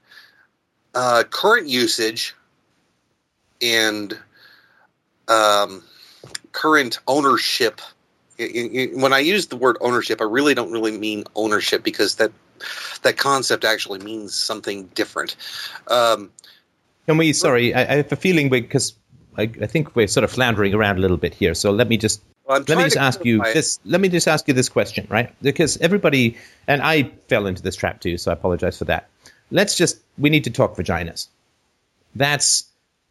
uh, 0.93 1.23
current 1.29 1.67
usage 1.67 2.35
and 3.61 4.17
um, 5.27 5.83
current 6.51 6.99
ownership. 7.07 7.81
When 8.39 9.13
I 9.13 9.19
use 9.19 9.47
the 9.47 9.57
word 9.57 9.77
ownership, 9.81 10.21
I 10.21 10.25
really 10.25 10.53
don't 10.53 10.71
really 10.71 10.95
mean 10.95 11.23
ownership 11.35 11.83
because 11.83 12.15
that 12.15 12.31
that 13.03 13.17
concept 13.17 13.63
actually 13.63 13.99
means 13.99 14.33
something 14.33 14.85
different. 14.95 15.35
Um, 15.87 16.31
Can 17.05 17.17
we? 17.17 17.33
Sorry, 17.33 17.73
I, 17.73 17.81
I 17.81 17.95
have 17.97 18.11
a 18.11 18.15
feeling 18.15 18.49
because 18.49 18.93
I, 19.37 19.43
I, 19.61 19.67
think 19.67 19.95
we're 19.95 20.07
sort 20.07 20.23
of 20.23 20.31
floundering 20.31 20.73
around 20.73 20.97
a 20.97 21.01
little 21.01 21.17
bit 21.17 21.33
here. 21.33 21.53
So 21.53 21.71
let 21.71 21.87
me 21.87 21.97
just 21.97 22.21
well, 22.45 22.63
let 22.67 22.77
me 22.77 22.83
just 22.85 22.97
ask 22.97 23.23
you 23.25 23.43
this. 23.53 23.79
Let 23.85 24.01
me 24.01 24.09
just 24.09 24.27
ask 24.27 24.47
you 24.47 24.53
this 24.53 24.69
question, 24.69 25.05
right? 25.09 25.33
Because 25.41 25.77
everybody 25.77 26.37
and 26.67 26.81
I 26.81 27.11
fell 27.27 27.45
into 27.45 27.61
this 27.61 27.75
trap 27.75 28.01
too, 28.01 28.17
so 28.17 28.31
I 28.31 28.33
apologize 28.33 28.77
for 28.77 28.85
that. 28.85 29.09
Let's 29.51 29.75
just 29.75 29.99
we 30.17 30.29
need 30.29 30.43
to 30.45 30.49
talk 30.49 30.75
vaginas. 30.75 31.27
That's 32.15 32.65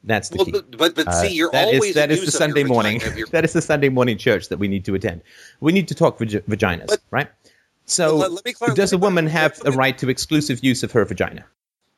that's 0.05 0.31
the 0.31 0.37
well, 0.37 0.47
key. 0.47 0.63
But 0.77 0.95
but, 0.95 1.13
see, 1.15 1.35
you're 1.35 1.49
uh, 1.49 1.53
that 1.53 1.65
always 1.67 1.91
is, 1.91 1.95
that 1.95 2.11
is 2.11 2.25
the 2.25 2.31
Sunday 2.31 2.65
morning. 2.65 3.01
that 3.31 3.45
is 3.45 3.53
the 3.53 3.63
Sunday 3.63 3.89
morning 3.89 4.17
church 4.17 4.49
that 4.49 4.59
we 4.59 4.69
need 4.69 4.85
to 4.87 4.95
attend. 4.95 5.21
We 5.61 5.73
need 5.73 5.89
to 5.89 5.95
talk 5.95 6.19
vag- 6.19 6.47
vaginas, 6.47 6.87
but, 6.87 7.01
right? 7.11 7.29
So, 7.87 8.17
let, 8.17 8.33
let 8.33 8.55
clar- 8.57 8.75
does 8.75 8.93
a 8.93 8.99
woman 8.99 9.27
have 9.29 9.61
a 9.65 9.71
right 9.71 9.97
to 9.99 10.09
exclusive 10.09 10.63
use 10.63 10.83
of 10.83 10.93
her 10.93 11.05
vagina? 11.05 11.45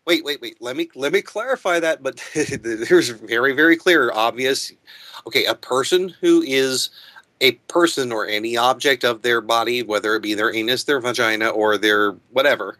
Wait, 0.07 0.25
wait, 0.25 0.41
wait. 0.41 0.57
Let 0.61 0.77
me 0.77 0.89
let 0.95 1.13
me 1.13 1.23
clarify 1.23 1.81
that. 1.81 2.03
But 2.03 2.23
there's 2.35 3.09
very, 3.09 3.55
very 3.55 3.77
clear, 3.77 4.11
obvious. 4.13 4.73
Okay, 5.27 5.45
a 5.47 5.55
person 5.55 6.11
who 6.21 6.43
is 6.43 6.91
a 7.41 7.53
person 7.53 8.13
or 8.13 8.27
any 8.27 8.57
object 8.57 9.05
of 9.05 9.23
their 9.23 9.41
body, 9.41 9.83
whether 9.83 10.15
it 10.15 10.23
be 10.23 10.35
their 10.35 10.55
anus, 10.55 10.85
their 10.85 11.01
vagina, 11.01 11.49
or 11.49 11.79
their 11.79 12.13
whatever, 12.33 12.77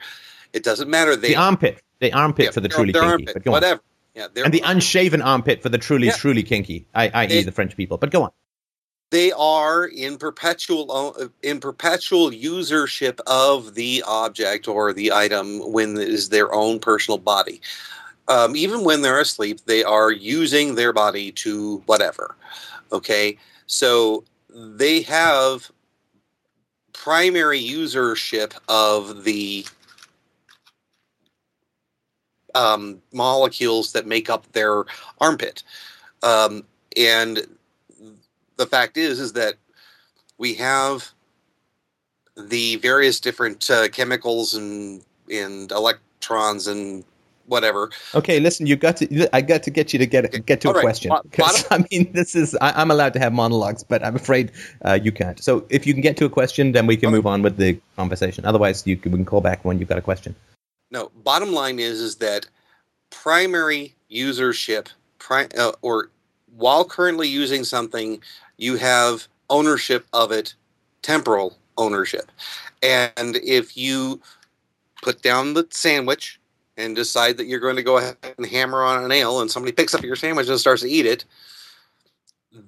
it 0.53 0.63
doesn't 0.63 0.89
matter. 0.89 1.17
They, 1.17 1.29
the 1.29 1.37
armpit, 1.37 1.83
the 2.01 2.13
armpit 2.13 2.47
yeah, 2.47 2.51
for 2.51 2.61
the 2.61 2.69
truly 2.69 2.93
kinky, 2.93 3.07
armpit, 3.07 3.47
whatever. 3.47 3.81
Yeah, 4.15 4.27
and 4.45 4.53
the 4.53 4.63
unshaven 4.65 5.23
armpit 5.23 5.63
for 5.63 5.69
the 5.69 5.79
truly, 5.79 6.09
yeah. 6.09 6.15
truly 6.15 6.43
kinky, 6.43 6.87
i.e., 6.95 7.43
the 7.43 7.53
French 7.53 7.77
people. 7.77 7.99
But 7.99 8.11
go 8.11 8.25
on 8.25 8.31
they 9.11 9.33
are 9.33 9.87
in 9.87 10.19
perpetual 10.19 11.31
in 11.43 11.61
perpetual 11.61 12.31
usership 12.31 13.21
of 13.27 13.75
the 13.75 14.03
object 14.07 14.69
or 14.69 14.93
the 14.93 15.13
item 15.13 15.73
when 15.73 15.97
it 15.97 16.09
is 16.09 16.29
their 16.29 16.53
own 16.55 16.79
personal 16.79 17.19
body. 17.19 17.61
Um, 18.29 18.55
even 18.55 18.85
when 18.85 19.01
they're 19.01 19.21
asleep, 19.21 19.61
they 19.65 19.83
are 19.83 20.11
using 20.13 20.75
their 20.75 20.93
body 20.93 21.33
to 21.33 21.83
whatever. 21.87 22.37
Okay, 22.93 23.39
so 23.67 24.25
they 24.51 25.01
have 25.03 25.71
primary 26.93 27.61
usership 27.61 28.53
of 28.69 29.25
the 29.25 29.65
um, 32.55 33.01
molecules 33.13 33.93
that 33.93 34.07
make 34.07 34.29
up 34.29 34.51
their 34.53 34.85
armpit. 35.21 35.63
Um, 36.23 36.65
and 36.97 37.47
the 38.59 38.67
fact 38.67 38.99
is 38.99 39.19
is 39.19 39.33
that 39.33 39.55
we 40.37 40.55
have 40.55 41.11
the 42.37 42.77
various 42.77 43.19
different 43.19 43.71
uh, 43.71 43.89
chemicals 43.89 44.55
and 44.55 45.03
and 45.31 45.71
electrons 45.73 46.67
and 46.67 47.05
whatever. 47.47 47.91
Okay, 48.15 48.41
listen, 48.41 48.67
you 48.67 48.77
got 48.77 48.99
to. 48.99 49.29
I 49.35 49.41
got 49.41 49.63
to 49.63 49.71
get 49.71 49.93
you 49.93 49.99
to 49.99 50.07
get 50.07 50.47
get 50.47 50.61
to 50.61 50.69
All 50.69 50.75
a 50.75 50.77
right. 50.77 50.83
question 50.83 51.13
because 51.23 51.67
I 51.71 51.85
mean, 51.91 52.13
this 52.13 52.37
is. 52.37 52.57
I, 52.61 52.81
am 52.81 52.91
allowed 52.91 53.15
to 53.15 53.19
have 53.19 53.33
monologues, 53.33 53.83
but 53.83 54.05
I'm 54.05 54.17
afraid 54.17 54.53
uh, 54.85 54.99
you 55.03 55.13
can't. 55.13 55.43
So 55.43 55.65
if 55.71 55.87
you 55.87 55.95
can 55.95 56.03
get 56.03 56.17
to 56.19 56.25
a 56.27 56.31
question, 56.31 56.73
then 56.73 56.87
we 56.87 56.97
can 56.97 57.09
okay. 57.09 57.17
move 57.17 57.27
on 57.27 57.43
with 57.43 57.57
the 57.57 57.81
conversation. 57.97 58.45
Otherwise, 58.45 58.87
you 58.87 58.97
can, 58.97 59.13
we 59.13 59.19
can 59.19 59.25
call 59.25 59.41
back 59.41 59.65
when 59.65 59.79
you've 59.79 59.89
got 59.89 59.99
a 59.99 60.03
question. 60.03 60.35
No, 60.91 61.11
bottom 61.23 61.53
line 61.53 61.79
is 61.79 62.01
is 62.01 62.17
that 62.17 62.47
primary 63.11 63.95
usership, 64.11 64.89
pri- 65.19 65.49
uh, 65.59 65.73
or 65.83 66.11
while 66.59 66.85
currently 66.85 67.29
using 67.29 67.63
something, 67.63 68.21
you 68.57 68.77
have 68.77 69.29
ownership 69.49 70.07
of 70.13 70.33
it, 70.33 70.55
temporal 71.03 71.57
ownership. 71.77 72.31
And 72.83 73.37
if 73.37 73.77
you 73.77 74.21
put 75.03 75.23
down 75.23 75.55
the 75.55 75.67
sandwich 75.71 76.41
and 76.77 76.97
decide 76.97 77.37
that 77.37 77.47
you're 77.47 77.61
going 77.61 77.77
to 77.77 77.83
go 77.83 77.99
ahead 77.99 78.17
and 78.37 78.47
hammer 78.47 78.83
on 78.83 79.05
a 79.05 79.09
nail 79.09 79.41
and 79.41 79.51
somebody 79.51 79.73
picks 79.73 79.95
up 79.95 80.03
your 80.03 80.17
sandwich 80.17 80.49
and 80.49 80.59
starts 80.59 80.83
to 80.83 80.89
eat 80.89 81.07
it, 81.07 81.25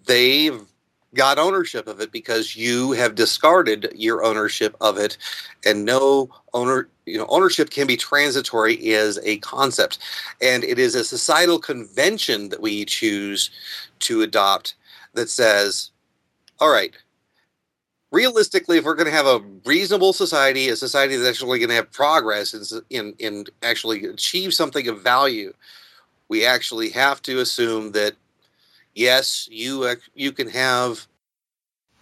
they've 0.06 0.62
got 1.14 1.38
ownership 1.38 1.88
of 1.88 2.00
it 2.00 2.12
because 2.12 2.56
you 2.56 2.92
have 2.92 3.14
discarded 3.14 3.92
your 3.94 4.24
ownership 4.24 4.76
of 4.80 4.96
it. 4.96 5.18
And 5.64 5.84
no 5.84 6.30
owner 6.54 6.88
you 7.06 7.18
know 7.18 7.26
ownership 7.28 7.70
can 7.70 7.86
be 7.86 7.96
transitory 7.96 8.74
is 8.74 9.18
a 9.22 9.38
concept. 9.38 9.98
And 10.40 10.64
it 10.64 10.78
is 10.78 10.94
a 10.94 11.04
societal 11.04 11.58
convention 11.58 12.48
that 12.50 12.60
we 12.62 12.84
choose 12.84 13.50
to 14.00 14.22
adopt 14.22 14.74
that 15.14 15.28
says, 15.28 15.90
all 16.60 16.70
right, 16.70 16.94
realistically, 18.10 18.78
if 18.78 18.84
we're 18.84 18.94
going 18.94 19.06
to 19.06 19.12
have 19.12 19.26
a 19.26 19.40
reasonable 19.64 20.12
society, 20.12 20.68
a 20.68 20.76
society 20.76 21.16
that's 21.16 21.28
actually 21.28 21.58
going 21.58 21.68
to 21.68 21.74
have 21.74 21.90
progress 21.92 22.54
in, 22.54 22.82
in, 22.90 23.14
in 23.18 23.46
actually 23.62 24.04
achieve 24.04 24.54
something 24.54 24.88
of 24.88 25.02
value, 25.02 25.52
we 26.28 26.44
actually 26.44 26.90
have 26.90 27.22
to 27.22 27.40
assume 27.40 27.92
that 27.92 28.14
yes, 28.94 29.48
you 29.50 29.84
uh, 29.84 29.96
you 30.14 30.32
can 30.32 30.48
have. 30.48 31.06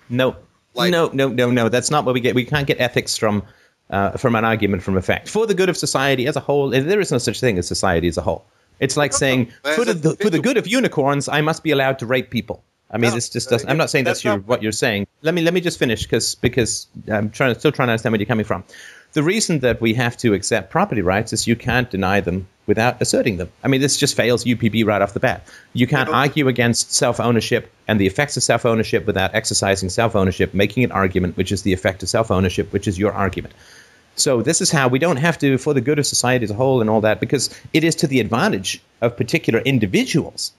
No, 0.09 0.37
like, 0.75 0.91
no, 0.91 1.11
no, 1.13 1.29
no, 1.29 1.51
no. 1.51 1.69
That's 1.69 1.91
not 1.91 2.05
what 2.05 2.15
we 2.15 2.21
get. 2.21 2.35
We 2.35 2.45
can't 2.45 2.67
get 2.67 2.81
ethics 2.81 3.17
from 3.17 3.43
uh, 3.91 4.13
from 4.13 4.35
an 4.35 4.45
argument 4.45 4.83
from 4.83 4.97
a 4.97 5.03
fact. 5.03 5.29
For 5.29 5.47
the 5.47 5.55
good 5.55 5.69
of 5.69 5.77
society 5.77 6.27
as 6.27 6.37
a 6.37 6.41
whole, 6.41 6.75
eh, 6.75 6.81
there 6.81 7.01
is 7.01 7.13
no 7.13 7.19
such 7.19 7.41
thing 7.41 7.59
as 7.59 7.67
society 7.67 8.09
as 8.09 8.17
a 8.17 8.23
whole. 8.23 8.45
It's 8.81 8.97
like 8.97 9.13
saying, 9.13 9.53
for 9.75 9.85
the, 9.85 10.17
for 10.21 10.31
the 10.31 10.39
good 10.39 10.57
of 10.57 10.69
unicorns, 10.69 11.29
I 11.29 11.41
must 11.41 11.65
be 11.65 11.73
allowed 11.73 11.99
to 11.99 12.07
rape 12.07 12.31
people. 12.31 12.63
I 12.91 12.97
mean, 12.97 13.11
no, 13.11 13.17
this 13.17 13.29
just 13.29 13.49
uh, 13.49 13.51
doesn't. 13.51 13.69
I'm 13.69 13.77
not 13.77 13.91
saying 13.91 14.05
that's, 14.05 14.21
that's 14.21 14.25
your, 14.25 14.37
not, 14.37 14.47
what 14.47 14.63
you're 14.63 14.73
saying. 14.73 15.07
Let 15.23 15.35
me 15.35 15.43
let 15.43 15.53
me 15.53 15.61
just 15.61 15.79
finish 15.79 16.05
because 16.05 16.37
because 16.37 16.87
I'm 17.09 17.29
trying 17.31 17.55
still 17.59 17.73
trying 17.73 17.89
to 17.89 17.93
understand 17.93 18.13
where 18.13 18.21
you're 18.21 18.27
coming 18.27 18.47
from. 18.47 18.65
The 19.15 19.23
reason 19.23 19.61
that 19.61 19.81
we 19.81 19.95
have 19.95 20.17
to 20.19 20.35
accept 20.35 20.71
property 20.71 21.01
rights 21.01 21.33
is 21.33 21.47
you 21.47 21.57
can't 21.57 21.91
deny 21.91 22.21
them 22.21 22.47
without 22.67 23.01
asserting 23.01 23.39
them. 23.39 23.51
I 23.65 23.69
mean, 23.69 23.81
this 23.81 23.97
just 23.97 24.15
fails 24.15 24.45
UPB 24.45 24.85
right 24.85 25.01
off 25.01 25.15
the 25.15 25.21
bat. 25.21 25.47
You 25.73 25.87
can't 25.87 26.11
argue 26.11 26.47
against 26.47 26.93
self 26.93 27.19
ownership 27.19 27.73
and 27.89 27.99
the 27.99 28.07
effects 28.07 28.37
of 28.37 28.43
self 28.43 28.67
ownership 28.67 29.07
without 29.07 29.35
exercising 29.35 29.89
self 29.89 30.15
ownership, 30.15 30.53
making 30.53 30.85
an 30.85 30.93
argument, 30.93 31.37
which 31.37 31.51
is 31.51 31.63
the 31.63 31.73
effect 31.73 32.03
of 32.03 32.11
self 32.11 32.31
ownership, 32.31 32.73
which 32.73 32.87
is 32.87 32.99
your 32.99 33.13
argument. 33.13 33.55
So 34.15 34.43
this 34.43 34.61
is 34.61 34.71
how 34.71 34.89
we 34.89 34.99
don't 34.99 35.17
have 35.17 35.39
to, 35.39 35.59
for 35.59 35.73
the 35.73 35.81
good 35.81 35.99
of 35.99 36.07
society 36.07 36.45
as 36.45 36.51
a 36.51 36.55
whole 36.55 36.81
and 36.81 36.91
all 36.91 37.01
that, 37.01 37.21
because 37.21 37.49
it 37.73 37.85
is 37.85 37.95
to 37.97 38.07
the 38.07 38.21
advantage 38.21 38.83
of 39.01 39.17
particular 39.17 39.61
individuals 39.61 40.53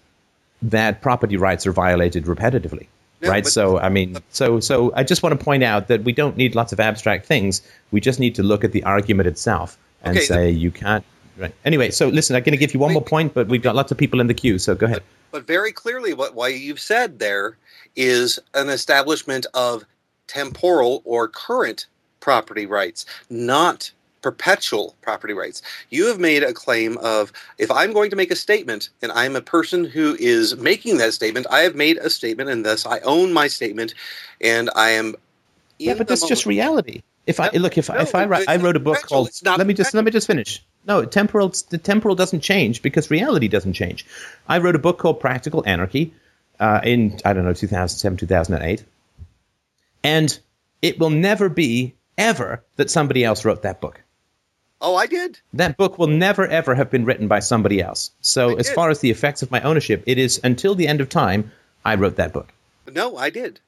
that 0.62 1.02
property 1.02 1.38
rights 1.38 1.68
are 1.68 1.72
violated 1.72 2.26
repetitively. 2.26 2.88
No, 3.22 3.30
right. 3.30 3.46
So 3.46 3.80
I 3.80 3.90
mean, 3.90 4.18
so 4.30 4.60
so 4.60 4.94
I 4.96 5.04
just 5.04 5.24
want 5.24 5.38
to 5.38 5.44
point 5.44 5.64
out 5.64 5.88
that 5.88 6.04
we 6.04 6.14
don't 6.14 6.38
need 6.38 6.56
lots 6.56 6.72
of 6.72 6.80
abstract 6.80 7.26
things. 7.26 7.62
We 7.92 8.00
just 8.00 8.20
need 8.20 8.36
to 8.36 8.44
look 8.44 8.64
at 8.64 8.72
the 8.72 8.84
argument 8.84 9.28
itself 9.28 9.78
and 10.04 10.18
okay, 10.18 10.26
say 10.26 10.52
the, 10.52 10.52
you 10.52 10.72
can't. 10.72 11.04
Right. 11.38 11.54
Anyway, 11.64 11.92
so 11.92 12.10
listen, 12.10 12.36
I'm 12.36 12.44
going 12.44 12.52
to 12.52 12.58
give 12.58 12.74
you 12.74 12.80
one 12.80 12.92
more 12.94 13.04
point, 13.04 13.34
but 13.34 13.48
we've 13.48 13.62
got 13.62 13.76
lots 13.76 13.92
of 13.92 13.98
people 13.98 14.20
in 14.20 14.28
the 14.28 14.34
queue, 14.34 14.60
so 14.60 14.76
go 14.76 14.86
ahead. 14.86 15.02
But, 15.32 15.40
but 15.40 15.48
very 15.48 15.72
clearly, 15.72 16.14
what 16.14 16.36
what 16.36 16.54
you've 16.54 16.80
said 16.80 17.20
there 17.20 17.58
is 17.96 18.40
an 18.54 18.70
establishment 18.70 19.46
of 19.54 19.84
temporal 20.28 21.02
or 21.06 21.28
current 21.28 21.88
property 22.20 22.66
rights, 22.66 23.06
not 23.30 23.92
perpetual 24.22 24.96
property 25.02 25.34
rights. 25.34 25.62
You 25.90 26.08
have 26.08 26.20
made 26.20 26.44
a 26.44 26.54
claim 26.54 26.98
of 26.98 27.32
if 27.58 27.72
I'm 27.72 27.94
going 27.94 28.10
to 28.10 28.16
make 28.16 28.32
a 28.32 28.36
statement 28.36 28.90
and 29.02 29.12
I'm 29.12 29.36
a 29.36 29.42
person 29.42 29.86
who 29.86 30.16
is 30.20 30.58
making 30.58 30.98
that 30.98 31.14
statement, 31.14 31.48
I 31.50 31.60
have 31.60 31.76
made 31.76 31.98
a 31.98 32.10
statement 32.10 32.50
and 32.50 32.66
thus 32.66 32.86
I 32.86 33.00
own 33.00 33.34
my 33.34 33.48
statement 33.48 33.94
and 34.42 34.70
I 34.76 34.92
am 34.92 35.16
Yeah, 35.78 35.96
but 35.96 36.08
that's 36.08 36.28
just 36.28 36.46
reality. 36.46 37.02
If 37.26 37.40
I 37.40 37.50
No, 37.54 37.60
look, 37.60 37.78
if 37.78 37.90
I, 37.90 37.96
no, 37.96 38.02
if 38.02 38.16
I 38.16 38.26
write, 38.26 38.50
I 38.50 38.56
wrote 38.56 38.76
a 38.76 38.80
book 38.80 38.98
called. 39.04 39.30
Let 39.46 39.68
me 39.68 39.74
just 39.74 39.94
let 39.94 40.04
me 40.04 40.10
just 40.10 40.26
finish. 40.26 40.64
No, 40.88 41.06
temporal. 41.06 41.54
The 41.70 41.78
temporal 41.78 42.16
doesn't 42.16 42.40
change 42.40 42.82
because 42.82 43.12
reality 43.12 43.48
doesn't 43.48 43.74
change. 43.74 44.06
I 44.48 44.58
wrote 44.58 44.76
a 44.76 44.80
book 44.80 44.98
called 44.98 45.20
Practical 45.20 45.64
Anarchy 45.68 46.14
uh, 46.60 46.82
in 46.84 47.20
I 47.24 47.34
don't 47.34 47.46
know 47.46 47.54
2007 47.54 48.18
2008, 48.18 48.84
and 50.04 50.40
it 50.82 50.98
will 51.00 51.10
never 51.10 51.50
be 51.50 51.94
ever 52.18 52.64
that 52.78 52.90
somebody 52.90 53.24
else 53.24 53.46
wrote 53.46 53.62
that 53.62 53.80
book. 53.82 54.02
Oh, 54.82 54.96
I 54.96 55.08
did. 55.08 55.40
That 55.54 55.78
book 55.78 56.00
will 56.00 56.08
never 56.08 56.48
ever 56.48 56.74
have 56.74 56.90
been 56.90 57.06
written 57.06 57.28
by 57.28 57.40
somebody 57.40 57.82
else. 57.82 58.12
So 58.22 58.56
as 58.56 58.70
far 58.72 58.90
as 58.90 59.00
the 59.00 59.12
effects 59.12 59.42
of 59.42 59.52
my 59.52 59.62
ownership, 59.62 60.04
it 60.06 60.18
is 60.18 60.40
until 60.44 60.76
the 60.76 60.88
end 60.88 61.02
of 61.02 61.10
time. 61.10 61.52
I 61.86 61.96
wrote 61.96 62.18
that 62.18 62.34
book. 62.34 62.52
No, 62.94 63.18
I 63.18 63.30
did. 63.30 63.60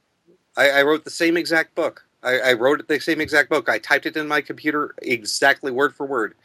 I, 0.58 0.70
I 0.70 0.82
wrote 0.84 1.04
the 1.06 1.10
same 1.10 1.38
exact 1.38 1.76
book. 1.76 2.06
I, 2.24 2.40
I 2.40 2.54
wrote 2.54 2.88
the 2.88 3.00
same 3.00 3.22
exact 3.22 3.50
book. 3.50 3.70
I 3.70 3.80
typed 3.80 4.06
it 4.06 4.16
in 4.16 4.28
my 4.28 4.42
computer 4.42 4.94
exactly 5.02 5.72
word 5.72 5.96
for 5.96 6.06
word. 6.06 6.36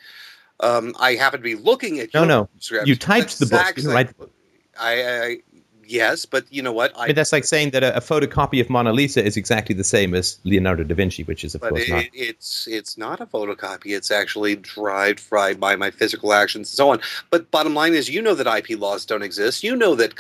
Um, 0.61 0.95
I 0.99 1.15
happen 1.15 1.41
to 1.41 1.45
be 1.45 1.55
looking 1.55 2.01
at 2.01 2.15
No, 2.15 2.25
no, 2.25 2.49
you 2.85 2.97
typed 2.97 3.39
the 3.39 3.47
book. 3.47 3.67
You 3.77 3.83
didn't 3.83 3.95
write 3.95 4.09
the 4.09 4.15
book. 4.15 4.33
I, 4.79 5.05
I 5.05 5.39
yes, 5.87 6.25
but 6.25 6.45
you 6.51 6.63
know 6.63 6.73
what? 6.73 6.93
I 6.97 7.07
mean, 7.07 7.15
that's 7.15 7.33
like 7.33 7.45
saying 7.45 7.71
that 7.71 7.83
a, 7.83 7.97
a 7.97 8.01
photocopy 8.01 8.61
of 8.61 8.69
Mona 8.71 8.93
Lisa 8.93 9.25
is 9.25 9.37
exactly 9.37 9.75
the 9.75 9.85
same 9.85 10.15
as 10.15 10.39
Leonardo 10.45 10.85
da 10.85 10.95
Vinci, 10.95 11.25
which 11.25 11.45
is 11.45 11.55
of 11.55 11.61
but 11.61 11.71
course 11.71 11.83
it, 11.83 11.91
not. 11.91 12.05
it's 12.13 12.67
it's 12.67 12.99
not 12.99 13.21
a 13.21 13.27
photocopy. 13.27 13.97
It's 13.97 14.11
actually 14.11 14.57
derived 14.57 15.21
fried 15.21 15.61
by 15.61 15.77
my 15.77 15.91
physical 15.91 16.33
actions 16.33 16.71
and 16.71 16.77
so 16.77 16.91
on. 16.91 17.01
But 17.31 17.51
bottom 17.51 17.75
line 17.75 17.95
is, 17.95 18.09
you 18.09 18.23
know 18.23 18.35
that 18.35 18.47
IP 18.47 18.79
laws 18.79 19.05
don't 19.05 19.23
exist. 19.23 19.63
You 19.63 19.77
know 19.77 19.95
that 19.95 20.17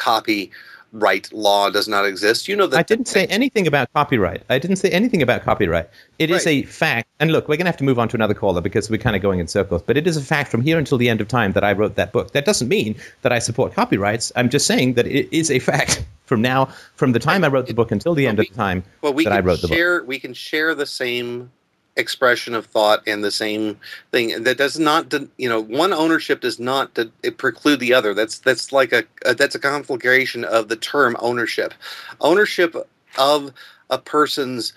copyright 0.93 1.33
law 1.33 1.71
does 1.71 1.89
not 1.89 2.05
exist. 2.05 2.49
You 2.49 2.57
know 2.57 2.67
that 2.67 2.79
I 2.79 2.83
didn't 2.83 3.09
say 3.09 3.27
anything 3.27 3.67
about 3.67 3.93
copyright. 3.93 4.43
I 4.49 4.59
didn't 4.59 4.77
say 4.77 4.91
anything 4.91 5.23
about 5.23 5.43
copyright. 5.43 5.89
It 6.19 6.31
is 6.31 6.47
Right. 6.47 6.65
a 6.65 6.69
fact. 6.69 7.09
And 7.21 7.33
look, 7.33 7.49
we're 7.49 7.57
going 7.57 7.65
to 7.67 7.71
have 7.71 7.77
to 7.79 7.85
move 7.85 7.99
on 7.99 8.09
to 8.09 8.17
another 8.17 8.35
caller 8.35 8.61
because 8.61 8.89
we're 8.91 8.99
kind 8.99 9.17
of 9.17 9.23
going 9.23 9.41
in 9.41 9.49
circles. 9.49 9.83
But 9.83 9.97
it 9.97 10.07
is 10.07 10.17
a 10.17 10.23
fact 10.23 10.51
from 10.51 10.61
here 10.63 10.79
until 10.79 10.99
the 10.99 11.09
end 11.09 11.21
of 11.21 11.29
time 11.29 11.53
that 11.53 11.65
I 11.65 11.73
wrote 11.73 11.97
that 11.97 12.13
book. 12.13 12.33
That 12.33 12.45
doesn't 12.45 12.69
mean 12.69 12.95
that 13.23 13.33
I 13.33 13.39
support 13.39 13.75
copyrights. 13.75 14.33
I'm 14.37 14.49
just 14.49 14.67
saying 14.67 14.95
that 14.95 15.07
it 15.07 15.29
is 15.37 15.51
a 15.51 15.59
fact 15.71 16.05
from 16.25 16.43
now, 16.43 16.67
from 16.95 17.13
the 17.13 17.19
time 17.21 17.45
I 17.45 17.49
wrote 17.49 17.67
the 17.67 17.75
book 17.75 17.91
until 17.93 18.15
the 18.15 18.27
end 18.27 18.39
of 18.41 18.47
the 18.49 18.55
time 18.55 18.83
well, 19.03 19.13
we 19.13 19.25
that 19.25 19.33
I 19.33 19.41
wrote 19.41 19.61
the 19.63 19.69
book. 19.69 20.07
we 20.09 20.19
can 20.19 20.35
share 20.35 20.75
the 20.75 20.87
same 20.87 21.51
expression 21.97 22.55
of 22.55 22.67
thought 22.67 23.03
and 23.07 23.25
the 23.25 23.31
same 23.31 23.79
thing. 24.13 24.43
That 24.45 24.59
does 24.59 24.79
not 24.79 25.13
you 25.39 25.49
know 25.49 25.61
one 25.61 25.93
ownership 25.93 26.41
does 26.41 26.61
not 26.61 26.99
preclude 27.39 27.81
the 27.81 27.95
other. 27.95 28.15
That's 28.15 28.39
that's 28.39 28.73
like 28.73 28.93
a, 28.93 29.05
a 29.25 29.35
that's 29.35 29.55
a 29.55 29.61
conflagration 29.61 30.45
of 30.45 30.69
the 30.69 30.77
term 30.77 31.17
ownership. 31.21 31.75
Ownership 32.21 32.77
of 33.19 33.53
a 33.91 33.99
person's 33.99 34.73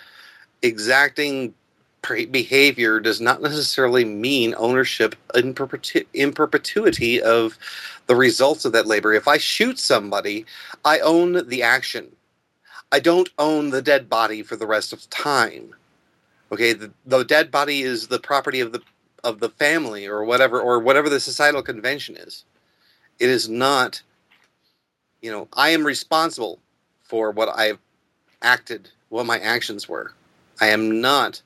exacting 0.62 1.54
behavior 2.32 3.00
does 3.00 3.20
not 3.20 3.42
necessarily 3.42 4.06
mean 4.06 4.56
ownership 4.58 5.16
in, 5.36 5.54
perpetu- 5.54 6.06
in 6.14 6.32
perpetuity 6.32 7.22
of 7.22 7.58
the 8.08 8.16
results 8.16 8.64
of 8.64 8.72
that 8.72 8.88
labor. 8.88 9.14
If 9.14 9.28
i 9.28 9.38
shoot 9.38 9.78
somebody 9.78 10.46
i 10.86 11.00
own 11.00 11.48
the 11.48 11.62
action. 11.64 12.08
I 12.92 13.00
don't 13.00 13.30
own 13.38 13.70
the 13.70 13.82
dead 13.82 14.10
body 14.10 14.42
for 14.44 14.56
the 14.56 14.66
rest 14.66 14.94
of 14.94 15.10
time. 15.10 15.76
Okay, 16.52 16.74
the, 16.74 16.92
the 17.06 17.24
dead 17.24 17.52
body 17.52 17.82
is 17.82 18.08
the 18.08 18.20
property 18.20 18.60
of 18.60 18.72
the 18.72 18.82
of 19.24 19.40
the 19.40 19.50
family 19.50 20.08
or 20.08 20.24
whatever 20.24 20.62
or 20.62 20.80
whatever 20.80 21.10
the 21.10 21.20
societal 21.20 21.62
convention 21.62 22.16
is. 22.18 22.46
It 23.20 23.30
is 23.30 23.50
not 23.50 24.02
you 25.22 25.32
know, 25.32 25.48
I 25.54 25.70
am 25.70 25.86
responsible 25.86 26.60
for 27.04 27.32
what 27.32 27.50
I've 27.50 27.80
acted, 28.42 28.90
what 29.10 29.26
my 29.26 29.40
actions 29.40 29.90
were. 29.90 30.14
I 30.62 30.68
am 30.68 31.02
not 31.02 31.42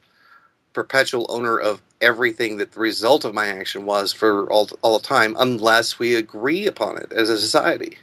perpetual 0.73 1.25
owner 1.29 1.57
of 1.57 1.81
everything 2.01 2.57
that 2.57 2.71
the 2.73 2.79
result 2.79 3.25
of 3.25 3.33
my 3.33 3.47
action 3.47 3.85
was 3.85 4.13
for 4.13 4.51
all 4.51 4.69
all 4.81 4.99
the 4.99 5.07
time 5.07 5.35
unless 5.39 5.99
we 5.99 6.15
agree 6.15 6.67
upon 6.67 6.97
it 6.97 7.11
as 7.13 7.29
a 7.29 7.39
society. 7.39 7.97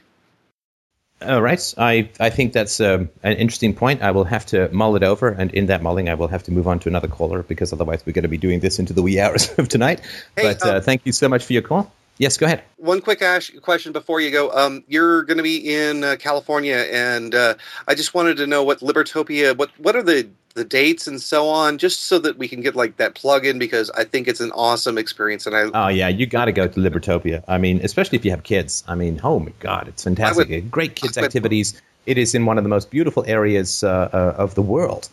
All 1.21 1.41
right. 1.41 1.73
I, 1.77 2.09
I 2.19 2.29
think 2.29 2.53
that's 2.53 2.79
um, 2.81 3.09
an 3.23 3.33
interesting 3.33 3.73
point. 3.73 4.01
I 4.01 4.11
will 4.11 4.23
have 4.23 4.45
to 4.47 4.69
mull 4.73 4.95
it 4.95 5.03
over, 5.03 5.29
and 5.29 5.53
in 5.53 5.67
that 5.67 5.83
mulling, 5.83 6.09
I 6.09 6.15
will 6.15 6.27
have 6.27 6.43
to 6.43 6.51
move 6.51 6.67
on 6.67 6.79
to 6.79 6.89
another 6.89 7.07
caller 7.07 7.43
because 7.43 7.71
otherwise 7.71 8.03
we're 8.05 8.13
going 8.13 8.23
to 8.23 8.29
be 8.29 8.37
doing 8.37 8.59
this 8.59 8.79
into 8.79 8.93
the 8.93 9.03
wee 9.03 9.19
hours 9.19 9.53
of 9.57 9.69
tonight. 9.69 10.01
Hey, 10.35 10.53
but 10.53 10.65
uh, 10.65 10.75
um, 10.77 10.81
thank 10.81 11.05
you 11.05 11.11
so 11.11 11.29
much 11.29 11.45
for 11.45 11.53
your 11.53 11.61
call. 11.61 11.91
Yes, 12.17 12.37
go 12.37 12.45
ahead. 12.45 12.63
One 12.77 13.01
quick 13.01 13.21
ash- 13.21 13.51
question 13.61 13.93
before 13.93 14.21
you 14.21 14.31
go. 14.31 14.51
Um, 14.51 14.83
you're 14.87 15.23
going 15.23 15.37
to 15.37 15.43
be 15.43 15.73
in 15.73 16.03
uh, 16.03 16.17
California, 16.19 16.85
and 16.91 17.33
uh, 17.33 17.55
I 17.87 17.95
just 17.95 18.13
wanted 18.13 18.37
to 18.37 18.47
know 18.47 18.63
what 18.63 18.79
Libertopia, 18.79 19.57
what 19.57 19.71
what 19.79 19.95
are 19.95 20.03
the 20.03 20.29
the 20.53 20.63
dates 20.63 21.07
and 21.07 21.21
so 21.21 21.47
on, 21.47 21.77
just 21.77 22.03
so 22.03 22.19
that 22.19 22.37
we 22.37 22.47
can 22.47 22.61
get 22.61 22.75
like 22.75 22.97
that 22.97 23.15
plug 23.15 23.45
in 23.45 23.59
because 23.59 23.89
I 23.91 24.03
think 24.03 24.27
it's 24.27 24.39
an 24.39 24.51
awesome 24.51 24.97
experience, 24.97 25.45
and 25.45 25.55
I 25.55 25.69
Oh 25.73 25.87
yeah, 25.87 26.07
you 26.07 26.25
got 26.25 26.45
to 26.45 26.51
go 26.51 26.67
to 26.67 26.79
Libertopia. 26.79 27.43
I 27.47 27.57
mean, 27.57 27.79
especially 27.83 28.17
if 28.17 28.25
you 28.25 28.31
have 28.31 28.43
kids. 28.43 28.83
I 28.87 28.95
mean, 28.95 29.19
oh 29.23 29.39
my 29.39 29.53
God, 29.59 29.87
it's 29.87 30.03
fantastic. 30.03 30.49
Would- 30.49 30.71
Great 30.71 30.95
kids 30.95 31.15
would- 31.15 31.25
activities. 31.25 31.81
It 32.07 32.17
is 32.17 32.33
in 32.33 32.45
one 32.47 32.57
of 32.57 32.63
the 32.63 32.69
most 32.69 32.89
beautiful 32.89 33.23
areas 33.27 33.83
uh, 33.83 34.09
uh, 34.11 34.35
of 34.35 34.55
the 34.55 34.63
world, 34.63 35.07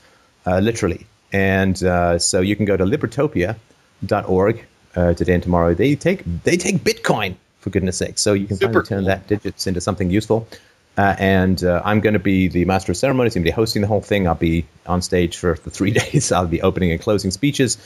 uh, 0.46 0.58
literally. 0.60 1.06
And 1.32 1.82
uh, 1.84 2.18
so 2.18 2.40
you 2.40 2.56
can 2.56 2.64
go 2.64 2.78
to 2.78 2.84
libertopia.org 2.84 4.64
uh, 4.96 5.12
today 5.14 5.34
and 5.34 5.42
tomorrow. 5.42 5.74
They 5.74 5.94
take 5.94 6.22
they 6.44 6.56
take 6.56 6.76
Bitcoin 6.78 7.34
for 7.60 7.70
goodness 7.70 7.98
sake. 7.98 8.18
So 8.18 8.32
you 8.32 8.46
can 8.46 8.56
Super 8.56 8.84
finally 8.84 8.88
turn 8.88 9.04
that 9.04 9.26
digits 9.26 9.66
into 9.66 9.80
something 9.80 10.10
useful. 10.10 10.48
Uh, 10.98 11.14
and 11.20 11.62
uh, 11.62 11.80
I'm 11.84 12.00
going 12.00 12.14
to 12.14 12.18
be 12.18 12.48
the 12.48 12.64
master 12.64 12.90
of 12.92 12.96
ceremonies. 12.98 13.36
I'm 13.36 13.42
going 13.42 13.52
to 13.52 13.52
be 13.52 13.54
hosting 13.54 13.82
the 13.82 13.88
whole 13.88 14.00
thing. 14.00 14.26
I'll 14.26 14.34
be 14.34 14.66
on 14.86 15.00
stage 15.00 15.36
for 15.36 15.54
the 15.54 15.70
three 15.70 15.90
days. 16.02 16.32
I'll 16.32 16.46
be 16.48 16.60
opening 16.60 16.90
and 16.90 17.00
closing 17.00 17.30
speeches. 17.30 17.78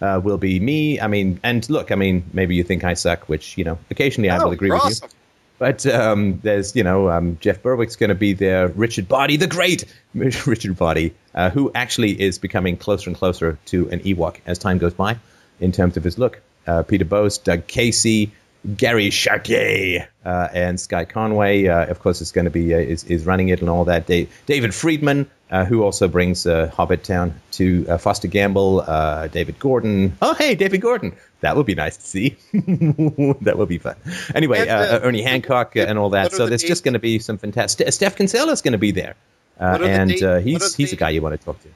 Uh, 0.00 0.20
will 0.22 0.38
be 0.38 0.60
me. 0.60 0.98
I 1.00 1.08
mean, 1.08 1.40
and 1.42 1.68
look, 1.68 1.90
I 1.92 1.94
mean, 1.96 2.24
maybe 2.32 2.54
you 2.54 2.62
think 2.62 2.84
I 2.84 2.94
suck, 2.94 3.28
which 3.28 3.58
you 3.58 3.64
know, 3.64 3.78
occasionally 3.90 4.30
I 4.30 4.38
Oh, 4.38 4.44
will 4.44 4.52
agree 4.52 4.70
with 4.70 4.80
awesome. 4.80 5.08
you. 5.10 5.16
But 5.58 5.84
um, 5.86 6.40
there's, 6.42 6.74
you 6.74 6.82
know, 6.82 7.10
um, 7.10 7.36
Jeff 7.40 7.60
Berwick's 7.62 7.96
going 7.96 8.08
to 8.08 8.14
be 8.14 8.32
there. 8.32 8.68
Richard 8.68 9.08
Boddie, 9.08 9.36
the 9.36 9.46
great 9.46 9.84
Richard 10.14 10.78
Boddie, 10.78 11.12
uh, 11.34 11.50
who 11.50 11.70
actually 11.74 12.18
is 12.18 12.38
becoming 12.38 12.78
closer 12.78 13.10
and 13.10 13.16
closer 13.18 13.58
to 13.66 13.90
an 13.90 14.00
Ewok 14.00 14.36
as 14.46 14.58
time 14.58 14.78
goes 14.78 14.94
by 14.94 15.18
in 15.60 15.70
terms 15.72 15.98
of 15.98 16.04
his 16.04 16.16
look. 16.18 16.40
Uh, 16.66 16.82
Peter 16.82 17.04
Bose, 17.04 17.36
Doug 17.36 17.66
Casey, 17.66 18.32
Gary 18.76 19.10
Chartier, 19.10 20.08
uh, 20.24 20.48
and 20.52 20.78
Sky 20.78 21.04
Conway, 21.04 21.66
uh, 21.66 21.86
of 21.86 22.00
course, 22.00 22.20
is 22.20 22.30
going 22.30 22.44
to 22.44 22.50
be 22.50 22.74
uh, 22.74 22.78
is, 22.78 23.04
is 23.04 23.24
running 23.24 23.48
it 23.48 23.60
and 23.60 23.70
all 23.70 23.84
that. 23.86 24.06
Da- 24.06 24.28
David 24.46 24.74
Friedman, 24.74 25.30
uh, 25.50 25.64
who 25.64 25.82
also 25.82 26.08
brings 26.08 26.46
uh, 26.46 26.70
Hobbit 26.74 27.02
Town 27.02 27.34
to 27.52 27.86
uh, 27.88 27.96
Foster 27.96 28.28
Gamble. 28.28 28.84
Uh, 28.86 29.28
David 29.28 29.58
Gordon. 29.58 30.16
Oh, 30.20 30.34
hey, 30.34 30.54
David 30.54 30.82
Gordon. 30.82 31.16
That 31.40 31.56
would 31.56 31.64
be 31.64 31.74
nice 31.74 31.96
to 31.96 32.02
see. 32.02 32.36
that 32.52 33.54
would 33.56 33.68
be 33.68 33.78
fun. 33.78 33.96
Anyway, 34.34 34.58
And, 34.58 34.70
Ernie 35.04 35.22
Hancock 35.22 35.74
and 35.76 35.98
all 35.98 36.10
that. 36.10 36.32
So 36.32 36.44
the 36.44 36.50
there's 36.50 36.62
just 36.62 36.84
going 36.84 36.92
to 36.94 37.00
be 37.00 37.18
some 37.18 37.38
fantastic. 37.38 37.90
Steph 37.92 38.16
Kinsella 38.16 38.52
is 38.52 38.60
going 38.60 38.72
to 38.72 38.78
be 38.78 38.90
there, 38.90 39.16
uh, 39.58 39.78
the 39.78 39.88
and 39.88 40.22
uh, 40.22 40.38
he's 40.38 40.58
the 40.58 40.76
he's 40.76 40.92
a 40.92 40.96
guy 40.96 41.10
you 41.10 41.22
want 41.22 41.38
to 41.38 41.42
talk 41.42 41.60
to. 41.62 41.68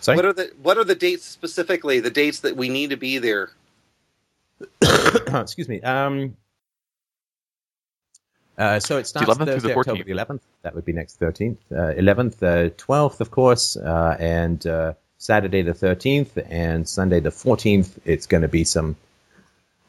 Sorry. 0.00 0.16
What 0.16 0.24
are 0.24 0.32
the 0.32 0.52
what 0.60 0.76
are 0.76 0.84
the 0.84 0.96
dates 0.96 1.24
specifically? 1.24 2.00
The 2.00 2.10
dates 2.10 2.40
that 2.40 2.56
we 2.56 2.68
need 2.68 2.90
to 2.90 2.96
be 2.96 3.18
there. 3.18 3.50
excuse 5.32 5.68
me. 5.68 5.80
Um, 5.82 6.36
uh, 8.58 8.80
so 8.80 8.98
it 8.98 9.06
starts 9.06 9.28
11th 9.28 9.36
through 9.36 9.44
the 9.46 9.52
Thursday, 9.52 9.74
October 9.74 10.04
the 10.04 10.12
11th. 10.12 10.40
That 10.62 10.74
would 10.74 10.84
be 10.84 10.92
next 10.92 11.20
13th. 11.20 11.58
Uh, 11.70 11.94
11th, 12.00 12.42
uh, 12.42 12.70
12th, 12.70 13.20
of 13.20 13.30
course, 13.30 13.76
uh, 13.76 14.16
and 14.18 14.66
uh, 14.66 14.94
Saturday 15.18 15.62
the 15.62 15.72
13th 15.72 16.46
and 16.48 16.88
Sunday 16.88 17.20
the 17.20 17.30
14th. 17.30 17.98
It's 18.04 18.26
going 18.26 18.42
to 18.42 18.48
be 18.48 18.64
some 18.64 18.96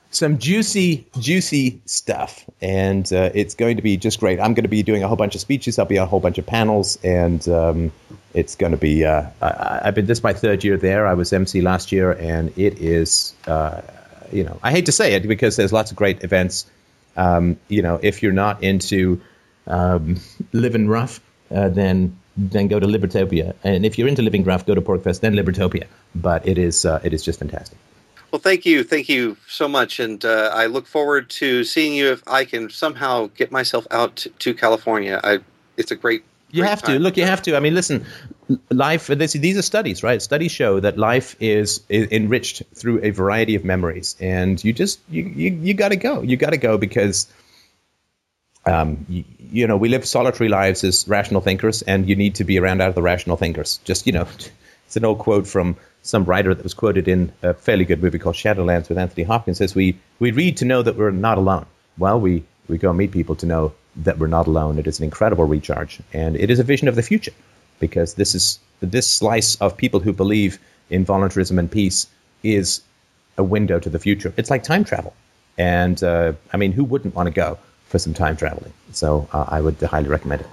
some 0.10 0.38
juicy, 0.38 1.06
juicy 1.20 1.82
stuff, 1.86 2.46
and 2.62 3.12
uh, 3.12 3.30
it's 3.34 3.54
going 3.54 3.76
to 3.76 3.82
be 3.82 3.98
just 3.98 4.22
great. 4.22 4.40
I'm 4.40 4.54
going 4.54 4.64
to 4.64 4.70
be 4.70 4.82
doing 4.82 5.04
a 5.04 5.08
whole 5.08 5.18
bunch 5.18 5.36
of 5.36 5.42
speeches. 5.42 5.78
I'll 5.78 5.86
be 5.86 5.98
on 5.98 6.06
a 6.06 6.10
whole 6.10 6.22
bunch 6.22 6.38
of 6.38 6.46
panels, 6.46 6.98
and 7.04 7.46
um, 7.50 7.92
it's 8.34 8.56
going 8.56 8.72
to 8.72 8.78
be. 8.78 9.06
Uh, 9.06 9.28
I, 9.42 9.82
I've 9.84 9.96
been 9.96 10.06
this 10.06 10.20
is 10.20 10.24
my 10.24 10.34
third 10.34 10.64
year 10.64 10.78
there. 10.78 11.08
I 11.08 11.14
was 11.14 11.34
MC 11.34 11.62
last 11.62 11.92
year, 11.92 12.12
and 12.14 12.58
it 12.58 12.80
is. 12.80 13.34
You 14.32 14.44
know, 14.44 14.60
I 14.64 14.72
hate 14.72 14.86
to 14.86 14.92
say 14.92 15.14
it 15.14 15.28
because 15.28 15.56
there's 15.56 15.74
lots 15.74 15.92
of 15.92 15.98
great 15.98 16.24
events. 16.24 16.66
Um, 17.16 17.58
you 17.68 17.82
know, 17.82 18.00
if 18.02 18.22
you're 18.22 18.32
not 18.32 18.64
into 18.64 19.22
um, 19.66 20.18
living 20.54 20.88
rough, 20.88 21.20
uh, 21.52 21.70
then 21.70 22.18
then 22.38 22.68
go 22.68 22.80
to 22.80 22.86
Libertopia, 22.86 23.56
and 23.64 23.86
if 23.86 23.98
you're 23.98 24.08
into 24.08 24.22
living 24.22 24.44
rough, 24.44 24.66
go 24.66 24.76
to 24.76 24.82
PorcFest, 24.82 25.22
then 25.22 25.34
Libertopia. 25.34 25.88
But 26.14 26.48
it 26.48 26.58
is 26.58 26.86
uh, 26.86 27.00
it 27.04 27.14
is 27.14 27.24
just 27.24 27.40
fantastic. 27.40 27.78
Well, 28.32 28.42
thank 28.42 28.66
you, 28.66 28.84
thank 28.84 29.08
you 29.08 29.38
so 29.48 29.68
much, 29.68 30.00
and 30.00 30.24
uh, 30.24 30.52
I 30.54 30.66
look 30.66 30.86
forward 30.86 31.30
to 31.42 31.64
seeing 31.64 31.94
you 31.94 32.12
if 32.12 32.22
I 32.28 32.44
can 32.44 32.70
somehow 32.70 33.30
get 33.36 33.52
myself 33.52 33.88
out 33.90 34.18
to, 34.18 34.30
to 34.30 34.54
California. 34.54 35.20
I, 35.24 35.40
it's 35.78 35.92
a 35.92 35.96
great. 35.96 36.24
You 36.52 36.62
great 36.62 36.70
have 36.70 36.84
to 36.84 37.00
look. 37.00 37.18
You 37.18 37.26
have 37.26 37.42
to. 37.44 37.56
I 37.56 37.60
mean, 37.60 37.74
listen. 37.74 38.06
Life 38.70 39.08
these 39.08 39.58
are 39.58 39.62
studies 39.62 40.04
right? 40.04 40.22
Studies 40.22 40.52
show 40.52 40.80
that 40.80 40.98
life 40.98 41.36
is, 41.40 41.82
is 41.90 42.08
enriched 42.12 42.64
through 42.74 43.00
a 43.04 43.10
variety 43.10 43.56
of 43.56 43.66
memories. 43.66 44.16
And 44.20 44.64
you 44.64 44.74
just 44.74 45.00
you 45.10 45.24
you, 45.24 45.52
you 45.52 45.74
got 45.74 45.90
to 45.90 45.96
go. 45.96 46.22
You 46.22 46.38
got 46.38 46.52
to 46.52 46.58
go 46.58 46.78
because 46.78 47.28
um, 48.66 49.06
you, 49.10 49.24
you, 49.40 49.68
know 49.68 49.78
we 49.78 49.90
live 49.90 50.06
solitary 50.06 50.50
lives 50.50 50.84
as 50.84 51.08
rational 51.08 51.42
thinkers 51.42 51.82
and 51.82 52.08
you 52.08 52.16
need 52.16 52.36
to 52.36 52.44
be 52.44 52.60
around 52.60 52.82
other 52.82 53.02
rational 53.02 53.38
thinkers. 53.38 53.80
Just 53.84 54.08
you 54.08 54.14
know 54.14 54.28
it's 54.86 54.96
an 54.96 55.06
old 55.06 55.20
quote 55.20 55.48
from 55.48 55.76
some 56.02 56.24
writer 56.24 56.54
that 56.54 56.64
was 56.64 56.74
quoted 56.74 57.08
in 57.08 57.34
a 57.44 57.54
fairly 57.54 57.84
good 57.84 58.02
movie 58.02 58.20
called 58.20 58.36
shadowlands 58.36 58.90
with 58.90 58.98
anthony 58.98 59.24
hopkins. 59.24 59.58
Says 59.58 59.76
we 59.76 59.98
we 60.20 60.32
read 60.32 60.58
to 60.58 60.66
know 60.66 60.82
that 60.82 60.96
we're 60.96 61.12
not 61.12 61.38
alone. 61.38 61.66
Well 61.98 62.20
we 62.20 62.44
we 62.68 62.78
go 62.78 62.94
meet 62.94 63.12
people 63.12 63.36
to 63.36 63.46
know 63.46 63.74
that 63.98 64.20
we're 64.20 64.28
not 64.28 64.48
alone. 64.48 64.78
It 64.78 64.88
is 64.88 65.00
an 65.00 65.06
incredible 65.06 65.46
recharge 65.46 66.00
and 66.14 66.36
it 66.36 66.50
is 66.50 66.60
a 66.60 66.64
vision 66.64 66.88
of 66.88 66.96
the 66.96 67.04
future 67.04 67.34
because 67.80 68.16
this 68.16 68.36
is 68.36 68.60
this 68.82 69.10
slice 69.10 69.56
of 69.56 69.76
people 69.76 70.00
who 70.00 70.14
believe 70.14 70.60
in 70.90 71.04
voluntarism 71.04 71.58
and 71.58 71.72
peace 71.72 72.08
is 72.44 72.82
a 73.38 73.44
window 73.44 73.80
to 73.80 73.90
the 73.90 74.00
future. 74.00 74.34
It's 74.38 74.50
like 74.50 74.64
time 74.64 74.84
travel, 74.84 75.14
and 75.58 76.04
uh, 76.04 76.34
I 76.54 76.58
mean, 76.58 76.72
who 76.72 76.84
wouldn't 76.84 77.16
want 77.16 77.28
to 77.28 77.34
go 77.34 77.58
for 77.88 78.00
some 78.00 78.14
time 78.14 78.36
traveling? 78.36 78.74
So 78.92 79.28
uh, 79.32 79.46
I 79.48 79.62
would 79.62 79.80
highly 79.82 80.10
recommend 80.10 80.42
it. 80.42 80.48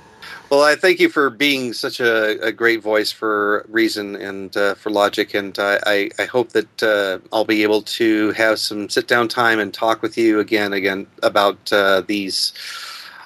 Well, 0.51 0.63
I 0.63 0.77
thank 0.77 1.01
you 1.01 1.09
for 1.09 1.31
being 1.31 1.73
such 1.73 2.01
a, 2.01 2.39
a 2.41 2.53
great 2.53 2.83
voice 2.83 3.11
for 3.11 3.65
reason 3.69 4.15
and 4.15 4.57
uh, 4.57 4.75
for 4.75 4.91
logic, 4.91 5.35
and 5.35 5.59
I, 5.59 6.11
I 6.19 6.25
hope 6.25 6.51
that 6.51 6.83
uh, 6.83 7.19
I'll 7.33 7.45
be 7.45 7.63
able 7.63 7.83
to 7.83 8.31
have 8.33 8.59
some 8.59 8.89
sit 8.89 9.09
down 9.09 9.29
time 9.29 9.59
and 9.59 9.73
talk 9.73 10.03
with 10.03 10.17
you 10.17 10.41
again, 10.41 10.73
again 10.73 11.07
about 11.23 11.73
uh, 11.73 12.03
these 12.03 12.53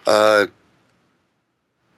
uh, 0.07 0.47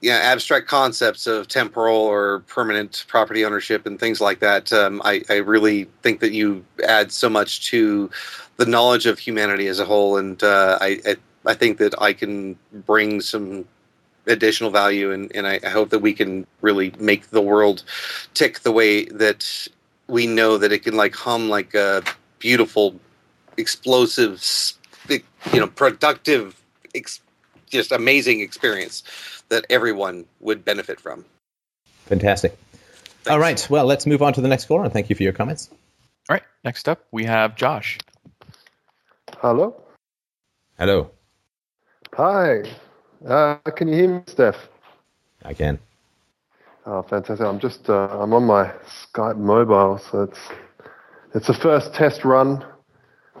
yeah, 0.01 0.15
abstract 0.15 0.67
concepts 0.67 1.27
of 1.27 1.47
temporal 1.47 1.95
or 1.95 2.39
permanent 2.47 3.05
property 3.07 3.45
ownership 3.45 3.85
and 3.85 3.99
things 3.99 4.19
like 4.19 4.39
that. 4.39 4.73
Um, 4.73 4.99
I, 5.05 5.23
I, 5.29 5.35
really 5.37 5.87
think 6.01 6.21
that 6.21 6.31
you 6.31 6.65
add 6.83 7.11
so 7.11 7.29
much 7.29 7.67
to 7.69 8.09
the 8.57 8.65
knowledge 8.65 9.05
of 9.05 9.19
humanity 9.19 9.67
as 9.67 9.79
a 9.79 9.85
whole, 9.85 10.17
and 10.17 10.41
uh, 10.41 10.79
I, 10.81 10.99
I, 11.05 11.15
I 11.45 11.53
think 11.53 11.77
that 11.77 11.93
I 12.01 12.13
can 12.13 12.57
bring 12.73 13.21
some 13.21 13.65
additional 14.25 14.71
value, 14.71 15.11
and, 15.11 15.31
and 15.35 15.45
I, 15.45 15.59
I 15.63 15.69
hope 15.69 15.91
that 15.91 15.99
we 15.99 16.13
can 16.13 16.47
really 16.61 16.93
make 16.99 17.29
the 17.29 17.41
world 17.41 17.83
tick 18.33 18.61
the 18.61 18.71
way 18.71 19.05
that 19.05 19.67
we 20.07 20.25
know 20.25 20.57
that 20.57 20.71
it 20.71 20.79
can 20.79 20.95
like 20.95 21.13
hum 21.13 21.47
like 21.47 21.75
a 21.75 22.03
beautiful, 22.39 22.99
explosive, 23.57 24.43
you 25.09 25.59
know, 25.59 25.67
productive, 25.67 26.59
ex- 26.95 27.21
just 27.69 27.91
amazing 27.91 28.41
experience 28.41 29.03
that 29.51 29.65
everyone 29.69 30.25
would 30.39 30.65
benefit 30.65 30.99
from. 30.99 31.23
Fantastic. 32.05 32.57
Thanks. 33.23 33.29
All 33.29 33.39
right. 33.39 33.67
Well, 33.69 33.85
let's 33.85 34.07
move 34.07 34.23
on 34.23 34.33
to 34.33 34.41
the 34.41 34.47
next 34.47 34.65
caller, 34.65 34.83
and 34.83 34.91
thank 34.91 35.09
you 35.09 35.15
for 35.15 35.23
your 35.23 35.33
comments. 35.33 35.69
All 36.29 36.33
right. 36.35 36.43
Next 36.63 36.89
up, 36.89 37.05
we 37.11 37.25
have 37.25 37.55
Josh. 37.55 37.99
Hello. 39.37 39.79
Hello. 40.79 41.11
Hi. 42.15 42.63
Uh, 43.25 43.57
can 43.75 43.87
you 43.87 43.95
hear 43.95 44.15
me, 44.15 44.23
Steph? 44.25 44.57
I 45.45 45.53
can. 45.53 45.77
Oh, 46.85 47.03
fantastic! 47.03 47.45
I'm 47.45 47.59
just 47.59 47.89
uh, 47.89 48.07
I'm 48.09 48.33
on 48.33 48.43
my 48.45 48.71
Skype 48.87 49.37
mobile, 49.37 49.99
so 49.99 50.23
it's 50.23 50.39
it's 51.35 51.49
a 51.49 51.53
first 51.53 51.93
test 51.93 52.25
run, 52.25 52.65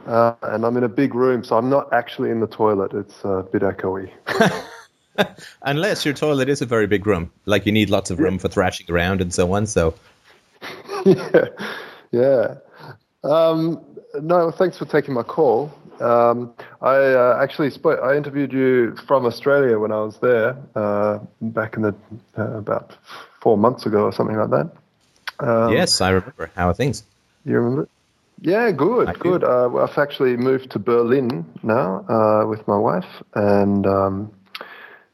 uh, 0.05 0.35
and 0.43 0.63
I'm 0.63 0.77
in 0.77 0.83
a 0.83 0.89
big 0.89 1.15
room, 1.15 1.43
so 1.43 1.57
I'm 1.57 1.69
not 1.69 1.91
actually 1.91 2.29
in 2.29 2.39
the 2.39 2.47
toilet. 2.47 2.93
It's 2.93 3.15
a 3.23 3.43
bit 3.51 3.63
echoey. 3.63 4.11
Unless 5.63 6.05
your 6.05 6.13
toilet 6.13 6.49
is 6.49 6.61
a 6.61 6.65
very 6.65 6.87
big 6.87 7.05
room, 7.05 7.31
like 7.45 7.65
you 7.65 7.71
need 7.71 7.89
lots 7.89 8.11
of 8.11 8.19
room 8.19 8.39
for 8.39 8.47
thrashing 8.47 8.89
around 8.89 9.21
and 9.21 9.33
so 9.33 9.53
on. 9.53 9.65
So, 9.65 9.93
yeah, 11.05 11.45
yeah. 12.11 12.55
Um, 13.23 13.83
no, 14.21 14.51
thanks 14.51 14.77
for 14.77 14.85
taking 14.85 15.13
my 15.13 15.23
call. 15.23 15.71
Um, 15.99 16.53
I 16.81 16.95
uh, 16.95 17.39
actually 17.41 17.69
spoke. 17.69 17.99
I 18.01 18.15
interviewed 18.17 18.51
you 18.51 18.95
from 19.07 19.25
Australia 19.25 19.77
when 19.77 19.91
I 19.91 20.01
was 20.01 20.17
there 20.19 20.57
uh, 20.75 21.19
back 21.41 21.75
in 21.75 21.83
the 21.83 21.95
uh, 22.37 22.57
about 22.57 22.97
four 23.39 23.57
months 23.57 23.85
ago 23.85 24.03
or 24.05 24.11
something 24.11 24.35
like 24.35 24.49
that. 24.49 24.71
Um, 25.39 25.73
yes, 25.73 26.01
I 26.01 26.09
remember. 26.09 26.51
How 26.55 26.69
are 26.69 26.73
things? 26.73 27.03
You 27.45 27.57
remember? 27.59 27.87
Yeah, 28.41 28.71
good, 28.71 29.07
I 29.07 29.13
good. 29.13 29.43
Uh, 29.43 29.75
I've 29.77 29.97
actually 29.99 30.35
moved 30.35 30.71
to 30.71 30.79
Berlin 30.79 31.45
now 31.61 32.03
uh, 32.09 32.47
with 32.47 32.67
my 32.67 32.77
wife, 32.77 33.21
and 33.35 33.85
um, 33.85 34.31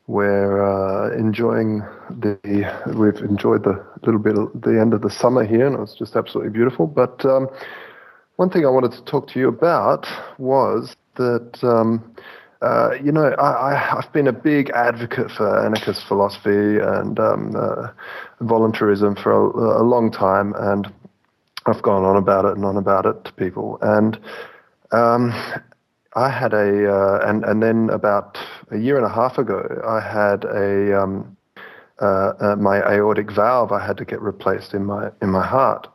we're 0.07 0.63
uh, 0.63 1.15
enjoying 1.17 1.79
the 2.09 2.37
we've 2.95 3.21
enjoyed 3.29 3.63
the 3.63 3.85
little 4.05 4.21
bit 4.21 4.37
of 4.37 4.49
the 4.61 4.79
end 4.79 4.93
of 4.93 5.01
the 5.01 5.09
summer 5.09 5.45
here 5.45 5.67
and 5.67 5.75
it 5.75 5.79
was 5.79 5.95
just 5.95 6.15
absolutely 6.15 6.51
beautiful. 6.51 6.87
But 6.87 7.25
um, 7.25 7.49
one 8.37 8.49
thing 8.49 8.65
i 8.65 8.69
wanted 8.69 8.91
to 8.91 9.03
talk 9.03 9.27
to 9.27 9.39
you 9.39 9.47
about 9.47 10.07
was 10.37 10.95
that 11.15 11.63
um, 11.63 12.15
uh, 12.61 12.91
you 13.03 13.11
know 13.11 13.35
I, 13.37 13.75
have 13.75 14.11
been 14.13 14.27
a 14.27 14.33
big 14.33 14.69
advocate 14.71 15.31
for 15.31 15.65
anarchist 15.65 16.07
philosophy 16.07 16.79
and 16.79 17.19
um, 17.19 17.55
uh, 17.55 17.89
voluntarism 18.41 19.15
for 19.15 19.31
a, 19.31 19.81
a 19.81 19.83
long 19.83 20.11
time 20.11 20.53
and 20.57 20.91
i've 21.65 21.81
gone 21.81 22.03
on 22.03 22.15
about 22.15 22.45
it 22.45 22.55
and 22.55 22.63
on 22.63 22.77
about 22.77 23.05
it 23.05 23.25
to 23.25 23.33
people. 23.33 23.77
And 23.81 24.19
um, 24.91 25.31
I 26.15 26.29
had 26.29 26.53
a, 26.53 26.91
uh, 26.91 27.29
and 27.29 27.43
and 27.43 27.61
then 27.61 27.89
about 27.89 28.37
a 28.71 28.77
year 28.77 28.97
and 28.97 29.05
a 29.05 29.09
half 29.09 29.37
ago, 29.37 29.81
I 29.87 29.99
had 29.99 30.45
a 30.45 31.01
um, 31.01 31.37
uh, 32.01 32.33
uh, 32.39 32.55
my 32.57 32.77
aortic 32.91 33.31
valve. 33.31 33.71
I 33.71 33.85
had 33.85 33.97
to 33.97 34.05
get 34.05 34.21
replaced 34.21 34.73
in 34.73 34.85
my 34.85 35.11
in 35.21 35.29
my 35.29 35.45
heart, 35.45 35.87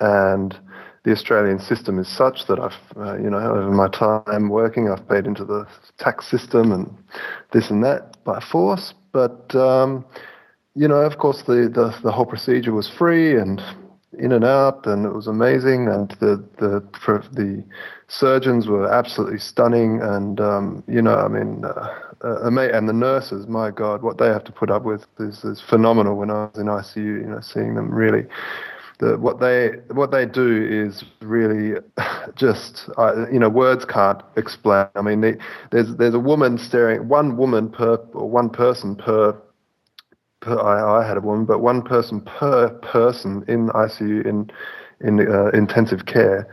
and 0.00 0.58
the 1.04 1.12
Australian 1.12 1.60
system 1.60 2.00
is 2.00 2.08
such 2.08 2.46
that 2.46 2.58
I've, 2.58 2.74
uh, 2.96 3.16
you 3.16 3.30
know, 3.30 3.38
over 3.38 3.70
my 3.70 3.86
time 3.86 4.48
working, 4.48 4.90
I've 4.90 5.08
paid 5.08 5.24
into 5.24 5.44
the 5.44 5.64
tax 5.98 6.26
system 6.28 6.72
and 6.72 6.92
this 7.52 7.70
and 7.70 7.84
that 7.84 8.22
by 8.24 8.40
force. 8.40 8.92
But 9.12 9.54
um, 9.54 10.04
you 10.74 10.88
know, 10.88 10.96
of 10.96 11.18
course, 11.18 11.42
the, 11.42 11.70
the 11.72 11.96
the 12.02 12.10
whole 12.10 12.26
procedure 12.26 12.72
was 12.72 12.88
free 12.88 13.36
and 13.36 13.62
in 14.18 14.32
and 14.32 14.44
out, 14.44 14.84
and 14.86 15.06
it 15.06 15.12
was 15.12 15.28
amazing. 15.28 15.88
And 15.88 16.10
the 16.18 16.44
the 16.58 16.82
the 17.32 17.64
surgeons 18.08 18.66
were 18.66 18.90
absolutely 18.92 19.38
stunning, 19.38 20.02
and 20.02 20.40
um, 20.40 20.82
you 20.88 21.02
know, 21.02 21.16
I 21.16 21.28
mean, 21.28 21.64
uh, 21.64 21.94
uh, 22.24 22.46
and 22.46 22.88
the 22.88 22.92
nurses, 22.92 23.46
my 23.46 23.70
God, 23.70 24.02
what 24.02 24.18
they 24.18 24.26
have 24.26 24.44
to 24.44 24.52
put 24.52 24.70
up 24.70 24.84
with 24.84 25.06
is, 25.18 25.44
is 25.44 25.60
phenomenal. 25.60 26.16
When 26.16 26.30
I 26.30 26.46
was 26.46 26.58
in 26.58 26.66
ICU, 26.66 26.96
you 26.96 27.26
know, 27.26 27.40
seeing 27.40 27.74
them 27.74 27.90
really. 27.90 28.26
The, 28.98 29.18
what 29.18 29.40
they 29.40 29.72
what 29.92 30.10
they 30.10 30.24
do 30.24 30.66
is 30.66 31.04
really 31.20 31.78
just 32.34 32.88
uh, 32.96 33.26
you 33.30 33.38
know 33.38 33.50
words 33.50 33.84
can't 33.84 34.22
explain. 34.36 34.86
I 34.94 35.02
mean, 35.02 35.20
they, 35.20 35.36
there's 35.70 35.94
there's 35.96 36.14
a 36.14 36.18
woman 36.18 36.56
staring, 36.56 37.06
one 37.06 37.36
woman 37.36 37.68
per 37.68 37.96
or 38.14 38.30
one 38.30 38.48
person 38.48 38.96
per 38.96 39.36
per, 40.40 40.58
I, 40.58 41.02
I, 41.02 41.06
had 41.06 41.18
a 41.18 41.20
woman, 41.20 41.44
but 41.44 41.58
one 41.58 41.82
person 41.82 42.22
per 42.22 42.70
person 42.70 43.44
in 43.48 43.68
ICU 43.68 44.24
in 44.24 44.50
in 45.02 45.30
uh, 45.30 45.48
intensive 45.48 46.06
care 46.06 46.48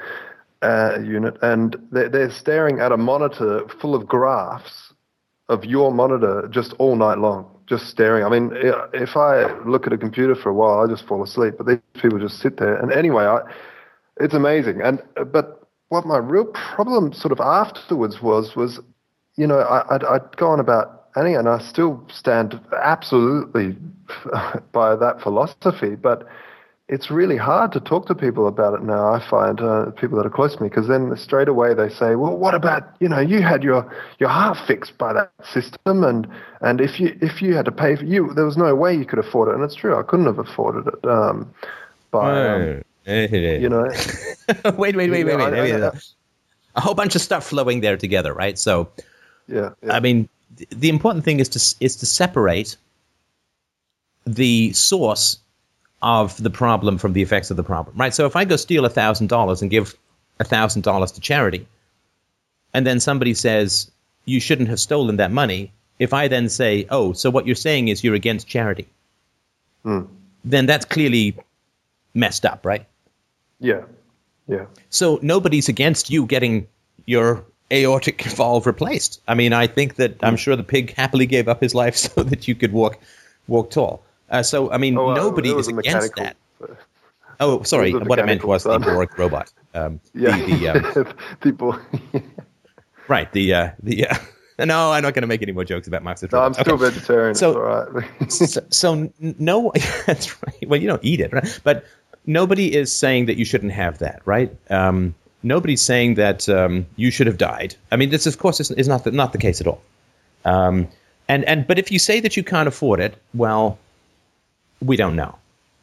uh, 0.63 0.99
unit, 0.99 1.37
and 1.41 1.77
they're, 1.91 2.09
they're 2.09 2.31
staring 2.31 2.79
at 2.79 2.91
a 2.91 2.97
monitor 2.97 3.67
full 3.79 3.95
of 3.95 4.05
graphs 4.05 4.82
of 5.49 5.65
your 5.65 5.91
monitor 5.91 6.47
just 6.49 6.73
all 6.73 6.95
night 6.95 7.17
long, 7.17 7.49
just 7.67 7.87
staring. 7.87 8.23
I 8.23 8.29
mean, 8.29 8.51
if 8.93 9.17
I 9.17 9.53
look 9.65 9.87
at 9.87 9.93
a 9.93 9.97
computer 9.97 10.35
for 10.35 10.49
a 10.49 10.53
while, 10.53 10.79
I 10.79 10.87
just 10.87 11.05
fall 11.05 11.23
asleep, 11.23 11.55
but 11.57 11.67
these 11.67 11.79
people 12.01 12.19
just 12.19 12.39
sit 12.39 12.57
there. 12.57 12.75
And 12.75 12.91
anyway, 12.91 13.25
I, 13.25 13.39
it's 14.17 14.33
amazing. 14.33 14.81
And 14.81 15.01
but 15.31 15.67
what 15.89 16.05
my 16.05 16.17
real 16.17 16.45
problem 16.45 17.13
sort 17.13 17.31
of 17.31 17.39
afterwards 17.39 18.21
was 18.21 18.55
was, 18.55 18.79
you 19.35 19.47
know, 19.47 19.59
I, 19.59 19.95
I'd, 19.95 20.03
I'd 20.05 20.37
gone 20.37 20.59
about 20.59 21.07
any, 21.15 21.33
and 21.35 21.47
I 21.47 21.59
still 21.59 22.03
stand 22.11 22.59
absolutely 22.81 23.77
by 24.71 24.95
that 24.95 25.21
philosophy. 25.21 25.95
But 25.95 26.27
it's 26.89 27.09
really 27.09 27.37
hard 27.37 27.71
to 27.71 27.79
talk 27.79 28.07
to 28.07 28.15
people 28.15 28.47
about 28.47 28.73
it 28.73 28.83
now. 28.83 29.13
I 29.13 29.29
find 29.29 29.61
uh, 29.61 29.91
people 29.91 30.17
that 30.17 30.25
are 30.25 30.29
close 30.29 30.55
to 30.55 30.63
me 30.63 30.69
because 30.69 30.87
then 30.87 31.15
straight 31.15 31.47
away 31.47 31.73
they 31.73 31.89
say, 31.89 32.15
"Well, 32.15 32.37
what 32.37 32.53
about 32.53 32.83
you 32.99 33.07
know 33.07 33.19
you 33.19 33.41
had 33.41 33.63
your 33.63 33.89
your 34.19 34.29
heart 34.29 34.57
fixed 34.67 34.97
by 34.97 35.13
that 35.13 35.31
system, 35.45 36.03
and 36.03 36.27
and 36.61 36.81
if 36.81 36.99
you 36.99 37.17
if 37.21 37.41
you 37.41 37.55
had 37.55 37.65
to 37.65 37.71
pay 37.71 37.95
for 37.95 38.03
you, 38.03 38.33
there 38.33 38.45
was 38.45 38.57
no 38.57 38.75
way 38.75 38.93
you 38.93 39.05
could 39.05 39.19
afford 39.19 39.49
it." 39.49 39.55
And 39.55 39.63
it's 39.63 39.75
true, 39.75 39.97
I 39.97 40.03
couldn't 40.03 40.25
have 40.25 40.39
afforded 40.39 40.87
it. 40.87 41.07
Um, 41.07 41.53
by 42.11 42.47
um, 42.47 42.83
you 43.61 43.69
know, 43.69 43.83
wait, 44.77 44.95
wait, 44.95 45.09
wait, 45.09 45.23
wait, 45.23 45.37
wait. 45.37 45.93
A 46.75 46.81
whole 46.81 46.95
bunch 46.95 47.15
of 47.15 47.21
stuff 47.21 47.45
flowing 47.45 47.81
there 47.81 47.97
together, 47.97 48.33
right? 48.33 48.57
So, 48.57 48.89
yeah, 49.47 49.69
yeah. 49.83 49.93
I 49.93 49.99
mean, 49.99 50.27
the 50.69 50.89
important 50.89 51.23
thing 51.23 51.39
is 51.39 51.47
to 51.49 51.85
is 51.85 51.95
to 51.97 52.05
separate 52.05 52.75
the 54.25 54.73
source 54.73 55.37
of 56.03 56.41
the 56.43 56.49
problem 56.49 56.97
from 56.97 57.13
the 57.13 57.21
effects 57.21 57.49
of 57.49 57.57
the 57.57 57.63
problem, 57.63 57.95
right? 57.97 58.13
So 58.13 58.25
if 58.25 58.35
I 58.35 58.45
go 58.45 58.57
steal 58.57 58.87
thousand 58.89 59.27
dollars 59.27 59.61
and 59.61 59.71
give 59.71 59.95
thousand 60.39 60.83
dollars 60.83 61.11
to 61.13 61.21
charity, 61.21 61.65
and 62.73 62.85
then 62.85 62.99
somebody 62.99 63.33
says 63.33 63.89
you 64.25 64.39
shouldn't 64.39 64.69
have 64.69 64.79
stolen 64.79 65.15
that 65.17 65.31
money, 65.31 65.71
if 65.99 66.13
I 66.13 66.27
then 66.27 66.49
say, 66.49 66.85
oh, 66.89 67.13
so 67.13 67.29
what 67.29 67.47
you're 67.47 67.55
saying 67.55 67.87
is 67.87 68.03
you're 68.03 68.15
against 68.15 68.47
charity, 68.47 68.87
hmm. 69.83 70.01
then 70.43 70.65
that's 70.65 70.85
clearly 70.85 71.37
messed 72.13 72.45
up, 72.45 72.65
right? 72.65 72.85
Yeah, 73.59 73.83
yeah. 74.47 74.65
So 74.89 75.19
nobody's 75.21 75.69
against 75.69 76.09
you 76.09 76.25
getting 76.25 76.67
your 77.05 77.45
aortic 77.71 78.21
valve 78.35 78.67
replaced. 78.67 79.21
I 79.27 79.35
mean, 79.35 79.53
I 79.53 79.67
think 79.67 79.95
that 79.95 80.17
I'm 80.21 80.35
sure 80.35 80.55
the 80.57 80.63
pig 80.63 80.93
happily 80.95 81.25
gave 81.25 81.47
up 81.47 81.61
his 81.61 81.73
life 81.73 81.95
so 82.05 82.23
that 82.23 82.47
you 82.47 82.55
could 82.55 82.73
walk 82.73 82.99
walk 83.47 83.71
tall. 83.71 84.03
Uh, 84.29 84.43
so 84.43 84.71
I 84.71 84.77
mean, 84.77 84.97
Oh, 84.97 85.09
uh, 85.09 85.15
nobody 85.15 85.53
was 85.53 85.67
is 85.67 85.77
against 85.77 86.15
that. 86.15 86.35
Oh, 87.39 87.63
sorry. 87.63 87.89
it 87.89 87.93
was 87.95 88.03
a 88.03 88.05
What 88.05 88.19
I 88.19 88.25
meant 88.25 88.43
was 88.43 88.63
the. 88.63 88.77
Borg 88.79 89.17
robot. 89.17 89.51
Um, 89.73 89.99
Yeah, 90.13 90.37
The, 90.37 90.55
the, 90.93 91.01
um, 91.01 91.13
people. 91.41 91.77
right. 93.07 93.31
The 93.31 93.53
uh, 93.53 93.69
the. 93.81 94.07
Uh, 94.07 94.65
no, 94.65 94.91
I'm 94.91 95.01
not 95.01 95.13
going 95.15 95.23
to 95.23 95.27
make 95.27 95.41
any 95.41 95.51
more 95.51 95.63
jokes 95.65 95.87
about 95.87 96.03
Marxist 96.03 96.31
no, 96.31 96.39
I'm 96.41 96.53
still 96.53 96.75
Okay. 96.75 96.85
vegetarian. 96.91 97.35
So- 97.35 97.59
right. 97.59 98.31
so, 98.31 98.61
so 98.69 99.11
no, 99.19 99.71
that's 100.05 100.41
right. 100.45 100.69
Well, 100.69 100.79
you 100.79 100.87
don't 100.87 101.03
eat 101.03 101.19
it, 101.19 101.33
right? 101.33 101.59
But 101.63 101.85
nobody 102.27 102.73
is 102.73 102.91
saying 102.91 103.25
that 103.25 103.35
you 103.37 103.45
shouldn't 103.45 103.71
have 103.73 103.97
that, 103.97 104.21
right? 104.25 104.55
Um, 104.69 105.15
nobody's 105.41 105.81
saying 105.81 106.13
that 106.15 106.47
um, 106.47 106.85
you 106.97 107.09
should 107.09 107.25
have 107.27 107.37
died. 107.39 107.75
I 107.91 107.95
mean, 107.95 108.11
this, 108.11 108.27
of 108.27 108.37
course, 108.37 108.59
is, 108.59 108.69
is 108.71 108.87
not 108.87 109.03
the, 109.05 109.11
not 109.11 109.31
the 109.33 109.39
case 109.39 109.59
at 109.59 109.65
all. 109.67 109.81
Um, 110.45 110.87
and 111.27 111.43
and 111.45 111.65
but 111.65 111.79
if 111.79 111.91
you 111.91 111.97
say 111.99 112.19
that 112.19 112.37
you 112.37 112.43
can't 112.43 112.67
afford 112.67 112.99
it, 112.99 113.15
well, 113.33 113.79
we 114.83 114.97
don't 114.97 115.15
know. 115.15 115.37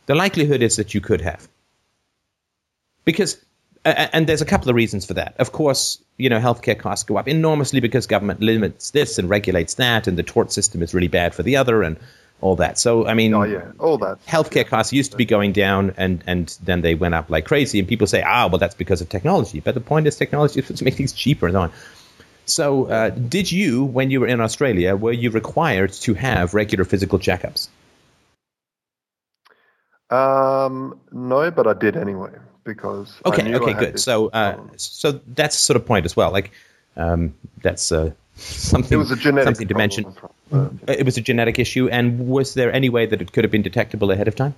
The 0.06 0.14
likelihood 0.14 0.62
is 0.62 0.76
that 0.76 0.94
you 0.94 1.00
could 1.00 1.20
have, 1.20 1.48
because. 3.04 3.38
And 3.82 4.26
there's 4.26 4.42
a 4.42 4.46
couple 4.46 4.68
of 4.68 4.76
reasons 4.76 5.06
for 5.06 5.14
that. 5.14 5.36
Of 5.38 5.52
course, 5.52 6.02
you 6.18 6.28
know, 6.28 6.38
healthcare 6.38 6.78
costs 6.78 7.04
go 7.04 7.16
up 7.16 7.26
enormously 7.26 7.80
because 7.80 8.06
government 8.06 8.42
limits 8.42 8.90
this 8.90 9.18
and 9.18 9.30
regulates 9.30 9.74
that, 9.74 10.06
and 10.06 10.18
the 10.18 10.22
tort 10.22 10.52
system 10.52 10.82
is 10.82 10.92
really 10.92 11.08
bad 11.08 11.34
for 11.34 11.42
the 11.42 11.56
other, 11.56 11.82
and 11.82 11.96
all 12.40 12.56
that. 12.56 12.78
So, 12.78 13.06
I 13.06 13.14
mean, 13.14 13.34
oh 13.34 13.42
yeah, 13.42 13.72
all 13.78 13.98
that. 13.98 14.24
healthcare 14.26 14.66
costs 14.66 14.92
used 14.92 15.12
to 15.12 15.16
be 15.16 15.24
going 15.24 15.52
down 15.52 15.94
and, 15.96 16.22
and 16.26 16.56
then 16.62 16.80
they 16.80 16.94
went 16.94 17.14
up 17.14 17.30
like 17.30 17.44
crazy. 17.44 17.78
And 17.78 17.88
people 17.88 18.06
say, 18.06 18.22
ah, 18.22 18.48
well, 18.48 18.58
that's 18.58 18.74
because 18.74 19.00
of 19.00 19.08
technology. 19.08 19.60
But 19.60 19.74
the 19.74 19.80
point 19.80 20.06
is, 20.06 20.16
technology 20.16 20.60
is 20.60 20.66
supposed 20.66 20.78
to 20.78 20.84
make 20.84 20.94
things 20.94 21.12
cheaper 21.12 21.46
and 21.46 21.54
so 21.54 21.60
on. 21.60 21.72
So, 22.46 22.86
uh, 22.86 23.10
did 23.10 23.52
you, 23.52 23.84
when 23.84 24.10
you 24.10 24.20
were 24.20 24.26
in 24.26 24.40
Australia, 24.40 24.96
were 24.96 25.12
you 25.12 25.30
required 25.30 25.92
to 25.92 26.14
have 26.14 26.54
regular 26.54 26.84
physical 26.84 27.18
checkups? 27.18 27.68
Um, 30.10 30.98
no, 31.12 31.50
but 31.50 31.66
I 31.66 31.74
did 31.74 31.96
anyway 31.96 32.30
because. 32.64 33.20
Okay, 33.24 33.54
okay, 33.54 33.74
good. 33.74 34.00
So, 34.00 34.28
uh, 34.28 34.56
so 34.76 35.20
that's 35.28 35.56
sort 35.56 35.76
of 35.76 35.86
point 35.86 36.04
as 36.04 36.16
well. 36.16 36.32
Like, 36.32 36.50
um, 36.96 37.34
that's 37.62 37.92
uh, 37.92 38.10
something. 38.34 38.96
it 38.96 38.98
was 38.98 39.10
a 39.10 39.16
genetic 39.16 39.44
something 39.44 39.68
to 39.68 39.74
mention. 39.74 40.12
from- 40.12 40.30
uh, 40.52 40.68
It 40.92 41.04
was 41.04 41.16
a 41.16 41.20
genetic 41.20 41.58
issue, 41.58 41.88
and 41.88 42.28
was 42.28 42.54
there 42.54 42.72
any 42.72 42.88
way 42.88 43.06
that 43.06 43.20
it 43.22 43.32
could 43.32 43.44
have 43.44 43.50
been 43.52 43.62
detectable 43.62 44.10
ahead 44.10 44.26
of 44.28 44.34
time? 44.34 44.54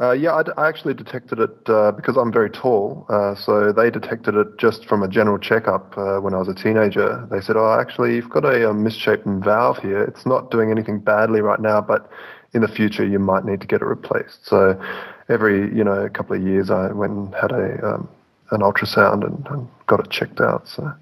Uh, 0.00 0.10
yeah, 0.10 0.34
I, 0.34 0.42
d- 0.42 0.50
I 0.56 0.66
actually 0.68 0.94
detected 0.94 1.38
it 1.38 1.68
uh, 1.68 1.92
because 1.92 2.16
I'm 2.16 2.32
very 2.32 2.50
tall. 2.50 3.06
Uh, 3.08 3.36
so 3.36 3.72
they 3.72 3.88
detected 3.90 4.34
it 4.34 4.58
just 4.58 4.86
from 4.86 5.02
a 5.02 5.06
general 5.06 5.38
checkup 5.38 5.96
uh, 5.96 6.18
when 6.18 6.34
I 6.34 6.38
was 6.38 6.48
a 6.48 6.54
teenager. 6.54 7.28
They 7.30 7.40
said, 7.40 7.56
"Oh, 7.56 7.78
actually, 7.78 8.16
you've 8.16 8.30
got 8.30 8.44
a, 8.44 8.68
um 8.68 8.82
misshapen 8.82 9.42
valve 9.42 9.78
here. 9.78 10.02
It's 10.02 10.26
not 10.26 10.50
doing 10.50 10.70
anything 10.72 10.98
badly 10.98 11.40
right 11.40 11.60
now, 11.60 11.80
but 11.80 12.10
in 12.52 12.62
the 12.62 12.68
future 12.68 13.04
you 13.04 13.18
might 13.18 13.44
need 13.44 13.60
to 13.60 13.66
get 13.66 13.82
it 13.82 13.86
replaced." 13.86 14.46
So 14.46 14.80
every 15.28 15.74
you 15.74 15.84
know 15.84 16.08
couple 16.08 16.36
of 16.36 16.42
years, 16.42 16.70
I 16.70 16.92
went 16.92 17.12
and 17.12 17.34
had 17.34 17.52
a 17.52 17.94
um, 17.94 18.08
an 18.50 18.60
ultrasound 18.60 19.24
and, 19.24 19.46
and 19.48 19.68
got 19.86 20.00
it 20.00 20.10
checked 20.10 20.40
out. 20.40 20.68
So 20.68 20.92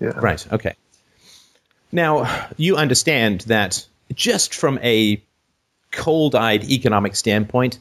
yeah, 0.00 0.12
Right. 0.18 0.52
Okay. 0.52 0.74
Now, 1.90 2.46
you 2.56 2.76
understand 2.76 3.42
that 3.42 3.86
just 4.14 4.54
from 4.54 4.78
a 4.82 5.22
cold 5.90 6.34
eyed 6.34 6.64
economic 6.64 7.16
standpoint, 7.16 7.78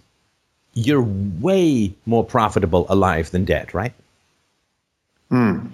you're 0.74 1.02
way 1.02 1.94
more 2.06 2.24
profitable 2.24 2.86
alive 2.90 3.32
than 3.32 3.46
dead, 3.46 3.74
right? 3.74 3.94
Hmm. 5.30 5.68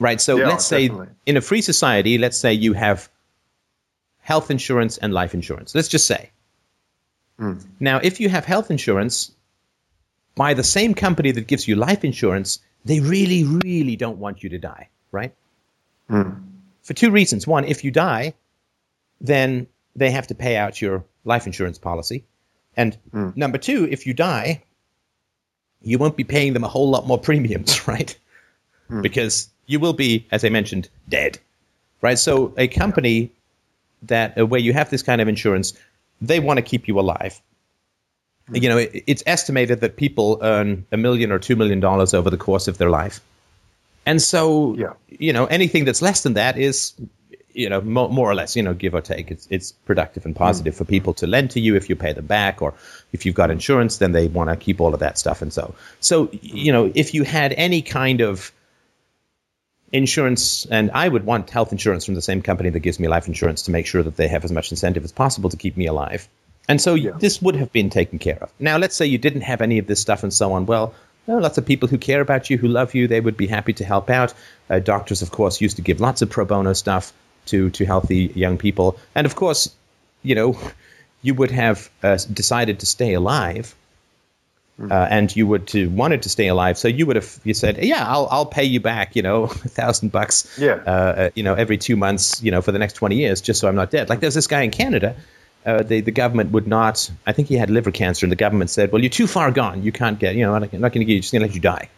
Right. 0.00 0.20
So 0.20 0.38
Yeah, 0.38 0.48
let's 0.48 0.66
say 0.66 0.90
in 1.26 1.36
a 1.36 1.40
free 1.40 1.62
society, 1.62 2.18
let's 2.18 2.38
say 2.38 2.52
you 2.52 2.72
have 2.72 3.08
health 4.28 4.50
insurance 4.50 4.98
and 4.98 5.14
life 5.14 5.32
insurance. 5.32 5.74
Let's 5.74 5.88
just 5.88 6.06
say. 6.06 6.28
Hmm. 7.38 7.54
Now, 7.80 7.98
if 8.02 8.20
you 8.20 8.28
have 8.28 8.44
health 8.44 8.70
insurance 8.70 9.32
by 10.34 10.52
the 10.52 10.62
same 10.62 10.92
company 10.92 11.30
that 11.32 11.46
gives 11.46 11.66
you 11.66 11.76
life 11.76 12.04
insurance, 12.04 12.58
they 12.84 13.00
really, 13.00 13.44
really 13.64 13.96
don't 13.96 14.18
want 14.18 14.42
you 14.42 14.50
to 14.50 14.58
die, 14.58 14.90
right? 15.12 15.32
Hmm. 16.10 16.32
For 16.82 16.92
two 16.92 17.10
reasons. 17.10 17.46
One, 17.46 17.64
if 17.64 17.84
you 17.84 17.90
die, 17.90 18.34
then 19.18 19.66
they 19.96 20.10
have 20.10 20.26
to 20.26 20.34
pay 20.34 20.56
out 20.56 20.82
your 20.82 21.04
life 21.24 21.46
insurance 21.46 21.78
policy. 21.78 22.24
And 22.76 22.98
Hmm. 23.12 23.30
number 23.34 23.56
two, 23.56 23.88
if 23.90 24.06
you 24.06 24.12
die, 24.12 24.62
you 25.80 25.96
won't 25.96 26.18
be 26.18 26.24
paying 26.24 26.52
them 26.52 26.64
a 26.64 26.68
whole 26.68 26.90
lot 26.90 27.06
more 27.06 27.18
premiums, 27.28 27.88
right? 27.88 28.14
Because 29.00 29.48
you 29.66 29.80
will 29.80 29.94
be, 29.94 30.26
as 30.30 30.44
I 30.44 30.50
mentioned, 30.50 30.90
dead, 31.08 31.38
right? 32.02 32.18
So 32.18 32.52
a 32.58 32.68
company 32.68 33.32
that 34.02 34.38
uh, 34.38 34.46
where 34.46 34.60
you 34.60 34.72
have 34.72 34.90
this 34.90 35.02
kind 35.02 35.20
of 35.20 35.28
insurance, 35.28 35.72
they 36.20 36.40
want 36.40 36.58
to 36.58 36.62
keep 36.62 36.88
you 36.88 36.98
alive. 36.98 37.40
You 38.50 38.68
know, 38.70 38.78
it, 38.78 39.04
it's 39.06 39.22
estimated 39.26 39.80
that 39.82 39.96
people 39.96 40.38
earn 40.40 40.86
a 40.90 40.96
million 40.96 41.32
or 41.32 41.38
two 41.38 41.54
million 41.56 41.80
dollars 41.80 42.14
over 42.14 42.30
the 42.30 42.38
course 42.38 42.66
of 42.66 42.78
their 42.78 42.88
life, 42.90 43.20
and 44.06 44.22
so 44.22 44.74
Yeah. 44.74 44.94
you 45.08 45.32
know 45.34 45.44
anything 45.46 45.84
that's 45.84 46.00
less 46.00 46.22
than 46.22 46.34
that 46.34 46.56
is 46.56 46.94
you 47.52 47.68
know 47.68 47.80
more, 47.82 48.08
more 48.08 48.30
or 48.30 48.34
less 48.34 48.56
you 48.56 48.62
know 48.62 48.72
give 48.72 48.94
or 48.94 49.00
take 49.02 49.30
it's 49.30 49.46
it's 49.50 49.72
productive 49.72 50.24
and 50.24 50.34
positive 50.36 50.74
for 50.76 50.84
people 50.84 51.12
to 51.14 51.26
lend 51.26 51.50
to 51.50 51.60
you 51.60 51.76
if 51.76 51.88
you 51.90 51.96
pay 51.96 52.12
them 52.12 52.26
back 52.26 52.62
or 52.62 52.72
if 53.12 53.26
you've 53.26 53.34
got 53.34 53.50
insurance 53.50 53.98
then 53.98 54.12
they 54.12 54.28
want 54.28 54.48
to 54.48 54.56
keep 54.56 54.80
all 54.80 54.94
of 54.94 55.00
that 55.00 55.18
stuff 55.18 55.42
and 55.42 55.52
so 55.52 55.74
so 56.00 56.28
you 56.32 56.70
know 56.72 56.92
if 56.94 57.14
you 57.14 57.24
had 57.24 57.52
any 57.54 57.82
kind 57.82 58.20
of 58.20 58.52
insurance 59.92 60.66
and 60.66 60.90
I 60.92 61.08
would 61.08 61.24
want 61.24 61.48
health 61.50 61.72
insurance 61.72 62.04
from 62.04 62.14
the 62.14 62.22
same 62.22 62.42
company 62.42 62.70
that 62.70 62.80
gives 62.80 63.00
me 63.00 63.08
life 63.08 63.26
insurance 63.26 63.62
to 63.62 63.70
make 63.70 63.86
sure 63.86 64.02
that 64.02 64.16
they 64.16 64.28
have 64.28 64.44
as 64.44 64.52
much 64.52 64.70
incentive 64.70 65.04
as 65.04 65.12
possible 65.12 65.48
to 65.50 65.56
keep 65.56 65.76
me 65.76 65.86
alive 65.86 66.28
and 66.68 66.80
so 66.80 66.94
Yeah. 66.94 67.12
this 67.18 67.40
would 67.40 67.56
have 67.56 67.72
been 67.72 67.88
taken 67.88 68.18
care 68.18 68.38
of 68.42 68.52
now 68.58 68.76
let's 68.76 68.94
say 68.96 69.06
you 69.06 69.18
didn't 69.18 69.42
have 69.42 69.62
any 69.62 69.78
of 69.78 69.86
this 69.86 70.00
stuff 70.00 70.22
and 70.22 70.32
so 70.32 70.52
on 70.52 70.66
well 70.66 70.94
there 71.28 71.36
are 71.36 71.42
lots 71.42 71.58
of 71.58 71.66
people 71.66 71.88
who 71.88 71.98
care 71.98 72.22
about 72.22 72.48
you, 72.48 72.56
who 72.56 72.68
love 72.68 72.94
you. 72.94 73.06
They 73.06 73.20
would 73.20 73.36
be 73.36 73.46
happy 73.46 73.74
to 73.74 73.84
help 73.84 74.08
out. 74.08 74.32
Uh, 74.70 74.78
doctors, 74.78 75.20
of 75.20 75.30
course, 75.30 75.60
used 75.60 75.76
to 75.76 75.82
give 75.82 76.00
lots 76.00 76.22
of 76.22 76.30
pro 76.30 76.46
bono 76.46 76.72
stuff 76.72 77.12
to 77.46 77.68
to 77.68 77.84
healthy 77.84 78.32
young 78.34 78.56
people, 78.56 78.98
and 79.14 79.26
of 79.26 79.36
course, 79.36 79.70
you 80.22 80.34
know, 80.34 80.58
you 81.22 81.34
would 81.34 81.50
have 81.50 81.90
uh, 82.02 82.16
decided 82.32 82.80
to 82.80 82.86
stay 82.86 83.12
alive, 83.12 83.74
uh, 84.80 85.06
and 85.10 85.34
you 85.34 85.46
would 85.46 85.66
to 85.68 85.88
wanted 85.90 86.22
to 86.22 86.28
stay 86.28 86.46
alive. 86.48 86.78
So 86.78 86.86
you 86.88 87.04
would 87.06 87.16
have 87.16 87.40
you 87.44 87.52
said, 87.54 87.82
yeah, 87.84 88.04
I'll 88.06 88.28
I'll 88.30 88.46
pay 88.46 88.64
you 88.64 88.78
back, 88.80 89.16
you 89.16 89.22
know, 89.22 89.44
a 89.44 89.48
thousand 89.48 90.12
bucks, 90.12 90.56
Yeah. 90.58 90.80
uh, 90.86 90.90
uh, 90.90 91.30
you 91.34 91.42
know, 91.42 91.54
every 91.54 91.78
two 91.78 91.96
months, 91.96 92.42
you 92.42 92.50
know, 92.50 92.62
for 92.62 92.70
the 92.72 92.78
next 92.78 92.92
twenty 92.94 93.16
years, 93.16 93.40
just 93.40 93.60
so 93.60 93.68
I'm 93.68 93.74
not 93.74 93.90
dead. 93.90 94.08
Like 94.08 94.20
there's 94.20 94.34
this 94.34 94.46
guy 94.46 94.62
in 94.62 94.70
Canada. 94.70 95.16
Uh, 95.66 95.82
the 95.82 96.00
the 96.00 96.12
government 96.12 96.52
would 96.52 96.66
not. 96.68 97.10
I 97.26 97.32
think 97.32 97.48
he 97.48 97.56
had 97.56 97.68
liver 97.70 97.90
cancer, 97.90 98.24
and 98.24 98.30
the 98.32 98.36
government 98.36 98.70
said, 98.70 98.92
"Well, 98.92 99.02
you're 99.02 99.10
too 99.10 99.26
far 99.26 99.50
gone. 99.50 99.82
You 99.82 99.90
can't 99.92 100.18
get. 100.18 100.34
You 100.36 100.42
know, 100.46 100.54
I'm 100.54 100.62
not, 100.62 100.72
not 100.72 100.92
going 100.92 101.00
to 101.00 101.04
give 101.04 101.16
you. 101.16 101.20
Just 101.20 101.32
going 101.32 101.42
to 101.42 101.46
let 101.48 101.54
you 101.54 101.60
die." 101.60 101.88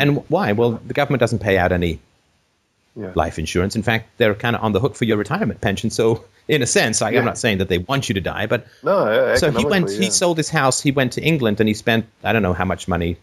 And 0.00 0.24
why? 0.30 0.52
Well, 0.52 0.80
the 0.86 0.94
government 0.94 1.20
doesn't 1.20 1.40
pay 1.40 1.58
out 1.58 1.70
any 1.70 2.00
Yeah. 2.96 3.10
life 3.16 3.40
insurance. 3.40 3.74
In 3.74 3.82
fact, 3.82 4.08
they're 4.18 4.36
kind 4.36 4.54
of 4.54 4.62
on 4.62 4.72
the 4.72 4.78
hook 4.78 4.94
for 4.94 5.04
your 5.04 5.16
retirement 5.16 5.60
pension. 5.60 5.90
So, 5.90 6.24
in 6.46 6.62
a 6.62 6.66
sense, 6.66 7.02
I, 7.02 7.10
Yeah. 7.10 7.18
I'm 7.18 7.24
not 7.24 7.38
saying 7.38 7.58
that 7.58 7.68
they 7.68 7.78
want 7.78 8.08
you 8.08 8.14
to 8.14 8.20
die, 8.20 8.46
but 8.46 8.66
No, 8.84 9.34
so 9.34 9.50
he 9.50 9.56
went. 9.64 9.66
economically, 9.86 10.04
He 10.04 10.10
sold 10.10 10.36
his 10.36 10.48
house. 10.48 10.80
He 10.80 10.92
went 10.92 11.12
to 11.14 11.20
England 11.20 11.58
and 11.58 11.68
he 11.68 11.74
spent 11.74 12.06
I 12.22 12.32
don't 12.32 12.42
know 12.42 12.52
how 12.52 12.64
much 12.64 12.86
money 12.86 13.16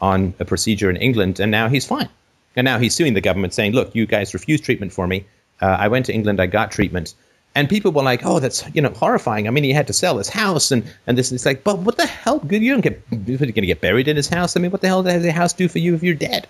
on 0.00 0.34
a 0.40 0.44
procedure 0.44 0.90
in 0.90 0.96
England, 0.96 1.40
and 1.40 1.50
now 1.50 1.68
he's 1.68 1.86
fine. 1.86 2.08
And 2.56 2.64
now 2.66 2.78
he's 2.78 2.94
suing 2.94 3.14
the 3.14 3.22
government, 3.22 3.54
saying, 3.54 3.72
"Look, 3.72 3.94
you 3.94 4.04
guys 4.06 4.34
refused 4.34 4.62
treatment 4.64 4.92
for 4.92 5.06
me. 5.06 5.24
Uh, 5.62 5.66
I 5.84 5.88
went 5.88 6.04
to 6.06 6.12
England. 6.12 6.38
I 6.40 6.46
got 6.46 6.70
treatment." 6.70 7.14
And 7.56 7.68
people 7.68 7.92
were 7.92 8.02
like, 8.02 8.26
"Oh, 8.26 8.40
that's 8.40 8.62
you 8.74 8.82
know 8.82 8.90
horrifying. 8.90 9.48
I 9.48 9.50
mean, 9.52 9.64
he 9.64 9.72
had 9.72 9.86
to 9.86 9.92
sell 9.94 10.18
his 10.18 10.28
house 10.28 10.70
and 10.70 10.82
and 11.06 11.16
this. 11.16 11.32
It's 11.32 11.46
like, 11.46 11.64
but 11.64 11.78
what 11.78 11.96
the 11.96 12.06
hell? 12.06 12.40
Good, 12.40 12.60
you 12.62 12.72
don't 12.72 12.82
get 12.82 13.00
you're 13.10 13.38
going 13.38 13.54
to 13.54 13.62
get 13.74 13.80
buried 13.80 14.06
in 14.06 14.16
his 14.16 14.28
house. 14.28 14.54
I 14.56 14.60
mean, 14.60 14.70
what 14.70 14.82
the 14.82 14.88
hell 14.88 15.02
does 15.02 15.22
the 15.22 15.32
house 15.32 15.52
do 15.54 15.66
for 15.68 15.78
you 15.78 15.94
if 15.94 16.02
you're 16.02 16.14
dead?" 16.14 16.46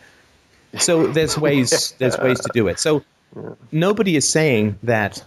So 0.79 1.07
there's 1.07 1.39
ways 1.47 1.95
there's 1.99 2.19
ways 2.19 2.41
to 2.41 2.51
do 2.53 2.69
it. 2.69 2.79
So 2.79 3.05
nobody 3.73 4.17
is 4.17 4.29
saying 4.29 4.79
that 4.83 5.25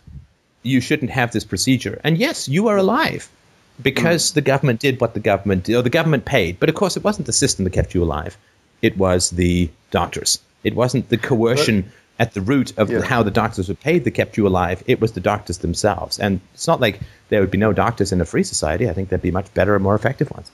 you 0.64 0.82
shouldn't 0.82 1.12
have 1.12 1.32
this 1.32 1.46
procedure. 1.46 2.00
And 2.04 2.18
yes, 2.18 2.48
you 2.48 2.68
are 2.68 2.78
alive 2.78 3.30
because 3.82 4.32
mm. 4.32 4.34
the 4.36 4.42
government 4.42 4.80
did 4.80 5.00
what 5.00 5.14
the 5.14 5.20
government 5.20 5.64
did, 5.64 5.76
or 5.76 5.82
the 5.82 5.90
government 5.90 6.26
paid. 6.26 6.60
But 6.60 6.70
of 6.70 6.76
course, 6.76 6.98
it 6.98 7.04
wasn't 7.04 7.28
the 7.28 7.34
system 7.34 7.64
that 7.66 7.74
kept 7.74 7.94
you 7.94 8.04
alive. 8.04 8.38
It 8.82 8.98
was 8.98 9.32
the 9.32 9.70
doctors. 9.92 10.40
It 10.64 10.76
wasn't 10.76 11.10
the 11.10 11.18
coercion 11.18 11.92
at 12.20 12.34
the 12.34 12.42
root 12.42 12.74
of 12.78 12.90
Yeah. 12.90 13.02
how 13.02 13.24
the 13.24 13.32
doctors 13.32 13.70
were 13.70 13.76
paid 13.76 14.04
that 14.04 14.12
kept 14.12 14.38
you 14.38 14.48
alive. 14.48 14.84
It 14.88 15.00
was 15.00 15.12
the 15.12 15.20
doctors 15.20 15.60
themselves. 15.60 16.20
And 16.20 16.40
it's 16.54 16.68
not 16.68 16.82
like 16.82 17.00
there 17.30 17.42
would 17.42 17.52
be 17.52 17.58
no 17.58 17.74
doctors 17.74 18.12
in 18.12 18.22
a 18.22 18.26
free 18.26 18.44
society. 18.44 18.90
I 18.90 18.94
think 18.94 19.10
there'd 19.10 19.22
be 19.22 19.32
much 19.32 19.54
better 19.54 19.76
and 19.76 19.84
more 19.84 19.96
effective 19.96 20.32
ones. 20.32 20.52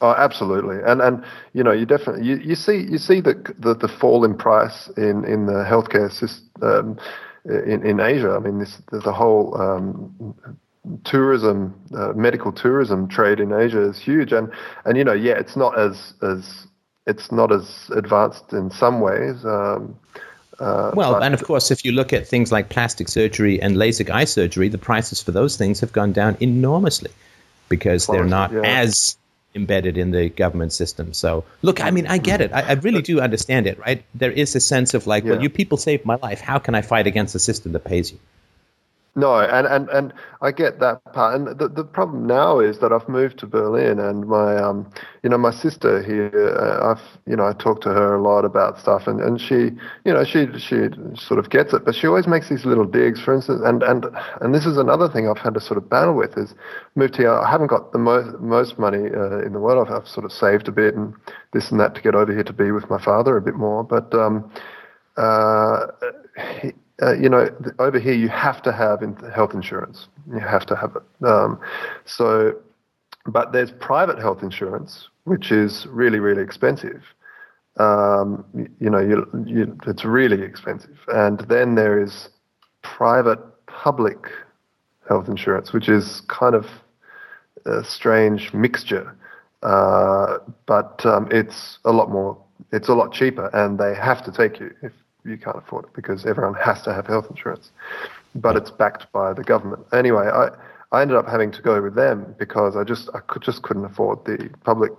Oh, 0.00 0.14
absolutely, 0.16 0.76
and 0.86 1.00
and 1.00 1.24
you 1.54 1.64
know 1.64 1.72
you 1.72 1.84
definitely 1.84 2.24
you, 2.24 2.36
you 2.36 2.54
see 2.54 2.86
you 2.88 2.98
see 2.98 3.20
the, 3.20 3.34
the 3.58 3.74
the 3.74 3.88
fall 3.88 4.24
in 4.24 4.36
price 4.36 4.88
in 4.96 5.24
in 5.24 5.46
the 5.46 5.64
healthcare 5.68 6.12
system 6.12 6.46
um, 6.62 6.98
in 7.44 7.84
in 7.84 8.00
Asia. 8.00 8.30
I 8.30 8.38
mean, 8.38 8.58
this 8.58 8.80
the, 8.92 9.12
whole 9.12 9.60
um, 9.60 10.36
tourism, 11.04 11.74
uh, 11.96 12.12
medical 12.12 12.52
tourism 12.52 13.08
trade 13.08 13.40
in 13.40 13.52
Asia 13.52 13.82
is 13.82 13.98
huge, 13.98 14.32
and 14.32 14.50
and 14.84 14.96
you 14.96 15.04
know, 15.04 15.12
yeah, 15.12 15.34
it's 15.34 15.56
not 15.56 15.78
as 15.78 16.14
as 16.22 16.66
it's 17.06 17.32
not 17.32 17.50
as 17.50 17.90
advanced 17.96 18.52
in 18.52 18.70
some 18.70 19.00
ways. 19.00 19.44
Um, 19.44 19.98
uh, 20.60 20.92
well, 20.94 21.14
but- 21.14 21.22
and 21.22 21.34
of 21.34 21.42
course, 21.42 21.70
if 21.70 21.84
you 21.84 21.92
look 21.92 22.12
at 22.12 22.26
things 22.26 22.52
like 22.52 22.68
plastic 22.68 23.08
surgery 23.08 23.60
and 23.60 23.76
LASIK 23.76 24.10
eye 24.10 24.24
surgery, 24.24 24.68
the 24.68 24.78
prices 24.78 25.22
for 25.22 25.32
those 25.32 25.56
things 25.56 25.80
have 25.80 25.92
gone 25.92 26.12
down 26.12 26.36
enormously 26.40 27.10
because 27.68 28.06
they're 28.06 28.24
not 28.24 28.52
yeah. 28.52 28.62
as 28.62 29.16
embedded 29.58 29.98
in 29.98 30.10
the 30.10 30.28
government 30.30 30.72
system. 30.72 31.12
So, 31.12 31.44
look, 31.62 31.82
I 31.82 31.90
mean, 31.90 32.06
I 32.06 32.18
get 32.18 32.40
it. 32.40 32.52
I, 32.52 32.62
I 32.62 32.72
really 32.72 33.02
do 33.02 33.20
understand 33.20 33.66
it, 33.66 33.78
right? 33.78 34.02
There 34.14 34.30
is 34.32 34.54
a 34.56 34.60
sense 34.60 34.94
of 34.94 35.06
like, 35.06 35.24
well, 35.24 35.42
you 35.42 35.50
people 35.50 35.76
saved 35.76 36.04
my 36.06 36.16
life. 36.16 36.40
How 36.40 36.58
can 36.58 36.74
I 36.74 36.82
fight 36.82 37.06
against 37.06 37.34
a 37.34 37.38
system 37.38 37.72
that 37.72 37.84
pays 37.84 38.12
you? 38.12 38.18
No, 39.18 39.40
and, 39.40 39.66
and, 39.66 39.88
and 39.88 40.12
I 40.42 40.52
get 40.52 40.78
that 40.78 41.02
part. 41.12 41.34
And 41.34 41.58
the, 41.58 41.68
the 41.68 41.82
problem 41.82 42.24
now 42.26 42.60
is 42.60 42.78
that 42.78 42.92
I've 42.92 43.08
moved 43.08 43.38
to 43.40 43.46
Berlin, 43.48 43.98
and 43.98 44.28
my 44.28 44.54
um, 44.56 44.88
you 45.24 45.30
know, 45.30 45.38
my 45.38 45.50
sister 45.50 46.00
here. 46.04 46.30
Uh, 46.56 46.92
I've 46.92 47.02
you 47.26 47.34
know, 47.34 47.44
I 47.44 47.52
talk 47.52 47.80
to 47.82 47.88
her 47.88 48.14
a 48.14 48.22
lot 48.22 48.44
about 48.44 48.78
stuff, 48.78 49.08
and, 49.08 49.20
and 49.20 49.40
she, 49.40 49.72
you 50.04 50.12
know, 50.14 50.22
she 50.22 50.46
she 50.58 50.90
sort 51.16 51.40
of 51.40 51.50
gets 51.50 51.72
it, 51.72 51.84
but 51.84 51.96
she 51.96 52.06
always 52.06 52.28
makes 52.28 52.48
these 52.48 52.64
little 52.64 52.84
digs. 52.84 53.20
For 53.20 53.34
instance, 53.34 53.60
and 53.64 53.82
and 53.82 54.06
and 54.40 54.54
this 54.54 54.66
is 54.66 54.76
another 54.76 55.08
thing 55.08 55.28
I've 55.28 55.38
had 55.38 55.54
to 55.54 55.60
sort 55.60 55.78
of 55.78 55.90
battle 55.90 56.14
with 56.14 56.38
is 56.38 56.54
moved 56.94 57.16
here. 57.16 57.32
I 57.32 57.50
haven't 57.50 57.68
got 57.68 57.90
the 57.92 57.98
most 57.98 58.38
most 58.38 58.78
money 58.78 59.10
uh, 59.12 59.40
in 59.40 59.52
the 59.52 59.58
world. 59.58 59.88
I've, 59.88 60.02
I've 60.02 60.08
sort 60.08 60.26
of 60.26 60.32
saved 60.32 60.68
a 60.68 60.72
bit 60.72 60.94
and 60.94 61.12
this 61.52 61.72
and 61.72 61.80
that 61.80 61.96
to 61.96 62.02
get 62.02 62.14
over 62.14 62.32
here 62.32 62.44
to 62.44 62.52
be 62.52 62.70
with 62.70 62.88
my 62.88 63.02
father 63.02 63.36
a 63.36 63.42
bit 63.42 63.56
more, 63.56 63.82
but. 63.82 64.14
Um, 64.14 64.48
uh, 65.16 65.88
he- 66.62 66.72
uh, 67.02 67.14
you 67.14 67.28
know, 67.28 67.48
over 67.78 67.98
here 67.98 68.14
you 68.14 68.28
have 68.28 68.60
to 68.62 68.72
have 68.72 69.00
health 69.34 69.54
insurance. 69.54 70.08
You 70.32 70.40
have 70.40 70.66
to 70.66 70.76
have 70.76 70.96
it. 70.96 71.26
Um, 71.26 71.60
so, 72.04 72.54
but 73.26 73.52
there's 73.52 73.70
private 73.70 74.18
health 74.18 74.42
insurance, 74.42 75.08
which 75.24 75.52
is 75.52 75.86
really, 75.90 76.18
really 76.18 76.42
expensive. 76.42 77.02
Um, 77.78 78.44
you 78.80 78.90
know, 78.90 78.98
you, 78.98 79.26
you, 79.46 79.78
it's 79.86 80.04
really 80.04 80.42
expensive. 80.42 80.98
And 81.08 81.40
then 81.40 81.76
there 81.76 82.02
is 82.02 82.30
private 82.82 83.38
public 83.66 84.26
health 85.08 85.28
insurance, 85.28 85.72
which 85.72 85.88
is 85.88 86.22
kind 86.22 86.54
of 86.54 86.66
a 87.64 87.84
strange 87.84 88.52
mixture. 88.52 89.16
Uh, 89.62 90.38
but 90.66 91.04
um, 91.06 91.28
it's 91.30 91.78
a 91.84 91.92
lot 91.92 92.10
more, 92.10 92.36
it's 92.72 92.88
a 92.88 92.94
lot 92.94 93.12
cheaper, 93.12 93.48
and 93.54 93.78
they 93.78 93.94
have 93.94 94.24
to 94.24 94.32
take 94.32 94.58
you 94.60 94.72
if 94.82 94.92
you 95.28 95.38
can't 95.38 95.56
afford 95.56 95.84
it 95.86 95.92
because 95.94 96.26
everyone 96.26 96.54
has 96.68 96.82
to 96.82 96.92
have 96.94 97.06
health 97.06 97.28
insurance. 97.30 97.70
But 98.34 98.56
it's 98.56 98.70
backed 98.70 99.10
by 99.12 99.32
the 99.32 99.42
government. 99.42 99.86
Anyway, 99.92 100.26
I, 100.26 100.50
I 100.92 101.02
ended 101.02 101.16
up 101.16 101.28
having 101.28 101.50
to 101.52 101.62
go 101.62 101.80
with 101.82 101.94
them 101.94 102.34
because 102.38 102.76
I 102.76 102.84
just 102.84 103.08
I 103.14 103.20
could 103.20 103.42
just 103.42 103.62
couldn't 103.62 103.84
afford 103.84 104.24
the 104.24 104.50
public, 104.64 104.92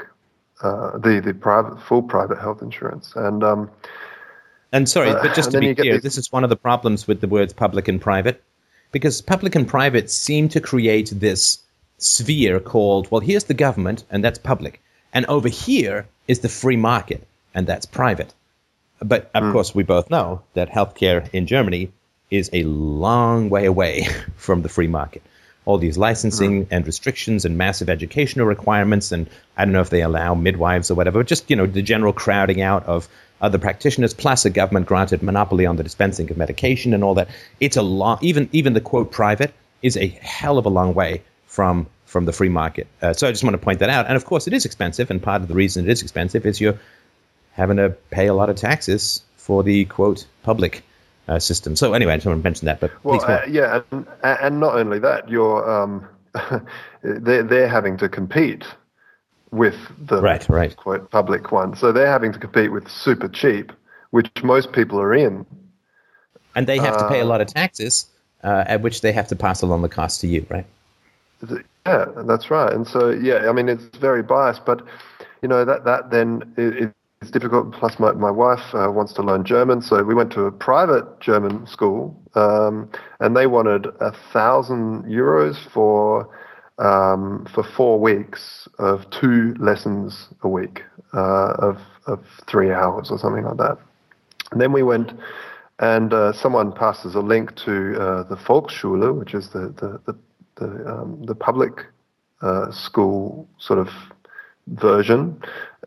uh, 0.61 0.97
the 0.97 1.22
the 1.23 1.34
private 1.34 1.81
full 1.81 2.01
private 2.01 2.39
health 2.39 2.61
insurance, 2.61 3.14
and 3.15 3.43
um, 3.43 3.69
And 4.72 4.88
sorry, 4.89 5.10
Uh, 5.10 5.22
but 5.22 5.35
just 5.35 5.53
and 5.53 5.53
to 5.53 5.60
be 5.60 5.76
clear, 5.76 5.93
these- 5.93 6.03
this 6.03 6.18
is 6.18 6.31
one 6.31 6.43
of 6.43 6.49
the 6.49 6.56
problems 6.56 7.07
with 7.07 7.22
the 7.22 7.27
words 7.27 7.53
public 7.53 7.88
and 7.88 7.99
private, 8.01 8.43
because 8.91 9.22
public 9.22 9.56
and 9.56 9.68
private 9.68 10.10
seem 10.11 10.49
to 10.49 10.60
create 10.60 11.11
this 11.15 11.60
sphere 11.97 12.60
called, 12.60 13.10
well, 13.11 13.22
here's 13.22 13.45
the 13.45 13.53
government, 13.53 14.03
and 14.11 14.23
that's 14.23 14.39
public, 14.39 14.81
and 15.14 15.26
over 15.26 15.49
here 15.49 16.07
is 16.27 16.39
the 16.39 16.49
free 16.49 16.77
market, 16.77 17.27
and 17.56 17.65
that's 17.68 17.85
private. 17.85 18.34
But 19.02 19.32
of 19.34 19.54
course, 19.54 19.74
we 19.74 19.84
both 19.84 20.10
know 20.10 20.42
that 20.54 20.70
healthcare 20.70 21.28
in 21.34 21.48
Germany 21.48 21.92
is 22.30 22.50
a 22.54 22.64
long 22.64 23.50
way 23.50 23.66
away 23.66 24.08
from 24.36 24.62
the 24.62 24.70
free 24.70 24.88
market. 24.88 25.22
All 25.66 25.78
these 25.78 25.98
licensing 25.98 26.68
and 26.72 26.86
restrictions 26.86 27.46
and 27.46 27.58
massive 27.58 27.90
educational 27.90 28.48
requirements, 28.48 29.12
and 29.12 29.30
I 29.56 29.66
don't 29.66 29.74
know 29.74 29.82
if 29.82 29.92
they 29.92 30.02
allow 30.02 30.34
midwives 30.34 30.90
or 30.90 30.96
whatever, 30.96 31.20
but 31.20 31.28
just 31.28 31.50
you 31.50 31.56
know 31.56 31.66
the 31.66 31.82
general 31.82 32.14
crowding 32.14 32.62
out 32.62 32.84
of 32.86 33.08
other 33.42 33.58
practitioners, 33.58 34.14
plus 34.14 34.46
a 34.46 34.50
government 34.50 34.88
granted 34.88 35.22
monopoly 35.22 35.66
on 35.66 35.76
the 35.76 35.84
dispensing 35.84 36.30
of 36.32 36.38
medication 36.38 36.94
and 36.94 37.04
all 37.04 37.14
that. 37.16 37.30
It's 37.60 37.78
a 37.78 37.82
long, 37.82 38.18
even 38.22 38.50
even 38.52 38.74
the 38.74 38.82
quote 38.82 39.12
private 39.12 39.54
is 39.82 39.96
a 39.96 40.08
hell 40.08 40.58
of 40.58 40.66
a 40.66 40.70
long 40.70 40.94
way 40.94 41.22
from 41.46 41.88
from 42.06 42.26
the 42.26 42.34
free 42.34 42.50
market. 42.50 42.88
Uh, 43.02 43.14
so 43.14 43.28
I 43.28 43.32
just 43.32 43.44
want 43.44 43.54
to 43.54 43.60
point 43.60 43.80
that 43.80 43.90
out. 43.90 44.08
And 44.08 44.16
of 44.16 44.26
course, 44.26 44.48
it 44.48 44.54
is 44.54 44.66
expensive, 44.66 45.12
and 45.12 45.22
part 45.22 45.42
of 45.42 45.48
the 45.48 45.54
reason 45.54 45.86
it 45.86 45.92
is 45.92 46.02
expensive 46.02 46.46
is 46.46 46.60
you're 46.60 46.80
having 47.60 47.77
to 47.77 47.90
pay 48.11 48.27
a 48.27 48.34
lot 48.34 48.49
of 48.49 48.56
taxes 48.56 49.23
for 49.38 49.64
the 49.64 49.86
quote 49.86 50.26
public 50.44 50.84
uh, 51.27 51.40
system. 51.40 51.76
So 51.76 51.94
anyway, 51.94 52.14
I 52.14 52.18
just 52.18 52.26
want 52.26 52.40
to 52.40 52.44
mention 52.44 52.65
that. 52.65 52.80
But 52.80 52.91
Well, 53.03 53.19
please 53.19 53.26
go 53.27 53.34
on. 53.34 53.40
uh, 53.40 53.45
yeah, 53.49 53.81
and, 53.91 54.07
and 54.23 54.60
not 54.60 54.76
only 54.76 54.99
that, 54.99 55.30
you're 55.30 55.69
um, 55.69 56.07
they're 57.03 57.44
they're 57.44 57.68
having 57.69 57.98
to 57.98 58.10
compete 58.10 58.64
with 59.52 59.76
the 60.07 60.22
Right, 60.22 60.48
right. 60.49 60.76
quote 60.76 61.10
public 61.11 61.52
one. 61.52 61.76
So 61.76 61.91
they're 61.91 62.11
having 62.11 62.31
to 62.34 62.40
compete 62.40 62.72
with 62.72 62.88
super 62.90 63.27
cheap, 63.27 63.72
which 64.11 64.30
most 64.44 64.72
people 64.73 64.99
are 64.99 65.14
in. 65.14 65.45
and 66.56 66.68
they 66.68 66.77
have 66.77 66.98
to 66.98 67.07
pay 67.10 67.19
a 67.19 67.23
uh, 67.23 67.27
lot 67.27 67.41
of 67.41 67.48
taxes, 67.48 68.06
uh, 68.44 68.64
at 68.68 68.81
which 68.81 69.02
they 69.02 69.11
have 69.11 69.27
to 69.30 69.36
pass 69.36 69.61
along 69.61 69.81
the 69.81 69.90
cost 69.90 70.22
to 70.22 70.27
you, 70.27 70.45
right? 70.49 70.65
Yeah, 71.86 72.06
that's 72.27 72.52
right. 72.52 72.72
And 72.73 72.88
so 72.88 73.10
yeah, 73.10 73.49
I 73.49 73.53
mean 73.53 73.69
it's 73.69 73.98
very 73.98 74.23
biased, 74.23 74.65
but 74.65 74.81
you 75.41 75.48
know 75.48 75.65
that 75.65 75.86
that 75.86 76.11
then 76.11 76.53
it's 77.22 77.32
difficult. 77.32 77.74
Plus, 77.74 78.00
my 78.00 78.14
my 78.14 78.32
wife 78.32 78.74
uh, 78.74 78.90
wants 78.90 79.14
to 79.14 79.22
learn 79.22 79.44
German, 79.44 79.82
so 79.82 80.02
we 80.04 80.16
went 80.16 80.32
to 80.34 80.44
a 80.44 80.52
private 80.52 81.20
German 81.20 81.68
school, 81.68 82.18
um, 82.36 82.90
and 83.20 83.36
they 83.36 83.46
wanted 83.46 83.88
a 84.00 84.12
thousand 84.32 85.04
euros 85.04 85.58
for 85.74 86.30
um, 86.78 87.46
for 87.54 87.64
four 87.64 88.00
weeks 88.00 88.70
of 88.80 89.10
two 89.10 89.54
lessons 89.60 90.30
a 90.44 90.48
week 90.48 90.84
uh, 91.14 91.52
of 91.60 91.82
of 92.08 92.24
three 92.48 92.72
hours 92.72 93.12
or 93.12 93.20
something 93.20 93.44
like 93.44 93.58
that. 93.58 93.78
And 94.52 94.62
then 94.62 94.72
we 94.72 94.82
went, 94.82 95.12
and 95.80 96.14
uh, 96.14 96.32
someone 96.32 96.72
passed 96.72 97.06
us 97.06 97.16
a 97.16 97.20
link 97.20 97.54
to 97.58 98.00
uh, 98.02 98.24
the 98.24 98.38
Volksschule, 98.38 99.14
which 99.20 99.34
is 99.34 99.50
the 99.50 99.74
the 99.76 100.00
the 100.06 100.18
the, 100.56 100.90
um, 100.90 101.22
the 101.26 101.36
public 101.36 101.86
uh, 102.41 102.72
school 102.72 103.48
sort 103.58 103.80
of 103.80 103.90
version, 104.68 105.41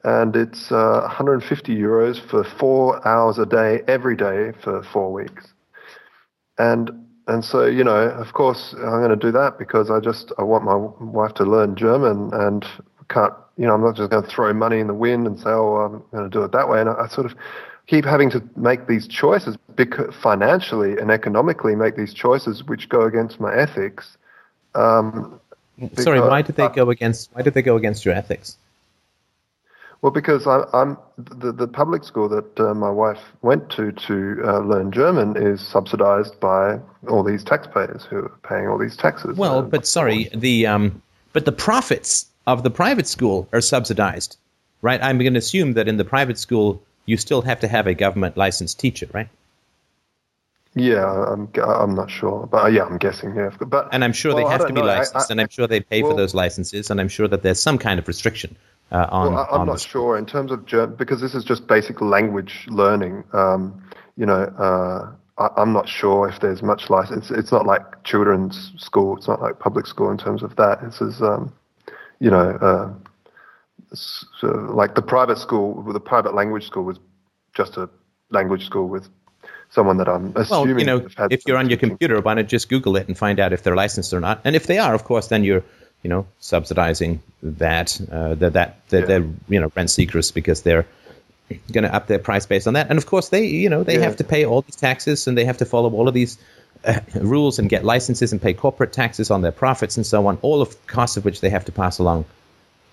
and 0.04 0.34
it's 0.34 0.72
uh, 0.72 1.00
150 1.02 1.74
euros 1.76 2.20
for 2.20 2.44
four 2.44 3.06
hours 3.06 3.38
a 3.38 3.46
day 3.46 3.82
every 3.86 4.16
day 4.16 4.52
for 4.62 4.82
four 4.82 5.12
weeks. 5.12 5.52
And 6.58 6.90
and 7.28 7.44
so 7.44 7.66
you 7.66 7.84
know, 7.84 8.08
of 8.08 8.32
course, 8.32 8.74
I'm 8.74 9.00
going 9.00 9.10
to 9.10 9.16
do 9.16 9.30
that 9.32 9.58
because 9.58 9.90
I 9.90 10.00
just 10.00 10.32
I 10.38 10.42
want 10.42 10.64
my 10.64 10.74
wife 10.74 11.34
to 11.34 11.44
learn 11.44 11.76
German 11.76 12.30
and 12.32 12.66
can't 13.08 13.32
you 13.56 13.66
know 13.66 13.74
I'm 13.74 13.82
not 13.82 13.96
just 13.96 14.10
going 14.10 14.24
to 14.24 14.28
throw 14.28 14.52
money 14.52 14.80
in 14.80 14.86
the 14.86 14.94
wind 14.94 15.26
and 15.26 15.38
say 15.38 15.50
oh 15.50 15.76
I'm 15.76 16.02
going 16.10 16.24
to 16.24 16.30
do 16.30 16.42
it 16.42 16.52
that 16.52 16.68
way. 16.68 16.80
And 16.80 16.88
I, 16.88 17.04
I 17.04 17.08
sort 17.08 17.26
of 17.26 17.36
keep 17.86 18.04
having 18.04 18.30
to 18.30 18.42
make 18.56 18.88
these 18.88 19.06
choices 19.06 19.56
because 19.76 20.14
financially 20.14 20.98
and 20.98 21.10
economically 21.10 21.76
make 21.76 21.96
these 21.96 22.12
choices 22.12 22.64
which 22.64 22.88
go 22.88 23.02
against 23.02 23.38
my 23.38 23.54
ethics. 23.54 24.16
Um, 24.74 25.40
Sorry, 25.96 26.20
why 26.20 26.42
did 26.42 26.56
they 26.56 26.68
go 26.68 26.90
against? 26.90 27.30
Why 27.32 27.42
did 27.42 27.54
they 27.54 27.62
go 27.62 27.76
against 27.76 28.04
your 28.04 28.14
ethics? 28.14 28.56
Well, 30.02 30.10
because 30.10 30.48
I, 30.48 30.64
I'm 30.72 30.98
the, 31.16 31.52
the 31.52 31.68
public 31.68 32.02
school 32.02 32.28
that 32.28 32.58
uh, 32.58 32.74
my 32.74 32.90
wife 32.90 33.20
went 33.42 33.70
to 33.70 33.92
to 33.92 34.42
uh, 34.44 34.58
learn 34.58 34.90
German 34.90 35.36
is 35.36 35.60
subsidized 35.66 36.40
by 36.40 36.80
all 37.08 37.22
these 37.22 37.44
taxpayers 37.44 38.04
who 38.04 38.16
are 38.18 38.32
paying 38.42 38.66
all 38.66 38.78
these 38.78 38.96
taxes. 38.96 39.36
Well, 39.38 39.60
And- 39.60 39.70
but 39.70 39.86
sorry, 39.86 40.28
the 40.34 40.66
um, 40.66 41.00
but 41.32 41.44
the 41.44 41.52
profits 41.52 42.26
of 42.48 42.64
the 42.64 42.70
private 42.70 43.06
school 43.06 43.48
are 43.52 43.60
subsidized, 43.60 44.36
right? 44.82 45.00
I'm 45.00 45.18
going 45.18 45.34
to 45.34 45.38
assume 45.38 45.74
that 45.74 45.86
in 45.86 45.96
the 45.98 46.04
private 46.04 46.38
school 46.38 46.82
you 47.06 47.16
still 47.16 47.42
have 47.42 47.60
to 47.60 47.68
have 47.68 47.86
a 47.86 47.94
government 47.94 48.36
licensed 48.36 48.80
teacher, 48.80 49.06
right? 49.12 49.28
yeah, 50.74 51.06
I'm 51.06 51.48
I'm 51.62 51.94
not 51.94 52.10
sure, 52.10 52.48
but 52.50 52.64
uh, 52.64 52.68
yeah, 52.68 52.84
I'm 52.84 52.98
guessing. 52.98 53.36
Yeah, 53.36 53.50
but 53.60 53.88
And 53.92 54.02
I'm 54.02 54.12
sure 54.12 54.34
well, 54.34 54.44
they 54.44 54.50
have 54.50 54.66
to 54.66 54.72
be 54.72 54.80
know. 54.80 54.86
Licensed, 54.86 55.30
I- 55.30 55.32
and 55.32 55.40
I'm 55.40 55.48
sure 55.48 55.68
they 55.68 55.80
pay 55.80 56.02
for 56.02 56.14
those 56.14 56.34
licenses, 56.34 56.90
and 56.90 57.00
I'm 57.00 57.08
sure 57.08 57.28
that 57.28 57.42
there's 57.44 57.60
some 57.62 57.78
kind 57.78 58.00
of 58.00 58.08
restriction 58.08 58.56
uh, 58.92 59.06
on. 59.10 59.34
Well, 59.34 59.48
I'm 59.50 59.66
not 59.66 59.80
sure 59.80 60.16
in 60.16 60.26
terms 60.26 60.52
of 60.52 60.66
German 60.66 60.96
because 60.96 61.20
this 61.20 61.34
is 61.34 61.44
just 61.44 61.66
basic 61.66 62.00
language 62.00 62.66
learning. 62.68 63.24
Um, 63.32 63.82
you 64.16 64.26
know, 64.26 64.42
uh, 64.42 65.12
I, 65.42 65.60
I'm 65.60 65.72
not 65.72 65.88
sure 65.88 66.28
if 66.28 66.40
there's 66.40 66.62
much 66.62 66.90
license. 66.90 67.30
It's, 67.30 67.38
it's 67.38 67.52
not 67.52 67.66
like 67.66 68.04
children's 68.04 68.72
school. 68.76 69.16
It's 69.16 69.26
not 69.26 69.40
like 69.40 69.58
public 69.58 69.86
school 69.86 70.10
in 70.10 70.18
terms 70.18 70.42
of 70.42 70.56
that. 70.56 70.82
This 70.82 71.00
is, 71.00 71.22
um, 71.22 71.52
you 72.20 72.30
know, 72.30 72.50
uh, 72.60 72.92
like 74.42 74.94
the 74.94 75.02
private 75.02 75.38
school, 75.38 75.82
the 75.92 76.00
private 76.00 76.34
language 76.34 76.66
school 76.66 76.84
was 76.84 76.98
just 77.54 77.76
a 77.76 77.88
language 78.30 78.64
school 78.64 78.88
with 78.88 79.08
someone 79.70 79.96
that 79.98 80.08
I'm 80.08 80.32
assuming. 80.36 80.76
Well, 80.76 80.78
you 80.80 80.84
know, 80.84 81.08
if 81.30 81.42
you're 81.46 81.56
on 81.56 81.68
your 81.68 81.78
computer, 81.78 82.20
why 82.20 82.34
not 82.34 82.46
just 82.46 82.68
Google 82.68 82.96
it 82.96 83.08
and 83.08 83.16
find 83.16 83.40
out 83.40 83.52
if 83.52 83.62
they're 83.62 83.76
licensed 83.76 84.12
or 84.12 84.20
not? 84.20 84.40
And 84.44 84.54
if 84.54 84.66
they 84.66 84.78
are, 84.78 84.94
of 84.94 85.04
course, 85.04 85.28
then 85.28 85.44
you're, 85.44 85.64
you 86.02 86.10
know, 86.10 86.26
subsidizing 86.40 87.22
that 87.42 88.00
uh, 88.10 88.34
that 88.36 88.52
that 88.52 88.88
that 88.88 89.00
Yeah. 89.00 89.06
they're 89.06 89.26
you 89.48 89.60
know 89.60 89.72
rent 89.74 89.90
seekers 89.90 90.30
because 90.30 90.62
they're 90.62 90.86
going 91.72 91.84
to 91.84 91.94
up 91.94 92.06
their 92.06 92.18
price 92.18 92.46
based 92.46 92.66
on 92.66 92.74
that. 92.74 92.88
And 92.88 92.98
of 92.98 93.06
course, 93.06 93.28
they 93.28 93.44
you 93.46 93.68
know 93.68 93.82
they 93.82 93.94
Yeah. 93.94 94.04
have 94.04 94.16
to 94.16 94.24
pay 94.24 94.44
all 94.44 94.62
these 94.62 94.76
taxes 94.76 95.26
and 95.26 95.36
they 95.36 95.44
have 95.44 95.58
to 95.58 95.64
follow 95.64 95.90
all 95.92 96.08
of 96.08 96.14
these 96.14 96.38
uh, 96.84 97.00
rules 97.14 97.58
and 97.58 97.68
get 97.68 97.84
licenses 97.84 98.32
and 98.32 98.40
pay 98.40 98.54
corporate 98.54 98.92
taxes 98.92 99.30
on 99.30 99.42
their 99.42 99.52
profits 99.52 99.96
and 99.96 100.06
so 100.06 100.26
on, 100.26 100.38
all 100.42 100.62
of 100.62 100.86
costs 100.86 101.16
of 101.16 101.24
which 101.24 101.40
they 101.40 101.50
have 101.50 101.64
to 101.64 101.72
pass 101.72 101.98
along. 101.98 102.24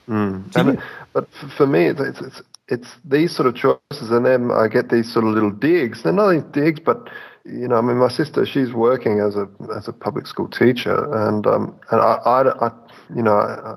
Mm. 0.08 0.56
And, 0.56 0.82
but 1.14 1.28
for 1.56 1.68
me, 1.68 1.86
it's, 1.86 2.00
it's, 2.02 2.42
it's 2.68 2.88
these 3.06 3.36
sort 3.36 3.48
of 3.48 3.56
choices, 3.56 4.12
and 4.12 4.26
then 4.26 4.52
I 4.52 4.68
get 4.68 4.90
these 4.90 5.12
sort 5.12 5.26
of 5.26 5.34
little 5.34 5.52
digs. 5.52 6.04
They're 6.04 6.14
not 6.14 6.32
these 6.32 6.44
digs, 6.52 6.80
but 6.80 7.10
you 7.46 7.68
know, 7.68 7.78
I 7.78 7.82
mean, 7.82 7.98
my 7.98 8.10
sister, 8.10 8.46
she's 8.46 8.74
working 8.74 9.20
as 9.20 9.36
a 9.36 9.48
as 9.76 9.88
a 9.88 9.94
public 9.94 10.28
school 10.28 10.48
teacher, 10.48 11.12
and 11.28 11.46
um, 11.48 11.80
and 11.92 12.02
I, 12.02 12.20
I, 12.26 12.68
I 12.68 12.72
you 13.16 13.24
know, 13.24 13.34
I, 13.34 13.76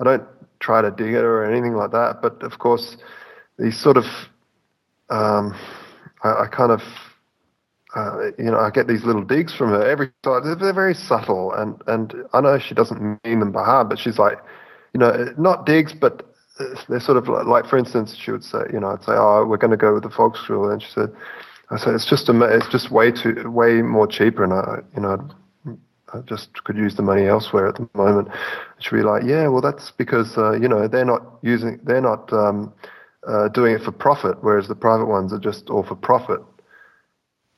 I 0.00 0.04
don't 0.04 0.24
try 0.60 0.82
to 0.82 0.90
dig 0.90 1.14
it 1.14 1.24
or 1.24 1.44
anything 1.44 1.74
like 1.74 1.92
that, 1.92 2.20
but 2.22 2.42
of 2.42 2.58
course, 2.58 2.96
these 3.58 3.78
sort 3.78 3.96
of, 3.96 4.04
um, 5.10 5.54
I, 6.22 6.44
I 6.44 6.46
kind 6.50 6.72
of 6.72 6.82
uh, 7.94 8.30
you 8.38 8.44
know, 8.44 8.58
I 8.58 8.70
get 8.70 8.86
these 8.86 9.04
little 9.04 9.24
digs 9.24 9.52
from 9.54 9.70
her 9.70 9.82
every 9.88 10.10
time. 10.22 10.42
They're 10.44 10.72
very 10.72 10.94
subtle, 10.94 11.52
and 11.52 11.82
and 11.86 12.14
I 12.32 12.40
know 12.40 12.58
she 12.58 12.74
doesn't 12.74 13.00
mean 13.24 13.40
them 13.40 13.52
by 13.52 13.64
heart, 13.64 13.88
but 13.88 13.98
she's 13.98 14.18
like, 14.18 14.38
you 14.94 15.00
know, 15.00 15.34
not 15.36 15.66
digs, 15.66 15.92
but 15.92 16.24
they're 16.88 17.00
sort 17.00 17.16
of 17.16 17.28
like, 17.48 17.66
for 17.66 17.78
instance, 17.78 18.14
she 18.14 18.30
would 18.30 18.44
say, 18.44 18.60
you 18.72 18.78
know, 18.78 18.88
I'd 18.88 19.02
say, 19.02 19.12
oh, 19.12 19.44
we're 19.44 19.56
going 19.56 19.70
to 19.70 19.76
go 19.76 19.94
with 19.94 20.04
the 20.04 20.08
Volksschule, 20.08 20.72
and 20.72 20.82
she 20.82 20.90
said, 20.90 21.12
I 21.70 21.78
said, 21.78 21.94
it's 21.94 22.06
just 22.06 22.28
a, 22.28 22.42
it's 22.42 22.68
just 22.68 22.90
way 22.90 23.10
too, 23.10 23.50
way 23.50 23.82
more 23.82 24.06
cheaper, 24.06 24.44
and 24.44 24.52
I, 24.52 24.78
you 24.94 25.02
know, 25.02 25.28
I 26.12 26.20
just 26.20 26.64
could 26.64 26.76
use 26.76 26.96
the 26.96 27.02
money 27.02 27.26
elsewhere 27.26 27.68
at 27.68 27.76
the 27.76 27.88
moment. 27.94 28.28
She'd 28.78 28.96
be 28.96 29.02
like, 29.02 29.22
yeah, 29.24 29.46
well, 29.48 29.60
that's 29.60 29.90
because 29.92 30.36
uh, 30.36 30.52
you 30.52 30.68
know 30.68 30.88
they're 30.88 31.04
not 31.04 31.22
using, 31.42 31.78
they're 31.84 32.00
not 32.00 32.32
um, 32.32 32.72
uh, 33.26 33.48
doing 33.48 33.74
it 33.74 33.82
for 33.82 33.92
profit, 33.92 34.42
whereas 34.42 34.68
the 34.68 34.74
private 34.74 35.06
ones 35.06 35.32
are 35.32 35.38
just 35.38 35.70
all 35.70 35.82
for 35.82 35.94
profit. 35.94 36.40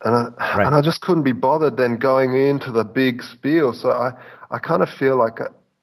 And 0.05 0.15
I, 0.15 0.57
right. 0.57 0.67
and 0.67 0.75
I 0.75 0.83
just 0.83 1.01
couldn't 1.01 1.23
be 1.23 1.33
bothered 1.33 1.77
then 1.77 1.97
going 1.97 2.35
into 2.35 2.73
the 2.73 2.85
big 2.85 3.23
spiel. 3.23 3.73
So 3.73 3.91
I, 3.91 4.13
I 4.51 4.59
kind 4.59 4.83
of 4.83 4.89
feel 4.89 5.17
like 5.17 5.39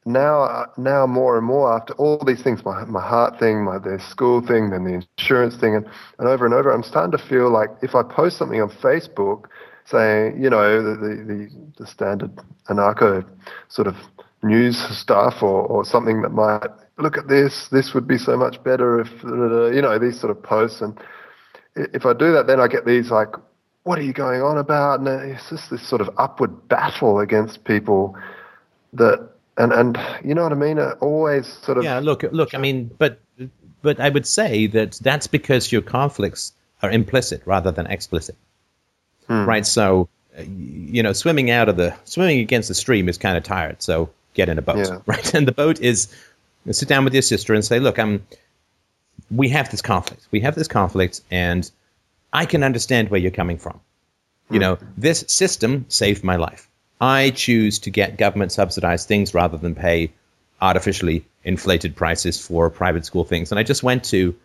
now, 0.05 0.65
now 0.77 1.05
more 1.07 1.37
and 1.37 1.45
more 1.45 1.73
after 1.73 1.93
all 1.93 2.21
these 2.25 2.43
things, 2.43 2.65
my, 2.65 2.83
my 2.85 3.01
heart 3.01 3.39
thing, 3.39 3.63
my 3.63 3.77
the 3.77 3.99
school 3.99 4.45
thing, 4.45 4.71
then 4.71 4.83
the 4.83 5.05
insurance 5.17 5.55
thing, 5.55 5.75
and, 5.75 5.85
and 6.17 6.27
over 6.27 6.45
and 6.45 6.53
over, 6.53 6.71
I'm 6.71 6.83
starting 6.83 7.17
to 7.17 7.23
feel 7.27 7.49
like 7.49 7.69
if 7.81 7.95
I 7.95 8.03
post 8.03 8.37
something 8.37 8.61
on 8.61 8.69
Facebook 8.69 9.45
saying, 9.89 10.41
you 10.41 10.49
know, 10.49 10.81
the, 10.81 10.95
the, 10.95 11.49
the, 11.77 11.87
standard 11.87 12.31
anarcho 12.67 13.25
sort 13.69 13.87
of 13.87 13.95
news 14.43 14.77
stuff 14.95 15.41
or, 15.41 15.63
or 15.63 15.83
something 15.83 16.21
that 16.21 16.29
might 16.29 16.67
look 16.97 17.17
at 17.17 17.27
this, 17.27 17.67
this 17.69 17.93
would 17.93 18.07
be 18.07 18.17
so 18.17 18.37
much 18.37 18.63
better 18.63 19.01
if, 19.01 19.09
you 19.23 19.81
know, 19.81 19.97
these 19.97 20.19
sort 20.19 20.31
of 20.31 20.41
posts. 20.43 20.81
And 20.81 20.97
if 21.75 22.05
I 22.05 22.13
do 22.13 22.31
that, 22.33 22.47
then 22.47 22.59
I 22.59 22.67
get 22.67 22.85
these 22.85 23.09
like, 23.09 23.35
what 23.83 23.97
are 23.97 24.03
you 24.03 24.13
going 24.13 24.41
on 24.41 24.57
about? 24.57 24.99
And 24.99 25.07
it's 25.07 25.49
just 25.49 25.69
this 25.69 25.87
sort 25.87 26.01
of 26.01 26.09
upward 26.17 26.67
battle 26.67 27.19
against 27.19 27.63
people 27.63 28.15
that, 28.93 29.29
and 29.57 29.73
and 29.73 29.99
you 30.23 30.33
know 30.33 30.43
what 30.43 30.51
I 30.51 30.55
mean? 30.55 30.79
always 31.01 31.47
sort 31.47 31.79
of. 31.79 31.83
Yeah, 31.83 31.99
look, 31.99 32.23
look. 32.31 32.53
I 32.53 32.59
mean, 32.59 32.91
but 32.97 33.19
but 33.81 33.99
I 33.99 34.09
would 34.09 34.25
say 34.25 34.67
that 34.67 34.93
that's 35.01 35.27
because 35.27 35.71
your 35.71 35.81
conflicts 35.81 36.53
are 36.81 36.91
implicit 36.91 37.41
rather 37.45 37.71
than 37.71 37.87
explicit, 37.87 38.35
hmm. 39.29 39.45
right? 39.45 39.65
So, 39.65 40.09
uh, 40.37 40.43
you 40.43 41.01
know, 41.01 41.13
swimming 41.13 41.49
out 41.49 41.69
of 41.69 41.77
the 41.77 41.95
swimming 42.03 42.39
against 42.39 42.67
the 42.67 42.75
stream 42.75 43.07
is 43.07 43.17
kind 43.17 43.37
of 43.37 43.43
tired. 43.43 43.81
So 43.81 44.09
get 44.33 44.49
in 44.49 44.57
a 44.57 44.61
boat, 44.61 44.87
yeah. 44.87 44.99
right? 45.05 45.33
And 45.33 45.47
the 45.47 45.53
boat 45.53 45.79
is 45.79 46.13
sit 46.71 46.89
down 46.89 47.03
with 47.05 47.13
your 47.13 47.21
sister 47.21 47.53
and 47.53 47.63
say, 47.63 47.79
look, 47.79 47.97
I'm. 47.97 48.25
We 49.31 49.49
have 49.49 49.69
this 49.69 49.81
conflict. 49.81 50.27
We 50.31 50.39
have 50.41 50.55
this 50.55 50.67
conflict, 50.67 51.21
and 51.29 51.69
I 52.33 52.45
can 52.45 52.63
understand 52.63 53.09
where 53.09 53.19
you're 53.19 53.31
coming 53.31 53.57
from. 53.57 53.79
You 54.49 54.57
hmm. 54.57 54.61
know, 54.61 54.77
this 54.97 55.23
system 55.27 55.85
saved 55.87 56.23
my 56.23 56.35
life. 56.35 56.67
I 57.01 57.29
choose 57.29 57.79
to 57.79 57.89
get 57.89 58.17
government 58.17 58.51
subsidized 58.51 59.07
things 59.07 59.33
rather 59.33 59.57
than 59.57 59.75
pay 59.75 60.11
artificially 60.61 61.25
inflated 61.43 61.95
prices 61.95 62.39
for 62.45 62.69
private 62.69 63.05
school 63.05 63.23
things. 63.23 63.51
And 63.51 63.59
I 63.59 63.63
just 63.63 63.83
went 63.83 64.03
to 64.05 64.35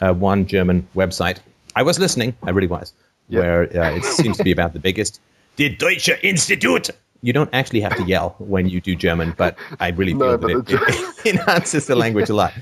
uh, 0.00 0.12
one 0.12 0.46
German 0.46 0.86
website. 0.94 1.38
I 1.74 1.82
was 1.82 1.98
listening, 1.98 2.36
I 2.42 2.50
really 2.50 2.66
was, 2.66 2.92
yep. 3.28 3.42
where 3.42 3.62
uh, 3.62 3.96
it 3.96 4.04
seems 4.04 4.36
to 4.36 4.44
be 4.44 4.52
about 4.52 4.72
the 4.72 4.80
biggest. 4.80 5.20
The 5.56 5.70
Deutsche 5.70 6.10
Institut. 6.22 6.90
You 7.22 7.32
don't 7.32 7.48
actually 7.54 7.80
have 7.80 7.96
to 7.96 8.02
yell 8.02 8.34
when 8.38 8.68
you 8.68 8.78
do 8.78 8.94
German, 8.94 9.32
but 9.38 9.56
I 9.80 9.88
really 9.88 10.12
feel 10.12 10.18
no, 10.18 10.36
that 10.36 10.50
it, 10.50 11.24
it, 11.24 11.34
enhances 11.34 11.86
the 11.86 11.96
language 11.96 12.28
a 12.28 12.34
lot. 12.34 12.52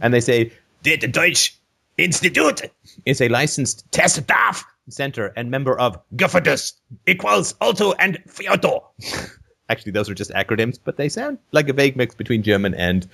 And 0.00 0.14
they 0.14 0.20
say, 0.20 0.50
the 0.82 0.96
Deutsche 0.96 1.58
Institut 1.98 2.62
is 3.04 3.20
a 3.20 3.28
licensed 3.28 3.84
test 3.92 4.16
staff 4.22 4.64
center 4.88 5.26
and 5.36 5.50
member 5.50 5.78
of 5.78 5.98
Gefährdes 6.16 6.74
equals 7.06 7.54
Alto 7.60 7.92
and 7.92 8.18
Fyodor. 8.26 8.80
Actually, 9.68 9.92
those 9.92 10.10
are 10.10 10.14
just 10.14 10.30
acronyms, 10.30 10.78
but 10.82 10.96
they 10.96 11.08
sound 11.08 11.38
like 11.52 11.68
a 11.68 11.72
vague 11.72 11.96
mix 11.96 12.14
between 12.14 12.42
German 12.42 12.74
and 12.74 13.06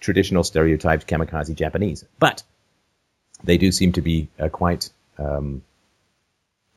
traditional 0.00 0.44
stereotyped 0.44 1.06
kamikaze 1.06 1.54
Japanese. 1.54 2.04
But 2.18 2.42
they 3.44 3.56
do 3.56 3.72
seem 3.72 3.92
to 3.92 4.00
be 4.00 4.28
uh, 4.38 4.48
quite 4.48 4.90
um, 5.18 5.62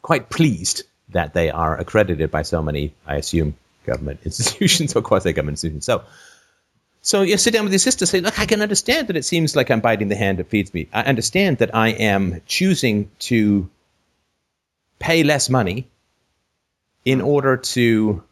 quite 0.05 0.29
pleased 0.29 0.83
that 1.09 1.33
they 1.33 1.49
are 1.49 1.75
accredited 1.79 2.29
by 2.29 2.43
so 2.43 2.61
many, 2.61 2.93
I 3.07 3.15
assume, 3.15 3.55
government 3.85 4.19
institutions 4.25 4.95
or 4.95 5.01
quasi-government 5.01 5.53
institutions. 5.53 5.85
So 5.85 6.03
so 7.01 7.21
you 7.21 7.37
sit 7.37 7.53
down 7.53 7.63
with 7.65 7.73
your 7.73 7.79
sister, 7.79 8.05
say, 8.05 8.19
look, 8.19 8.39
I 8.39 8.45
can 8.45 8.61
understand 8.61 9.07
that 9.07 9.17
it 9.17 9.25
seems 9.25 9.55
like 9.55 9.71
I'm 9.71 9.79
biting 9.79 10.09
the 10.09 10.15
hand 10.15 10.37
that 10.39 10.49
feeds 10.49 10.73
me. 10.73 10.87
I 10.91 11.01
understand 11.03 11.57
that 11.59 11.73
I 11.75 11.89
am 11.89 12.41
choosing 12.45 13.09
to 13.29 13.69
pay 14.99 15.23
less 15.23 15.49
money 15.49 15.87
in 17.03 17.21
order 17.21 17.57
to, 17.57 18.23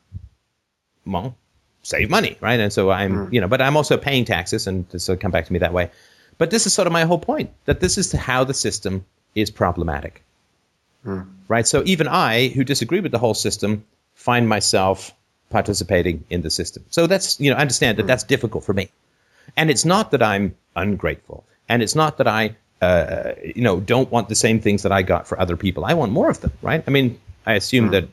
well, 1.06 1.36
save 1.84 2.10
money, 2.10 2.38
right? 2.40 2.60
And 2.60 2.72
so 2.72 2.92
I'm, 2.92 3.14
mm. 3.14 3.34
you 3.34 3.42
know, 3.42 3.48
but 3.48 3.62
I'm 3.62 3.78
also 3.78 3.98
paying 3.98 4.26
taxes, 4.26 4.68
and 4.68 4.86
so 5.02 5.16
come 5.16 5.32
back 5.32 5.46
to 5.46 5.54
me 5.54 5.60
that 5.60 5.74
way. 5.74 5.90
But 6.38 6.50
this 6.50 6.66
is 6.66 6.74
sort 6.74 6.88
of 6.88 6.94
my 6.94 7.06
whole 7.06 7.20
point 7.20 7.52
that 7.66 7.80
this 7.80 7.98
is 7.98 8.12
how 8.12 8.44
the 8.44 8.56
system 8.56 9.06
is 9.36 9.52
problematic, 9.52 10.24
mm. 11.06 11.28
Right? 11.48 11.68
So 11.68 11.84
even 11.86 12.08
I, 12.08 12.48
who 12.48 12.64
disagree 12.64 13.00
with 13.00 13.12
the 13.12 13.20
whole 13.20 13.34
system, 13.34 13.86
find 14.14 14.48
myself 14.48 15.14
participating 15.50 16.24
in 16.30 16.42
the 16.42 16.50
system. 16.50 16.84
So 16.90 17.08
that's, 17.08 17.40
you 17.40 17.52
know, 17.52 17.58
understand 17.58 17.98
that 17.98 18.08
that's 18.08 18.24
difficult 18.24 18.64
for 18.64 18.74
me. 18.74 18.90
And 19.56 19.70
it's 19.70 19.86
not 19.86 20.12
that 20.12 20.24
I'm 20.24 20.56
ungrateful. 20.76 21.46
And 21.70 21.84
it's 21.84 21.96
not 21.96 22.18
that 22.18 22.28
I, 22.28 22.56
uh, 22.82 23.34
you 23.44 23.62
know, 23.62 23.80
don't 23.80 24.12
want 24.12 24.30
the 24.30 24.36
same 24.36 24.60
things 24.60 24.84
that 24.84 24.92
I 24.92 25.04
got 25.04 25.28
for 25.28 25.40
other 25.40 25.56
people. 25.56 25.86
I 25.86 25.94
want 25.94 26.12
more 26.12 26.30
of 26.30 26.42
them, 26.42 26.52
right? 26.62 26.84
I 26.86 26.92
mean, 26.92 27.20
I 27.46 27.54
assume 27.54 27.90
mm. 27.90 27.92
that 27.92 28.08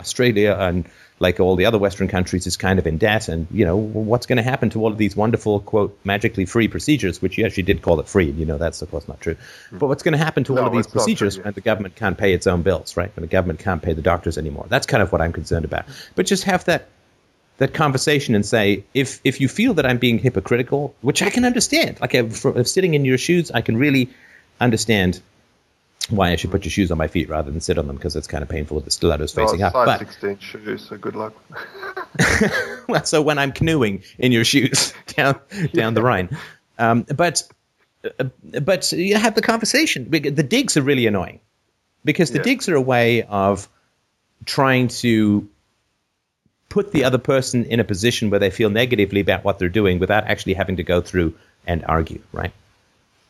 Australia 0.00 0.56
and 0.58 0.86
like 1.20 1.40
all 1.40 1.56
the 1.56 1.66
other 1.66 1.78
Western 1.78 2.08
countries, 2.08 2.46
is 2.46 2.56
kind 2.56 2.78
of 2.78 2.86
in 2.86 2.98
debt. 2.98 3.28
And, 3.28 3.46
you 3.50 3.64
know, 3.64 3.76
what's 3.76 4.26
going 4.26 4.36
to 4.36 4.42
happen 4.42 4.70
to 4.70 4.82
all 4.82 4.92
of 4.92 4.98
these 4.98 5.16
wonderful, 5.16 5.60
quote, 5.60 5.98
magically 6.04 6.46
free 6.46 6.68
procedures, 6.68 7.20
which 7.20 7.36
you 7.36 7.44
actually 7.44 7.64
did 7.64 7.82
call 7.82 8.00
it 8.00 8.08
free. 8.08 8.30
And, 8.30 8.38
You 8.38 8.46
know, 8.46 8.58
that's, 8.58 8.82
of 8.82 8.90
course, 8.90 9.08
not 9.08 9.20
true. 9.20 9.36
Mm. 9.72 9.78
But 9.78 9.88
what's 9.88 10.02
going 10.02 10.12
to 10.12 10.24
happen 10.24 10.44
to 10.44 10.54
no, 10.54 10.62
all 10.62 10.66
of 10.68 10.72
these 10.72 10.86
procedures 10.86 11.34
true, 11.34 11.42
yeah. 11.42 11.46
when 11.46 11.54
the 11.54 11.60
government 11.60 11.96
can't 11.96 12.16
pay 12.16 12.32
its 12.32 12.46
own 12.46 12.62
bills, 12.62 12.96
right? 12.96 13.14
When 13.16 13.22
the 13.22 13.28
government 13.28 13.58
can't 13.58 13.82
pay 13.82 13.94
the 13.94 14.02
doctors 14.02 14.38
anymore? 14.38 14.66
That's 14.68 14.86
kind 14.86 15.02
of 15.02 15.10
what 15.12 15.20
I'm 15.20 15.32
concerned 15.32 15.64
about. 15.64 15.86
But 16.14 16.26
just 16.26 16.44
have 16.44 16.64
that 16.66 16.88
that 17.58 17.74
conversation 17.74 18.36
and 18.36 18.46
say, 18.46 18.84
if 18.94 19.20
if 19.24 19.40
you 19.40 19.48
feel 19.48 19.74
that 19.74 19.84
I'm 19.86 19.98
being 19.98 20.18
hypocritical, 20.18 20.94
which 21.00 21.22
I 21.22 21.30
can 21.30 21.44
understand, 21.44 22.00
like 22.00 22.14
if 22.14 22.68
sitting 22.68 22.94
in 22.94 23.04
your 23.04 23.18
shoes, 23.18 23.50
I 23.50 23.60
can 23.60 23.76
really 23.76 24.08
understand 24.60 25.20
why 26.10 26.30
I 26.30 26.36
should 26.36 26.50
put 26.50 26.64
your 26.64 26.70
shoes 26.70 26.90
on 26.90 26.98
my 26.98 27.08
feet 27.08 27.28
rather 27.28 27.50
than 27.50 27.60
sit 27.60 27.78
on 27.78 27.86
them 27.86 27.96
because 27.96 28.16
it's 28.16 28.26
kind 28.26 28.42
of 28.42 28.48
painful 28.48 28.76
with 28.76 28.84
the 28.84 28.90
stiletto's 28.90 29.32
facing 29.32 29.62
up. 29.62 29.74
But, 29.74 29.98
16 29.98 30.38
shoes, 30.38 30.88
so 30.88 30.96
good 30.96 31.14
luck. 31.14 31.34
well, 32.88 33.04
so 33.04 33.20
when 33.20 33.38
I'm 33.38 33.52
canoeing 33.52 34.02
in 34.18 34.32
your 34.32 34.44
shoes 34.44 34.94
down 35.06 35.38
down 35.72 35.94
the 35.94 36.02
Rhine, 36.02 36.36
um, 36.78 37.02
but 37.02 37.42
uh, 38.18 38.24
but 38.62 38.90
you 38.92 39.16
have 39.16 39.34
the 39.34 39.42
conversation. 39.42 40.10
The 40.10 40.42
digs 40.42 40.76
are 40.76 40.82
really 40.82 41.06
annoying 41.06 41.40
because 42.04 42.30
the 42.30 42.38
yeah. 42.38 42.44
digs 42.44 42.68
are 42.68 42.76
a 42.76 42.80
way 42.80 43.22
of 43.24 43.68
trying 44.46 44.88
to 44.88 45.48
put 46.68 46.92
the 46.92 47.04
other 47.04 47.18
person 47.18 47.64
in 47.64 47.80
a 47.80 47.84
position 47.84 48.30
where 48.30 48.40
they 48.40 48.50
feel 48.50 48.70
negatively 48.70 49.20
about 49.20 49.44
what 49.44 49.58
they're 49.58 49.68
doing 49.68 49.98
without 49.98 50.24
actually 50.24 50.54
having 50.54 50.76
to 50.76 50.82
go 50.82 51.00
through 51.00 51.34
and 51.66 51.84
argue, 51.86 52.20
right? 52.32 52.52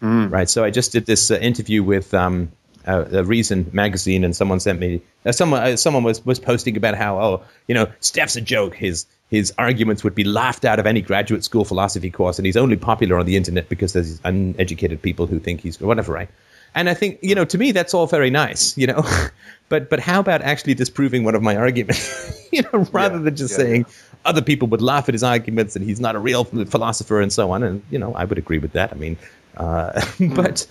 Mm. 0.02 0.30
Right. 0.30 0.48
So 0.48 0.64
I 0.64 0.70
just 0.70 0.92
did 0.92 1.06
this 1.06 1.30
uh, 1.30 1.36
interview 1.36 1.82
with 1.82 2.14
um, 2.14 2.52
uh, 2.88 3.04
a 3.12 3.24
Reason 3.24 3.68
magazine, 3.72 4.24
and 4.24 4.34
someone 4.34 4.60
sent 4.60 4.80
me 4.80 5.00
uh, 5.26 5.32
someone 5.32 5.62
uh, 5.62 5.76
someone 5.76 6.02
was 6.02 6.24
was 6.24 6.38
posting 6.38 6.76
about 6.76 6.94
how 6.94 7.20
oh 7.20 7.42
you 7.66 7.74
know 7.74 7.86
Steph's 8.00 8.36
a 8.36 8.40
joke. 8.40 8.74
His 8.74 9.06
his 9.30 9.52
arguments 9.58 10.02
would 10.02 10.14
be 10.14 10.24
laughed 10.24 10.64
out 10.64 10.78
of 10.78 10.86
any 10.86 11.02
graduate 11.02 11.44
school 11.44 11.64
philosophy 11.64 12.10
course, 12.10 12.38
and 12.38 12.46
he's 12.46 12.56
only 12.56 12.76
popular 12.76 13.18
on 13.18 13.26
the 13.26 13.36
internet 13.36 13.68
because 13.68 13.92
there's 13.92 14.20
uneducated 14.24 15.02
people 15.02 15.26
who 15.26 15.38
think 15.38 15.60
he's 15.60 15.80
whatever, 15.80 16.12
right? 16.12 16.30
And 16.74 16.88
I 16.88 16.94
think 16.94 17.18
you 17.22 17.34
know 17.34 17.44
to 17.44 17.58
me 17.58 17.72
that's 17.72 17.92
all 17.94 18.06
very 18.06 18.30
nice, 18.30 18.76
you 18.78 18.86
know, 18.86 19.04
but 19.68 19.90
but 19.90 20.00
how 20.00 20.20
about 20.20 20.42
actually 20.42 20.74
disproving 20.74 21.24
one 21.24 21.34
of 21.34 21.42
my 21.42 21.56
arguments, 21.56 22.48
you 22.52 22.62
know, 22.62 22.86
rather 22.92 23.18
yeah, 23.18 23.22
than 23.22 23.36
just 23.36 23.52
yeah, 23.52 23.64
saying. 23.64 23.80
Yeah. 23.86 23.94
Other 24.24 24.42
people 24.42 24.68
would 24.68 24.82
laugh 24.82 25.08
at 25.08 25.14
his 25.14 25.22
arguments, 25.22 25.76
and 25.76 25.84
he's 25.84 26.00
not 26.00 26.16
a 26.16 26.18
real 26.18 26.44
philosopher, 26.44 27.20
and 27.20 27.32
so 27.32 27.52
on. 27.52 27.62
And 27.62 27.82
you 27.90 27.98
know, 27.98 28.14
I 28.14 28.24
would 28.24 28.36
agree 28.36 28.58
with 28.58 28.72
that. 28.72 28.92
I 28.92 28.96
mean, 28.96 29.16
uh, 29.56 29.92
mm. 30.18 30.34
but 30.34 30.66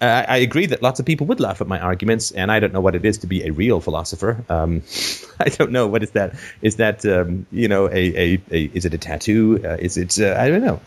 Uh, 0.00 0.24
I 0.28 0.36
agree 0.38 0.66
that 0.66 0.80
lots 0.80 1.00
of 1.00 1.06
people 1.06 1.26
would 1.26 1.40
laugh 1.40 1.60
at 1.60 1.66
my 1.66 1.80
arguments, 1.80 2.30
and 2.30 2.52
I 2.52 2.60
don't 2.60 2.72
know 2.72 2.80
what 2.80 2.94
it 2.94 3.04
is 3.04 3.18
to 3.18 3.26
be 3.26 3.42
a 3.44 3.50
real 3.50 3.80
philosopher. 3.80 4.44
Um, 4.48 4.82
I 5.40 5.48
don't 5.48 5.72
know 5.72 5.86
what 5.86 6.02
is 6.02 6.12
that. 6.12 6.34
Is 6.62 6.76
that 6.76 7.04
um, 7.04 7.46
you 7.50 7.68
know 7.68 7.88
a, 7.88 7.92
a, 8.16 8.40
a 8.52 8.70
is 8.74 8.84
it 8.84 8.94
a 8.94 8.98
tattoo? 8.98 9.60
Uh, 9.64 9.76
is 9.80 9.96
it 9.96 10.20
uh, 10.20 10.36
I 10.38 10.48
don't 10.48 10.64
know. 10.64 10.80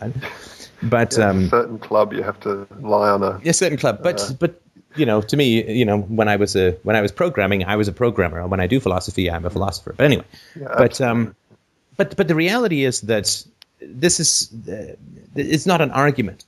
But 0.82 1.16
Yeah, 1.16 1.30
um, 1.30 1.44
a 1.44 1.48
certain 1.48 1.78
club 1.78 2.12
you 2.12 2.22
have 2.22 2.40
to 2.40 2.66
lie 2.80 3.10
on 3.10 3.22
a. 3.22 3.40
a 3.44 3.52
certain 3.52 3.78
club. 3.78 4.02
But 4.02 4.20
Uh, 4.20 4.32
but 4.38 4.60
you 4.96 5.06
know, 5.06 5.20
to 5.22 5.36
me, 5.36 5.70
you 5.72 5.84
know, 5.84 6.00
when 6.00 6.28
I 6.28 6.36
was 6.36 6.56
a 6.56 6.72
when 6.82 6.96
I 6.96 7.00
was 7.00 7.12
programming, 7.12 7.64
I 7.64 7.76
was 7.76 7.88
a 7.88 7.92
programmer. 7.92 8.46
When 8.46 8.60
I 8.60 8.66
do 8.66 8.80
philosophy, 8.80 9.30
I'm 9.30 9.44
a 9.44 9.50
philosopher. 9.50 9.94
But 9.96 10.04
anyway, 10.04 10.24
Yeah, 10.58 10.74
but 10.76 11.00
um, 11.00 11.34
but 11.96 12.16
but 12.16 12.28
the 12.28 12.34
reality 12.34 12.84
is 12.84 13.02
that 13.02 13.44
this 13.80 14.20
is 14.20 14.50
uh, 14.68 14.96
it's 15.36 15.66
not 15.66 15.80
an 15.80 15.90
argument, 15.90 16.44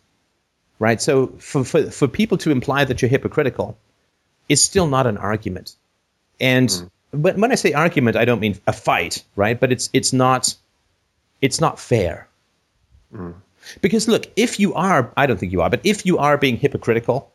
right? 0.79 1.01
So 1.01 1.29
for, 1.39 1.65
for 1.65 1.91
for 1.91 2.09
people 2.09 2.39
to 2.39 2.51
imply 2.51 2.85
that 2.85 3.01
you're 3.01 3.09
hypocritical 3.09 3.77
is 4.49 4.63
still 4.63 4.87
not 4.87 5.07
an 5.07 5.17
argument. 5.17 5.77
And 6.41 6.71
hmm. 6.71 7.21
but 7.21 7.37
when 7.37 7.53
I 7.53 7.55
say 7.55 7.73
argument, 7.73 8.17
I 8.17 8.25
don't 8.25 8.41
mean 8.41 8.59
a 8.67 8.73
fight, 8.73 9.23
right? 9.37 9.59
But 9.59 9.73
it's 9.73 9.91
it's 9.93 10.13
not 10.13 10.55
it's 11.41 11.61
not 11.61 11.79
fair. 11.79 12.29
Hmm. 13.15 13.33
Because 13.81 14.09
look, 14.09 14.27
if 14.37 14.61
you 14.61 14.75
are, 14.75 15.11
I 15.17 15.27
don't 15.27 15.39
think 15.39 15.53
you 15.53 15.63
are, 15.63 15.71
but 15.71 15.81
if 15.85 16.05
you 16.05 16.19
are 16.19 16.37
being 16.37 16.59
hypocritical, 16.59 17.33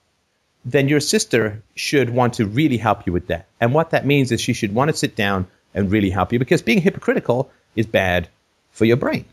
then 0.64 0.88
your 0.88 0.99
sister 0.99 1.61
should 1.76 2.11
want 2.11 2.34
to 2.36 2.45
really 2.45 2.78
help 2.78 3.07
you 3.07 3.14
with 3.14 3.28
that. 3.28 3.48
And 3.60 3.74
what 3.74 3.90
that 3.91 4.06
means 4.06 4.32
is 4.32 4.40
she 4.40 4.53
should 4.53 4.76
want 4.76 4.91
to 4.91 4.98
sit 4.98 5.16
down 5.16 5.48
and 5.74 5.91
really 5.91 6.10
help 6.10 6.32
you 6.34 6.40
because 6.40 6.61
being 6.61 6.82
hypocritical 6.82 7.49
is 7.76 7.86
bad 7.86 8.28
for 8.72 8.86
your 8.86 8.98
brain. 8.98 9.26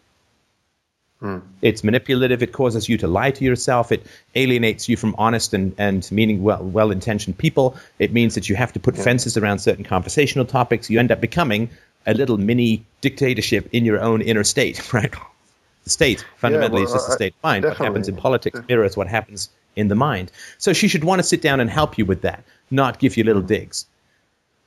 It's 1.62 1.82
manipulative. 1.82 2.42
It 2.42 2.52
causes 2.52 2.88
you 2.88 2.98
to 2.98 3.08
lie 3.08 3.30
to 3.32 3.44
yourself. 3.44 3.90
It 3.90 4.06
alienates 4.34 4.88
you 4.88 4.96
from 4.96 5.14
honest 5.18 5.54
and, 5.54 5.74
and 5.78 6.08
meaning 6.12 6.42
well 6.42 6.62
well 6.62 6.90
intentioned 6.90 7.38
people. 7.38 7.76
It 7.98 8.12
means 8.12 8.34
that 8.34 8.48
you 8.48 8.54
have 8.56 8.72
to 8.74 8.80
put 8.80 8.96
fences 8.96 9.36
around 9.36 9.58
certain 9.60 9.84
conversational 9.84 10.44
topics. 10.44 10.90
You 10.90 10.98
end 11.00 11.10
up 11.10 11.20
becoming 11.20 11.70
a 12.06 12.14
little 12.14 12.36
mini 12.38 12.84
dictatorship 13.00 13.68
in 13.72 13.84
your 13.84 14.00
own 14.00 14.20
inner 14.22 14.44
state, 14.44 14.92
right? 14.92 15.12
The 15.84 15.90
state 15.90 16.24
fundamentally 16.36 16.82
well, 16.84 16.94
is 16.94 16.94
just 16.94 17.08
a 17.08 17.12
I- 17.12 17.16
state 17.16 17.34
of 17.34 17.42
mind. 17.42 17.64
What 17.64 17.76
happens 17.78 18.08
in 18.08 18.16
politics 18.16 18.60
mirrors 18.68 18.96
what 18.96 19.08
happens 19.08 19.48
in 19.74 19.88
the 19.88 19.94
mind. 19.94 20.30
So 20.58 20.72
she 20.72 20.86
should 20.88 21.02
want 21.04 21.18
to 21.20 21.22
sit 21.22 21.40
down 21.42 21.60
and 21.60 21.68
help 21.70 21.98
you 21.98 22.04
with 22.04 22.22
that, 22.22 22.44
not 22.70 22.98
give 22.98 23.16
you 23.16 23.24
little 23.24 23.42
digs. 23.42 23.86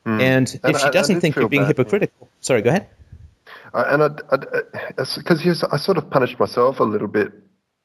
Mm. 0.05 0.21
And 0.21 0.59
And 0.63 0.76
if 0.76 0.81
I- 0.81 0.85
she 0.85 0.91
doesn't 0.91 1.21
think 1.21 1.35
you're 1.35 1.47
being 1.47 1.61
bad, 1.63 1.67
yeah. 1.77 1.84
hypocritical, 1.84 2.27
sorry, 2.41 2.61
go 2.63 2.69
ahead. 2.69 2.88
Uh, 3.74 3.86
and 3.88 4.04
I, 4.04 4.10
because 5.18 5.46
yes, 5.46 5.64
I 5.72 5.78
sort 5.78 5.98
of 5.98 6.10
punished 6.10 6.40
myself 6.40 6.80
a 6.80 6.84
little 6.84 7.08
bit 7.08 7.32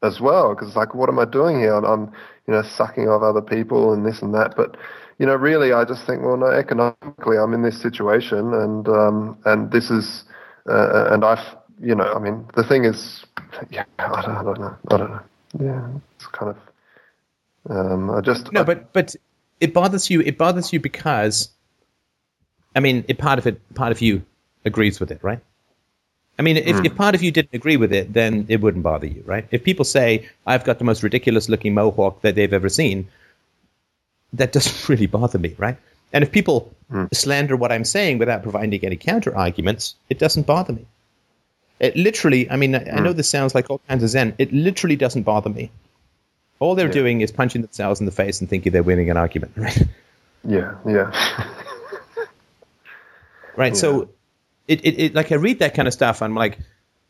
as 0.02 0.20
well, 0.20 0.55
because 0.55 0.77
like, 0.77 0.94
what 0.94 1.09
am 1.09 1.19
I 1.19 1.24
doing 1.24 1.59
here? 1.59 1.74
I'm, 1.74 1.85
I'm, 1.85 2.12
you 2.47 2.52
know, 2.55 2.62
sucking 2.62 3.09
off 3.09 3.23
other 3.23 3.40
people 3.43 3.93
and 3.93 4.05
this 4.05 4.20
and 4.23 4.35
that. 4.35 4.55
But, 4.56 4.77
you 5.19 5.27
know, 5.27 5.35
really, 5.35 5.73
I 5.73 5.85
just 5.85 6.06
think, 6.06 6.23
well, 6.23 6.36
no, 6.36 6.47
economically, 6.47 7.39
I'm 7.39 7.55
in 7.55 7.62
this 7.62 7.81
situation, 7.81 8.52
and 8.52 8.89
um, 8.89 9.39
and 9.44 9.70
this 9.70 9.90
is, 9.90 10.24
uh, 10.69 11.09
and 11.11 11.24
I've, 11.24 11.56
you 11.81 11.94
know, 11.94 12.12
I 12.12 12.19
mean, 12.19 12.47
the 12.55 12.65
thing 12.65 12.85
is, 12.85 13.24
yeah, 13.70 13.85
I 13.98 14.23
don't, 14.23 14.36
I 14.36 14.43
don't 14.43 14.61
know, 14.61 14.77
I 14.90 14.97
don't 14.97 15.11
know. 15.11 15.20
Yeah, 15.61 15.89
it's 16.16 16.27
kind 16.27 16.56
of, 16.56 17.77
um, 17.77 18.11
I 18.11 18.20
just 18.20 18.52
No, 18.52 18.61
I- 18.61 18.65
but 18.65 18.93
but 18.93 19.15
it 19.61 19.73
bothers 19.73 20.11
you. 20.11 20.20
It 20.20 20.36
bothers 20.36 20.73
you 20.73 20.81
because, 20.81 21.51
I 22.74 22.81
mean, 22.81 23.05
it, 23.09 23.19
part 23.19 23.39
of 23.39 23.47
it, 23.47 23.61
part 23.74 23.93
of 23.93 24.02
you 24.02 24.23
agrees 24.65 24.98
with 25.01 25.11
it, 25.12 25.20
right? 25.23 25.40
I 26.39 26.43
mean, 26.43 26.56
if, 26.56 26.77
hmm. 26.77 26.86
if 26.86 26.97
part 26.97 27.15
of 27.15 27.23
you 27.23 27.31
didn't 27.31 27.55
agree 27.55 27.77
with 27.77 27.93
it, 27.93 28.12
then 28.12 28.47
it 28.48 28.61
wouldn't 28.61 28.82
bother 28.82 29.06
you, 29.06 29.23
right? 29.24 29.47
If 29.51 29.62
people 29.62 29.85
say 29.85 30.28
I've 30.47 30.65
got 30.65 30.78
the 30.78 30.85
most 30.85 31.02
ridiculous 31.02 31.48
looking 31.48 31.74
mohawk 31.74 32.23
that 32.23 32.35
they've 32.35 32.52
ever 32.52 32.69
seen, 32.69 33.09
that 34.32 34.52
doesn't 34.52 34.89
really 34.89 35.06
bother 35.06 35.39
me, 35.39 35.55
right? 35.59 35.77
And 36.12 36.23
if 36.23 36.32
people 36.32 36.73
hmm. 36.90 37.06
slander 37.12 37.56
what 37.56 37.73
I'm 37.73 37.85
saying 37.85 38.19
without 38.19 38.43
providing 38.43 38.85
any 38.85 38.97
counter 38.97 39.36
arguments, 39.36 39.94
it 40.09 40.19
doesn't 40.19 40.47
bother 40.47 40.73
me. 40.73 40.86
It 41.81 41.97
literally, 41.97 42.51
I 42.51 42.56
mean, 42.56 42.74
I, 42.74 42.78
I 42.78 43.01
know 43.01 43.11
hmm. 43.11 43.16
this 43.16 43.28
sounds 43.28 43.55
like 43.55 43.70
all 43.70 43.81
kinds 43.89 44.02
of 44.02 44.09
zen. 44.09 44.35
It 44.39 44.52
literally 44.52 44.97
doesn't 44.97 45.23
bother 45.23 45.51
me. 45.51 45.70
All 46.61 46.74
they're 46.74 46.89
doing 46.89 47.20
is 47.20 47.31
punching 47.32 47.62
themselves 47.62 48.01
in 48.01 48.06
the 48.06 48.12
face 48.12 48.40
and 48.40 48.48
thinking 48.48 48.73
they're 48.73 48.82
winning 48.82 49.11
an 49.11 49.16
argument, 49.16 49.52
right? 49.56 49.82
yeah, 50.44 50.74
yeah, 50.86 51.48
right. 53.56 53.77
So, 53.77 54.09
it, 54.68 54.84
it, 54.84 54.98
it 54.98 55.14
like 55.14 55.32
I 55.32 55.36
read 55.36 55.58
that 55.58 55.74
kind 55.74 55.88
of 55.88 55.94
stuff. 55.94 56.22
I'm 56.22 56.34
like, 56.34 56.58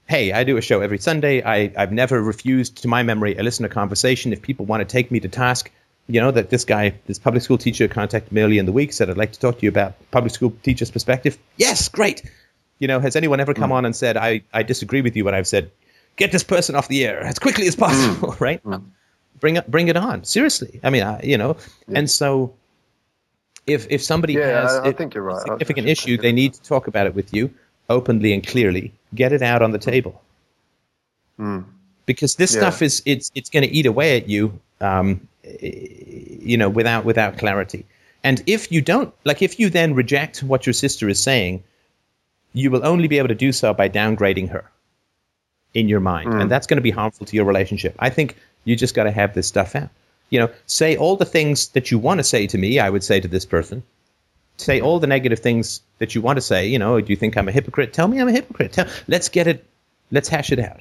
hey, 0.06 0.32
I 0.32 0.44
do 0.44 0.56
a 0.56 0.60
show 0.60 0.80
every 0.80 0.98
Sunday. 0.98 1.42
I 1.42 1.72
I've 1.76 1.92
never 1.92 2.22
refused, 2.22 2.82
to 2.82 2.88
my 2.88 3.02
memory, 3.02 3.36
a 3.36 3.42
listener 3.42 3.68
conversation. 3.68 4.32
If 4.32 4.42
people 4.42 4.66
want 4.66 4.80
to 4.80 4.84
take 4.84 5.10
me 5.10 5.20
to 5.20 5.28
task, 5.28 5.70
you 6.08 6.20
know 6.20 6.30
that 6.30 6.50
this 6.50 6.64
guy, 6.64 6.94
this 7.06 7.18
public 7.18 7.42
school 7.42 7.58
teacher, 7.58 7.88
contacted 7.88 8.32
me 8.32 8.42
early 8.42 8.58
in 8.58 8.66
the 8.66 8.72
week, 8.72 8.92
said 8.92 9.08
I'd 9.08 9.16
like 9.16 9.32
to 9.32 9.40
talk 9.40 9.58
to 9.58 9.62
you 9.62 9.68
about 9.68 9.94
public 10.10 10.34
school 10.34 10.52
teachers' 10.62 10.90
perspective. 10.90 11.38
Yes, 11.56 11.88
great. 11.88 12.22
You 12.78 12.88
know, 12.88 13.00
has 13.00 13.16
anyone 13.16 13.40
ever 13.40 13.54
come 13.54 13.70
mm. 13.70 13.74
on 13.74 13.84
and 13.84 13.94
said 13.94 14.16
I 14.16 14.42
I 14.52 14.62
disagree 14.62 15.00
with 15.00 15.16
you? 15.16 15.24
What 15.24 15.34
I've 15.34 15.46
said, 15.46 15.70
get 16.16 16.32
this 16.32 16.44
person 16.44 16.74
off 16.74 16.88
the 16.88 17.04
air 17.04 17.20
as 17.20 17.38
quickly 17.38 17.66
as 17.66 17.76
possible, 17.76 18.32
mm. 18.32 18.40
right? 18.48 18.62
Mm. 18.64 18.84
Bring 19.40 19.56
it 19.56 19.70
bring 19.70 19.88
it 19.88 19.96
on. 19.96 20.24
Seriously, 20.24 20.80
I 20.82 20.90
mean, 20.90 21.02
I, 21.02 21.22
you 21.22 21.38
know, 21.38 21.56
and 21.88 22.10
so. 22.10 22.54
If, 23.66 23.86
if 23.90 24.02
somebody 24.02 24.34
Yeah, 24.34 24.62
has 24.62 24.72
I- 24.74 24.88
I 24.88 24.88
a 24.88 25.20
right. 25.20 25.36
I 25.36 25.38
significant 25.48 25.88
issue, 25.88 26.16
they 26.16 26.32
need 26.32 26.54
to 26.54 26.62
talk 26.62 26.86
about 26.86 27.06
it 27.06 27.14
with 27.14 27.32
you 27.32 27.50
openly 27.88 28.32
and 28.32 28.46
clearly. 28.46 28.92
Get 29.14 29.32
it 29.32 29.42
out 29.42 29.62
on 29.62 29.70
the 29.72 29.78
table. 29.78 30.20
Because 32.06 32.36
this 32.36 32.52
Yeah. 32.54 32.60
stuff 32.60 32.82
is 32.82 33.02
it's 33.06 33.30
it's 33.34 33.50
going 33.50 33.62
to 33.64 33.70
eat 33.72 33.86
away 33.86 34.16
at 34.16 34.28
you, 34.28 34.58
um, 34.80 35.26
you 35.60 36.56
know, 36.56 36.68
without 36.68 37.04
without 37.04 37.38
clarity. 37.38 37.86
And 38.22 38.42
if 38.46 38.70
you 38.70 38.80
don't 38.82 39.12
like, 39.24 39.42
if 39.42 39.58
you 39.58 39.70
then 39.70 39.94
reject 39.94 40.42
what 40.42 40.66
your 40.66 40.72
sister 40.74 41.08
is 41.08 41.22
saying, 41.22 41.62
you 42.52 42.70
will 42.70 42.84
only 42.86 43.08
be 43.08 43.18
able 43.18 43.28
to 43.28 43.34
do 43.34 43.52
so 43.52 43.74
by 43.74 43.88
downgrading 43.88 44.50
her 44.50 44.70
in 45.72 45.88
your 45.88 46.00
mind, 46.00 46.32
and 46.34 46.50
that's 46.50 46.66
going 46.66 46.76
to 46.76 46.82
be 46.82 46.90
harmful 46.92 47.26
to 47.26 47.34
your 47.36 47.44
relationship. 47.44 47.94
I 47.98 48.10
think 48.10 48.36
you 48.64 48.76
just 48.76 48.94
got 48.94 49.04
to 49.04 49.10
have 49.10 49.34
this 49.34 49.46
stuff 49.48 49.74
out. 49.74 49.88
You 50.34 50.40
know, 50.40 50.50
say 50.66 50.96
all 50.96 51.16
the 51.16 51.24
things 51.24 51.68
that 51.68 51.92
you 51.92 51.98
want 52.00 52.18
to 52.18 52.24
say 52.24 52.48
to 52.48 52.58
me. 52.58 52.80
I 52.80 52.90
would 52.90 53.04
say 53.04 53.20
to 53.20 53.28
this 53.28 53.44
person, 53.44 53.84
say 54.56 54.80
all 54.80 54.98
the 54.98 55.06
negative 55.06 55.38
things 55.38 55.80
that 55.98 56.16
you 56.16 56.20
want 56.20 56.38
to 56.38 56.40
say. 56.40 56.66
You 56.66 56.78
know, 56.80 57.00
do 57.00 57.12
you 57.12 57.16
think 57.16 57.36
I'm 57.36 57.48
a 57.48 57.52
hypocrite? 57.52 57.92
Tell 57.92 58.08
me 58.08 58.20
I'm 58.20 58.26
a 58.26 58.32
hypocrite. 58.32 58.72
Tell, 58.72 58.88
let's 59.06 59.28
get 59.28 59.46
it. 59.46 59.64
Let's 60.10 60.28
hash 60.28 60.50
it 60.50 60.58
out. 60.58 60.80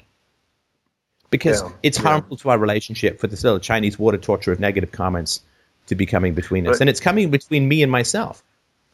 Because 1.30 1.62
Yeah, 1.62 1.70
it's 1.84 1.98
yeah. 1.98 2.08
harmful 2.08 2.36
to 2.38 2.50
our 2.50 2.58
relationship 2.58 3.20
for 3.20 3.28
this 3.28 3.44
little 3.44 3.60
Chinese 3.60 3.96
water 3.96 4.18
torture 4.18 4.50
of 4.50 4.58
negative 4.58 4.90
comments 4.90 5.40
to 5.86 5.94
be 5.94 6.06
coming 6.06 6.34
between 6.34 6.66
us, 6.66 6.80
and 6.80 6.90
it's 6.90 7.00
coming 7.00 7.30
between 7.30 7.68
me 7.68 7.82
and 7.84 7.92
myself. 7.92 8.42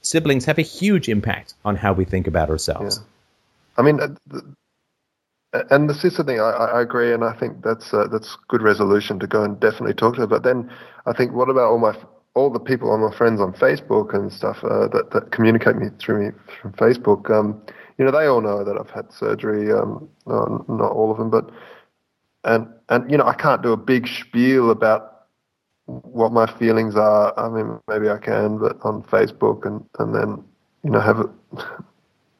Siblings 0.03 0.45
have 0.45 0.59
a 0.59 0.62
huge 0.62 1.09
impact 1.09 1.55
on 1.65 1.77
how 1.77 1.93
we 1.95 2.05
think 2.05 2.27
about 2.27 2.51
ourselves. 2.51 3.01
I 3.78 3.82
mean, 3.82 4.01
uh, 4.01 4.09
uh, 5.53 5.59
the, 5.59 5.75
and 5.75 5.91
the 5.91 6.25
thing, 6.25 6.41
I, 6.41 6.51
I 6.51 6.81
agree, 6.81 7.13
and 7.13 7.25
I 7.25 7.33
think 7.33 7.63
that's 7.63 7.93
uh, 7.93 8.07
that's 8.07 8.37
good 8.49 8.63
resolution 8.63 9.19
to 9.19 9.27
go 9.27 9.43
and 9.43 9.59
definitely 9.59 9.95
talk 9.95 10.15
to 10.15 10.21
her. 10.21 10.27
But 10.27 10.43
then 10.43 10.71
I 11.07 11.13
think, 11.13 11.33
what 11.33 11.49
about 11.49 11.71
all 11.71 11.79
my 11.79 11.97
all 12.35 12.51
the 12.51 12.61
people, 12.61 12.91
all 12.91 12.99
my 12.99 13.15
friends 13.17 13.41
on 13.41 13.53
Facebook 13.53 14.15
and 14.15 14.33
stuff 14.33 14.63
uh, 14.63 14.89
that 14.89 15.11
that 15.13 15.33
communicate 15.33 15.77
me 15.77 15.89
through 15.99 16.27
me 16.27 16.31
from 16.61 16.73
Facebook? 16.73 17.31
Um, 17.31 17.61
you 17.99 18.05
know, 18.05 18.11
they 18.11 18.27
all 18.27 18.41
know 18.41 18.65
that 18.65 18.79
I've 18.79 18.91
had 18.91 19.13
surgery. 19.13 19.73
Um, 19.73 20.09
no, 20.27 20.65
not 20.69 20.93
all 20.93 21.11
of 21.11 21.19
them, 21.19 21.31
but 21.31 21.51
and 22.45 22.69
and 22.89 23.11
you 23.11 23.17
know, 23.17 23.27
I 23.27 23.35
can't 23.35 23.63
do 23.63 23.73
a 23.73 23.77
big 23.77 24.07
spiel 24.07 24.71
about 24.71 25.27
what 25.87 26.33
my 26.33 26.47
feelings 26.47 26.95
are. 26.95 27.39
I 27.39 27.49
mean, 27.49 27.81
maybe 27.89 28.09
I 28.09 28.19
can, 28.19 28.59
but 28.59 28.79
on 28.83 29.03
Facebook 29.03 29.67
and 29.67 29.85
and 29.99 30.15
then 30.15 30.45
you 30.85 30.91
know 30.91 31.01
have. 31.01 31.29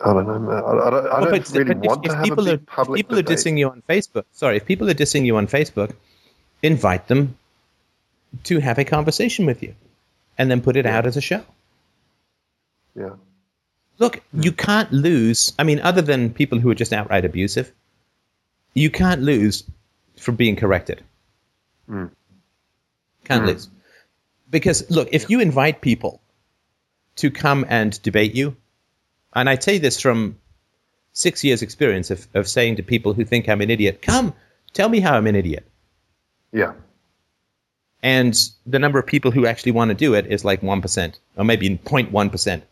I 0.03 0.13
don't 0.13 0.27
know. 0.27 0.51
I, 0.51 0.87
I 0.87 0.91
don't, 0.91 1.07
I 1.07 1.21
don't 1.21 1.31
but- 1.31 1.51
really 1.51 1.75
but 1.75 1.87
want 1.87 2.07
if 2.07 2.11
to 2.11 2.17
have 2.17 2.25
a 2.25 2.29
people 2.29 2.45
big 2.45 2.53
are, 2.53 2.55
if 2.55 2.67
public 2.67 2.99
people 2.99 3.19
are 3.19 3.23
dissing 3.23 3.59
you 3.59 3.69
on 3.69 3.83
Facebook. 3.89 4.25
Sorry, 4.33 4.57
if 4.57 4.67
people 4.67 4.89
are 4.89 4.95
dissing 4.95 5.27
you 5.27 5.37
on 5.37 5.47
Facebook, 5.47 5.95
invite 6.63 7.09
them 7.09 7.37
to 8.45 8.61
have 8.61 8.79
a 8.79 8.85
conversation 8.85 9.47
with 9.47 9.63
you, 9.63 9.75
and 10.39 10.51
then 10.51 10.61
put 10.61 10.77
it 10.77 10.87
out 10.87 11.07
as 11.07 11.17
a 11.17 11.21
show. 11.21 11.45
Yeah, 12.95 13.11
Look, 14.01 14.23
hmm. 14.33 14.43
you 14.43 14.51
can't 14.51 14.91
lose. 14.91 15.53
I 15.59 15.63
mean, 15.63 15.79
other 15.81 16.03
than 16.03 16.33
people 16.33 16.59
who 16.59 16.71
are 16.71 16.75
just 16.75 16.93
outright 16.93 17.25
abusive, 17.25 17.71
you 18.75 18.91
can't 18.91 19.23
lose 19.23 19.63
from 20.17 20.35
being 20.35 20.57
corrected. 20.57 21.05
Hmm. 21.87 22.07
Can't 23.25 23.43
hmm. 23.43 23.49
lose. 23.49 23.69
Because, 24.51 24.91
look, 24.91 25.09
if 25.13 25.31
you 25.31 25.41
invite 25.41 25.81
people 25.81 26.21
to 27.17 27.31
come 27.31 27.65
and 27.69 28.03
debate 28.03 28.35
you, 28.35 28.57
and 29.35 29.49
I 29.49 29.57
say 29.59 29.79
this 29.79 30.01
from 30.01 30.37
six 31.13 31.43
years' 31.45 31.63
experience 31.63 32.11
of, 32.11 32.27
of 32.35 32.49
saying 32.49 32.77
to 32.77 32.83
people 32.83 33.13
who 33.15 33.25
think 33.25 33.49
I'm 33.49 33.61
an 33.61 33.71
idiot, 33.71 34.03
come, 34.03 34.33
tell 34.73 34.89
me 34.89 35.01
how 35.01 35.15
I'm 35.17 35.27
an 35.27 35.37
idiot. 35.37 35.67
yeah, 36.53 36.73
And 38.03 38.35
the 38.67 38.79
number 38.79 38.99
of 38.99 39.07
people 39.07 39.31
who 39.31 39.47
actually 39.47 39.73
want 39.73 39.89
to 39.91 39.95
do 39.95 40.15
it 40.15 40.27
is 40.27 40.45
like 40.45 40.61
1%, 40.63 41.15
or 41.37 41.45
maybe 41.45 41.69
0.1%. 41.79 42.63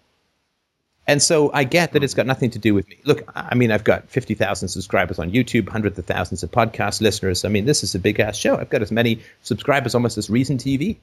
And 1.07 1.23
so 1.23 1.51
I 1.55 1.65
get 1.65 1.93
that 1.93 2.05
it's 2.05 2.13
got 2.15 2.27
nothing 2.27 2.51
to 2.51 2.59
do 2.59 2.75
with 2.75 2.87
me. 2.89 2.99
Look, 3.05 3.23
I 3.35 3.55
mean, 3.55 3.71
I've 3.73 3.85
got 3.85 4.09
50,000 4.11 4.69
subscribers 4.69 5.19
on 5.19 5.31
YouTube, 5.31 5.69
hundreds 5.69 5.99
of 5.99 6.05
thousands 6.05 6.43
of 6.43 6.51
podcast 6.51 7.01
listeners. 7.01 7.45
I 7.47 7.49
mean, 7.49 7.65
this 7.65 7.83
is 7.83 7.95
a 7.95 7.99
big 7.99 8.21
ass 8.21 8.37
show. 8.37 8.57
I've 8.57 8.69
got 8.69 8.83
as 8.83 8.93
many 8.93 9.21
subscribers 9.43 9.95
almost 9.95 10.19
as 10.19 10.29
Reason 10.29 10.59
TV. 10.59 10.97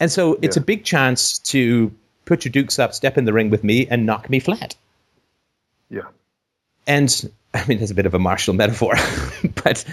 And 0.00 0.10
so 0.10 0.36
it's 0.42 0.56
Yeah. 0.56 0.62
a 0.62 0.64
big 0.64 0.84
chance 0.84 1.38
to 1.38 1.92
put 2.24 2.44
your 2.44 2.52
dukes 2.52 2.78
up, 2.78 2.94
step 2.94 3.18
in 3.18 3.24
the 3.24 3.32
ring 3.32 3.50
with 3.50 3.64
me, 3.64 3.86
and 3.86 4.06
knock 4.06 4.28
me 4.30 4.40
flat. 4.40 4.74
Yeah. 5.90 6.02
And 6.86 7.30
I 7.52 7.64
mean, 7.66 7.78
there's 7.78 7.90
a 7.90 7.94
bit 7.94 8.06
of 8.06 8.14
a 8.14 8.18
martial 8.18 8.54
metaphor, 8.54 8.94
but 9.64 9.84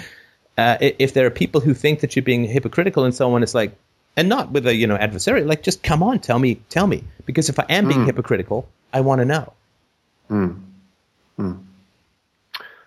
uh, 0.57 0.77
if 0.79 1.13
there 1.13 1.25
are 1.25 1.31
people 1.31 1.61
who 1.61 1.73
think 1.73 2.01
that 2.01 2.15
you're 2.15 2.23
being 2.23 2.43
hypocritical 2.45 3.03
and 3.05 3.13
so 3.15 3.33
on, 3.33 3.43
it's 3.43 3.53
like, 3.55 3.73
and 4.17 4.27
not 4.27 4.51
with 4.51 4.67
a 4.67 4.75
you 4.75 4.87
know 4.87 4.95
adversary, 4.95 5.43
like 5.43 5.63
just 5.63 5.83
come 5.83 6.03
on, 6.03 6.19
tell 6.19 6.37
me, 6.39 6.55
tell 6.69 6.87
me, 6.87 7.03
because 7.25 7.49
if 7.49 7.59
I 7.59 7.65
am 7.69 7.87
being 7.87 8.05
hypocritical, 8.05 8.67
I 8.93 9.01
want 9.01 9.19
to 9.19 9.25
know. 9.25 9.53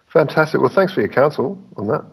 Fantastic. 0.09 0.61
Well, 0.61 0.71
thanks 0.71 0.93
for 0.93 1.01
your 1.01 1.09
counsel 1.09 1.59
on 1.77 1.89
that. 1.89 2.05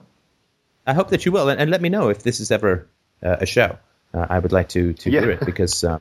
I 0.87 0.93
hope 0.93 1.09
that 1.09 1.25
you 1.25 1.31
will, 1.31 1.49
and, 1.49 1.59
and 1.59 1.69
let 1.69 1.81
me 1.81 1.89
know 1.89 2.09
if 2.09 2.23
this 2.23 2.39
is 2.39 2.51
ever 2.51 2.87
uh, 3.21 3.37
a 3.41 3.45
show. 3.45 3.77
Uh, 4.13 4.25
I 4.29 4.39
would 4.39 4.51
like 4.51 4.69
to 4.69 4.93
to 4.93 5.11
Yeah. 5.11 5.21
hear 5.21 5.31
it 5.31 5.39
because, 5.45 5.83
uh, 5.83 5.99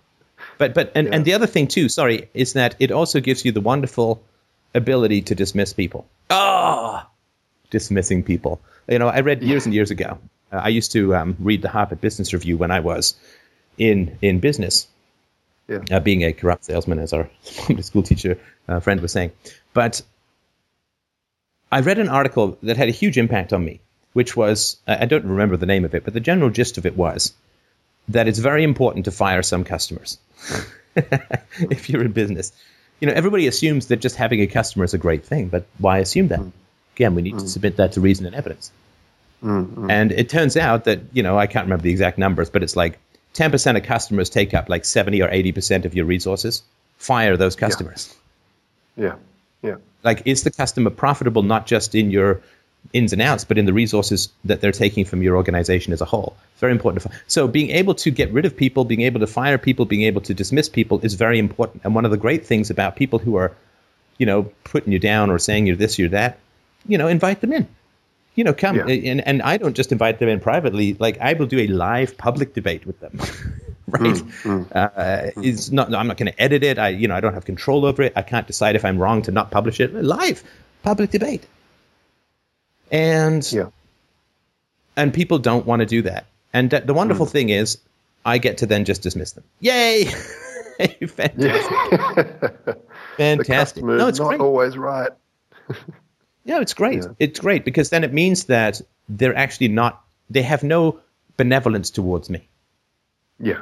but 0.59 0.75
but 0.75 0.93
and, 0.95 1.15
and 1.15 1.25
the 1.25 1.35
other 1.35 1.47
thing 1.47 1.67
too, 1.69 1.89
sorry, 1.89 2.29
is 2.35 2.53
that 2.55 2.77
it 2.79 2.91
also 2.91 3.21
gives 3.21 3.45
you 3.45 3.53
the 3.53 3.61
wonderful 3.61 4.23
ability 4.75 5.23
to 5.23 5.35
dismiss 5.35 5.73
people. 5.73 6.07
Ah, 6.31 7.09
dismissing 7.71 8.23
people. 8.23 8.61
You 8.89 8.99
know, 8.99 9.09
I 9.09 9.21
read 9.21 9.43
years 9.43 9.67
and 9.67 9.75
years 9.75 9.91
ago. 9.91 10.19
Uh, 10.53 10.57
I 10.65 10.69
used 10.69 10.93
to 10.93 11.15
um, 11.15 11.37
read 11.39 11.63
the 11.63 11.69
Harvard 11.69 12.01
Business 12.01 12.33
Review 12.33 12.57
when 12.57 12.71
I 12.71 12.81
was 12.81 13.15
in 13.79 14.19
in 14.21 14.41
business, 14.41 14.87
Yeah. 15.69 15.79
uh, 15.91 16.01
being 16.01 16.23
a 16.25 16.33
corrupt 16.33 16.65
salesman, 16.65 16.99
as 16.99 17.13
our 17.13 17.29
school 17.81 18.03
teacher 18.03 18.39
uh, 18.69 18.81
friend 18.81 19.01
was 19.01 19.13
saying. 19.13 19.33
But 19.73 20.03
I 21.73 21.81
read 21.81 21.99
an 21.99 22.09
article 22.09 22.59
that 22.63 22.77
had 22.77 22.89
a 22.89 22.93
huge 22.93 23.17
impact 23.17 23.53
on 23.53 23.65
me, 23.65 23.81
which 24.13 24.37
was 24.37 24.77
I 24.87 25.07
don't 25.07 25.25
remember 25.25 25.57
the 25.57 25.67
name 25.67 25.85
of 25.85 25.95
it, 25.95 26.05
but 26.05 26.15
the 26.15 26.21
general 26.21 26.51
gist 26.51 26.79
of 26.79 26.87
it 26.87 26.97
was 26.97 27.33
that 28.09 28.27
it's 28.27 28.41
very 28.41 28.65
important 28.65 29.05
to 29.05 29.13
fire 29.13 29.43
some 29.43 29.63
customers 29.63 30.19
if 30.97 31.89
you're 31.89 32.03
in 32.03 32.13
business. 32.13 32.53
You 33.01 33.09
know, 33.09 33.15
everybody 33.15 33.47
assumes 33.47 33.87
that 33.87 33.97
just 33.97 34.17
having 34.17 34.41
a 34.41 34.47
customer 34.47 34.85
is 34.85 34.95
a 34.95 34.99
great 34.99 35.25
thing, 35.25 35.49
but 35.49 35.65
why 35.79 35.99
assume 35.99 36.29
that? 36.29 36.41
Mm. 36.41 36.53
Again, 36.97 37.15
we 37.15 37.23
need 37.23 37.39
to 37.39 37.45
mm. 37.45 37.49
submit 37.49 37.77
that 37.77 37.93
to 37.93 38.01
reason 38.01 38.27
and 38.27 38.35
evidence. 38.35 38.71
Mm-hmm. 39.43 39.91
And 39.91 40.13
it 40.13 40.29
turns 40.29 40.57
out 40.57 40.85
that, 40.85 41.01
you 41.13 41.23
know, 41.23 41.39
I 41.39 41.47
can't 41.47 41.65
remember 41.65 41.83
the 41.83 41.91
exact 41.91 42.19
numbers, 42.19 42.51
but 42.51 42.63
it's 42.63 42.77
like 42.77 42.99
10% 43.35 43.77
of 43.77 43.83
customers 43.85 44.29
take 44.29 44.53
up 44.53 44.69
like 44.69 44.85
70 44.85 45.23
or 45.23 45.29
80% 45.29 45.85
of 45.85 45.95
your 45.95 46.05
resources. 46.05 46.63
Fire 46.99 47.37
those 47.37 47.57
customers. 47.57 48.15
Yeah. 48.97 49.15
Yeah. 49.63 49.77
Like, 50.03 50.23
is 50.27 50.43
the 50.43 50.51
customer 50.51 50.91
profitable 50.91 51.43
not 51.43 51.67
just 51.67 51.95
in 51.95 52.11
your 52.11 52.43
ins 52.93 53.13
and 53.13 53.23
outs, 53.23 53.45
but 53.45 53.59
in 53.59 53.67
the 53.67 53.73
resources 53.73 54.29
that 54.45 54.61
they're 54.61 54.73
taking 54.73 55.05
from 55.05 55.23
your 55.23 55.37
organization 55.37 55.93
as 55.93 56.01
a 56.01 56.05
whole? 56.05 56.37
It's 56.53 56.61
very 56.61 56.73
important. 56.73 57.03
To 57.05 57.11
so, 57.27 57.47
being 57.47 57.71
able 57.71 57.95
to 57.95 58.11
get 58.11 58.33
rid 58.33 58.45
of 58.45 58.57
people, 58.57 58.85
being 58.85 59.03
able 59.03 59.21
to 59.21 59.27
fire 59.27 59.59
people, 59.59 59.85
being 59.85 60.03
able 60.03 60.21
to 60.23 60.35
dismiss 60.35 60.69
people 60.69 61.01
is 61.01 61.15
very 61.15 61.39
important. 61.39 61.83
And 61.85 61.95
one 61.95 62.05
of 62.05 62.11
the 62.11 62.17
great 62.17 62.47
things 62.47 62.71
about 62.71 62.97
people 62.97 63.19
who 63.19 63.37
are, 63.37 63.53
you 64.19 64.27
know, 64.27 64.51
putting 64.65 64.93
you 64.93 64.99
down 64.99 65.31
or 65.31 65.39
saying 65.39 65.67
you're 65.67 65.77
this, 65.77 65.99
you're 65.99 66.09
that, 66.11 66.39
you 66.87 66.99
know, 66.99 67.09
invite 67.09 67.41
them 67.41 67.53
in. 67.53 67.67
You 68.35 68.45
know, 68.45 68.55
come 68.55 68.77
Yeah. 68.77 68.87
and 68.87 69.21
and 69.27 69.43
I 69.43 69.57
don't 69.57 69.75
just 69.75 69.93
invite 69.93 70.19
them 70.19 70.29
in 70.29 70.41
privately. 70.41 70.97
Like 70.99 71.19
I 71.21 71.35
will 71.35 71.47
do 71.47 71.59
a 71.59 71.67
live 71.67 72.17
public 72.17 72.55
debate 72.55 72.87
with 72.87 72.99
them. 73.01 73.19
right? 73.89 74.23
Uh, 74.73 75.31
it's 75.37 75.71
not. 75.71 75.93
I'm 75.93 76.07
not 76.07 76.17
going 76.17 76.33
to 76.33 76.41
edit 76.41 76.63
it. 76.63 76.79
I, 76.79 76.89
you 76.89 77.09
know, 77.09 77.17
I 77.17 77.21
don't 77.21 77.35
have 77.35 77.45
control 77.45 77.85
over 77.85 78.03
it. 78.03 78.13
I 78.17 78.23
can't 78.23 78.47
decide 78.47 78.77
if 78.77 78.85
I'm 78.85 78.99
wrong 78.99 79.23
to 79.23 79.31
not 79.33 79.51
publish 79.51 79.81
it. 79.81 79.93
Live 79.93 80.43
public 80.83 81.11
debate. 81.11 81.45
And 82.91 83.51
Yeah. 83.53 83.67
and 84.97 85.13
people 85.15 85.39
don't 85.39 85.67
want 85.67 85.81
to 85.81 85.87
do 85.87 86.03
that. 86.03 86.27
And 86.53 86.71
th- 86.71 86.85
the 86.85 86.95
wonderful 86.95 87.27
Hmm. 87.27 87.33
thing 87.33 87.49
is, 87.51 87.79
I 88.25 88.39
get 88.39 88.59
to 88.59 88.67
then 88.67 88.85
just 88.85 89.03
dismiss 89.03 89.33
them. 89.33 89.45
Yay! 89.61 90.05
Fantastic. 91.07 92.77
Fantastic. 93.17 93.85
No, 93.85 94.09
it's 94.09 94.19
not 94.19 94.29
great. 94.29 94.41
always 94.41 94.77
right. 94.79 95.11
Yeah, 96.47 96.61
it's 96.61 96.73
great. 96.73 97.03
Yeah. 97.05 97.11
It's 97.19 97.39
great 97.39 97.67
because 97.67 97.91
then 97.91 98.03
it 98.03 98.15
means 98.15 98.45
that 98.45 98.81
they're 99.11 99.37
actually 99.37 99.69
not. 99.69 100.03
They 100.31 100.41
have 100.43 100.63
no 100.65 100.99
benevolence 101.37 101.91
towards 101.91 102.31
me. 102.31 102.49
Yeah. 103.39 103.61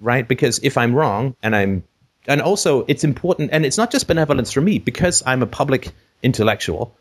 right? 0.00 0.28
Because 0.28 0.60
if 0.62 0.76
I'm 0.78 0.94
wrong 0.94 1.34
and 1.42 1.56
I'm, 1.56 1.82
and 2.28 2.40
also 2.42 2.84
it's 2.88 3.04
important, 3.04 3.50
and 3.52 3.64
it's 3.64 3.78
not 3.78 3.90
just 3.90 4.06
benevolence 4.06 4.52
for 4.52 4.60
me 4.60 4.78
because 4.78 5.22
I'm 5.26 5.42
a 5.42 5.46
public 5.46 5.92
intellectual, 6.22 6.94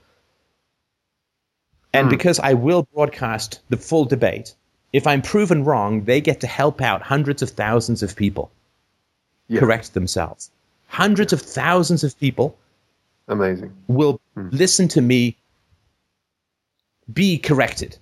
and 1.94 2.06
hmm. 2.06 2.10
because 2.10 2.40
I 2.40 2.54
will 2.54 2.84
broadcast 2.94 3.60
the 3.70 3.78
full 3.78 4.06
debate. 4.06 4.56
If 4.94 5.06
I'm 5.06 5.22
proven 5.22 5.64
wrong, 5.64 6.06
they 6.06 6.22
get 6.22 6.42
to 6.42 6.48
help 6.48 6.82
out 6.82 7.02
hundreds 7.02 7.42
of 7.42 7.52
thousands 7.52 8.04
of 8.04 8.16
people 8.16 8.52
Yeah. 9.48 9.60
correct 9.60 9.94
themselves. 9.94 10.52
Hundreds 10.88 11.34
of 11.34 11.42
thousands 11.42 12.04
of 12.04 12.20
people 12.20 12.58
Amazing. 13.28 13.74
will 13.88 14.20
hmm. 14.36 14.50
listen 14.52 14.88
to 14.90 15.02
me 15.02 15.38
be 17.12 17.38
corrected. 17.38 17.98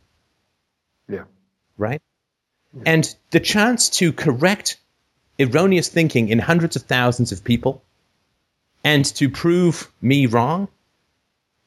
Yeah. 1.08 1.24
right? 1.78 2.02
And 2.86 3.16
the 3.32 3.40
chance 3.40 3.90
to 3.92 4.12
correct 4.12 4.78
erroneous 5.40 5.88
thinking 5.88 6.30
in 6.30 6.40
hundreds 6.40 6.76
of 6.76 6.84
thousands 6.84 7.32
of 7.32 7.44
people 7.44 7.82
and 8.84 9.06
to 9.16 9.30
prove 9.30 9.92
me 10.02 10.26
wrong, 10.26 10.68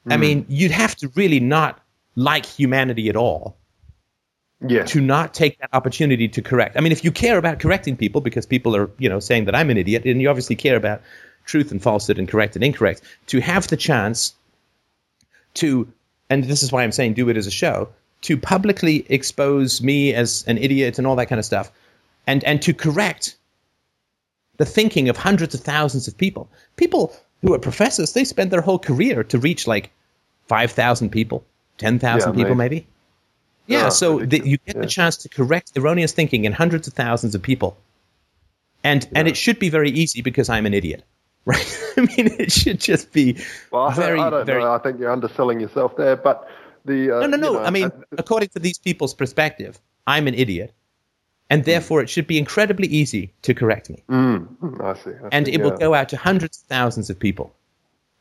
I 0.06 0.14
hmm. 0.14 0.20
mean, 0.20 0.46
you'd 0.48 0.70
have 0.70 0.96
to 0.96 1.08
really 1.14 1.40
not 1.40 1.80
like 2.16 2.44
humanity 2.46 3.08
at 3.08 3.16
all 3.16 3.56
Yeah. 4.66 4.84
to 4.84 5.00
not 5.00 5.32
take 5.32 5.58
that 5.60 5.70
opportunity 5.72 6.28
to 6.28 6.42
correct. 6.42 6.76
I 6.76 6.80
mean, 6.80 6.92
if 6.92 7.04
you 7.04 7.10
care 7.12 7.38
about 7.38 7.60
correcting 7.60 7.96
people 7.96 8.20
because 8.20 8.46
people 8.46 8.76
are, 8.76 8.90
you 8.98 9.08
know, 9.08 9.20
saying 9.20 9.46
that 9.46 9.54
I'm 9.54 9.70
an 9.70 9.78
idiot, 9.78 10.04
and 10.04 10.20
you 10.20 10.28
obviously 10.28 10.56
care 10.56 10.76
about 10.76 11.00
truth 11.46 11.70
and 11.70 11.82
falsehood 11.82 12.18
and 12.18 12.28
correct 12.28 12.56
and 12.56 12.64
incorrect, 12.64 13.02
to 13.28 13.40
have 13.40 13.68
the 13.68 13.76
chance 13.76 14.34
to, 15.54 15.90
and 16.28 16.44
this 16.44 16.62
is 16.62 16.70
why 16.72 16.82
I'm 16.82 16.92
saying 16.92 17.14
do 17.14 17.28
it 17.28 17.36
as 17.36 17.46
a 17.46 17.50
show, 17.50 17.88
to 18.22 18.36
publicly 18.36 19.06
expose 19.08 19.80
me 19.82 20.12
as 20.14 20.44
an 20.46 20.58
idiot 20.58 20.98
and 20.98 21.06
all 21.06 21.16
that 21.16 21.26
kind 21.26 21.38
of 21.38 21.44
stuff, 21.44 21.72
and 22.26 22.44
and 22.44 22.60
to 22.62 22.74
correct 22.74 23.36
the 24.58 24.66
thinking 24.66 25.08
of 25.08 25.16
hundreds 25.16 25.54
of 25.54 25.60
thousands 25.62 26.06
of 26.06 26.16
people. 26.18 26.50
People 26.76 27.16
who 27.40 27.54
are 27.54 27.58
professors, 27.58 28.12
they 28.12 28.24
spend 28.24 28.50
their 28.50 28.60
whole 28.60 28.78
career 28.78 29.24
to 29.24 29.38
reach 29.38 29.66
like 29.66 29.90
five 30.46 30.70
thousand 30.70 31.10
people, 31.10 31.44
ten 31.80 31.98
thousand 31.98 32.34
Yeah, 32.34 32.44
people, 32.44 32.54
maybe. 32.54 32.76
maybe. 32.76 32.86
Yeah, 33.66 33.78
Yeah, 33.84 33.88
so 33.90 34.18
the, 34.20 34.38
you 34.44 34.58
get 34.66 34.76
Yeah. 34.76 34.82
the 34.82 34.86
chance 34.86 35.16
to 35.18 35.28
correct 35.28 35.72
erroneous 35.76 36.12
thinking 36.12 36.44
in 36.44 36.52
hundreds 36.52 36.86
of 36.88 36.94
thousands 36.94 37.34
of 37.34 37.42
people, 37.42 37.76
and 38.84 39.06
and 39.14 39.28
it 39.28 39.36
should 39.36 39.58
be 39.58 39.70
very 39.70 39.90
easy 39.90 40.22
because 40.22 40.48
I'm 40.48 40.66
an 40.66 40.74
idiot, 40.74 41.04
right? 41.44 41.68
I 41.96 42.00
mean, 42.02 42.26
it 42.38 42.52
should 42.52 42.80
just 42.80 43.12
be 43.12 43.38
Well, 43.70 43.88
I, 43.88 43.94
very, 43.94 44.20
I 44.20 44.30
don't 44.30 44.46
very. 44.46 44.62
know. 44.62 44.72
I 44.72 44.78
think 44.78 44.98
you're 45.00 45.12
underselling 45.12 45.60
yourself 45.60 45.96
there, 45.96 46.16
but 46.16 46.48
the 46.84 47.10
uh, 47.16 47.20
No, 47.20 47.26
no, 47.26 47.36
you 47.36 47.42
no. 47.42 47.52
know, 47.54 47.60
I 47.68 47.70
mean, 47.70 47.86
uh, 47.86 47.90
according 48.18 48.48
to 48.50 48.58
these 48.58 48.78
people's 48.78 49.14
perspective, 49.14 49.78
I'm 50.06 50.26
an 50.28 50.34
idiot, 50.34 50.72
and 51.50 51.64
therefore 51.64 52.02
it 52.02 52.08
should 52.10 52.26
be 52.26 52.38
incredibly 52.38 52.88
easy 52.88 53.32
to 53.42 53.54
correct 53.54 53.90
me, 53.90 54.02
mm, 54.08 54.46
I 54.82 54.94
see. 54.94 55.10
I 55.24 55.28
and 55.32 55.46
see, 55.46 55.52
it 55.54 55.62
will 55.62 55.76
go 55.76 55.94
out 55.94 56.08
to 56.10 56.16
hundreds 56.16 56.58
of 56.62 56.64
thousands 56.68 57.10
of 57.10 57.18
people, 57.18 57.54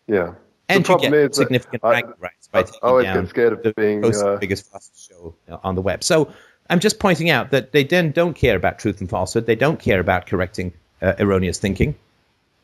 Yeah. 0.07 0.33
And 0.69 0.85
the 0.85 0.93
you 0.93 1.09
get 1.09 1.35
significant 1.35 1.83
I- 1.83 1.89
bragging 1.89 2.13
rights 2.19 2.47
by 2.47 2.59
I 2.59 2.63
taking 2.63 2.79
always 2.81 3.05
down 3.05 3.23
get 3.23 3.29
scared 3.29 3.53
of 3.53 3.63
the 3.63 3.73
being, 3.73 4.05
uh, 4.05 4.37
biggest 4.37 4.71
fastest 4.71 5.09
show 5.09 5.35
on 5.63 5.75
the 5.75 5.81
web. 5.81 6.03
So 6.03 6.31
I'm 6.69 6.79
just 6.79 6.99
pointing 6.99 7.29
out 7.29 7.51
that 7.51 7.71
they 7.71 7.83
then 7.83 8.11
don't 8.11 8.35
care 8.35 8.55
about 8.55 8.79
truth 8.79 9.01
and 9.01 9.09
falsehood. 9.09 9.45
They 9.45 9.55
don't 9.55 9.79
care 9.79 9.99
about 9.99 10.27
correcting 10.27 10.73
uh, 11.01 11.13
erroneous 11.19 11.57
thinking. 11.57 11.95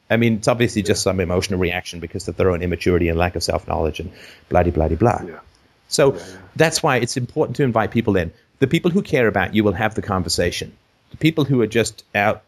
I 0.09 0.17
mean, 0.17 0.35
it's 0.35 0.47
obviously 0.47 0.83
just 0.83 1.01
some 1.01 1.19
emotional 1.19 1.59
reaction 1.59 1.99
because 1.99 2.27
of 2.27 2.37
their 2.37 2.51
own 2.51 2.61
immaturity 2.61 3.09
and 3.09 3.17
lack 3.17 3.35
of 3.35 3.43
self 3.43 3.67
knowledge 3.67 3.99
and 3.99 4.11
blah 4.49 4.63
blah 4.63 4.87
blah 4.87 4.95
blah. 4.95 5.21
Yeah. 5.25 5.39
So 5.87 6.19
that's 6.55 6.83
why 6.83 6.97
it's 6.97 7.17
important 7.17 7.57
to 7.57 7.63
invite 7.63 7.91
people 7.91 8.15
in. 8.15 8.31
The 8.59 8.67
people 8.67 8.91
who 8.91 9.01
care 9.01 9.27
about 9.27 9.55
you 9.55 9.63
will 9.63 9.73
have 9.73 9.95
the 9.95 10.01
conversation. 10.01 10.75
The 11.11 11.17
people 11.17 11.43
who 11.43 11.61
are 11.61 11.67
just 11.67 12.03
out 12.13 12.43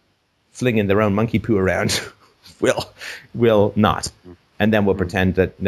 flinging 0.51 0.87
their 0.87 1.01
own 1.01 1.13
monkey 1.13 1.39
poo 1.39 1.57
around 1.57 1.99
will 2.59 2.85
will 3.33 3.73
not, 3.75 4.11
and 4.59 4.73
then 4.73 4.85
we'll 4.85 4.95
pretend 4.95 5.35
that 5.35 5.59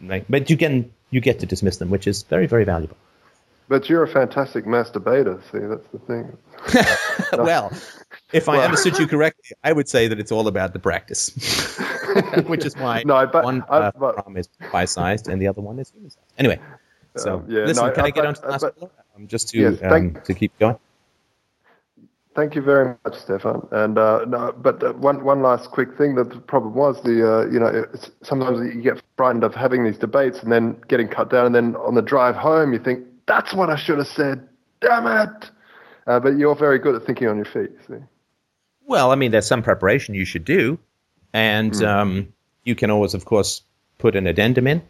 like, 0.00 0.24
but 0.28 0.50
you 0.50 0.56
can 0.56 0.90
you 1.10 1.20
get 1.20 1.40
to 1.40 1.46
dismiss 1.46 1.76
them, 1.78 1.90
which 1.90 2.06
is 2.06 2.22
very 2.24 2.46
very 2.46 2.64
valuable. 2.64 2.96
But 3.68 3.90
you're 3.90 4.02
a 4.02 4.08
fantastic 4.08 4.64
masturbator. 4.64 5.42
See, 5.52 5.58
that's 5.58 5.86
the 5.92 5.98
thing. 6.08 6.38
well, 7.44 7.70
if 8.32 8.48
I 8.48 8.52
Well- 8.56 8.64
understood 8.64 8.98
you 8.98 9.06
correctly, 9.06 9.56
I 9.62 9.72
would 9.72 9.88
say 9.90 10.08
that 10.08 10.18
it's 10.18 10.32
all 10.32 10.48
about 10.48 10.72
the 10.72 10.78
practice, 10.78 11.30
which 12.46 12.64
is 12.64 12.74
why 12.78 13.02
No, 13.04 13.26
but 13.26 13.44
one 13.44 13.62
I- 13.68 13.76
uh, 13.76 13.90
but- 13.98 14.14
prom 14.16 14.36
is 14.38 14.48
pie-sized 14.70 15.28
and 15.28 15.40
the 15.42 15.48
other 15.48 15.60
one 15.60 15.78
is 15.78 15.90
human-sized. 15.90 16.24
Anyway, 16.38 16.58
so 17.16 17.34
Um, 17.40 17.44
yeah, 17.48 17.64
listen, 17.64 17.84
no, 17.86 17.92
can 17.92 18.04
I 18.04 18.08
uh, 18.08 18.10
get 18.10 18.24
on 18.26 18.34
to 18.34 18.40
the 18.40 18.48
last 18.48 18.60
but- 18.62 18.76
caller? 18.80 18.90
um, 19.16 19.26
just 19.28 19.50
to 19.50 19.58
Yes, 19.58 19.78
um, 19.82 20.16
to 20.24 20.32
keep 20.34 20.58
going? 20.58 20.78
Thank 22.38 22.54
you 22.54 22.62
very 22.62 22.94
much, 23.04 23.18
Stefan. 23.18 23.66
And 23.72 23.98
uh, 23.98 24.24
no, 24.28 24.54
but 24.56 24.80
uh, 24.80 24.92
one 24.92 25.24
one 25.24 25.42
last 25.42 25.72
quick 25.72 25.98
thing. 25.98 26.14
That 26.14 26.30
the 26.30 26.38
problem 26.38 26.72
was 26.72 27.02
the 27.02 27.28
uh, 27.28 27.46
you 27.50 27.58
know 27.58 27.66
it's, 27.66 28.12
sometimes 28.22 28.60
you 28.60 28.80
get 28.80 29.02
frightened 29.16 29.42
of 29.42 29.56
having 29.56 29.82
these 29.82 29.98
debates 29.98 30.40
and 30.44 30.52
then 30.52 30.80
getting 30.86 31.08
cut 31.08 31.30
down, 31.30 31.46
and 31.46 31.54
then 31.56 31.74
on 31.74 31.96
the 31.96 32.00
drive 32.00 32.36
home 32.36 32.72
you 32.72 32.78
think 32.78 33.04
that's 33.26 33.52
what 33.54 33.70
I 33.70 33.74
should 33.74 33.98
have 33.98 34.06
said. 34.06 34.48
Damn 34.80 35.08
it! 35.08 35.50
Uh, 36.06 36.20
but 36.20 36.38
you're 36.38 36.54
very 36.54 36.78
good 36.78 36.94
at 36.94 37.04
thinking 37.04 37.26
on 37.26 37.38
your 37.38 37.44
feet. 37.44 37.70
See? 37.88 37.94
Well, 38.86 39.10
I 39.10 39.16
mean, 39.16 39.32
there's 39.32 39.48
some 39.48 39.64
preparation 39.64 40.14
you 40.14 40.24
should 40.24 40.44
do, 40.44 40.78
and 41.32 41.82
um, 41.82 42.32
you 42.62 42.76
can 42.76 42.88
always, 42.88 43.14
of 43.14 43.24
course, 43.24 43.62
put 43.98 44.14
an 44.14 44.28
addendum 44.28 44.68
in. 44.68 44.80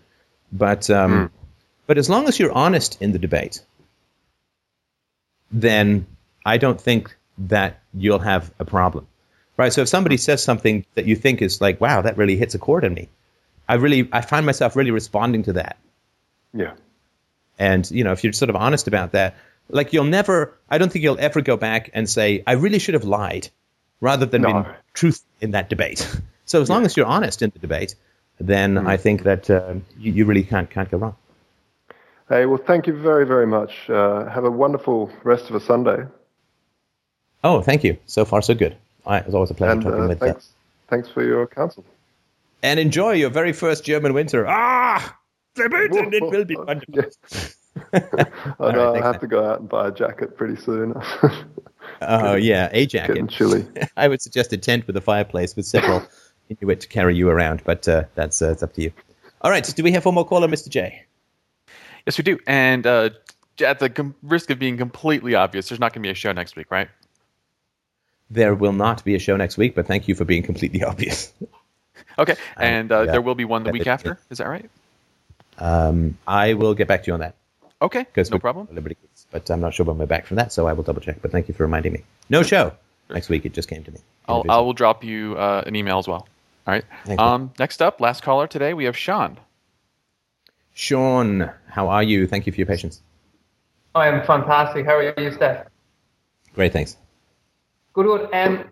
But 0.52 0.90
um, 0.90 1.32
but 1.86 1.96
as 1.96 2.10
long 2.10 2.28
as 2.28 2.38
you're 2.38 2.52
honest 2.52 3.00
in 3.00 3.12
the 3.12 3.18
debate, 3.18 3.64
then 5.50 6.06
I 6.44 6.58
don't 6.58 6.78
think 6.78 7.16
that 7.38 7.80
you'll 7.94 8.18
have 8.18 8.52
a 8.58 8.64
problem, 8.64 9.06
right? 9.56 9.72
So 9.72 9.82
if 9.82 9.88
somebody 9.88 10.16
says 10.16 10.42
something 10.42 10.84
that 10.94 11.06
you 11.06 11.16
think 11.16 11.40
is 11.42 11.60
like, 11.60 11.80
"Wow, 11.80 12.02
that 12.02 12.16
really 12.16 12.36
hits 12.36 12.54
a 12.54 12.58
chord 12.58 12.84
in 12.84 12.94
me," 12.94 13.08
I 13.68 13.74
really 13.74 14.08
I 14.12 14.20
find 14.20 14.44
myself 14.44 14.76
really 14.76 14.90
responding 14.90 15.44
to 15.44 15.52
that. 15.54 15.76
Yeah. 16.52 16.72
And 17.58 17.90
you 17.90 18.04
know, 18.04 18.12
if 18.12 18.24
you're 18.24 18.32
sort 18.32 18.50
of 18.50 18.56
honest 18.56 18.88
about 18.88 19.12
that, 19.12 19.36
like 19.68 19.92
you'll 19.92 20.04
never, 20.04 20.54
I 20.70 20.78
don't 20.78 20.90
think 20.90 21.02
you'll 21.02 21.20
ever 21.20 21.40
go 21.40 21.56
back 21.56 21.90
and 21.94 22.08
say, 22.08 22.42
"I 22.46 22.52
really 22.52 22.78
should 22.78 22.94
have 22.94 23.04
lied," 23.04 23.48
rather 24.00 24.26
than 24.26 24.42
No. 24.42 24.52
being 24.52 24.66
truth 24.94 25.22
in 25.40 25.52
that 25.52 25.68
debate. 25.68 26.06
So 26.48 26.62
as 26.62 26.70
long 26.70 26.86
as 26.86 26.96
you're 26.96 27.04
honest 27.04 27.42
in 27.42 27.50
the 27.50 27.58
debate, 27.58 27.94
then 28.40 28.78
I 28.78 28.96
think 28.96 29.24
that 29.24 29.50
uh, 29.50 29.74
you, 29.98 30.12
you 30.12 30.24
really 30.24 30.44
can't 30.44 30.70
can't 30.70 30.90
go 30.90 30.96
wrong. 30.96 31.14
Hey, 32.30 32.46
well, 32.46 32.56
thank 32.56 32.86
you 32.86 32.94
very, 32.94 33.26
very 33.26 33.46
much. 33.46 33.90
Uh, 33.90 34.24
have 34.30 34.44
a 34.44 34.50
wonderful 34.50 35.10
rest 35.24 35.50
of 35.50 35.56
a 35.56 35.60
Sunday. 35.60 36.06
Oh, 37.44 37.60
thank 37.62 37.84
you. 37.84 37.96
So 38.06 38.24
far, 38.24 38.42
so 38.42 38.54
good. 38.54 38.76
It 39.06 39.24
was 39.26 39.34
always 39.34 39.50
a 39.50 39.54
pleasure 39.54 39.72
And 39.72 39.82
talking 39.82 40.02
uh, 40.04 40.08
with 40.08 40.20
thanks, 40.20 40.48
you. 40.50 40.54
thanks 40.88 41.08
for 41.08 41.24
your 41.24 41.46
counsel. 41.46 41.84
And 42.62 42.78
enjoy 42.80 43.12
your 43.12 43.30
very 43.30 43.52
first 43.52 43.84
German 43.84 44.12
winter. 44.12 44.46
Ah, 44.48 45.16
debate, 45.54 45.92
and 45.92 46.12
it 46.12 46.22
will 46.22 46.44
be 46.44 46.56
wonderful. 46.66 46.94
Yes. 46.94 47.54
I 47.92 47.98
know 48.00 48.00
right, 48.00 48.32
thanks, 48.58 48.60
I 48.60 48.96
have 48.96 49.02
man. 49.14 49.20
to 49.20 49.26
go 49.28 49.44
out 49.48 49.60
and 49.60 49.68
buy 49.68 49.88
a 49.88 49.92
jacket 49.92 50.36
pretty 50.36 50.56
soon. 50.56 50.94
Oh, 52.02 52.34
yeah, 52.34 52.68
a 52.72 52.86
Getting 52.86 53.26
jacket. 53.26 53.30
chilly. 53.30 53.66
I 53.96 54.06
would 54.08 54.20
suggest 54.22 54.52
a 54.52 54.56
tent 54.58 54.86
with 54.86 54.96
a 54.96 55.00
fireplace 55.00 55.56
with 55.56 55.66
several 55.66 56.02
Inuit 56.48 56.80
to 56.80 56.86
carry 56.86 57.16
you 57.16 57.28
around, 57.28 57.62
but 57.64 57.88
uh, 57.88 58.04
that's 58.14 58.40
uh, 58.42 58.50
it's 58.50 58.62
up 58.62 58.74
to 58.74 58.82
you. 58.82 58.92
All 59.40 59.50
right, 59.50 59.64
do 59.64 59.82
we 59.82 59.90
have 59.92 60.04
one 60.04 60.14
more 60.14 60.24
caller, 60.24 60.46
Mr. 60.46 60.68
J? 60.68 61.02
Yes, 62.06 62.16
we 62.18 62.22
do. 62.24 62.38
And 62.46 62.86
uh, 62.86 63.10
at 63.64 63.78
the 63.80 63.88
com- 63.90 64.14
risk 64.22 64.50
of 64.50 64.58
being 64.60 64.76
completely 64.76 65.34
obvious, 65.34 65.70
there's 65.70 65.80
not 65.80 65.92
going 65.92 66.02
to 66.02 66.06
be 66.06 66.10
a 66.10 66.14
show 66.14 66.30
next 66.30 66.54
week, 66.56 66.70
right? 66.70 66.88
There 68.30 68.54
will 68.54 68.72
not 68.72 69.04
be 69.04 69.14
a 69.14 69.18
show 69.18 69.36
next 69.36 69.56
week, 69.56 69.74
but 69.74 69.86
thank 69.86 70.08
you 70.08 70.14
for 70.14 70.24
being 70.24 70.42
completely 70.42 70.84
obvious. 70.90 71.32
Okay. 72.18 72.36
And 72.56 72.90
uh, 72.92 73.02
yeah. 73.02 73.12
there 73.12 73.22
will 73.22 73.34
be 73.34 73.44
one 73.44 73.64
the 73.64 73.70
week 73.70 73.86
after. 73.86 74.18
Is 74.30 74.38
that 74.38 74.48
right? 74.48 74.68
Um, 75.58 76.18
I 76.26 76.54
will 76.54 76.74
get 76.74 76.88
back 76.88 77.04
to 77.04 77.06
you 77.08 77.14
on 77.14 77.20
that. 77.20 77.34
Okay. 77.80 78.00
because 78.00 78.30
No 78.30 78.38
problem. 78.38 78.68
Liberty 78.72 78.96
Kids, 79.00 79.26
but 79.30 79.48
I'm 79.50 79.60
not 79.60 79.74
sure 79.74 79.86
when 79.86 79.98
we're 79.98 80.06
back 80.06 80.26
from 80.26 80.36
that, 80.36 80.52
so 80.52 80.66
I 80.66 80.72
will 80.72 80.82
double 80.82 81.00
check. 81.00 81.22
But 81.22 81.30
thank 81.30 81.48
you 81.48 81.54
for 81.54 81.62
reminding 81.62 81.92
me. 81.92 82.02
No 82.28 82.42
show 82.42 82.72
next 83.08 83.28
week. 83.28 83.44
It 83.44 83.52
just 83.52 83.68
came 83.68 83.84
to 83.84 83.90
me. 83.90 83.98
I'll, 84.26 84.44
I 84.48 84.58
will 84.58 84.72
drop 84.72 85.04
you 85.04 85.36
uh, 85.36 85.62
an 85.66 85.76
email 85.76 85.98
as 85.98 86.08
well. 86.08 86.28
All 86.66 86.74
right. 86.74 86.84
Thank 87.04 87.20
you. 87.20 87.26
Um, 87.26 87.52
next 87.58 87.80
up, 87.80 88.00
last 88.00 88.22
caller 88.22 88.46
today, 88.46 88.74
we 88.74 88.84
have 88.84 88.96
Sean. 88.96 89.38
Sean, 90.74 91.50
how 91.68 91.88
are 91.88 92.02
you? 92.02 92.26
Thank 92.26 92.46
you 92.46 92.52
for 92.52 92.58
your 92.58 92.66
patience. 92.66 93.00
I 93.94 94.08
am 94.08 94.24
fantastic. 94.24 94.86
How 94.86 94.96
are 94.96 95.14
you, 95.20 95.32
Steph? 95.32 95.66
Great, 96.54 96.72
thanks. 96.72 96.96
Good, 97.92 98.06
good. 98.06 98.34
Um, 98.34 98.64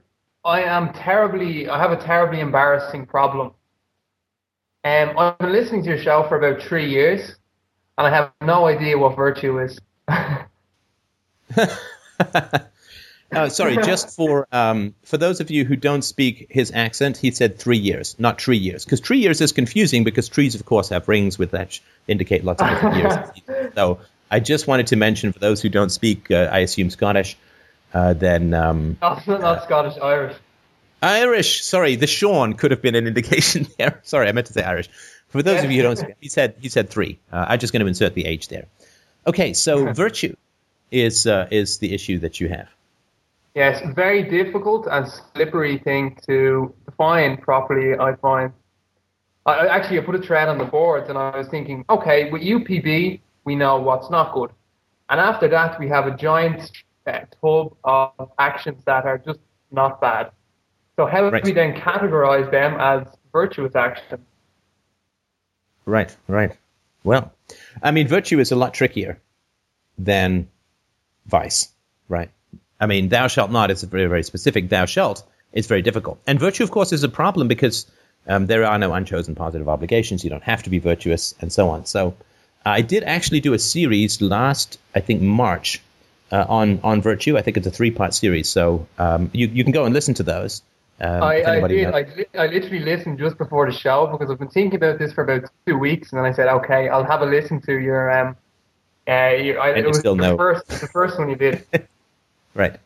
I 0.45 0.63
am 0.63 0.93
terribly, 0.93 1.69
I 1.69 1.79
have 1.79 1.93
a 1.93 1.97
terribly 1.97 2.41
embarrassing 2.41 3.07
problem. 3.07 3.53
Um, 4.85 5.19
I've 5.19 5.39
been 5.39 5.53
listening 5.53 5.83
to 5.83 5.91
your 5.91 5.99
show 5.99 6.25
for 6.29 6.39
about 6.39 6.63
three 6.63 6.89
years, 6.89 7.35
and 7.99 8.07
I 8.07 8.11
have 8.11 8.33
no 8.41 8.67
idea 8.67 8.97
what 8.97 9.17
virtue 9.17 9.59
is. 9.59 9.79
Uh, 13.33 13.49
sorry, 13.49 13.77
just 13.79 14.15
for 14.15 14.47
um, 14.53 14.95
for 15.03 15.19
those 15.19 15.41
of 15.41 15.51
you 15.51 15.65
who 15.65 15.75
don't 15.75 16.03
speak 16.03 16.47
his 16.49 16.71
accent, 16.73 17.17
he 17.17 17.31
said 17.33 17.59
three 17.59 17.77
years, 17.77 18.15
not 18.19 18.41
three 18.41 18.57
years, 18.57 18.85
because 18.85 19.01
three 19.01 19.19
years 19.19 19.41
is 19.41 19.51
confusing 19.51 20.05
because 20.05 20.29
trees, 20.29 20.55
of 20.55 20.65
course, 20.65 20.91
have 20.91 21.09
rings 21.09 21.39
with 21.39 21.51
that 21.51 21.79
indicate 22.07 22.45
lots 22.45 22.63
of 22.63 22.69
different 22.69 22.97
years. 22.97 23.71
So 23.75 23.99
I 24.31 24.41
just 24.41 24.67
wanted 24.67 24.87
to 24.87 24.97
mention 24.97 25.33
for 25.33 25.39
those 25.39 25.61
who 25.61 25.69
don't 25.69 25.91
speak, 25.91 26.31
uh, 26.31 26.49
I 26.51 26.61
assume 26.61 26.89
Scottish, 26.89 27.37
uh, 27.95 28.13
then 28.15 28.55
um, 28.55 28.99
not, 29.03 29.27
not 29.27 29.63
Scottish, 29.65 29.99
Irish. 30.03 30.37
Irish. 31.03 31.65
Sorry, 31.65 31.97
the 31.97 32.07
Sean 32.07 32.55
could 32.55 32.71
have 32.71 32.83
been 32.83 32.95
an 32.95 33.07
indication 33.07 33.67
there. 33.79 34.01
Sorry, 34.03 34.29
I 34.29 34.33
meant 34.33 34.47
to 34.49 34.53
say 34.53 34.63
Irish. 34.63 34.89
For 35.29 35.43
those 35.43 35.63
of 35.65 35.71
you 35.71 35.83
who 35.83 35.95
don't 35.95 36.15
he 36.21 36.29
said 36.29 36.55
he 36.61 36.69
said 36.69 36.89
three. 36.89 37.19
Uh, 37.33 37.47
I'm 37.49 37.59
just 37.59 37.73
going 37.73 37.81
to 37.81 37.87
insert 37.87 38.15
the 38.15 38.25
H 38.25 38.49
there. 38.49 38.67
Okay, 39.27 39.53
so 39.53 39.93
virtue 39.93 40.35
is 40.91 41.27
uh, 41.27 41.49
is 41.51 41.79
the 41.79 41.95
issue 41.95 42.19
that 42.21 42.41
you 42.41 42.49
have. 42.49 42.69
Yes, 43.55 43.83
very 43.95 44.23
difficult 44.23 44.87
and 44.87 45.09
slippery 45.35 45.79
thing 45.79 46.19
to 46.27 46.75
define 46.85 47.39
properly. 47.39 47.99
I 47.99 48.15
find. 48.17 48.53
I, 49.47 49.53
I 49.53 49.77
actually 49.77 49.99
I 49.99 50.03
put 50.03 50.15
a 50.15 50.23
thread 50.23 50.49
on 50.49 50.59
the 50.59 50.65
boards, 50.65 51.09
and 51.09 51.19
I 51.19 51.37
was 51.37 51.49
thinking, 51.49 51.85
okay, 51.91 52.31
with 52.31 52.43
UPB, 52.43 53.21
we 53.45 53.55
know 53.55 53.79
what's 53.79 54.11
not 54.11 54.33
good, 54.33 54.51
and 55.09 55.21
after 55.21 55.49
that, 55.49 55.79
we 55.81 55.89
have 55.89 56.07
a 56.07 56.17
giant 56.17 56.71
tub 57.07 57.77
of 57.85 58.31
actions 58.39 58.83
that 58.85 59.05
are 59.05 59.19
just 59.19 59.41
not 59.71 60.01
bad. 60.01 60.31
So 60.97 61.07
how 61.07 61.29
Right. 61.29 61.43
do 61.43 61.49
we 61.49 61.53
then 61.53 61.75
categorize 61.75 62.51
them 62.51 62.77
as 62.79 63.07
virtuous 63.33 63.75
actions? 63.75 64.25
Right, 65.85 66.15
right. 66.27 66.53
Well, 67.05 67.33
I 67.83 67.91
mean, 67.93 68.09
virtue 68.09 68.41
is 68.41 68.51
a 68.51 68.57
lot 68.57 68.75
trickier 68.75 69.21
than 69.99 70.49
vice, 71.27 71.69
right? 72.09 72.31
I 72.81 72.87
mean, 72.87 73.09
thou 73.09 73.29
shalt 73.29 73.51
not 73.51 73.71
is 73.71 73.83
very, 73.85 74.07
very 74.07 74.23
specific. 74.23 74.69
Thou 74.69 74.87
shalt 74.87 75.23
is 75.53 75.67
very 75.67 75.83
difficult. 75.83 76.19
And 76.27 76.41
virtue, 76.41 76.65
of 76.65 76.71
course, 76.71 76.93
is 76.93 77.05
a 77.05 77.09
problem 77.09 77.49
because 77.49 77.87
um, 78.27 78.47
there 78.47 78.65
are 78.65 78.79
no 78.79 78.93
unchosen 78.93 79.35
positive 79.35 79.69
obligations. 79.69 80.25
You 80.25 80.31
don't 80.31 80.43
have 80.43 80.63
to 80.65 80.71
be 80.71 80.79
virtuous 80.79 81.35
and 81.41 81.53
so 81.53 81.69
on. 81.71 81.87
So 81.87 82.15
I 82.65 82.83
did 82.83 83.05
actually 83.05 83.41
do 83.41 83.55
a 83.55 83.59
series 83.59 84.21
last, 84.21 84.79
I 84.95 85.01
think, 85.01 85.23
March 85.23 85.81
uh, 86.33 86.47
on, 86.49 86.81
on 86.83 87.01
virtue. 87.03 87.37
I 87.37 87.43
think 87.43 87.57
it's 87.57 87.67
a 87.67 87.71
three 87.71 87.91
part 87.91 88.15
series. 88.15 88.49
So 88.49 88.87
um, 88.99 89.31
you, 89.33 89.47
you 89.49 89.65
can 89.65 89.73
go 89.73 89.85
and 89.85 89.95
listen 89.95 90.15
to 90.15 90.23
those. 90.23 90.63
Um, 91.01 91.23
I, 91.23 91.45
I 91.45 91.69
did. 91.69 91.87
I, 91.89 92.07
li- 92.17 92.27
I 92.39 92.47
literally 92.47 92.81
listened 92.81 93.19
just 93.19 93.37
before 93.37 93.71
the 93.71 93.77
show 93.77 94.07
because 94.07 94.31
I've 94.31 94.39
been 94.39 94.49
thinking 94.49 94.77
about 94.77 94.99
this 94.99 95.13
for 95.13 95.25
about 95.25 95.51
two 95.67 95.77
weeks, 95.77 96.11
and 96.13 96.19
then 96.19 96.25
I 96.25 96.33
said, 96.35 96.49
okay, 96.49 96.89
I'll 96.89 97.05
have 97.05 97.21
a 97.21 97.27
listen 97.27 97.61
to 97.63 97.75
your 97.75 98.11
um. 98.11 98.37
Uh, 99.09 99.37
your, 99.37 99.61
I, 99.61 99.71
it 99.71 99.79
you 99.83 99.89
was 99.89 100.03
the 100.03 100.15
know. 100.15 100.37
first, 100.37 100.67
the 100.69 100.89
first 100.89 101.19
one 101.19 101.29
you 101.29 101.37
did. 101.37 101.65
Right. 102.57 102.81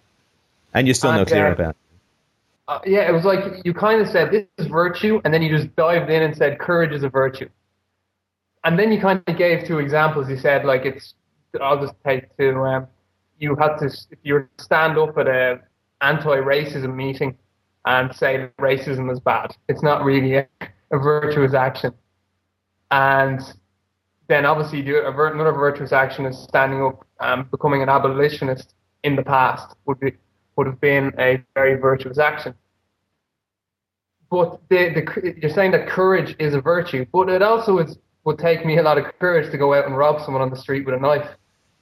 And 0.75 0.87
you 0.89 0.95
still 0.95 1.12
know 1.12 1.21
And, 1.21 1.29
clear 1.29 1.47
uh, 1.47 1.53
about 1.53 1.77
Uh, 2.69 2.81
yeah, 2.85 3.09
it 3.09 3.12
was 3.12 3.25
like 3.25 3.65
you 3.65 3.73
kind 3.73 4.01
of 4.01 4.09
said 4.09 4.33
this 4.33 4.47
is 4.59 4.67
virtue, 4.67 5.21
and 5.25 5.33
then 5.33 5.43
you 5.43 5.57
just 5.57 5.75
dived 5.77 6.11
in 6.11 6.23
and 6.23 6.37
said 6.37 6.59
courage 6.59 6.93
is 6.93 7.05
a 7.05 7.09
virtue. 7.09 7.49
And 8.65 8.79
then 8.79 8.93
you 8.93 9.01
kind 9.01 9.23
of 9.27 9.37
gave 9.39 9.65
two 9.65 9.79
examples. 9.79 10.29
You 10.29 10.37
said 10.37 10.65
like 10.65 10.85
it's. 10.85 11.15
I'll 11.61 11.81
just 11.81 11.95
take 12.05 12.37
two. 12.37 12.61
Um, 12.65 12.87
you 13.41 13.57
had 13.57 13.77
to 13.79 13.87
if 13.87 14.19
you 14.23 14.49
stand 14.59 14.99
up 14.99 15.17
at 15.19 15.27
a 15.27 15.61
anti-racism 16.03 16.95
meeting 16.95 17.37
and 17.87 18.15
say 18.15 18.49
racism 18.61 19.11
is 19.11 19.19
bad. 19.21 19.57
It's 19.69 19.83
not 19.83 20.05
really 20.05 20.35
a, 20.37 20.47
a 20.93 20.99
virtuous 20.99 21.55
action. 21.55 21.93
And 22.91 23.41
then 24.29 24.47
obviously 24.47 24.83
the, 24.83 25.07
a, 25.07 25.33
another 25.33 25.53
virtuous 25.53 25.93
action 25.93 26.27
is 26.27 26.39
standing 26.39 26.83
up 26.83 27.05
and 27.21 27.51
becoming 27.51 27.83
an 27.83 27.89
abolitionist 27.89 28.75
in 29.03 29.17
the 29.17 29.23
past 29.23 29.75
would 29.87 29.99
be 30.01 30.12
would 30.57 30.67
have 30.67 30.81
been 30.81 31.12
a 31.19 31.43
very 31.55 31.75
virtuous 31.77 32.19
action. 32.19 32.55
But 34.31 34.61
the, 34.69 34.91
the 34.91 35.35
you're 35.41 35.51
saying 35.51 35.71
that 35.73 35.89
courage 35.89 36.37
is 36.39 36.55
a 36.55 36.61
virtue, 36.61 37.07
but 37.12 37.31
it 37.31 37.43
also 37.43 37.79
is 37.79 37.99
would 38.25 38.39
take 38.39 38.67
me 38.67 38.77
a 38.77 38.83
lot 38.83 38.99
of 38.99 39.07
courage 39.19 39.51
to 39.51 39.57
go 39.57 39.73
out 39.73 39.87
and 39.87 39.97
rob 39.97 40.21
someone 40.23 40.43
on 40.43 40.51
the 40.51 40.57
street 40.57 40.85
with 40.85 40.95
a 40.95 40.99
knife. 40.99 41.29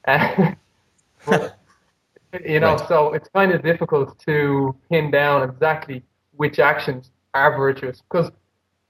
You 2.44 2.60
know, 2.60 2.76
Right. 2.76 2.88
so 2.88 3.14
it's 3.14 3.28
kind 3.30 3.52
of 3.52 3.62
difficult 3.62 4.18
to 4.26 4.74
pin 4.90 5.10
down 5.10 5.48
exactly 5.48 6.04
which 6.36 6.58
actions 6.58 7.10
are 7.34 7.56
virtuous 7.56 8.02
because 8.02 8.30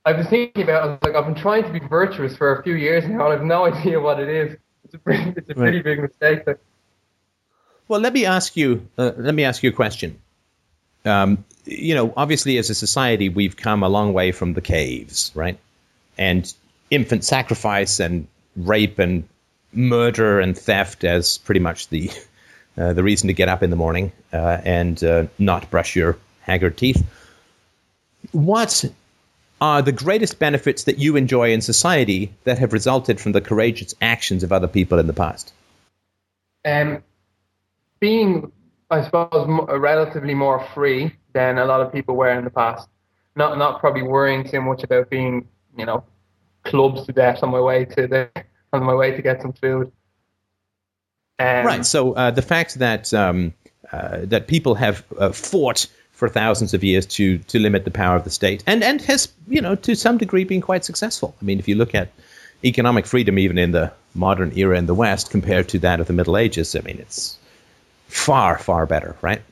I 0.05 0.12
was 0.12 0.27
thinking 0.27 0.65
about 0.65 0.82
I 0.82 0.86
was 0.86 0.98
like 1.05 1.15
I've 1.15 1.27
been 1.27 1.35
trying 1.36 1.62
to 1.65 1.70
be 1.70 1.78
virtuous 1.78 2.36
for 2.36 2.56
a 2.59 2.62
few 2.65 2.74
years 2.74 3.05
now 3.05 3.20
and 3.20 3.23
I 3.23 3.31
have 3.32 3.44
no 3.44 3.65
idea 3.73 4.01
what 4.01 4.19
it 4.20 4.28
is. 4.28 4.56
It's 4.85 4.94
a 4.94 4.98
pretty, 4.98 5.35
it's 5.36 5.51
a 5.51 5.55
pretty 5.55 5.78
Right. 5.78 5.85
big 5.85 6.01
mistake. 6.01 6.40
Well, 7.89 8.01
let 8.01 8.12
me 8.12 8.24
ask 8.24 8.56
you. 8.56 8.86
Uh, 8.98 9.12
let 9.16 9.35
me 9.35 9.44
ask 9.44 9.62
you 9.62 9.70
a 9.70 9.73
question. 9.73 10.19
Um, 11.05 11.44
you 11.65 11.94
know, 11.94 12.12
obviously, 12.16 12.59
as 12.59 12.70
a 12.70 12.74
society, 12.74 13.28
we've 13.28 13.56
come 13.56 13.82
a 13.82 13.89
long 13.89 14.12
way 14.12 14.32
from 14.32 14.55
the 14.55 14.60
caves, 14.60 15.32
right? 15.35 15.59
And 16.19 16.52
infant 16.90 17.24
sacrifice 17.24 18.01
and 18.01 18.27
rape 18.56 18.98
and 18.98 19.28
murder 19.73 20.40
and 20.40 20.56
theft 20.59 21.05
as 21.05 21.39
pretty 21.39 21.60
much 21.60 21.89
the 21.89 22.10
uh, 22.78 22.92
the 22.92 23.02
reason 23.02 23.28
to 23.28 23.34
get 23.34 23.48
up 23.48 23.62
in 23.62 23.70
the 23.70 23.76
morning 23.76 24.12
uh, 24.32 24.59
and 24.64 25.02
uh, 25.02 25.26
not 25.38 25.70
brush 25.70 25.96
your 25.96 26.16
haggard 26.40 26.76
teeth. 26.76 27.05
What 28.32 28.84
are 29.60 29.82
the 29.82 29.92
greatest 29.92 30.38
benefits 30.38 30.84
that 30.84 30.98
you 30.98 31.16
enjoy 31.16 31.52
in 31.52 31.60
society 31.60 32.32
that 32.44 32.59
have 32.59 32.72
resulted 32.72 33.20
from 33.20 33.32
the 33.32 33.40
courageous 33.40 33.94
actions 34.00 34.42
of 34.42 34.52
other 34.52 34.68
people 34.68 34.98
in 34.98 35.06
the 35.06 35.12
past? 35.12 35.52
um, 36.64 37.02
being 38.00 38.52
I 38.90 39.02
suppose, 39.02 39.28
m- 39.34 39.66
relatively 39.66 40.34
more 40.34 40.64
free 40.74 41.14
than 41.34 41.59
a 41.59 41.64
lot 41.66 41.80
of 41.80 41.92
people 41.92 42.16
were 42.16 42.30
in 42.30 42.44
the 42.44 42.50
past. 42.50 42.88
Not 43.36 43.59
not 43.59 43.80
probably 43.80 44.02
worrying 44.02 44.48
too 44.48 44.62
much 44.62 44.82
about 44.82 45.10
being, 45.10 45.46
you 45.76 45.84
know, 45.84 46.05
clubs 46.64 47.05
to 47.06 47.12
death 47.12 47.42
on 47.42 47.50
my 47.50 47.60
way 47.60 47.84
to 47.84 48.06
the 48.06 48.30
on 48.72 48.82
my 48.82 48.94
way 48.94 49.10
to 49.14 49.22
get 49.22 49.42
some 49.42 49.52
food. 49.52 49.92
Um, 51.39 51.66
right. 51.66 51.86
So 51.86 52.15
uh, 52.15 52.31
the 52.31 52.43
fact 52.43 52.78
that 52.78 53.15
um, 53.15 53.55
uh, 53.93 54.19
that 54.24 54.48
people 54.48 54.74
have 54.74 55.05
uh, 55.19 55.31
fought 55.31 55.86
for 56.12 56.28
thousands 56.28 56.74
of 56.74 56.82
years 56.82 57.06
to 57.06 57.39
to 57.39 57.59
limit 57.59 57.85
the 57.85 57.90
power 57.90 58.16
of 58.16 58.24
the 58.24 58.31
state, 58.31 58.65
and 58.66 58.82
and 58.82 59.01
has 59.02 59.32
you 59.47 59.60
know 59.60 59.74
to 59.77 59.94
some 59.94 60.19
degree 60.19 60.44
been 60.44 60.60
quite 60.60 60.85
successful. 60.85 61.35
I 61.40 61.44
mean, 61.44 61.59
if 61.59 61.69
you 61.69 61.77
look 61.77 61.94
at 61.94 62.09
economic 62.65 63.06
freedom, 63.06 63.39
even 63.39 63.56
in 63.56 63.70
the 63.70 63.93
modern 64.15 64.52
era 64.56 64.77
in 64.77 64.86
the 64.86 64.94
West, 64.94 65.31
compared 65.31 65.69
to 65.69 65.78
that 65.78 66.01
of 66.01 66.09
the 66.09 66.12
Middle 66.12 66.36
Ages, 66.36 66.74
I 66.74 66.81
mean, 66.81 66.98
it's 66.98 67.39
far 68.09 68.59
far 68.59 68.85
better, 68.85 69.15
right? 69.23 69.43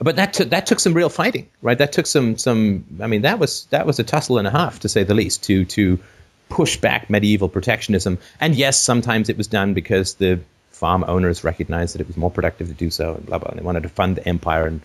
But 0.00 0.16
that 0.16 0.32
took 0.32 0.50
that 0.50 0.66
took 0.66 0.80
some 0.80 0.94
real 0.94 1.10
fighting, 1.10 1.48
right? 1.60 1.76
That 1.76 1.92
took 1.92 2.06
some 2.06 2.38
some. 2.38 2.84
I 3.02 3.06
mean, 3.06 3.22
that 3.22 3.38
was 3.38 3.66
that 3.66 3.86
was 3.86 3.98
a 3.98 4.04
tussle 4.04 4.38
and 4.38 4.46
a 4.46 4.50
half, 4.50 4.80
to 4.80 4.88
say 4.88 5.02
the 5.02 5.14
least, 5.14 5.42
to 5.44 5.64
to 5.66 5.98
push 6.48 6.76
back 6.78 7.10
medieval 7.10 7.48
protectionism. 7.48 8.16
And 8.40 8.54
yes, 8.54 8.80
sometimes 8.80 9.28
it 9.28 9.36
was 9.36 9.46
done 9.46 9.74
because 9.74 10.14
the 10.14 10.40
farm 10.78 11.04
owners 11.06 11.44
recognized 11.44 11.94
that 11.94 12.00
it 12.00 12.06
was 12.06 12.16
more 12.16 12.30
productive 12.30 12.68
to 12.68 12.74
do 12.74 12.90
so, 12.90 13.14
and 13.14 13.26
blah 13.26 13.38
blah. 13.38 13.50
And 13.50 13.58
they 13.58 13.64
wanted 13.64 13.82
to 13.82 13.88
fund 13.88 14.16
the 14.16 14.26
empire 14.26 14.66
and 14.66 14.80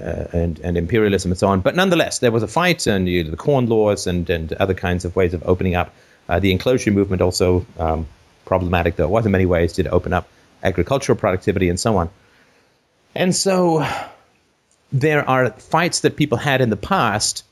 uh, 0.00 0.26
and 0.32 0.58
and 0.60 0.76
imperialism 0.76 1.32
and 1.32 1.38
so 1.38 1.48
on. 1.48 1.60
But 1.60 1.74
nonetheless, 1.74 2.18
there 2.18 2.30
was 2.30 2.42
a 2.42 2.48
fight, 2.48 2.86
and 2.86 3.08
you 3.08 3.24
know, 3.24 3.30
the 3.30 3.36
corn 3.36 3.66
laws 3.66 4.06
and 4.06 4.28
and 4.30 4.52
other 4.54 4.74
kinds 4.74 5.04
of 5.04 5.16
ways 5.16 5.34
of 5.34 5.42
opening 5.46 5.74
up. 5.74 5.92
Uh, 6.28 6.38
the 6.38 6.52
enclosure 6.52 6.92
movement 6.92 7.20
also 7.20 7.66
um, 7.78 8.06
problematic, 8.44 8.96
though 8.96 9.04
it 9.04 9.10
was 9.10 9.26
in 9.26 9.32
many 9.32 9.46
ways, 9.46 9.72
did 9.72 9.88
open 9.88 10.12
up 10.12 10.28
agricultural 10.62 11.18
productivity 11.18 11.68
and 11.68 11.80
so 11.80 11.96
on. 11.96 12.08
And 13.14 13.34
so 13.34 13.86
there 14.92 15.28
are 15.28 15.50
fights 15.50 16.00
that 16.00 16.16
people 16.16 16.38
had 16.38 16.60
in 16.60 16.70
the 16.70 16.76
past 16.76 17.44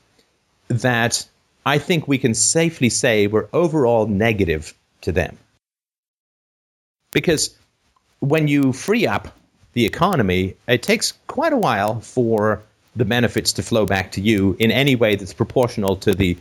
that 0.67 1.25
I 1.65 1.77
think 1.77 2.07
we 2.07 2.17
can 2.17 2.33
safely 2.33 2.89
say 2.89 3.27
were 3.27 3.49
overall 3.53 4.07
negative 4.07 4.73
to 5.01 5.11
them. 5.11 5.37
Because 7.11 7.55
when 8.21 8.47
you 8.47 8.71
free 8.71 9.05
up 9.05 9.27
the 9.73 9.85
economy, 9.85 10.55
it 10.67 10.83
takes 10.83 11.13
quite 11.27 11.53
a 11.53 11.57
while 11.57 11.99
for 11.99 12.61
the 12.95 13.05
benefits 13.05 13.53
to 13.53 13.63
flow 13.63 13.85
back 13.85 14.11
to 14.13 14.21
you 14.21 14.55
in 14.59 14.71
any 14.71 14.95
way 14.95 15.15
that's 15.15 15.33
proportional 15.33 15.95
to 15.95 16.13
the 16.13 16.37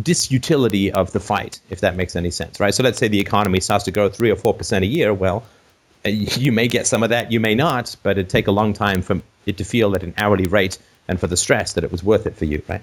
disutility 0.00 0.90
of 0.90 1.12
the 1.12 1.20
fight, 1.20 1.60
if 1.70 1.80
that 1.80 1.96
makes 1.96 2.14
any 2.14 2.30
sense, 2.30 2.60
right? 2.60 2.74
So 2.74 2.82
let's 2.82 2.98
say 2.98 3.08
the 3.08 3.20
economy 3.20 3.60
starts 3.60 3.84
to 3.84 3.90
grow 3.90 4.08
three 4.08 4.30
or 4.30 4.36
four 4.36 4.54
percent 4.54 4.84
a 4.84 4.88
year. 4.88 5.12
Well, 5.12 5.44
you 6.04 6.52
may 6.52 6.68
get 6.68 6.86
some 6.86 7.02
of 7.02 7.10
that, 7.10 7.32
you 7.32 7.40
may 7.40 7.54
not, 7.54 7.94
but 8.02 8.12
it'd 8.12 8.30
take 8.30 8.46
a 8.46 8.52
long 8.52 8.72
time 8.72 9.02
for 9.02 9.20
it 9.46 9.56
to 9.58 9.64
feel 9.64 9.94
at 9.94 10.02
an 10.02 10.14
hourly 10.18 10.46
rate 10.46 10.78
and 11.08 11.18
for 11.18 11.26
the 11.26 11.36
stress 11.36 11.72
that 11.72 11.84
it 11.84 11.90
was 11.90 12.04
worth 12.04 12.26
it 12.26 12.36
for 12.36 12.44
you, 12.44 12.62
right? 12.68 12.82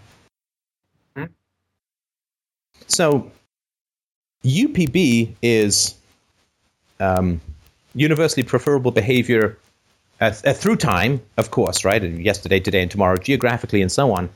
Hmm. 1.16 1.26
So 2.88 3.32
UPB 4.44 5.36
is 5.42 5.96
um, 7.00 7.40
universally 7.96 8.44
preferable 8.44 8.92
behavior 8.92 9.58
uh, 10.22 10.34
uh, 10.46 10.54
through 10.54 10.78
time, 10.78 11.22
of 11.38 11.52
course, 11.52 11.84
right? 11.84 12.04
And 12.04 12.24
yesterday, 12.24 12.60
today, 12.60 12.82
and 12.82 12.92
tomorrow, 12.92 13.18
geographically, 13.18 13.82
and 13.82 13.92
so 13.92 14.14
on. 14.14 14.30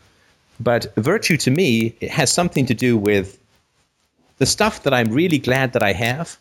But 0.60 0.94
virtue 0.96 1.38
to 1.38 1.52
me 1.52 1.96
it 2.02 2.10
has 2.10 2.32
something 2.32 2.66
to 2.66 2.74
do 2.74 2.98
with 2.98 3.38
the 4.40 4.46
stuff 4.46 4.84
that 4.84 4.94
I'm 4.94 5.12
really 5.12 5.38
glad 5.38 5.74
that 5.74 5.84
I 5.84 5.94
have 5.94 6.38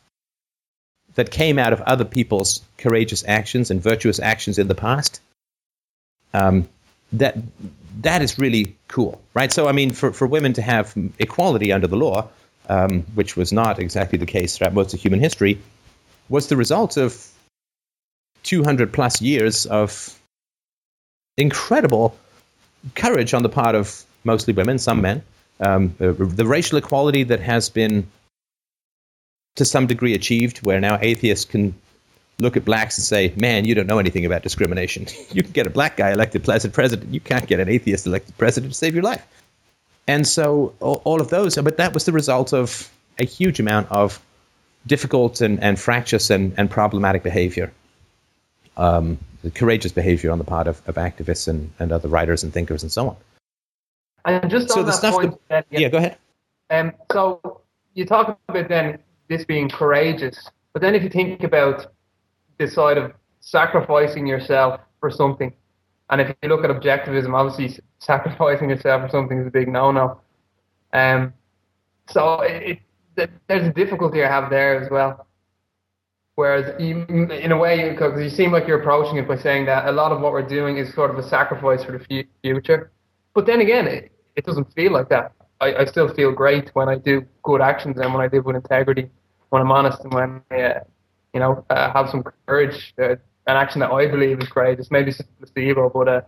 that 1.14 1.30
came 1.30 1.58
out 1.58 1.72
of 1.72 1.80
other 1.82 2.04
people's 2.04 2.62
courageous 2.78 3.24
actions 3.26 3.70
and 3.70 3.82
virtuous 3.82 4.20
actions 4.20 4.58
in 4.58 4.68
the 4.68 4.74
past. 4.74 5.20
Um, 6.34 6.68
that 7.12 7.36
that 8.00 8.22
is 8.22 8.38
really 8.38 8.76
cool, 8.86 9.20
right? 9.34 9.52
So, 9.52 9.68
I 9.68 9.72
mean, 9.72 9.90
for, 9.90 10.12
for 10.12 10.26
women 10.26 10.52
to 10.54 10.62
have 10.62 10.94
equality 11.18 11.72
under 11.72 11.86
the 11.86 11.96
law, 11.96 12.28
um, 12.68 13.02
which 13.14 13.36
was 13.36 13.52
not 13.52 13.78
exactly 13.78 14.18
the 14.18 14.26
case 14.26 14.56
throughout 14.56 14.74
most 14.74 14.94
of 14.94 15.00
human 15.00 15.20
history, 15.20 15.58
was 16.28 16.48
the 16.48 16.56
result 16.56 16.96
of 16.96 17.30
200 18.42 18.92
plus 18.92 19.20
years 19.20 19.66
of 19.66 20.18
incredible 21.36 22.16
courage 22.94 23.34
on 23.34 23.42
the 23.42 23.48
part 23.48 23.74
of 23.74 24.04
mostly 24.24 24.52
women, 24.52 24.78
some 24.78 25.00
men. 25.00 25.22
Um, 25.60 25.94
the, 25.98 26.12
the 26.12 26.46
racial 26.46 26.78
equality 26.78 27.24
that 27.24 27.40
has 27.40 27.68
been 27.68 28.06
to 29.56 29.64
some 29.64 29.86
degree 29.86 30.14
achieved, 30.14 30.58
where 30.58 30.80
now 30.80 30.98
atheists 31.00 31.44
can 31.44 31.74
look 32.38 32.56
at 32.56 32.64
blacks 32.64 32.96
and 32.96 33.04
say, 33.04 33.32
"Man, 33.36 33.64
you 33.64 33.74
don't 33.74 33.88
know 33.88 33.98
anything 33.98 34.24
about 34.24 34.42
discrimination. 34.42 35.06
you 35.32 35.42
can 35.42 35.50
get 35.52 35.66
a 35.66 35.70
black 35.70 35.96
guy 35.96 36.12
elected 36.12 36.44
president. 36.44 37.12
You 37.12 37.20
can't 37.20 37.46
get 37.46 37.58
an 37.58 37.68
atheist 37.68 38.06
elected 38.06 38.38
president 38.38 38.72
to 38.72 38.78
save 38.78 38.94
your 38.94 39.02
life." 39.02 39.26
And 40.06 40.26
so 40.26 40.72
all 40.80 41.20
of 41.20 41.28
those, 41.28 41.56
but 41.56 41.76
that 41.76 41.92
was 41.92 42.06
the 42.06 42.12
result 42.12 42.54
of 42.54 42.90
a 43.18 43.24
huge 43.24 43.60
amount 43.60 43.90
of 43.90 44.20
difficult 44.88 45.40
and, 45.40 45.62
and 45.62 45.78
fractious 45.78 46.30
and, 46.30 46.54
and 46.56 46.70
problematic 46.70 47.22
behavior, 47.22 47.72
um, 48.76 49.18
courageous 49.54 49.92
behavior 49.92 50.32
on 50.32 50.38
the 50.38 50.44
part 50.44 50.66
of, 50.66 50.82
of 50.88 50.96
activists 50.96 51.46
and, 51.46 51.70
and 51.78 51.92
other 51.92 52.08
writers 52.08 52.42
and 52.42 52.52
thinkers 52.52 52.82
and 52.82 52.90
so 52.90 53.10
on. 53.10 53.16
And 54.24 54.50
just 54.50 54.70
So 54.70 54.80
on 54.80 54.86
the 54.86 54.92
that 54.92 55.12
point, 55.12 55.40
that- 55.48 55.66
then, 55.70 55.80
Yeah, 55.80 55.88
go 55.88 55.98
ahead. 55.98 56.18
Um, 56.70 56.92
so 57.12 57.62
you 57.94 58.04
talk 58.04 58.38
about 58.48 58.68
then 58.68 58.98
this 59.28 59.44
being 59.44 59.68
courageous, 59.68 60.50
but 60.72 60.82
then 60.82 60.94
if 60.94 61.02
you 61.02 61.08
think 61.08 61.42
about 61.44 61.92
this 62.58 62.74
side 62.74 62.98
of 62.98 63.12
sacrificing 63.40 64.26
yourself 64.26 64.80
for 65.00 65.10
something, 65.10 65.52
and 66.10 66.20
if 66.20 66.34
you 66.42 66.48
look 66.48 66.64
at 66.64 66.70
objectivism, 66.70 67.34
obviously 67.34 67.82
sacrificing 67.98 68.70
yourself 68.70 69.02
for 69.02 69.08
something 69.08 69.38
is 69.38 69.46
a 69.46 69.50
big 69.50 69.68
no-no. 69.68 70.20
Um, 70.92 71.32
so 72.10 72.40
it, 72.40 72.80
there's 73.48 73.66
a 73.66 73.72
difficulty 73.72 74.22
I 74.22 74.28
have 74.28 74.50
there 74.50 74.82
as 74.82 74.90
well. 74.90 75.26
Whereas, 76.34 76.80
you, 76.80 77.02
in 77.08 77.50
a 77.50 77.56
way, 77.56 77.90
because 77.90 78.22
you 78.22 78.30
seem 78.30 78.52
like 78.52 78.68
you're 78.68 78.80
approaching 78.80 79.16
it 79.18 79.26
by 79.26 79.36
saying 79.36 79.66
that 79.66 79.88
a 79.88 79.92
lot 79.92 80.12
of 80.12 80.20
what 80.20 80.32
we're 80.32 80.46
doing 80.46 80.76
is 80.76 80.94
sort 80.94 81.10
of 81.10 81.18
a 81.18 81.28
sacrifice 81.28 81.82
for 81.82 81.98
the 81.98 82.26
future. 82.42 82.92
But 83.34 83.46
then 83.46 83.60
again, 83.60 83.88
it, 83.88 84.12
it 84.36 84.44
doesn't 84.44 84.72
feel 84.72 84.92
like 84.92 85.08
that. 85.08 85.32
I, 85.60 85.74
I 85.74 85.84
still 85.86 86.14
feel 86.14 86.30
great 86.30 86.70
when 86.74 86.88
I 86.88 86.96
do 86.96 87.26
good 87.42 87.60
actions 87.60 87.98
and 87.98 88.14
when 88.14 88.22
I 88.22 88.28
live 88.28 88.44
with 88.44 88.54
integrity, 88.54 89.10
when 89.48 89.62
I'm 89.62 89.72
honest 89.72 89.98
and 90.04 90.14
when 90.14 90.42
I, 90.52 90.60
uh, 90.62 90.80
you 91.34 91.40
know, 91.40 91.64
uh, 91.70 91.92
have 91.92 92.08
some 92.08 92.22
courage. 92.46 92.94
Uh, 92.96 93.16
an 93.48 93.56
action 93.56 93.80
that 93.80 93.90
I 93.90 94.06
believe 94.06 94.40
is 94.40 94.48
courageous. 94.48 94.90
Maybe 94.90 95.10
it's 95.10 95.22
placebo, 95.40 95.88
but 95.88 96.06
uh, 96.08 96.20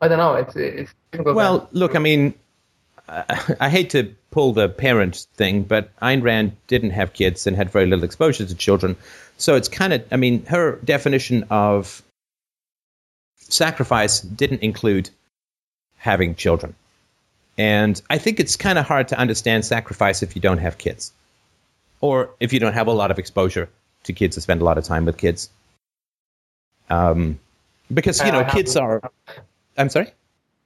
I 0.00 0.08
don't 0.08 0.18
know. 0.18 0.34
It's 0.34 0.54
it's 0.54 0.94
difficult. 1.10 1.36
Well, 1.36 1.68
look, 1.72 1.96
I 1.96 1.98
mean, 1.98 2.34
I, 3.08 3.68
hate 3.68 3.90
to 3.90 4.14
pull 4.30 4.52
the 4.52 4.68
parent 4.68 5.26
thing, 5.34 5.64
but 5.64 5.94
Ayn 6.00 6.22
Rand 6.22 6.56
didn't 6.66 6.90
have 6.90 7.12
kids 7.12 7.46
and 7.46 7.56
had 7.56 7.70
very 7.70 7.86
little 7.86 8.04
exposure 8.04 8.46
to 8.46 8.54
children. 8.54 8.96
So 9.38 9.56
it's 9.56 9.68
kind 9.68 9.92
of, 9.92 10.04
I 10.12 10.16
mean, 10.16 10.44
her 10.46 10.76
definition 10.84 11.44
of 11.50 12.02
sacrifice 13.36 14.20
didn't 14.20 14.62
include 14.62 15.10
having 15.96 16.34
children. 16.34 16.74
And 17.58 18.00
I 18.08 18.18
think 18.18 18.40
it's 18.40 18.56
kind 18.56 18.78
of 18.78 18.86
hard 18.86 19.08
to 19.08 19.18
understand 19.18 19.64
sacrifice 19.64 20.22
if 20.22 20.34
you 20.34 20.40
don't 20.40 20.58
have 20.58 20.78
kids 20.78 21.12
or 22.00 22.30
if 22.40 22.52
you 22.52 22.60
don't 22.60 22.72
have 22.72 22.86
a 22.86 22.92
lot 22.92 23.10
of 23.10 23.18
exposure 23.18 23.68
to 24.04 24.12
kids 24.12 24.36
to 24.36 24.40
spend 24.40 24.62
a 24.62 24.64
lot 24.64 24.78
of 24.78 24.84
time 24.84 25.04
with 25.04 25.18
kids. 25.18 25.50
Um, 26.88 27.38
because, 27.92 28.24
you 28.24 28.32
know, 28.32 28.44
kids 28.44 28.76
are. 28.76 29.02
I'm 29.76 29.88
sorry? 29.88 30.12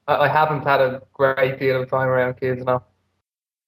I, 0.09 0.17
I 0.17 0.29
haven't 0.29 0.63
had 0.63 0.81
a 0.81 1.03
great 1.13 1.59
deal 1.59 1.83
of 1.83 1.91
time 1.91 2.09
around 2.09 2.41
kids 2.41 2.65
now. 2.65 2.83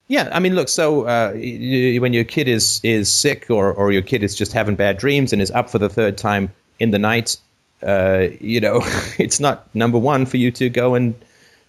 Yeah, 0.09 0.31
I 0.33 0.41
mean, 0.41 0.55
look. 0.55 0.69
So 0.69 1.03
uh, 1.03 1.33
y- 1.35 1.59
y- 1.95 1.99
when 1.99 2.13
your 2.15 2.25
kid 2.25 2.49
is 2.49 2.81
is 2.83 3.13
sick, 3.13 3.47
or 3.51 3.73
or 3.73 3.93
your 3.93 4.03
kid 4.03 4.23
is 4.23 4.35
just 4.35 4.53
having 4.53 4.75
bad 4.75 4.97
dreams 4.99 5.33
and 5.33 5.43
is 5.43 5.51
up 5.51 5.69
for 5.69 5.79
the 5.79 5.89
third 5.89 6.17
time 6.17 6.51
in 6.79 6.91
the 6.93 6.99
night, 6.99 7.37
uh, 7.83 8.29
you 8.41 8.61
know, 8.61 8.81
it's 9.19 9.39
not 9.39 9.73
number 9.75 9.99
one 9.99 10.25
for 10.25 10.39
you 10.39 10.51
to 10.53 10.71
go 10.71 10.95
and 10.95 11.15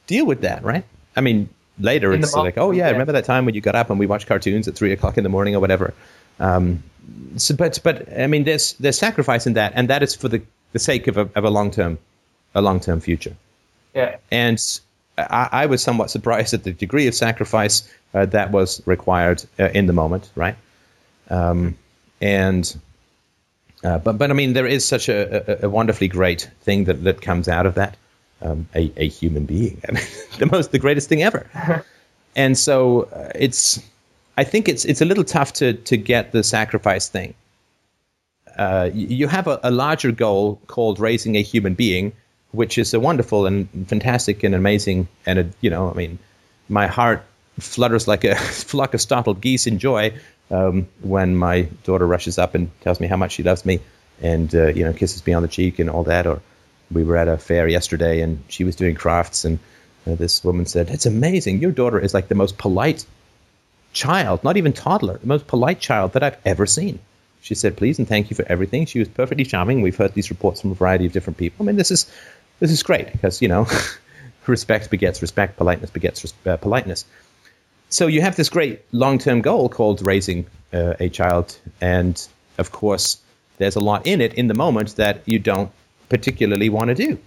deal 0.08 0.26
with 0.26 0.42
that, 0.42 0.64
right? 0.64 0.86
I 1.18 1.22
mean, 1.22 1.50
later 1.80 2.14
In 2.14 2.24
it's 2.24 2.34
like, 2.34 2.58
oh 2.58 2.72
yeah, 2.72 2.86
yeah. 2.86 2.92
remember 2.92 3.12
that 3.14 3.26
time 3.26 3.46
when 3.46 3.56
you 3.56 3.62
got 3.62 3.76
up 3.76 3.90
and 3.90 4.00
we 4.00 4.06
watched 4.06 4.28
cartoons 4.28 4.68
at 4.70 4.76
three 4.76 4.94
o'clock 4.94 5.18
in 5.18 5.24
the 5.24 5.30
morning 5.30 5.54
or 5.56 5.60
whatever. 5.60 5.94
Um, 6.40 6.82
so, 7.36 7.54
but 7.56 7.80
but 7.84 8.08
I 8.18 8.28
mean, 8.28 8.46
there's 8.46 8.74
there's 8.74 8.98
sacrifice 8.98 9.46
in 9.48 9.54
that, 9.54 9.74
and 9.76 9.90
that 9.90 10.02
is 10.02 10.16
for 10.16 10.30
the 10.30 10.42
the 10.72 10.80
sake 10.80 11.08
of 11.08 11.18
a 11.18 11.30
of 11.36 11.44
a 11.44 11.50
long 11.50 11.72
term 11.72 11.98
a 12.56 12.62
long 12.62 12.80
term 12.80 13.02
future. 13.02 13.36
Yeah. 13.94 14.18
And 14.32 14.60
I, 15.18 15.50
I 15.52 15.66
was 15.68 15.82
somewhat 15.84 16.10
surprised 16.12 16.54
at 16.54 16.64
the 16.64 16.74
degree 16.74 17.08
of 17.08 17.16
sacrifice 17.16 17.90
uh, 18.14 18.26
that 18.28 18.52
was 18.52 18.82
required 18.88 19.44
uh, 19.60 19.70
in 19.74 19.88
the 19.88 19.94
moment, 19.94 20.30
right? 20.36 20.56
Um, 21.30 21.78
and 22.22 22.78
uh, 23.84 24.00
but 24.00 24.18
but 24.18 24.30
I 24.32 24.34
mean, 24.34 24.54
there 24.54 24.68
is 24.68 24.86
such 24.88 25.10
a, 25.10 25.64
a, 25.64 25.68
a 25.68 25.70
wonderfully 25.70 26.08
great 26.08 26.50
thing 26.62 26.86
that, 26.86 27.04
that 27.04 27.22
comes 27.22 27.48
out 27.48 27.66
of 27.66 27.76
that. 27.76 27.98
Um, 28.42 28.70
a, 28.76 28.92
a 28.98 29.08
human 29.10 29.46
being, 29.46 29.82
I 29.90 29.94
mean, 29.94 30.04
the 30.40 30.46
most, 30.48 30.72
the 30.72 30.80
greatest 30.80 31.10
thing 31.10 31.24
ever. 31.24 31.46
and 32.36 32.58
so 32.58 33.04
uh, 33.04 33.32
it's, 33.36 33.82
I 34.38 34.44
think 34.46 34.70
it's 34.70 34.86
it's 34.86 35.02
a 35.02 35.06
little 35.06 35.26
tough 35.26 35.54
to 35.54 35.74
to 35.74 35.98
get 35.98 36.32
the 36.32 36.44
sacrifice 36.44 37.10
thing. 37.10 37.36
uh, 38.58 38.90
you 38.94 39.28
have 39.28 39.48
a, 39.48 39.60
a 39.64 39.72
larger 39.72 40.12
goal 40.12 40.62
called 40.68 41.00
raising 41.00 41.36
a 41.38 41.42
human 41.42 41.74
being, 41.76 42.12
which 42.52 42.78
is 42.78 42.94
a 42.94 43.00
wonderful 43.00 43.46
and 43.46 43.68
fantastic 43.88 44.44
and 44.44 44.56
amazing. 44.56 45.08
And 45.26 45.40
a, 45.40 45.50
you 45.62 45.70
know, 45.70 45.90
I 45.90 45.94
mean, 45.94 46.20
my 46.68 46.88
heart 46.88 47.24
flutters 47.60 48.08
like 48.08 48.24
a 48.24 48.36
flock 48.72 48.94
of 48.94 49.02
startled 49.02 49.42
geese 49.42 49.68
in 49.68 49.80
joy 49.80 50.14
um, 50.52 50.88
when 51.02 51.36
my 51.36 51.64
daughter 51.84 52.08
rushes 52.08 52.38
up 52.38 52.56
and 52.56 52.70
tells 52.82 53.00
me 53.00 53.08
how 53.08 53.18
much 53.18 53.34
she 53.34 53.44
loves 53.44 53.66
me, 53.66 53.80
and 54.22 54.54
uh, 54.56 54.68
you 54.68 54.84
know, 54.84 54.94
kisses 54.94 55.26
me 55.26 55.34
on 55.34 55.42
the 55.42 55.48
cheek 55.48 55.80
and 55.80 55.90
all 55.90 56.04
that. 56.04 56.26
Or 56.26 56.42
we 56.92 57.04
were 57.04 57.18
at 57.18 57.28
a 57.28 57.38
fair 57.38 57.68
yesterday, 57.68 58.22
and 58.22 58.44
she 58.48 58.64
was 58.64 58.76
doing 58.76 58.96
crafts, 58.96 59.46
and 59.46 59.60
uh, 60.08 60.16
this 60.16 60.44
woman 60.44 60.66
said, 60.66 60.90
"It's 60.90 61.06
amazing. 61.06 61.60
Your 61.60 61.72
daughter 61.72 62.00
is 62.00 62.14
like 62.14 62.28
the 62.28 62.36
most 62.36 62.58
polite." 62.58 63.06
child, 63.94 64.44
not 64.44 64.58
even 64.58 64.74
toddler, 64.74 65.18
the 65.18 65.28
most 65.28 65.48
polite 65.48 65.80
child 65.80 66.14
that 66.14 66.24
I've 66.24 66.38
ever 66.46 66.66
seen. 66.66 67.00
She 67.42 67.56
said, 67.56 67.78
"Please 67.78 67.98
and 68.00 68.08
thank 68.08 68.30
you 68.30 68.36
for 68.36 68.46
everything." 68.48 68.86
She 68.86 69.00
was 69.00 69.08
perfectly 69.08 69.46
charming. 69.46 69.82
We've 69.82 69.96
heard 69.96 70.14
these 70.14 70.30
reports 70.30 70.62
from 70.62 70.72
a 70.72 70.76
variety 70.76 71.06
of 71.06 71.14
different 71.14 71.38
people. 71.38 71.64
I 71.64 71.68
mean, 71.68 71.78
this 71.78 71.92
is 71.92 72.12
this 72.60 72.72
is 72.72 72.84
great 72.84 73.12
because 73.12 73.42
you 73.42 73.48
know, 73.48 73.68
respect 74.48 74.90
begets 74.90 75.22
respect, 75.22 75.58
politeness 75.58 75.90
begets 75.90 76.24
res- 76.24 76.34
uh, 76.46 76.58
politeness. 76.58 77.06
So 77.90 78.08
you 78.08 78.22
have 78.22 78.36
this 78.36 78.50
great 78.50 78.82
long-term 78.92 79.42
goal 79.42 79.68
called 79.68 80.06
raising 80.06 80.46
uh, 80.74 80.94
a 81.00 81.10
child, 81.10 81.58
and 81.82 82.28
of 82.58 82.72
course, 82.72 83.18
there's 83.58 83.76
a 83.76 83.80
lot 83.80 84.06
in 84.06 84.22
it 84.22 84.36
in 84.36 84.48
the 84.48 84.54
moment 84.54 84.96
that 84.98 85.22
you 85.26 85.40
don't 85.40 85.72
particularly 86.08 86.70
want 86.70 86.90
to 86.90 86.96
do. 86.96 87.18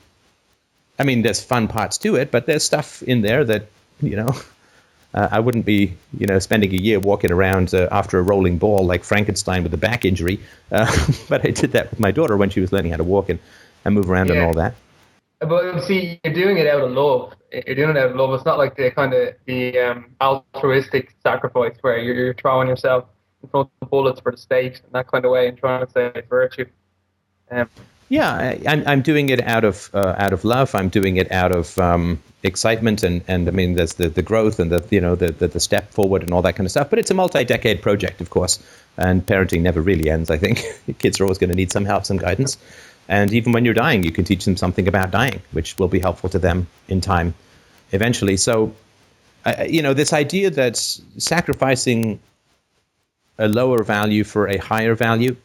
I 0.99 1.05
mean, 1.05 1.23
there's 1.23 1.43
fun 1.43 1.69
parts 1.69 1.99
to 1.99 2.17
it, 2.17 2.31
but 2.31 2.47
there's 2.47 2.63
stuff 2.63 3.03
in 3.03 3.23
there 3.23 3.45
that 3.45 3.67
you 4.01 4.17
know 4.17 4.35
uh, 5.15 5.29
I 5.31 5.41
wouldn't 5.41 5.65
be, 5.65 5.95
you 6.17 6.27
know, 6.27 6.39
spending 6.39 6.73
a 6.73 6.77
year 6.77 7.01
walking 7.01 7.31
around 7.31 7.75
uh, 7.75 7.89
after 7.91 8.19
a 8.19 8.23
rolling 8.23 8.59
ball 8.59 8.85
like 8.85 9.05
Frankenstein 9.05 9.63
with 9.63 9.75
a 9.75 9.79
back 9.79 10.05
injury. 10.05 10.41
Uh, 10.71 10.91
but 11.29 11.47
I 11.47 11.51
did 11.51 11.73
that 11.73 11.91
with 11.91 12.01
my 12.01 12.11
daughter 12.11 12.37
when 12.37 12.51
she 12.51 12.61
was 12.61 12.73
learning 12.73 12.93
how 12.93 12.99
to 12.99 13.05
walk 13.05 13.29
and, 13.29 13.39
and 13.85 13.95
move 13.95 14.11
around 14.11 14.31
and 14.31 14.41
all 14.41 14.55
that. 14.55 14.75
But 15.49 15.83
see, 15.83 16.21
you're 16.23 16.35
doing 16.35 16.59
it 16.59 16.67
out 16.67 16.83
of 16.83 16.93
love. 16.93 17.35
You're 17.53 17.75
doing 17.75 17.91
it 17.91 17.97
out 17.97 18.11
of 18.11 18.17
love. 18.17 18.33
It's 18.35 18.45
not 18.45 18.59
like 18.59 18.77
the 18.77 18.91
kind 18.91 19.13
of 19.13 19.35
the 19.47 19.79
um, 19.79 20.15
altruistic 20.21 21.15
sacrifice 21.23 21.77
where 21.81 21.99
you're, 21.99 22.15
you're 22.15 22.35
throwing 22.35 22.69
yourself 22.69 23.07
in 23.43 23.49
front 23.49 23.69
of 23.81 23.91
bullets 23.91 24.21
for 24.21 24.31
the 24.33 24.39
state 24.39 24.81
in 24.85 24.93
that 24.93 25.09
kind 25.09 25.25
of 25.25 25.33
way 25.33 25.49
and 25.49 25.59
trying 25.59 25.85
to 25.85 25.93
say 25.93 26.23
virtue. 26.29 26.67
Um, 27.51 27.69
Yeah, 28.09 28.31
I, 28.31 28.61
I'm, 28.67 28.87
I'm 28.87 29.03
doing 29.03 29.31
it 29.31 29.41
out 29.43 29.65
of 29.65 29.91
uh, 29.95 30.15
out 30.19 30.33
of 30.33 30.45
love. 30.45 30.75
I'm 30.75 30.89
doing 30.89 31.17
it 31.17 31.33
out 31.33 31.51
of 31.51 31.79
um, 31.79 32.23
excitement, 32.43 33.03
and, 33.03 33.23
and 33.27 33.49
I 33.49 33.53
mean, 33.53 33.75
there's 33.75 33.95
the, 33.95 34.09
the 34.09 34.23
growth 34.23 34.61
and 34.61 34.71
the 34.71 34.87
you 34.91 35.01
know 35.01 35.15
the, 35.15 35.33
the 35.33 35.49
the 35.49 35.61
step 35.61 35.91
forward 35.91 36.23
and 36.23 36.33
all 36.33 36.43
that 36.43 36.55
kind 36.57 36.67
of 36.67 36.71
stuff. 36.71 36.91
But 36.91 36.99
it's 36.99 37.11
a 37.11 37.15
multi-decade 37.15 37.81
project, 37.81 38.21
of 38.21 38.31
course, 38.31 38.59
and 38.97 39.25
parenting 39.25 39.63
never 39.63 39.81
really 39.81 40.11
ends. 40.11 40.31
I 40.31 40.37
think 40.39 40.63
kids 40.99 41.21
are 41.21 41.25
always 41.25 41.39
going 41.39 41.51
to 41.51 41.57
need 41.57 41.73
some 41.73 41.85
help, 41.85 42.05
some 42.05 42.19
guidance, 42.19 42.59
and 43.13 43.31
even 43.35 43.53
when 43.53 43.67
you're 43.67 43.75
dying, 43.75 44.03
you 44.03 44.11
can 44.11 44.25
teach 44.25 44.47
them 44.47 44.57
something 44.57 44.89
about 44.89 45.11
dying, 45.11 45.43
which 45.51 45.77
will 45.79 45.87
be 45.87 46.01
helpful 46.01 46.31
to 46.31 46.39
them 46.39 46.67
in 46.89 47.03
time, 47.03 47.35
eventually. 47.91 48.39
So, 48.39 48.75
you 49.69 49.83
know, 49.83 49.93
this 49.93 50.15
idea 50.15 50.49
that 50.49 50.79
sacrificing 51.19 52.19
a 53.37 53.49
lower 53.49 53.83
value 53.83 54.25
for 54.25 54.49
a 54.49 54.57
higher 54.57 54.95
value. 54.95 55.37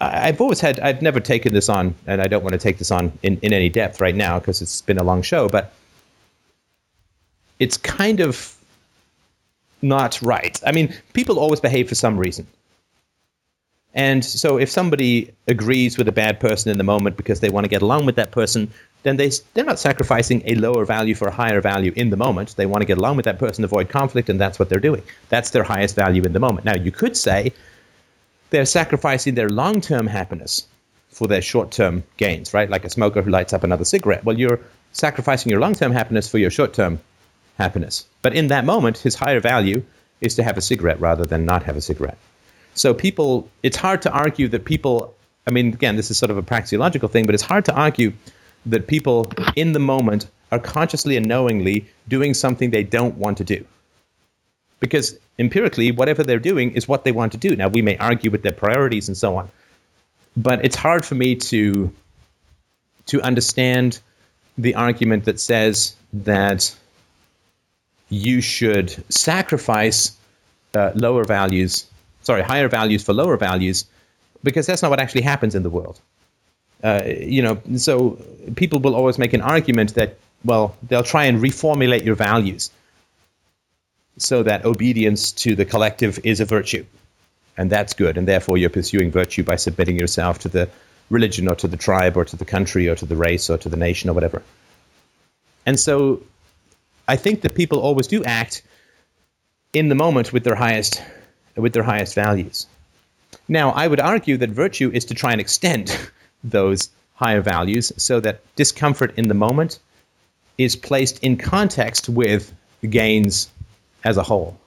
I've 0.00 0.38
always 0.38 0.60
had, 0.60 0.80
I've 0.80 1.00
never 1.00 1.18
taken 1.18 1.54
this 1.54 1.70
on, 1.70 1.94
and 2.06 2.20
I 2.20 2.26
don't 2.26 2.42
want 2.42 2.52
to 2.52 2.58
take 2.58 2.76
this 2.76 2.90
on 2.90 3.10
in, 3.22 3.38
in 3.40 3.54
any 3.54 3.70
depth 3.70 4.02
right 4.02 4.14
now 4.14 4.38
because 4.38 4.60
it's 4.60 4.82
been 4.82 4.98
a 4.98 5.02
long 5.02 5.22
show, 5.22 5.48
but 5.48 5.72
it's 7.58 7.78
kind 7.78 8.20
of 8.20 8.54
not 9.80 10.20
right. 10.20 10.60
I 10.66 10.72
mean, 10.72 10.94
people 11.14 11.38
always 11.38 11.60
behave 11.60 11.88
for 11.88 11.94
some 11.94 12.18
reason. 12.18 12.46
And 13.94 14.24
so 14.24 14.58
if 14.58 14.70
somebody 14.70 15.32
agrees 15.46 15.96
with 15.98 16.08
a 16.08 16.12
bad 16.12 16.40
person 16.40 16.70
in 16.70 16.78
the 16.78 16.84
moment 16.84 17.16
because 17.16 17.40
they 17.40 17.48
want 17.48 17.64
to 17.64 17.70
get 17.70 17.82
along 17.82 18.06
with 18.06 18.16
that 18.16 18.30
person, 18.30 18.70
then 19.02 19.16
they, 19.16 19.30
they're 19.54 19.64
not 19.64 19.78
sacrificing 19.78 20.42
a 20.44 20.54
lower 20.56 20.84
value 20.84 21.14
for 21.14 21.28
a 21.28 21.32
higher 21.32 21.60
value 21.60 21.92
in 21.96 22.10
the 22.10 22.16
moment. 22.16 22.54
They 22.56 22.66
want 22.66 22.82
to 22.82 22.86
get 22.86 22.98
along 22.98 23.16
with 23.16 23.24
that 23.24 23.38
person, 23.38 23.64
avoid 23.64 23.88
conflict, 23.88 24.28
and 24.28 24.40
that's 24.40 24.58
what 24.58 24.68
they're 24.68 24.80
doing. 24.80 25.02
That's 25.28 25.50
their 25.50 25.62
highest 25.62 25.94
value 25.94 26.22
in 26.22 26.32
the 26.32 26.40
moment. 26.40 26.64
Now, 26.64 26.76
you 26.76 26.90
could 26.90 27.16
say, 27.16 27.52
they're 28.50 28.64
sacrificing 28.64 29.34
their 29.34 29.48
long 29.48 29.80
term 29.80 30.06
happiness 30.06 30.66
for 31.08 31.26
their 31.26 31.42
short 31.42 31.70
term 31.70 32.04
gains, 32.16 32.54
right? 32.54 32.68
Like 32.68 32.84
a 32.84 32.90
smoker 32.90 33.22
who 33.22 33.30
lights 33.30 33.52
up 33.52 33.64
another 33.64 33.84
cigarette. 33.84 34.24
Well, 34.24 34.38
you're 34.38 34.60
sacrificing 34.92 35.50
your 35.50 35.60
long 35.60 35.74
term 35.74 35.92
happiness 35.92 36.28
for 36.28 36.38
your 36.38 36.50
short 36.50 36.74
term 36.74 37.00
happiness. 37.56 38.06
But 38.22 38.34
in 38.34 38.48
that 38.48 38.64
moment, 38.64 38.98
his 38.98 39.14
higher 39.14 39.40
value 39.40 39.82
is 40.20 40.34
to 40.36 40.42
have 40.42 40.56
a 40.56 40.62
cigarette 40.62 41.00
rather 41.00 41.24
than 41.24 41.44
not 41.44 41.64
have 41.64 41.76
a 41.76 41.80
cigarette. 41.80 42.18
So 42.78 42.94
people, 42.94 43.48
it's 43.62 43.76
hard 43.76 44.02
to 44.02 44.10
argue 44.10 44.48
that 44.48 44.64
people, 44.64 45.14
I 45.46 45.50
mean, 45.50 45.68
again, 45.74 45.96
this 45.96 46.10
is 46.10 46.18
sort 46.18 46.30
of 46.30 46.38
a 46.38 46.42
praxeological 46.42 47.10
thing, 47.10 47.26
but 47.26 47.34
it's 47.34 47.42
hard 47.42 47.64
to 47.66 47.74
argue 47.74 48.12
that 48.66 48.86
people 48.86 49.30
in 49.56 49.72
the 49.72 49.78
moment 49.78 50.28
are 50.52 50.58
consciously 50.58 51.16
and 51.16 51.26
knowingly 51.26 51.86
doing 52.08 52.34
something 52.34 52.70
they 52.70 52.84
don't 52.84 53.16
want 53.16 53.38
to 53.38 53.44
do. 53.44 53.64
Because 54.80 55.18
empirically 55.38 55.90
whatever 55.90 56.22
they're 56.22 56.38
doing 56.38 56.72
is 56.72 56.86
what 56.86 57.04
they 57.04 57.12
want 57.12 57.32
to 57.32 57.38
do. 57.38 57.56
Now 57.56 57.68
we 57.68 57.82
may 57.82 57.96
argue 57.98 58.30
with 58.30 58.42
their 58.42 58.52
priorities 58.52 59.08
and 59.08 59.16
so 59.16 59.36
on 59.36 59.50
but 60.38 60.64
it's 60.64 60.76
hard 60.76 61.04
for 61.04 61.14
me 61.14 61.34
to 61.34 61.92
to 63.06 63.20
understand 63.22 64.00
the 64.56 64.74
argument 64.74 65.24
that 65.24 65.40
says 65.40 65.94
that 66.12 66.74
you 68.08 68.40
should 68.40 68.90
sacrifice 69.12 70.16
uh, 70.74 70.92
lower 70.94 71.24
values 71.24 71.86
sorry 72.22 72.42
higher 72.42 72.68
values 72.68 73.02
for 73.02 73.12
lower 73.12 73.36
values 73.36 73.86
because 74.42 74.66
that's 74.66 74.82
not 74.82 74.90
what 74.90 75.00
actually 75.00 75.22
happens 75.22 75.54
in 75.54 75.62
the 75.62 75.70
world 75.70 76.00
uh, 76.84 77.02
you 77.06 77.42
know 77.42 77.60
so 77.76 78.18
people 78.56 78.78
will 78.78 78.94
always 78.94 79.18
make 79.18 79.32
an 79.32 79.40
argument 79.40 79.94
that 79.94 80.16
well 80.44 80.76
they'll 80.84 81.02
try 81.02 81.24
and 81.24 81.40
reformulate 81.40 82.04
your 82.04 82.14
values 82.14 82.70
so 84.18 84.42
that 84.42 84.64
obedience 84.64 85.32
to 85.32 85.54
the 85.54 85.64
collective 85.64 86.18
is 86.24 86.40
a 86.40 86.44
virtue. 86.44 86.84
And 87.56 87.70
that's 87.70 87.94
good. 87.94 88.16
And 88.16 88.28
therefore, 88.28 88.58
you're 88.58 88.70
pursuing 88.70 89.10
virtue 89.10 89.42
by 89.42 89.56
submitting 89.56 89.98
yourself 89.98 90.40
to 90.40 90.48
the 90.48 90.68
religion 91.10 91.48
or 91.48 91.54
to 91.56 91.68
the 91.68 91.76
tribe 91.76 92.16
or 92.16 92.24
to 92.24 92.36
the 92.36 92.44
country 92.44 92.88
or 92.88 92.94
to 92.96 93.06
the 93.06 93.16
race 93.16 93.48
or 93.50 93.58
to 93.58 93.68
the 93.68 93.76
nation 93.76 94.10
or 94.10 94.12
whatever. 94.12 94.42
And 95.66 95.78
so 95.78 96.22
I 97.08 97.16
think 97.16 97.40
that 97.42 97.54
people 97.54 97.80
always 97.80 98.06
do 98.06 98.22
act 98.24 98.62
in 99.72 99.88
the 99.88 99.94
moment 99.94 100.32
with 100.32 100.44
their 100.44 100.54
highest 100.54 101.02
with 101.58 101.72
their 101.72 101.82
highest 101.82 102.14
values. 102.14 102.66
Now, 103.48 103.70
I 103.70 103.88
would 103.88 104.00
argue 104.00 104.36
that 104.38 104.50
virtue 104.50 104.90
is 104.92 105.04
to 105.06 105.14
try 105.14 105.32
and 105.32 105.40
extend 105.40 105.98
those 106.44 106.90
higher 107.14 107.40
values 107.40 107.92
so 107.96 108.20
that 108.20 108.40
discomfort 108.56 109.12
in 109.18 109.28
the 109.28 109.34
moment 109.34 109.78
is 110.56 110.76
placed 110.76 111.22
in 111.22 111.36
context 111.36 112.08
with 112.08 112.52
gains 112.88 113.48
as 114.04 114.16
a 114.16 114.22
whole. 114.22 114.58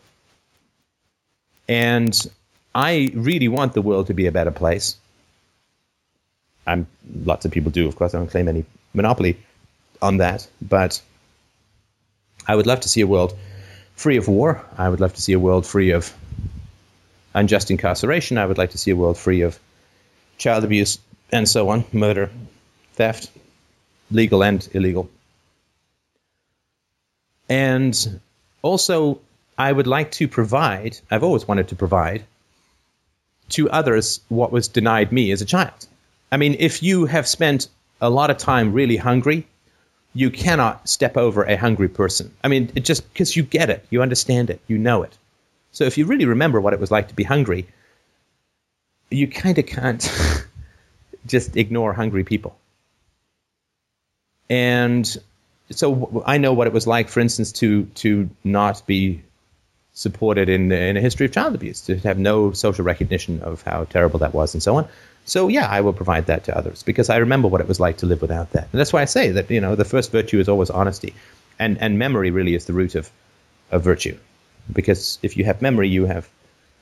And 1.67 2.13
I 2.75 3.11
really 3.13 3.47
want 3.47 3.73
the 3.73 3.81
world 3.81 4.07
to 4.07 4.13
be 4.13 4.25
a 4.27 4.31
better 4.31 4.51
place. 4.51 4.97
I'm 6.67 6.87
lots 7.25 7.45
of 7.45 7.51
people 7.51 7.71
do, 7.71 7.87
of 7.87 7.95
course. 7.95 8.13
I 8.13 8.17
don't 8.17 8.27
claim 8.27 8.47
any 8.47 8.65
monopoly 8.93 9.37
on 10.01 10.17
that, 10.17 10.47
but 10.61 11.01
I 12.47 12.55
would 12.55 12.67
love 12.67 12.81
to 12.81 12.89
see 12.89 13.01
a 13.01 13.07
world 13.07 13.37
free 13.95 14.17
of 14.17 14.27
war. 14.27 14.63
I 14.77 14.89
would 14.89 14.99
love 14.99 15.13
to 15.13 15.21
see 15.21 15.33
a 15.33 15.39
world 15.39 15.65
free 15.65 15.91
of 15.91 16.13
unjust 17.33 17.71
incarceration. 17.71 18.37
I 18.37 18.45
would 18.45 18.57
like 18.57 18.71
to 18.71 18.77
see 18.77 18.91
a 18.91 18.95
world 18.95 19.17
free 19.17 19.41
of 19.41 19.59
child 20.37 20.63
abuse 20.63 20.99
and 21.31 21.47
so 21.47 21.69
on, 21.69 21.85
murder, 21.93 22.29
theft, 22.93 23.31
legal 24.09 24.43
and 24.43 24.67
illegal. 24.73 25.09
And 27.49 28.19
also, 28.61 29.19
I 29.57 29.71
would 29.71 29.87
like 29.87 30.11
to 30.11 30.27
provide, 30.27 30.97
I've 31.09 31.23
always 31.23 31.47
wanted 31.47 31.67
to 31.69 31.75
provide 31.75 32.23
to 33.49 33.69
others 33.69 34.21
what 34.29 34.51
was 34.51 34.67
denied 34.67 35.11
me 35.11 35.31
as 35.31 35.41
a 35.41 35.45
child. 35.45 35.87
I 36.31 36.37
mean, 36.37 36.55
if 36.59 36.81
you 36.81 37.05
have 37.05 37.27
spent 37.27 37.67
a 37.99 38.09
lot 38.09 38.29
of 38.29 38.37
time 38.37 38.71
really 38.71 38.97
hungry, 38.97 39.45
you 40.13 40.29
cannot 40.29 40.87
step 40.87 41.17
over 41.17 41.43
a 41.43 41.55
hungry 41.55 41.89
person. 41.89 42.33
I 42.43 42.47
mean, 42.47 42.71
it 42.75 42.85
just 42.85 43.11
because 43.13 43.35
you 43.35 43.43
get 43.43 43.69
it, 43.69 43.85
you 43.89 44.01
understand 44.01 44.49
it, 44.49 44.61
you 44.67 44.77
know 44.77 45.03
it. 45.03 45.17
So 45.71 45.85
if 45.85 45.97
you 45.97 46.05
really 46.05 46.25
remember 46.25 46.59
what 46.59 46.73
it 46.73 46.79
was 46.79 46.91
like 46.91 47.07
to 47.07 47.15
be 47.15 47.23
hungry, 47.23 47.67
you 49.09 49.27
kind 49.27 49.57
of 49.57 49.65
can't 49.65 50.45
just 51.25 51.55
ignore 51.57 51.93
hungry 51.93 52.23
people. 52.23 52.57
And 54.49 55.17
so 55.69 56.23
I 56.25 56.37
know 56.37 56.53
what 56.53 56.67
it 56.67 56.73
was 56.73 56.87
like, 56.87 57.09
for 57.09 57.19
instance, 57.19 57.51
to 57.53 57.85
to 57.95 58.29
not 58.43 58.85
be 58.85 59.21
supported 59.93 60.49
in 60.49 60.71
in 60.71 60.97
a 60.97 61.01
history 61.01 61.25
of 61.25 61.31
child 61.31 61.55
abuse, 61.55 61.81
to 61.81 61.97
have 61.99 62.17
no 62.17 62.51
social 62.51 62.83
recognition 62.83 63.41
of 63.41 63.61
how 63.63 63.85
terrible 63.85 64.19
that 64.19 64.33
was, 64.33 64.53
and 64.53 64.61
so 64.61 64.75
on. 64.75 64.87
So 65.25 65.47
yeah, 65.47 65.67
I 65.67 65.81
will 65.81 65.93
provide 65.93 66.25
that 66.25 66.43
to 66.45 66.57
others 66.57 66.83
because 66.83 67.09
I 67.09 67.17
remember 67.17 67.47
what 67.47 67.61
it 67.61 67.67
was 67.67 67.79
like 67.79 67.97
to 67.97 68.05
live 68.05 68.21
without 68.21 68.51
that, 68.51 68.67
and 68.71 68.79
that's 68.79 68.91
why 68.91 69.01
I 69.01 69.05
say 69.05 69.31
that 69.31 69.49
you 69.49 69.61
know 69.61 69.75
the 69.75 69.85
first 69.85 70.11
virtue 70.11 70.39
is 70.39 70.49
always 70.49 70.69
honesty, 70.69 71.13
and 71.59 71.77
and 71.77 71.97
memory 71.97 72.31
really 72.31 72.55
is 72.55 72.65
the 72.65 72.73
root 72.73 72.95
of 72.95 73.09
of 73.71 73.83
virtue, 73.83 74.17
because 74.71 75.19
if 75.21 75.37
you 75.37 75.45
have 75.45 75.61
memory, 75.61 75.89
you 75.89 76.05
have 76.05 76.29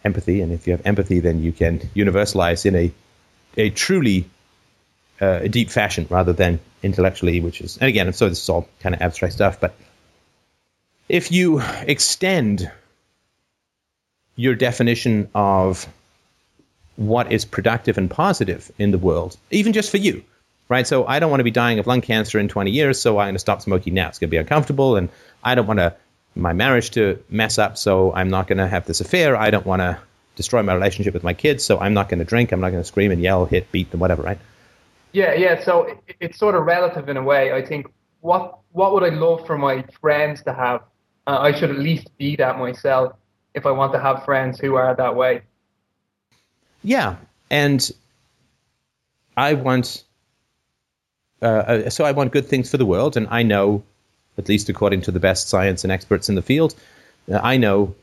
empathy, 0.03 0.41
and 0.41 0.51
if 0.51 0.67
you 0.67 0.73
have 0.73 0.85
empathy, 0.85 1.19
then 1.19 1.43
you 1.43 1.51
can 1.51 1.79
universalize 1.95 2.65
in 2.65 2.75
a 2.75 2.91
a 3.57 3.69
truly 3.71 4.29
uh, 5.21 5.39
a 5.43 5.49
deep 5.49 5.69
fashion 5.69 6.07
rather 6.09 6.33
than 6.33 6.59
intellectually, 6.83 7.41
which 7.41 7.61
is, 7.61 7.77
and 7.77 7.89
again, 7.89 8.11
so 8.13 8.29
this 8.29 8.41
is 8.41 8.49
all 8.49 8.67
kind 8.79 8.95
of 8.95 9.01
abstract 9.01 9.33
stuff, 9.33 9.59
but 9.59 9.75
if 11.09 11.31
you 11.31 11.61
extend 11.81 12.71
your 14.35 14.55
definition 14.55 15.29
of 15.35 15.87
what 16.95 17.31
is 17.31 17.43
productive 17.43 17.97
and 17.97 18.09
positive 18.09 18.71
in 18.77 18.91
the 18.91 18.97
world, 18.97 19.35
even 19.51 19.73
just 19.73 19.89
for 19.89 19.97
you, 19.97 20.23
right? 20.69 20.87
So 20.87 21.05
I 21.05 21.19
don't 21.19 21.29
want 21.29 21.39
to 21.39 21.45
be 21.45 21.51
dying 21.51 21.79
of 21.79 21.87
lung 21.87 22.01
cancer 22.01 22.39
in 22.39 22.47
20 22.47 22.71
years, 22.71 23.01
so 23.01 23.17
I'm 23.17 23.25
going 23.25 23.35
to 23.35 23.39
stop 23.39 23.61
smoking 23.61 23.93
now. 23.93 24.07
It's 24.07 24.19
going 24.19 24.29
to 24.29 24.31
be 24.31 24.37
uncomfortable, 24.37 24.95
and 24.95 25.09
I 25.43 25.55
don't 25.55 25.67
want 25.67 25.79
to 25.79 25.95
my 26.35 26.53
marriage 26.53 26.91
to 26.91 27.21
mess 27.29 27.57
up, 27.57 27.77
so 27.77 28.13
I'm 28.13 28.29
not 28.29 28.47
going 28.47 28.59
to 28.59 28.67
have 28.67 28.85
this 28.85 29.01
affair. 29.01 29.35
I 29.35 29.49
don't 29.49 29.65
want 29.65 29.81
to 29.81 29.99
destroy 30.35 30.63
my 30.63 30.73
relationship 30.73 31.13
with 31.13 31.23
my 31.23 31.33
kids, 31.33 31.63
so 31.63 31.79
I'm 31.79 31.93
not 31.93 32.07
going 32.07 32.19
to 32.19 32.25
drink. 32.25 32.51
I'm 32.51 32.61
not 32.61 32.69
going 32.69 32.81
to 32.81 32.87
scream 32.87 33.11
and 33.11 33.21
yell, 33.21 33.45
hit, 33.45 33.71
beat, 33.71 33.87
and 33.91 33.99
whatever, 33.99 34.23
right? 34.23 34.39
Yeah, 35.11 35.33
yeah. 35.33 35.61
So 35.61 35.83
it, 35.83 35.97
it's 36.19 36.37
sort 36.37 36.55
of 36.55 36.65
relative 36.65 37.09
in 37.09 37.17
a 37.17 37.23
way. 37.23 37.51
I 37.51 37.65
think 37.65 37.91
what 38.21 38.59
what 38.71 38.93
would 38.93 39.03
I 39.03 39.09
love 39.09 39.45
for 39.45 39.57
my 39.57 39.83
friends 39.99 40.43
to 40.43 40.53
have? 40.53 40.81
Uh, 41.27 41.39
I 41.39 41.51
should 41.51 41.69
at 41.69 41.79
least 41.79 42.15
be 42.17 42.35
that 42.37 42.57
myself 42.57 43.13
if 43.53 43.65
I 43.65 43.71
want 43.71 43.93
to 43.93 43.99
have 43.99 44.23
friends 44.25 44.59
who 44.59 44.75
are 44.75 44.95
that 44.95 45.15
way. 45.15 45.41
Yeah, 46.83 47.17
and 47.49 47.91
I 49.35 49.53
want. 49.53 50.03
Uh, 51.41 51.45
uh, 51.45 51.89
so 51.89 52.03
I 52.03 52.11
want 52.11 52.31
good 52.31 52.45
things 52.45 52.69
for 52.69 52.77
the 52.77 52.85
world, 52.85 53.15
and 53.15 53.27
I 53.29 53.43
know, 53.43 53.83
at 54.39 54.49
least 54.49 54.69
according 54.69 55.01
to 55.01 55.11
the 55.11 55.19
best 55.19 55.49
science 55.49 55.83
and 55.83 55.91
experts 55.91 56.29
in 56.29 56.35
the 56.35 56.41
field, 56.41 56.73
uh, 57.31 57.39
I 57.43 57.57
know 57.57 57.93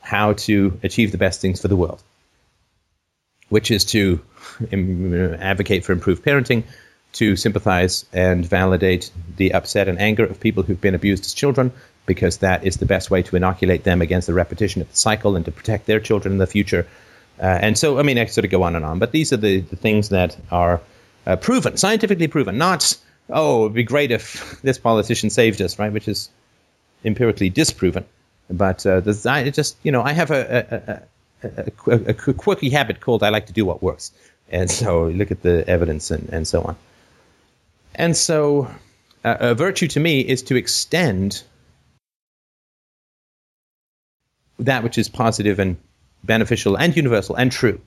how 0.00 0.34
to 0.34 0.78
achieve 0.82 1.10
the 1.10 1.18
best 1.18 1.40
things 1.40 1.60
for 1.60 1.68
the 1.68 1.76
world, 1.76 2.00
which 3.48 3.70
is 3.70 3.84
to 3.86 4.20
advocate 4.72 5.84
for 5.84 5.92
improved 5.92 6.24
parenting, 6.24 6.62
to 7.14 7.36
sympathize 7.36 8.04
and 8.12 8.44
validate 8.44 9.10
the 9.36 9.52
upset 9.54 9.88
and 9.88 9.98
anger 9.98 10.24
of 10.24 10.40
people 10.40 10.62
who've 10.62 10.80
been 10.80 10.94
abused 10.94 11.24
as 11.24 11.34
children, 11.34 11.72
because 12.06 12.38
that 12.38 12.64
is 12.64 12.76
the 12.76 12.86
best 12.86 13.10
way 13.10 13.22
to 13.22 13.36
inoculate 13.36 13.84
them 13.84 14.02
against 14.02 14.26
the 14.26 14.34
repetition 14.34 14.82
of 14.82 14.90
the 14.90 14.96
cycle 14.96 15.36
and 15.36 15.44
to 15.44 15.52
protect 15.52 15.86
their 15.86 16.00
children 16.00 16.32
in 16.32 16.38
the 16.38 16.46
future. 16.46 16.86
Uh, 17.38 17.44
and 17.44 17.78
so, 17.78 17.98
I 17.98 18.02
mean, 18.02 18.18
I 18.18 18.26
sort 18.26 18.44
of 18.44 18.50
go 18.50 18.62
on 18.62 18.76
and 18.76 18.84
on, 18.84 18.98
but 18.98 19.12
these 19.12 19.32
are 19.32 19.36
the, 19.36 19.60
the 19.60 19.76
things 19.76 20.08
that 20.08 20.36
are 20.50 20.80
uh, 21.26 21.36
proven, 21.36 21.76
scientifically 21.76 22.28
proven, 22.28 22.58
not, 22.58 22.96
oh, 23.32 23.64
it'd 23.64 23.74
be 23.74 23.82
great 23.82 24.10
if 24.10 24.60
this 24.62 24.78
politician 24.78 25.30
saved 25.30 25.60
us, 25.60 25.78
right, 25.78 25.92
which 25.92 26.08
is 26.08 26.30
empirically 27.04 27.50
disproven. 27.50 28.04
But 28.50 28.84
uh, 28.86 29.00
the, 29.00 29.30
I 29.30 29.50
just, 29.50 29.76
you 29.82 29.92
know, 29.92 30.02
I 30.02 30.12
have 30.12 30.30
a, 30.30 31.06
a, 31.42 31.90
a, 31.90 31.92
a, 32.10 32.14
quirky 32.14 32.70
habit 32.70 33.00
called 33.00 33.22
I 33.22 33.30
like 33.30 33.46
to 33.46 33.52
do 33.52 33.64
what 33.64 33.82
works. 33.82 34.12
And 34.50 34.70
so 34.70 35.04
look 35.08 35.30
at 35.30 35.42
the 35.42 35.66
evidence 35.68 36.10
and, 36.10 36.28
and 36.28 36.46
so 36.46 36.62
on. 36.62 36.76
And 37.94 38.16
so 38.16 38.70
uh, 39.24 39.36
a 39.40 39.54
virtue 39.54 39.88
to 39.88 40.00
me 40.00 40.20
is 40.20 40.42
to 40.44 40.56
extend 40.56 41.42
that 44.58 44.82
which 44.82 44.98
is 44.98 45.08
positive 45.08 45.58
and 45.58 45.76
beneficial 46.24 46.76
and 46.76 46.94
universal 46.96 47.34
and 47.34 47.50
true 47.50 47.80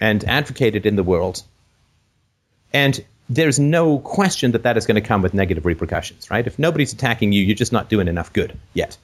and 0.00 0.24
advocated 0.24 0.86
in 0.86 0.96
the 0.96 1.02
world. 1.02 1.42
And 2.72 3.02
there's 3.28 3.58
no 3.58 3.98
question 3.98 4.52
that 4.52 4.62
that 4.62 4.76
is 4.76 4.86
going 4.86 4.94
to 4.94 5.06
come 5.06 5.22
with 5.22 5.34
negative 5.34 5.66
repercussions, 5.66 6.30
right? 6.30 6.46
If 6.46 6.58
nobody's 6.58 6.92
attacking 6.92 7.32
you, 7.32 7.42
you're 7.42 7.56
just 7.56 7.72
not 7.72 7.88
doing 7.88 8.08
enough 8.08 8.32
good 8.32 8.56
yet. 8.74 8.96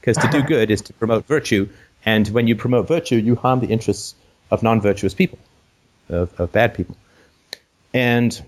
Because 0.00 0.16
to 0.18 0.28
do 0.28 0.42
good 0.46 0.70
is 0.70 0.80
to 0.82 0.92
promote 0.94 1.26
virtue. 1.26 1.68
And 2.04 2.26
when 2.28 2.48
you 2.48 2.56
promote 2.56 2.88
virtue, 2.88 3.16
you 3.16 3.36
harm 3.36 3.60
the 3.60 3.66
interests 3.66 4.14
of 4.50 4.62
non 4.62 4.80
virtuous 4.80 5.14
people, 5.14 5.38
of, 6.08 6.38
of 6.40 6.50
bad 6.52 6.74
people. 6.74 6.96
And 7.92 8.42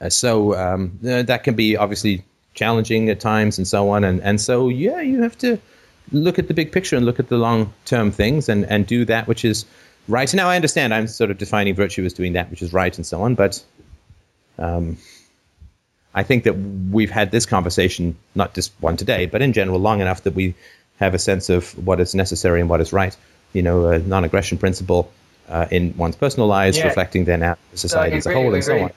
uh, 0.00 0.10
so 0.10 0.54
um, 0.54 0.98
uh, 1.06 1.22
that 1.22 1.44
can 1.44 1.54
be 1.54 1.76
obviously 1.76 2.24
challenging 2.54 3.08
at 3.10 3.20
times 3.20 3.58
and 3.58 3.66
so 3.66 3.90
on. 3.90 4.04
And, 4.04 4.20
and 4.22 4.40
so, 4.40 4.68
yeah, 4.68 5.00
you 5.00 5.22
have 5.22 5.38
to 5.38 5.58
look 6.12 6.38
at 6.38 6.48
the 6.48 6.54
big 6.54 6.72
picture 6.72 6.96
and 6.96 7.06
look 7.06 7.20
at 7.20 7.28
the 7.28 7.38
long 7.38 7.72
term 7.84 8.10
things 8.10 8.48
and, 8.48 8.64
and 8.66 8.86
do 8.86 9.04
that 9.04 9.28
which 9.28 9.44
is 9.44 9.64
right. 10.08 10.32
Now, 10.34 10.48
I 10.48 10.56
understand 10.56 10.92
I'm 10.92 11.06
sort 11.06 11.30
of 11.30 11.38
defining 11.38 11.74
virtue 11.74 12.04
as 12.04 12.12
doing 12.12 12.32
that 12.34 12.50
which 12.50 12.60
is 12.60 12.72
right 12.72 12.94
and 12.96 13.06
so 13.06 13.22
on, 13.22 13.34
but 13.34 13.62
um, 14.58 14.96
I 16.14 16.22
think 16.22 16.44
that 16.44 16.54
we've 16.54 17.10
had 17.10 17.30
this 17.30 17.46
conversation, 17.46 18.16
not 18.34 18.54
just 18.54 18.72
one 18.80 18.96
today, 18.96 19.26
but 19.26 19.42
in 19.42 19.52
general, 19.52 19.80
long 19.80 20.00
enough 20.00 20.22
that 20.22 20.34
we 20.34 20.54
have 21.00 21.14
a 21.14 21.18
sense 21.18 21.48
of 21.48 21.76
what 21.84 22.00
is 22.00 22.14
necessary 22.14 22.60
and 22.60 22.70
what 22.70 22.80
is 22.80 22.92
right. 22.92 23.16
You 23.52 23.62
know, 23.62 23.88
a 23.88 23.98
non 23.98 24.24
aggression 24.24 24.58
principle 24.58 25.10
uh, 25.48 25.66
in 25.70 25.96
one's 25.96 26.16
personal 26.16 26.46
lives, 26.46 26.78
yeah. 26.78 26.86
reflecting 26.86 27.24
then 27.24 27.42
out 27.42 27.58
society 27.74 28.16
as 28.16 28.26
a 28.26 28.32
whole, 28.32 28.54
and 28.54 28.62
so 28.62 28.84
on. 28.84 28.90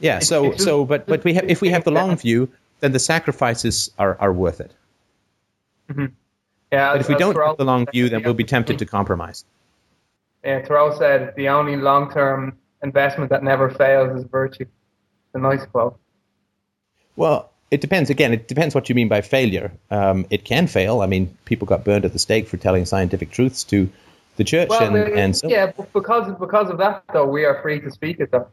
Yeah. 0.00 0.20
So, 0.20 0.54
so, 0.56 0.84
but, 0.84 1.06
but 1.06 1.24
we 1.24 1.34
have, 1.34 1.50
if 1.50 1.60
we 1.60 1.70
have 1.70 1.84
the 1.84 1.90
long 1.90 2.16
view, 2.16 2.48
then 2.80 2.92
the 2.92 2.98
sacrifices 3.00 3.90
are, 3.98 4.16
are 4.20 4.32
worth 4.32 4.60
it. 4.60 4.72
Mm-hmm. 5.90 6.06
Yeah, 6.70 6.92
but 6.92 7.00
if 7.00 7.08
we 7.08 7.14
don't 7.14 7.36
have 7.36 7.56
the 7.56 7.64
long 7.64 7.86
view, 7.86 8.08
then 8.08 8.22
we'll 8.22 8.34
be 8.34 8.44
tempted 8.44 8.78
to 8.78 8.86
compromise. 8.86 9.44
Yeah, 10.44 10.62
Thoreau 10.62 10.96
said 10.96 11.34
the 11.34 11.48
only 11.48 11.76
long-term 11.76 12.58
investment 12.82 13.30
that 13.30 13.42
never 13.42 13.70
fails 13.70 14.18
is 14.18 14.24
virtue. 14.24 14.64
It's 14.64 15.34
a 15.34 15.38
nice 15.38 15.64
quote. 15.66 15.98
Well, 17.16 17.50
it 17.70 17.80
depends. 17.80 18.10
Again, 18.10 18.32
it 18.32 18.48
depends 18.48 18.74
what 18.74 18.88
you 18.88 18.94
mean 18.94 19.08
by 19.08 19.20
failure. 19.20 19.72
Um, 19.90 20.26
it 20.30 20.44
can 20.44 20.66
fail. 20.66 21.02
I 21.02 21.06
mean, 21.06 21.36
people 21.44 21.66
got 21.66 21.84
burned 21.84 22.04
at 22.04 22.12
the 22.12 22.18
stake 22.18 22.48
for 22.48 22.56
telling 22.56 22.86
scientific 22.86 23.30
truths 23.30 23.64
to 23.64 23.90
the 24.36 24.44
church, 24.44 24.68
well, 24.68 24.94
and, 24.94 25.18
and 25.18 25.36
so 25.36 25.48
yeah, 25.48 25.72
because 25.92 26.32
because 26.38 26.70
of 26.70 26.78
that, 26.78 27.02
though, 27.12 27.26
we 27.26 27.44
are 27.44 27.60
free 27.60 27.80
to 27.80 27.90
speak 27.90 28.20
it. 28.20 28.30
Though. 28.30 28.46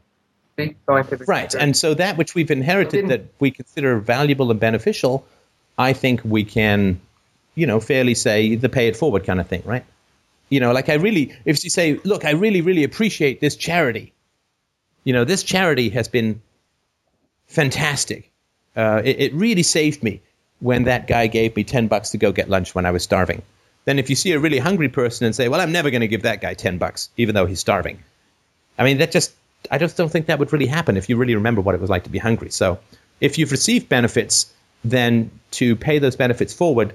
Speak 0.54 0.76
scientific. 0.84 1.28
Right, 1.28 1.54
and 1.54 1.76
so 1.76 1.94
that 1.94 2.16
which 2.16 2.34
we've 2.34 2.50
inherited 2.50 3.08
that 3.08 3.22
we 3.38 3.52
consider 3.52 4.00
valuable 4.00 4.50
and 4.50 4.58
beneficial, 4.58 5.24
I 5.78 5.92
think 5.92 6.22
we 6.24 6.42
can, 6.44 7.00
you 7.54 7.68
know, 7.68 7.78
fairly 7.78 8.14
say 8.14 8.56
the 8.56 8.68
pay 8.68 8.88
it 8.88 8.96
forward 8.96 9.24
kind 9.24 9.40
of 9.40 9.46
thing, 9.46 9.62
right? 9.64 9.84
You 10.48 10.58
know, 10.58 10.72
like 10.72 10.88
I 10.88 10.94
really, 10.94 11.32
if 11.44 11.62
you 11.62 11.70
say, 11.70 12.00
look, 12.02 12.24
I 12.24 12.32
really, 12.32 12.62
really 12.62 12.82
appreciate 12.82 13.40
this 13.40 13.54
charity. 13.54 14.12
You 15.06 15.12
know, 15.12 15.24
this 15.24 15.44
charity 15.44 15.88
has 15.90 16.08
been 16.08 16.42
fantastic. 17.46 18.32
Uh, 18.74 19.02
it, 19.04 19.20
it 19.20 19.34
really 19.34 19.62
saved 19.62 20.02
me 20.02 20.20
when 20.58 20.82
that 20.82 21.06
guy 21.06 21.28
gave 21.28 21.54
me 21.54 21.62
10 21.62 21.86
bucks 21.86 22.10
to 22.10 22.18
go 22.18 22.32
get 22.32 22.50
lunch 22.50 22.74
when 22.74 22.84
I 22.84 22.90
was 22.90 23.04
starving. 23.04 23.42
Then 23.84 24.00
if 24.00 24.10
you 24.10 24.16
see 24.16 24.32
a 24.32 24.40
really 24.40 24.58
hungry 24.58 24.88
person 24.88 25.24
and 25.24 25.34
say, 25.34 25.48
well, 25.48 25.60
I'm 25.60 25.70
never 25.70 25.90
going 25.90 26.00
to 26.00 26.08
give 26.08 26.22
that 26.22 26.40
guy 26.40 26.54
10 26.54 26.78
bucks, 26.78 27.08
even 27.16 27.36
though 27.36 27.46
he's 27.46 27.60
starving. 27.60 28.02
I 28.78 28.82
mean, 28.82 28.98
that 28.98 29.12
just, 29.12 29.32
I 29.70 29.78
just 29.78 29.96
don't 29.96 30.10
think 30.10 30.26
that 30.26 30.40
would 30.40 30.52
really 30.52 30.66
happen 30.66 30.96
if 30.96 31.08
you 31.08 31.16
really 31.16 31.36
remember 31.36 31.60
what 31.60 31.76
it 31.76 31.80
was 31.80 31.88
like 31.88 32.02
to 32.02 32.10
be 32.10 32.18
hungry. 32.18 32.50
So 32.50 32.80
if 33.20 33.38
you've 33.38 33.52
received 33.52 33.88
benefits, 33.88 34.52
then 34.84 35.30
to 35.52 35.76
pay 35.76 36.00
those 36.00 36.16
benefits 36.16 36.52
forward 36.52 36.94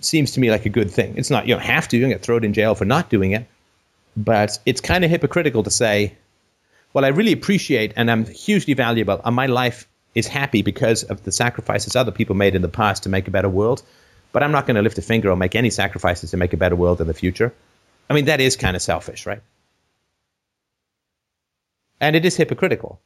seems 0.00 0.32
to 0.32 0.40
me 0.40 0.50
like 0.50 0.66
a 0.66 0.70
good 0.70 0.90
thing. 0.90 1.14
It's 1.16 1.30
not 1.30 1.46
you 1.46 1.54
don't 1.54 1.62
have 1.62 1.86
to, 1.86 1.96
you 1.96 2.02
don't 2.02 2.10
get 2.10 2.22
thrown 2.22 2.42
in 2.42 2.52
jail 2.52 2.74
for 2.74 2.84
not 2.84 3.10
doing 3.10 3.30
it, 3.30 3.46
but 4.16 4.58
it's 4.66 4.80
kind 4.80 5.04
of 5.04 5.10
hypocritical 5.10 5.62
to 5.62 5.70
say, 5.70 6.16
well, 6.92 7.04
I 7.04 7.08
really 7.08 7.32
appreciate 7.32 7.92
and 7.96 8.10
I'm 8.10 8.24
hugely 8.26 8.74
valuable, 8.74 9.20
and 9.24 9.34
my 9.34 9.46
life 9.46 9.88
is 10.14 10.26
happy 10.26 10.62
because 10.62 11.04
of 11.04 11.24
the 11.24 11.32
sacrifices 11.32 11.96
other 11.96 12.12
people 12.12 12.36
made 12.36 12.54
in 12.54 12.62
the 12.62 12.68
past 12.68 13.02
to 13.04 13.08
make 13.08 13.28
a 13.28 13.30
better 13.30 13.48
world, 13.48 13.82
but 14.32 14.42
I'm 14.42 14.52
not 14.52 14.66
going 14.66 14.76
to 14.76 14.82
lift 14.82 14.98
a 14.98 15.02
finger 15.02 15.30
or 15.30 15.36
make 15.36 15.54
any 15.54 15.70
sacrifices 15.70 16.30
to 16.30 16.36
make 16.36 16.52
a 16.52 16.56
better 16.56 16.76
world 16.76 17.00
in 17.00 17.06
the 17.06 17.14
future. 17.14 17.52
I 18.10 18.14
mean, 18.14 18.26
that 18.26 18.40
is 18.40 18.56
kind 18.56 18.76
of 18.76 18.82
selfish, 18.82 19.26
right? 19.26 19.42
And 22.00 22.16
it 22.16 22.24
is 22.24 22.36
hypocritical. 22.36 23.00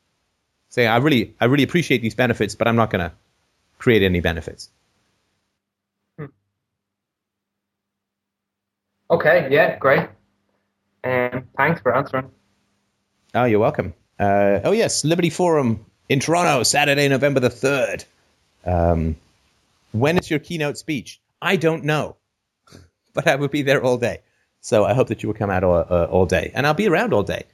Saying, 0.68 0.88
I 0.88 0.96
really, 0.96 1.34
I 1.40 1.44
really 1.44 1.62
appreciate 1.62 2.02
these 2.02 2.14
benefits, 2.14 2.56
but 2.56 2.66
I'm 2.66 2.76
not 2.76 2.90
going 2.90 3.04
to 3.08 3.12
create 3.78 4.02
any 4.02 4.20
benefits. 4.20 4.70
Okay, 9.08 9.48
yeah, 9.52 9.78
great. 9.78 10.08
Um, 11.04 11.44
thanks 11.56 11.80
for 11.80 11.94
answering. 11.94 12.30
Oh, 13.36 13.44
you're 13.44 13.60
welcome. 13.60 13.92
Uh, 14.18 14.60
oh, 14.64 14.72
yes, 14.72 15.04
Liberty 15.04 15.28
Forum 15.28 15.84
in 16.08 16.20
Toronto, 16.20 16.62
Saturday, 16.62 17.06
November 17.06 17.38
the 17.38 17.50
3rd. 17.50 18.06
Um, 18.64 19.16
when 19.92 20.16
is 20.16 20.30
your 20.30 20.38
keynote 20.38 20.78
speech? 20.78 21.20
I 21.42 21.56
don't 21.56 21.84
know, 21.84 22.16
but 23.14 23.26
I 23.26 23.36
will 23.36 23.48
be 23.48 23.60
there 23.60 23.82
all 23.82 23.98
day. 23.98 24.20
So 24.62 24.86
I 24.86 24.94
hope 24.94 25.08
that 25.08 25.22
you 25.22 25.28
will 25.28 25.34
come 25.34 25.50
out 25.50 25.64
all, 25.64 25.76
uh, 25.76 26.06
all 26.06 26.24
day. 26.24 26.50
And 26.54 26.66
I'll 26.66 26.72
be 26.72 26.88
around 26.88 27.12
all 27.12 27.22
day. 27.22 27.44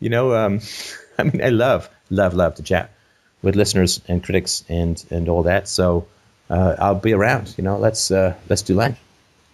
You 0.00 0.10
know, 0.10 0.34
um, 0.34 0.60
I 1.18 1.22
mean, 1.22 1.42
I 1.42 1.48
love, 1.48 1.88
love, 2.10 2.34
love 2.34 2.56
to 2.56 2.62
chat 2.62 2.92
with 3.40 3.56
listeners 3.56 4.02
and 4.08 4.22
critics 4.22 4.64
and, 4.68 5.02
and 5.10 5.30
all 5.30 5.44
that. 5.44 5.66
So 5.66 6.06
uh, 6.50 6.76
I'll 6.78 6.94
be 6.94 7.14
around. 7.14 7.54
You 7.56 7.64
know, 7.64 7.78
let's, 7.78 8.10
uh, 8.10 8.34
let's 8.50 8.60
do 8.60 8.74
lunch. 8.74 8.98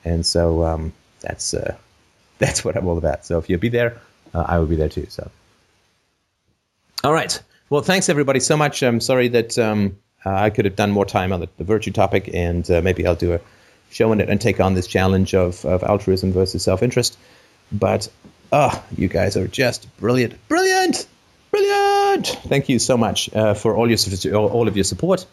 And 0.04 0.26
so 0.26 0.64
um, 0.64 0.92
that's 1.20 1.54
uh, 1.54 1.76
that's 2.38 2.64
what 2.64 2.76
I'm 2.76 2.86
all 2.88 2.98
about. 2.98 3.24
So 3.24 3.38
if 3.38 3.48
you'll 3.48 3.60
be 3.60 3.68
there, 3.68 4.00
uh, 4.34 4.44
I 4.46 4.58
will 4.58 4.66
be 4.66 4.76
there 4.76 4.88
too. 4.88 5.06
So, 5.08 5.30
all 7.04 7.12
right. 7.12 7.40
Well, 7.70 7.82
thanks 7.82 8.08
everybody 8.08 8.40
so 8.40 8.56
much. 8.56 8.82
I'm 8.82 9.00
sorry 9.00 9.28
that 9.28 9.58
um, 9.58 9.98
uh, 10.24 10.30
I 10.30 10.50
could 10.50 10.64
have 10.64 10.76
done 10.76 10.90
more 10.90 11.04
time 11.04 11.32
on 11.32 11.40
the, 11.40 11.48
the 11.58 11.64
virtue 11.64 11.90
topic, 11.90 12.30
and 12.32 12.68
uh, 12.70 12.80
maybe 12.82 13.06
I'll 13.06 13.14
do 13.14 13.34
a 13.34 13.40
show 13.90 14.10
on 14.10 14.20
it 14.20 14.28
and 14.28 14.40
take 14.40 14.60
on 14.60 14.74
this 14.74 14.86
challenge 14.86 15.34
of, 15.34 15.64
of 15.64 15.82
altruism 15.82 16.32
versus 16.32 16.62
self 16.62 16.82
interest. 16.82 17.18
But 17.70 18.08
Oh, 18.50 18.82
you 18.96 19.08
guys 19.08 19.36
are 19.36 19.46
just 19.46 19.94
brilliant, 19.98 20.34
brilliant, 20.48 21.06
brilliant! 21.50 22.28
Thank 22.46 22.70
you 22.70 22.78
so 22.78 22.96
much 22.96 23.32
uh, 23.34 23.52
for 23.52 23.76
all 23.76 23.90
your 23.90 23.98
all 24.36 24.68
of 24.68 24.76
your 24.76 24.84
support. 24.84 25.26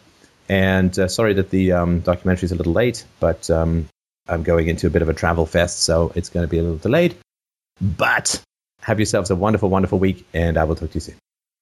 And 0.48 0.96
uh, 0.98 1.08
sorry 1.08 1.32
that 1.34 1.50
the 1.50 1.72
um, 1.72 2.00
documentary 2.00 2.46
is 2.46 2.52
a 2.52 2.56
little 2.56 2.74
late, 2.74 3.04
but 3.18 3.48
um, 3.50 3.88
I'm 4.28 4.42
going 4.42 4.68
into 4.68 4.86
a 4.86 4.90
bit 4.90 5.02
of 5.02 5.08
a 5.08 5.14
travel 5.14 5.46
fest, 5.46 5.80
so 5.80 6.12
it's 6.14 6.28
going 6.28 6.44
to 6.44 6.50
be 6.50 6.58
a 6.58 6.62
little 6.62 6.76
delayed. 6.76 7.16
But 7.80 8.40
have 8.82 9.00
yourselves 9.00 9.30
a 9.30 9.36
wonderful, 9.36 9.70
wonderful 9.70 9.98
week, 9.98 10.26
and 10.34 10.58
I 10.58 10.64
will 10.64 10.76
talk 10.76 10.90
to 10.90 10.94
you 10.94 11.00
soon. 11.00 11.16